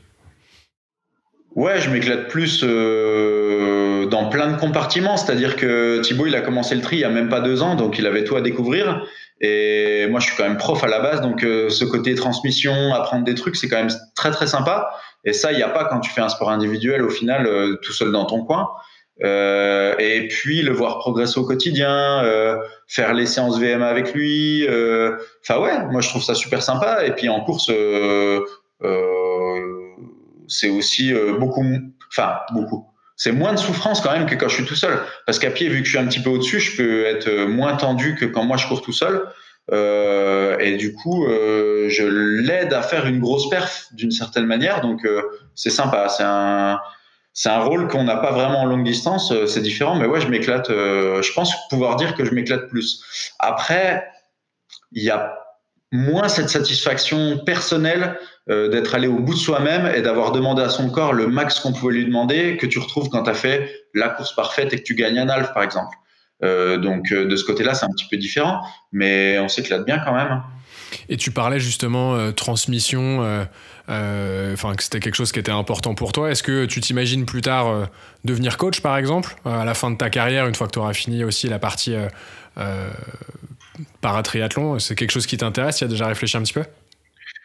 Ouais, 1.57 1.81
je 1.81 1.89
m'éclate 1.89 2.27
plus 2.27 2.61
euh, 2.63 4.05
dans 4.05 4.29
plein 4.29 4.51
de 4.51 4.59
compartiments. 4.59 5.17
C'est-à-dire 5.17 5.55
que 5.55 5.99
Thibaut, 6.01 6.27
il 6.27 6.35
a 6.35 6.41
commencé 6.41 6.75
le 6.75 6.81
tri 6.81 6.97
il 6.97 6.99
y 6.99 7.03
a 7.03 7.09
même 7.09 7.29
pas 7.29 7.41
deux 7.41 7.63
ans, 7.63 7.73
donc 7.73 7.97
il 7.97 8.05
avait 8.05 8.23
tout 8.23 8.35
à 8.35 8.41
découvrir. 8.41 9.03
Et 9.41 10.05
moi, 10.07 10.19
je 10.19 10.27
suis 10.27 10.35
quand 10.35 10.43
même 10.43 10.57
prof 10.57 10.83
à 10.83 10.87
la 10.87 10.99
base, 10.99 11.21
donc 11.21 11.43
euh, 11.43 11.71
ce 11.71 11.83
côté 11.83 12.13
transmission, 12.13 12.93
apprendre 12.93 13.23
des 13.23 13.33
trucs, 13.33 13.55
c'est 13.55 13.67
quand 13.67 13.77
même 13.77 13.89
très 14.15 14.29
très 14.29 14.45
sympa. 14.45 14.91
Et 15.23 15.33
ça, 15.33 15.51
il 15.51 15.57
n'y 15.57 15.63
a 15.63 15.69
pas 15.69 15.85
quand 15.85 15.99
tu 15.99 16.09
fais 16.09 16.21
un 16.21 16.29
sport 16.29 16.49
individuel 16.49 17.01
au 17.03 17.09
final, 17.09 17.45
euh, 17.47 17.75
tout 17.83 17.91
seul 17.91 18.11
dans 18.11 18.25
ton 18.25 18.43
coin. 18.43 18.69
et 19.19 20.27
puis 20.29 20.61
le 20.61 20.71
voir 20.71 20.99
progresser 20.99 21.39
au 21.39 21.43
quotidien, 21.43 22.23
faire 22.87 23.13
les 23.13 23.25
séances 23.25 23.59
VMA 23.59 23.87
avec 23.87 24.13
lui. 24.13 24.63
Enfin 25.41 25.59
ouais, 25.59 25.85
moi 25.91 26.01
je 26.01 26.09
trouve 26.09 26.23
ça 26.23 26.35
super 26.35 26.61
sympa. 26.61 27.03
Et 27.05 27.11
puis 27.11 27.27
en 27.27 27.41
course 27.41 27.71
c'est 30.47 30.69
aussi 30.69 31.13
euh, 31.13 31.37
beaucoup, 31.37 31.65
enfin 32.09 32.39
beaucoup. 32.53 32.87
C'est 33.15 33.31
moins 33.31 33.53
de 33.53 33.57
souffrance 33.57 34.01
quand 34.01 34.11
même 34.11 34.27
que 34.27 34.35
quand 34.35 34.47
je 34.47 34.55
suis 34.55 34.65
tout 34.65 34.75
seul. 34.75 34.99
Parce 35.25 35.39
qu'à 35.39 35.49
pied, 35.49 35.69
vu 35.69 35.79
que 35.79 35.85
je 35.85 35.89
suis 35.89 35.97
un 35.97 36.05
petit 36.05 36.21
peu 36.21 36.29
au-dessus, 36.29 36.59
je 36.59 36.77
peux 36.77 37.05
être 37.05 37.27
euh, 37.27 37.47
moins 37.47 37.75
tendu 37.75 38.15
que 38.15 38.25
quand 38.25 38.43
moi 38.43 38.57
je 38.57 38.67
cours 38.67 38.81
tout 38.81 38.93
seul. 38.93 39.27
Euh, 39.71 40.57
et 40.59 40.77
du 40.77 40.93
coup, 40.93 41.25
euh, 41.25 41.89
je 41.89 42.03
l'aide 42.03 42.73
à 42.73 42.81
faire 42.81 43.05
une 43.05 43.19
grosse 43.19 43.49
perf 43.49 43.87
d'une 43.91 44.11
certaine 44.11 44.45
manière. 44.45 44.81
Donc, 44.81 45.05
euh, 45.05 45.21
c'est 45.55 45.69
sympa. 45.69 46.09
C'est 46.09 46.23
un, 46.23 46.79
c'est 47.33 47.49
un 47.49 47.59
rôle 47.59 47.87
qu'on 47.87 48.03
n'a 48.03 48.17
pas 48.17 48.31
vraiment 48.31 48.61
en 48.61 48.65
longue 48.65 48.85
distance. 48.85 49.33
C'est 49.45 49.61
différent, 49.61 49.95
mais 49.95 50.05
ouais, 50.05 50.21
je 50.21 50.27
m'éclate. 50.27 50.69
je 50.69 51.33
pense 51.33 51.53
pouvoir 51.69 51.95
dire 51.97 52.15
que 52.15 52.25
je 52.25 52.33
m'éclate 52.33 52.67
plus. 52.69 53.03
Après, 53.39 54.07
il 54.91 55.03
y 55.03 55.09
a 55.09 55.37
moins 55.91 56.27
cette 56.27 56.49
satisfaction 56.49 57.37
personnelle 57.45 58.17
d'être 58.47 58.95
allé 58.95 59.07
au 59.07 59.19
bout 59.19 59.33
de 59.33 59.39
soi-même 59.39 59.85
et 59.93 60.01
d'avoir 60.01 60.31
demandé 60.31 60.63
à 60.63 60.69
son 60.69 60.89
corps 60.89 61.13
le 61.13 61.27
max 61.27 61.59
qu'on 61.59 61.73
pouvait 61.73 61.93
lui 61.93 62.05
demander 62.05 62.57
que 62.57 62.65
tu 62.65 62.79
retrouves 62.79 63.09
quand 63.09 63.23
tu 63.23 63.29
as 63.29 63.35
fait 63.35 63.71
la 63.93 64.09
course 64.09 64.33
parfaite 64.33 64.73
et 64.73 64.77
que 64.77 64.83
tu 64.83 64.95
gagnes 64.95 65.19
un 65.19 65.29
half 65.29 65.53
par 65.53 65.63
exemple. 65.63 65.95
Euh, 66.43 66.77
donc 66.77 67.11
euh, 67.11 67.25
de 67.25 67.35
ce 67.35 67.43
côté-là, 67.43 67.73
c'est 67.73 67.85
un 67.85 67.89
petit 67.89 68.07
peu 68.09 68.17
différent, 68.17 68.61
mais 68.91 69.39
on 69.39 69.47
s'éclate 69.47 69.85
bien 69.85 69.99
quand 69.99 70.13
même. 70.13 70.41
Et 71.09 71.17
tu 71.17 71.31
parlais 71.31 71.59
justement 71.59 72.31
transmission, 72.31 73.19
enfin 73.89 74.75
que 74.75 74.83
c'était 74.83 75.01
quelque 75.01 75.15
chose 75.15 75.33
qui 75.33 75.39
était 75.39 75.51
important 75.51 75.95
pour 75.95 76.13
toi. 76.13 76.31
Est-ce 76.31 76.43
que 76.43 76.65
tu 76.65 76.79
t'imagines 76.79 77.25
plus 77.25 77.41
tard 77.41 77.89
devenir 78.23 78.55
coach 78.55 78.79
par 78.79 78.97
exemple 78.97 79.35
à 79.43 79.65
la 79.65 79.73
fin 79.73 79.91
de 79.91 79.97
ta 79.97 80.09
carrière, 80.09 80.47
une 80.47 80.55
fois 80.55 80.67
que 80.67 80.71
tu 80.71 80.79
auras 80.79 80.93
fini 80.93 81.25
aussi 81.25 81.49
la 81.49 81.59
partie 81.59 81.93
paratriathlon? 83.99 84.79
C'est 84.79 84.95
quelque 84.95 85.11
chose 85.11 85.25
qui 85.25 85.35
t'intéresse? 85.35 85.75
Tu 85.75 85.83
as 85.83 85.87
déjà 85.89 86.07
réfléchi 86.07 86.37
un 86.37 86.41
petit 86.41 86.53
peu? 86.53 86.63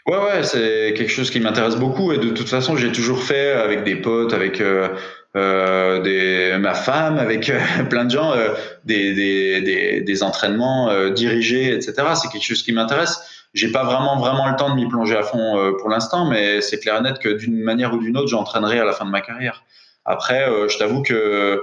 Ouais, 0.07 0.19
ouais, 0.19 0.43
c'est 0.43 0.95
quelque 0.97 1.13
chose 1.13 1.31
qui 1.31 1.39
m'intéresse 1.39 1.77
beaucoup 1.77 2.13
et 2.13 2.19
de 2.19 2.31
toute 2.31 2.49
façon, 2.49 2.77
j'ai 2.77 2.91
toujours 2.91 3.23
fait 3.23 3.53
avec 3.53 3.85
des 3.85 3.95
potes, 3.95 4.33
avec 4.33 4.61
euh, 4.61 4.89
euh 5.37 6.01
des, 6.01 6.59
ma 6.59 6.75
femme, 6.75 7.19
avec 7.19 7.49
euh, 7.49 7.59
plein 7.91 8.05
de 8.05 8.11
gens, 8.11 8.33
euh, 8.33 8.51
des, 8.85 9.15
des, 9.15 10.01
des, 10.01 10.23
entraînements 10.23 11.11
dirigés, 11.11 11.73
etc. 11.73 11.95
C'est 12.15 12.29
quelque 12.29 12.45
chose 12.45 12.63
qui 12.63 12.73
m'intéresse. 12.73 13.21
J'ai 13.55 13.71
pas 13.71 13.85
vraiment 13.85 14.19
vraiment 14.19 14.49
le 14.49 14.57
temps 14.57 14.71
de 14.71 14.75
m'y 14.75 14.89
plonger 14.89 15.17
à 15.17 15.23
fond 15.23 15.75
pour 15.79 15.91
l'instant, 15.91 16.25
mais 16.27 16.63
c'est 16.63 16.79
clair 16.79 16.97
et 16.97 17.03
net 17.03 17.19
que 17.19 17.29
d'une 17.29 17.61
manière 17.61 17.93
ou 17.93 17.99
d'une 17.99 18.17
autre, 18.17 18.29
j'entraînerai 18.29 18.79
à 18.79 18.85
la 18.85 18.93
fin 18.93 19.05
de 19.05 19.11
ma 19.11 19.21
carrière. 19.21 19.65
Après, 20.05 20.47
je 20.69 20.79
t'avoue 20.79 21.03
que 21.03 21.61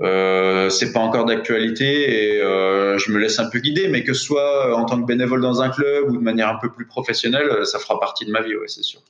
euh, 0.00 0.70
c'est 0.70 0.92
pas 0.92 1.00
encore 1.00 1.26
d'actualité 1.26 2.34
et 2.34 2.40
euh, 2.40 2.98
je 2.98 3.12
me 3.12 3.18
laisse 3.18 3.38
un 3.38 3.48
peu 3.48 3.58
guider, 3.58 3.88
mais 3.88 4.02
que 4.02 4.14
ce 4.14 4.24
soit 4.24 4.74
en 4.76 4.84
tant 4.84 5.00
que 5.00 5.06
bénévole 5.06 5.40
dans 5.40 5.60
un 5.60 5.68
club 5.68 6.10
ou 6.10 6.16
de 6.16 6.22
manière 6.22 6.48
un 6.48 6.58
peu 6.60 6.72
plus 6.72 6.86
professionnelle, 6.86 7.64
ça 7.66 7.78
fera 7.78 8.00
partie 8.00 8.24
de 8.24 8.30
ma 8.30 8.40
vie, 8.40 8.56
ouais, 8.56 8.68
c'est 8.68 8.82
sûr. 8.82 9.00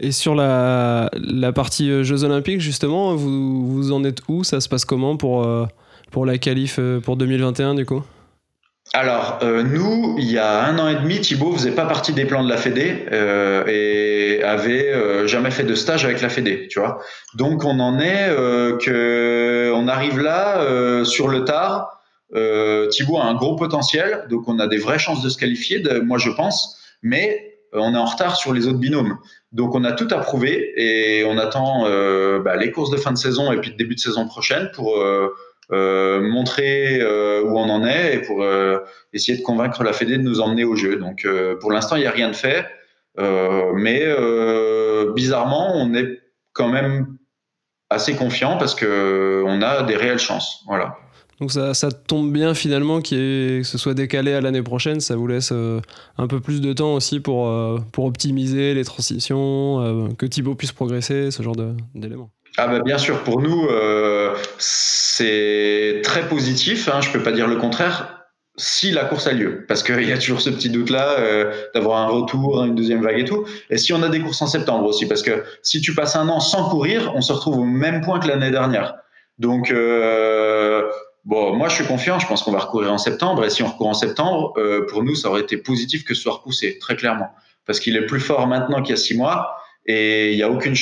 Et 0.00 0.12
sur 0.12 0.34
la, 0.34 1.10
partie 1.54 1.90
euh, 1.90 2.02
Jeux 2.02 2.24
Olympiques, 2.24 2.60
justement, 2.60 3.14
vous, 3.14 3.66
vous 3.72 3.92
en 3.92 4.04
êtes 4.04 4.20
où? 4.28 4.44
Ça 4.44 4.60
se 4.60 4.68
passe 4.68 4.84
comment 4.84 5.16
pour, 5.16 5.48
pour 6.10 6.26
la 6.26 6.38
qualif 6.38 6.78
pour 7.02 7.16
2021 7.16 7.74
du 7.74 7.86
coup? 7.86 8.02
Alors, 8.92 9.40
euh, 9.42 9.62
nous, 9.62 10.14
il 10.18 10.30
y 10.30 10.38
a 10.38 10.64
un 10.64 10.78
an 10.78 10.88
et 10.88 10.94
demi, 10.94 11.20
Thibaut 11.20 11.52
faisait 11.52 11.72
pas 11.72 11.86
partie 11.86 12.12
des 12.12 12.24
plans 12.24 12.44
de 12.44 12.48
la 12.48 12.56
Fédé 12.56 13.04
euh, 13.12 13.64
et 13.66 14.42
avait 14.44 14.92
euh, 14.92 15.26
jamais 15.26 15.50
fait 15.50 15.64
de 15.64 15.74
stage 15.74 16.04
avec 16.04 16.20
la 16.20 16.28
Fédé, 16.28 16.68
tu 16.70 16.78
vois. 16.78 17.00
Donc, 17.34 17.64
on 17.64 17.80
en 17.80 17.98
est 17.98 18.28
que 18.80 19.72
on 19.74 19.88
arrive 19.88 20.20
là 20.20 21.04
sur 21.04 21.28
le 21.28 21.44
tard. 21.44 22.00
Thibaut 22.90 23.18
a 23.18 23.24
un 23.24 23.34
gros 23.34 23.56
potentiel, 23.56 24.24
donc 24.30 24.48
on 24.48 24.58
a 24.58 24.66
des 24.66 24.78
vraies 24.78 24.98
chances 24.98 25.22
de 25.22 25.28
se 25.28 25.36
qualifier, 25.36 25.82
moi 26.04 26.18
je 26.18 26.30
pense, 26.30 26.78
mais 27.02 27.55
on 27.76 27.94
est 27.94 27.98
en 27.98 28.04
retard 28.04 28.36
sur 28.36 28.52
les 28.52 28.66
autres 28.66 28.78
binômes. 28.78 29.18
Donc, 29.52 29.74
on 29.74 29.84
a 29.84 29.92
tout 29.92 30.08
à 30.10 30.18
prouver 30.18 30.72
et 30.76 31.24
on 31.24 31.38
attend 31.38 31.84
bah, 32.40 32.56
les 32.56 32.70
courses 32.70 32.90
de 32.90 32.96
fin 32.96 33.12
de 33.12 33.18
saison 33.18 33.52
et 33.52 33.60
puis 33.60 33.70
de 33.70 33.76
début 33.76 33.94
de 33.94 34.00
saison 34.00 34.26
prochaine 34.26 34.70
pour 34.74 34.98
euh, 35.72 36.20
montrer 36.20 37.00
euh, 37.00 37.42
où 37.42 37.58
on 37.58 37.68
en 37.68 37.84
est 37.84 38.14
et 38.14 38.18
pour 38.20 38.44
euh, 38.44 38.78
essayer 39.12 39.36
de 39.36 39.42
convaincre 39.42 39.82
la 39.82 39.92
Fédé 39.92 40.16
de 40.16 40.22
nous 40.22 40.40
emmener 40.40 40.62
au 40.62 40.76
jeu. 40.76 40.96
Donc 40.96 41.26
pour 41.60 41.72
l'instant, 41.72 41.96
il 41.96 42.00
n'y 42.00 42.06
a 42.06 42.12
rien 42.12 42.30
de 42.30 42.36
fait, 42.36 42.66
mais 43.18 44.04
bizarrement, 45.14 45.72
on 45.74 45.94
est 45.94 46.20
quand 46.52 46.68
même 46.68 47.16
assez 47.90 48.14
confiant 48.14 48.58
parce 48.58 48.74
que 48.74 49.42
on 49.46 49.60
a 49.62 49.82
des 49.82 49.96
réelles 49.96 50.18
chances. 50.18 50.62
Voilà. 50.66 50.98
Donc 51.40 51.52
ça, 51.52 51.74
ça 51.74 51.92
tombe 51.92 52.32
bien 52.32 52.54
finalement 52.54 53.02
que 53.02 53.60
ce 53.62 53.78
soit 53.78 53.92
décalé 53.92 54.32
à 54.32 54.40
l'année 54.40 54.62
prochaine, 54.62 55.00
ça 55.00 55.16
vous 55.16 55.26
laisse 55.26 55.50
euh, 55.52 55.80
un 56.16 56.26
peu 56.26 56.40
plus 56.40 56.62
de 56.62 56.72
temps 56.72 56.94
aussi 56.94 57.20
pour, 57.20 57.48
euh, 57.48 57.78
pour 57.92 58.06
optimiser 58.06 58.72
les 58.72 58.84
transitions, 58.84 59.80
euh, 59.82 60.08
que 60.16 60.24
Thibaut 60.24 60.54
puisse 60.54 60.72
progresser, 60.72 61.30
ce 61.30 61.42
genre 61.42 61.56
d'éléments. 61.94 62.30
Ah 62.56 62.68
bah 62.68 62.80
bien 62.80 62.96
sûr, 62.96 63.22
pour 63.22 63.42
nous, 63.42 63.68
c'est 64.56 66.00
très 66.02 66.26
positif, 66.26 66.88
hein, 66.88 67.02
je 67.02 67.10
peux 67.10 67.22
pas 67.22 67.32
dire 67.32 67.48
le 67.48 67.56
contraire, 67.56 68.28
si 68.56 68.92
la 68.92 69.04
course 69.04 69.26
a 69.26 69.32
lieu, 69.32 69.66
parce 69.68 69.82
qu'il 69.82 70.08
y 70.08 70.12
a 70.12 70.16
toujours 70.16 70.40
ce 70.40 70.48
petit 70.48 70.70
doute-là 70.70 71.18
d'avoir 71.74 71.98
un 71.98 72.06
retour, 72.06 72.64
une 72.64 72.74
deuxième 72.74 73.02
vague 73.02 73.18
et 73.18 73.26
tout. 73.26 73.44
Et 73.68 73.76
si 73.76 73.92
on 73.92 74.02
a 74.02 74.08
des 74.08 74.20
courses 74.20 74.40
en 74.40 74.46
septembre 74.46 74.86
aussi, 74.86 75.04
parce 75.06 75.20
que 75.20 75.44
si 75.62 75.82
tu 75.82 75.94
passes 75.94 76.16
un 76.16 76.30
an 76.30 76.40
sans 76.40 76.70
courir, 76.70 77.12
on 77.14 77.20
se 77.20 77.34
retrouve 77.34 77.58
au 77.58 77.64
même 77.64 78.00
point 78.00 78.20
que 78.20 78.28
l'année 78.28 78.50
dernière. 78.50 78.94
Donc 79.38 79.70
Bon, 81.26 81.56
moi 81.56 81.68
je 81.68 81.74
suis 81.74 81.84
confiant, 81.84 82.20
je 82.20 82.26
pense 82.28 82.44
qu'on 82.44 82.52
va 82.52 82.60
recourir 82.60 82.92
en 82.92 82.98
septembre, 82.98 83.44
et 83.44 83.50
si 83.50 83.64
on 83.64 83.66
recourt 83.66 83.88
en 83.88 83.94
septembre, 83.94 84.54
euh, 84.58 84.86
pour 84.86 85.02
nous 85.02 85.16
ça 85.16 85.28
aurait 85.28 85.40
été 85.40 85.56
positif 85.56 86.04
que 86.04 86.14
ce 86.14 86.22
soit 86.22 86.34
repoussé, 86.34 86.78
très 86.78 86.94
clairement, 86.94 87.34
parce 87.66 87.80
qu'il 87.80 87.96
est 87.96 88.06
plus 88.06 88.20
fort 88.20 88.46
maintenant 88.46 88.80
qu'il 88.80 88.90
y 88.90 88.92
a 88.92 88.96
six 88.96 89.16
mois, 89.16 89.56
et 89.86 90.30
il 90.30 90.36
n'y 90.36 90.44
a 90.44 90.48
aucune 90.48 90.76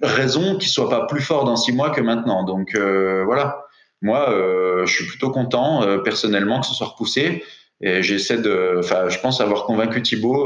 raison 0.00 0.56
qu'il 0.56 0.70
soit 0.70 0.88
pas 0.88 1.06
plus 1.06 1.20
fort 1.20 1.44
dans 1.44 1.56
six 1.56 1.72
mois 1.72 1.90
que 1.90 2.00
maintenant. 2.00 2.42
Donc 2.42 2.74
euh, 2.74 3.22
voilà, 3.26 3.66
moi 4.00 4.30
euh, 4.30 4.86
je 4.86 4.94
suis 4.94 5.06
plutôt 5.06 5.30
content 5.30 5.86
personnellement 6.02 6.60
que 6.60 6.66
ce 6.66 6.74
soit 6.74 6.86
repoussé, 6.86 7.44
et 7.82 8.02
j'essaie 8.02 8.38
de, 8.38 8.76
enfin 8.78 9.10
je 9.10 9.18
pense 9.18 9.42
avoir 9.42 9.64
convaincu 9.64 10.00
Thibaut 10.00 10.44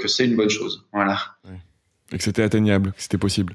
que 0.00 0.08
c'est 0.08 0.24
une 0.24 0.36
bonne 0.36 0.48
chose, 0.48 0.86
voilà. 0.94 1.18
Et 2.10 2.16
que 2.16 2.24
c'était 2.24 2.42
atteignable, 2.42 2.92
que 2.92 3.02
c'était 3.02 3.18
possible. 3.18 3.54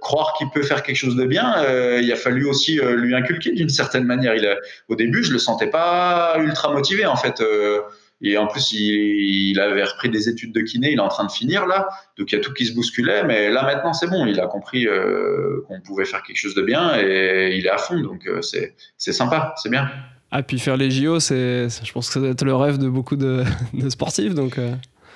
croire 0.00 0.34
qu'il 0.36 0.50
peut 0.50 0.64
faire 0.64 0.82
quelque 0.82 0.96
chose 0.96 1.14
de 1.14 1.26
bien, 1.26 1.54
il 2.00 2.12
a 2.12 2.16
fallu 2.16 2.44
aussi 2.44 2.80
lui 2.82 3.14
inculquer 3.14 3.52
d'une 3.52 3.68
certaine 3.68 4.02
manière. 4.04 4.34
Au 4.88 4.96
début, 4.96 5.22
je 5.22 5.32
le 5.32 5.38
sentais 5.38 5.68
pas 5.68 6.34
ultra 6.40 6.72
motivé 6.72 7.06
en 7.06 7.16
fait. 7.16 7.40
Et 8.20 8.36
en 8.36 8.48
plus, 8.48 8.72
il, 8.72 9.60
avait 9.60 9.84
repris 9.84 10.10
des 10.10 10.28
études 10.28 10.52
de 10.52 10.60
kiné, 10.60 10.90
il 10.90 10.98
est 10.98 11.02
en 11.02 11.08
train 11.08 11.24
de 11.24 11.30
finir 11.30 11.66
là. 11.66 11.88
Donc 12.16 12.32
il 12.32 12.36
y 12.36 12.38
a 12.38 12.40
tout 12.40 12.52
qui 12.52 12.66
se 12.66 12.74
bousculait, 12.74 13.22
mais 13.24 13.50
là 13.50 13.62
maintenant 13.62 13.92
c'est 13.92 14.08
bon, 14.08 14.26
il 14.26 14.40
a 14.40 14.46
compris 14.46 14.86
euh, 14.86 15.62
qu'on 15.68 15.80
pouvait 15.80 16.04
faire 16.04 16.22
quelque 16.22 16.36
chose 16.36 16.54
de 16.54 16.62
bien 16.62 16.98
et 16.98 17.56
il 17.56 17.66
est 17.66 17.70
à 17.70 17.78
fond. 17.78 18.00
Donc 18.00 18.26
euh, 18.26 18.40
c'est 18.42 19.12
sympa, 19.12 19.54
c'est 19.56 19.70
bien. 19.70 19.88
Ah, 20.30 20.42
puis 20.42 20.58
faire 20.58 20.76
les 20.76 20.90
JO, 20.90 21.20
c'est, 21.20 21.68
je 21.68 21.92
pense 21.92 22.08
que 22.08 22.14
ça 22.14 22.20
doit 22.20 22.30
être 22.30 22.44
le 22.44 22.54
rêve 22.54 22.78
de 22.78 22.88
beaucoup 22.88 23.16
de, 23.16 23.44
sportifs. 23.88 24.34
Donc, 24.34 24.58
euh. 24.58 24.74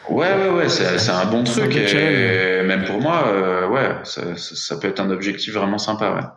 Ouais, 0.08 0.32
ouais, 0.34 0.50
ouais, 0.50 0.68
c'est, 0.68 1.10
un 1.10 1.26
bon 1.26 1.44
truc. 1.44 1.76
Et, 1.76 2.62
même 2.62 2.84
pour 2.84 3.00
moi, 3.00 3.68
ouais, 3.68 3.96
ça, 4.04 4.36
ça, 4.36 4.78
peut 4.78 4.88
être 4.88 5.00
un 5.00 5.10
objectif 5.10 5.52
vraiment 5.52 5.78
sympa. 5.78 6.34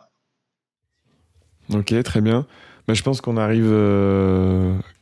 Ouais. 1.69 1.77
Ok, 1.77 2.03
très 2.03 2.21
bien. 2.21 2.45
Bah, 2.87 2.93
je 2.93 3.01
pense 3.01 3.21
qu'on 3.21 3.37
arrive 3.37 3.71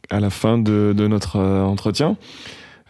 à 0.09 0.19
la 0.19 0.29
fin 0.29 0.57
de, 0.57 0.93
notre 0.97 1.37
euh, 1.37 1.63
entretien. 1.63 2.17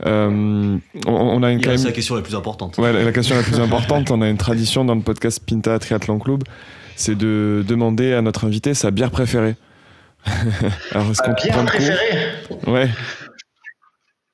Euh, 0.05 0.77
on, 1.05 1.43
a 1.43 1.51
une 1.51 1.61
quand 1.61 1.71
la 1.71 1.91
question 1.91 2.15
la 2.15 2.21
plus 2.21 2.35
importante. 2.35 2.77
Ouais, 2.77 2.91
la, 2.91 3.11
question 3.11 3.35
la 3.35 3.43
plus 3.43 3.59
importante. 3.59 4.11
On 4.11 4.21
a 4.21 4.29
une 4.29 4.37
tradition 4.37 4.83
dans 4.85 4.95
le 4.95 5.01
podcast 5.01 5.41
Pinta 5.45 5.77
Triathlon 5.79 6.19
Club, 6.19 6.43
c'est 6.95 7.15
de 7.15 7.63
demander 7.67 8.13
à 8.13 8.21
notre 8.21 8.45
invité 8.45 8.73
sa 8.73 8.91
bière 8.91 9.11
préférée. 9.11 9.55
Alors, 10.91 11.11
est-ce 11.11 11.21
qu'on 11.21 11.33
bière 11.33 11.65
préférée 11.65 11.97
Ouais. 12.67 12.89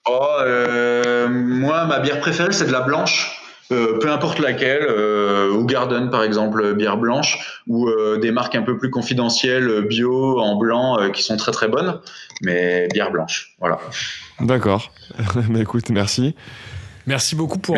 Oh, 0.10 0.28
euh, 0.42 1.28
moi, 1.30 1.86
ma 1.86 2.00
bière 2.00 2.20
préférée, 2.20 2.52
c'est 2.52 2.66
de 2.66 2.72
la 2.72 2.82
blanche. 2.82 3.39
Euh, 3.72 4.00
peu 4.00 4.12
importe 4.12 4.40
laquelle, 4.40 4.82
euh, 4.82 5.52
ou 5.52 5.64
Garden 5.66 6.10
par 6.10 6.24
exemple, 6.24 6.74
bière 6.74 6.98
blanche, 6.98 7.62
ou 7.68 7.88
euh, 7.88 8.18
des 8.18 8.32
marques 8.32 8.56
un 8.56 8.64
peu 8.64 8.78
plus 8.78 8.90
confidentielles, 8.90 9.86
bio, 9.88 10.40
en 10.40 10.56
blanc, 10.56 11.12
qui 11.12 11.22
sont 11.22 11.38
très 11.38 11.52
très 11.52 11.68
bonnes, 11.68 12.00
mais 12.42 12.88
bière 12.92 13.12
blanche, 13.12 13.54
voilà. 13.60 13.80
D'accord. 14.40 14.92
mais 15.50 15.60
écoute, 15.62 15.90
merci. 15.90 16.36
Merci 17.06 17.36
beaucoup 17.36 17.58
pour, 17.58 17.78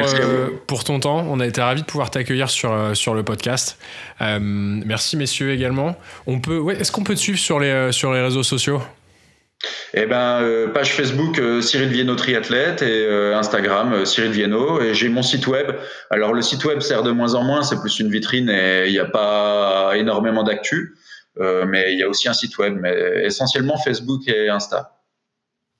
pour 0.67 0.83
ton 0.83 0.99
temps. 0.99 1.25
On 1.29 1.39
a 1.39 1.45
été 1.45 1.61
ravis 1.61 1.81
de 1.81 1.85
pouvoir 1.85 2.09
t'accueillir 2.09 2.49
sur, 2.49 2.73
sur 2.93 3.13
le 3.13 3.23
podcast. 3.23 3.77
merci 4.19 5.15
messieurs 5.15 5.51
également. 5.51 5.95
On 6.27 6.39
peut, 6.39 6.57
ouais, 6.57 6.75
Est-ce 6.75 6.91
qu'on 6.91 7.03
peut 7.03 7.15
te 7.15 7.19
suivre 7.19 7.39
sur 7.39 7.59
les, 7.59 7.93
sur 7.93 8.11
les 8.11 8.21
réseaux 8.21 8.43
sociaux? 8.43 8.81
Eh 9.93 10.05
ben, 10.05 10.41
euh, 10.41 10.67
page 10.67 10.93
Facebook 10.93 11.37
euh, 11.39 11.61
Cyril 11.61 11.89
Vienno 11.89 12.15
triathlète 12.15 12.81
et 12.81 13.05
euh, 13.05 13.37
Instagram 13.37 14.05
Cyril 14.05 14.31
Vienno 14.31 14.81
et 14.81 14.93
j'ai 14.93 15.09
mon 15.09 15.23
site 15.23 15.47
web. 15.47 15.75
Alors 16.09 16.33
le 16.33 16.41
site 16.41 16.63
web 16.65 16.79
sert 16.79 17.03
de 17.03 17.11
moins 17.11 17.35
en 17.35 17.43
moins, 17.43 17.63
c'est 17.63 17.79
plus 17.79 17.99
une 17.99 18.09
vitrine 18.09 18.49
et 18.49 18.85
il 18.87 18.91
n'y 18.91 18.99
a 18.99 19.05
pas 19.05 19.93
énormément 19.95 20.43
d'actu, 20.43 20.95
mais 21.39 21.93
il 21.93 21.99
y 21.99 22.03
a 22.03 22.09
aussi 22.09 22.29
un 22.29 22.33
site 22.33 22.57
web, 22.57 22.77
mais 22.79 23.23
essentiellement 23.25 23.77
Facebook 23.77 24.27
et 24.27 24.49
Insta. 24.49 24.97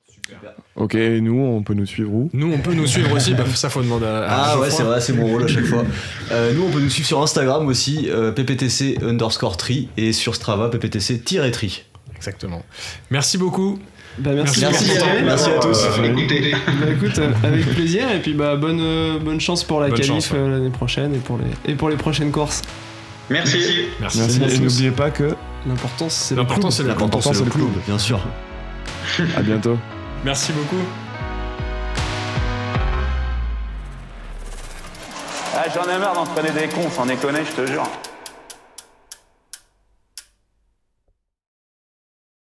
Super. 0.08 0.54
Ok, 0.76 0.96
et 0.96 1.20
nous, 1.20 1.40
on 1.40 1.64
peut 1.64 1.74
nous 1.74 1.86
suivre 1.86 2.14
où? 2.14 2.30
Nous, 2.32 2.54
on 2.54 2.60
peut 2.60 2.74
nous 2.74 2.88
suivre 2.88 3.14
aussi, 3.16 3.34
bah, 3.34 3.44
ça 3.54 3.70
faut 3.70 3.82
demander 3.82 4.06
à, 4.06 4.26
Ah 4.30 4.60
ouais, 4.60 4.70
c'est 4.70 4.84
vrai, 4.84 5.02
c'est 5.02 5.14
mon 5.14 5.28
rôle 5.28 5.44
à 5.44 5.48
chaque 5.48 5.66
fois. 5.66 5.84
nous, 6.54 6.64
on 6.64 6.70
peut 6.70 6.80
nous 6.80 6.90
suivre 6.90 7.08
sur 7.08 7.22
Instagram 7.22 7.68
aussi, 7.68 8.10
pptc 8.36 9.02
underscore 9.04 9.58
tri, 9.58 9.90
et 9.98 10.14
sur 10.14 10.36
Strava, 10.36 10.70
pptc-tri. 10.70 11.86
Exactement. 12.22 12.64
Merci 13.10 13.40
beaucoup. 13.40 13.80
Bah, 14.20 14.30
merci, 14.36 14.62
merci, 14.62 14.92
merci, 15.24 15.50
à 15.50 15.60
tous. 15.60 15.88
Bah, 15.98 16.92
écoute, 16.92 17.18
euh, 17.18 17.32
avec 17.44 17.66
plaisir 17.74 18.12
et 18.12 18.20
puis 18.20 18.36
bah, 18.36 18.56
bonne, 18.58 18.80
euh, 18.80 19.18
bonne 19.18 19.40
chance 19.42 19.64
pour 19.64 19.80
la 19.80 19.90
qualif 19.90 20.32
euh, 20.36 20.52
l'année 20.52 20.70
prochaine 20.70 21.16
et 21.16 21.18
pour, 21.18 21.40
les, 21.40 21.72
et 21.72 21.76
pour 21.76 21.90
les 21.90 21.96
prochaines 21.96 22.32
courses. 22.32 22.62
Merci. 23.32 23.88
Merci. 24.00 24.40
Et 24.44 24.60
n'oubliez 24.60 24.92
pas 24.92 25.10
que 25.10 25.36
l'important 25.66 26.10
c'est 26.10 26.36
le 26.36 26.44
club. 26.44 26.70
c'est 26.70 26.84
le, 26.84 26.94
club, 27.50 27.68
bien 27.88 27.98
sûr. 27.98 28.20
à 29.36 29.42
bientôt. 29.42 29.78
Merci 30.24 30.52
beaucoup. 30.52 30.84
Ah, 35.56 35.64
J'en 35.74 35.92
ai 35.92 35.98
marre 35.98 36.14
d'entraîner 36.14 36.52
des 36.52 36.68
cons, 36.68 36.90
sans 36.92 37.08
déconner, 37.08 37.40
je 37.50 37.64
te 37.64 37.66
jure. 37.66 37.90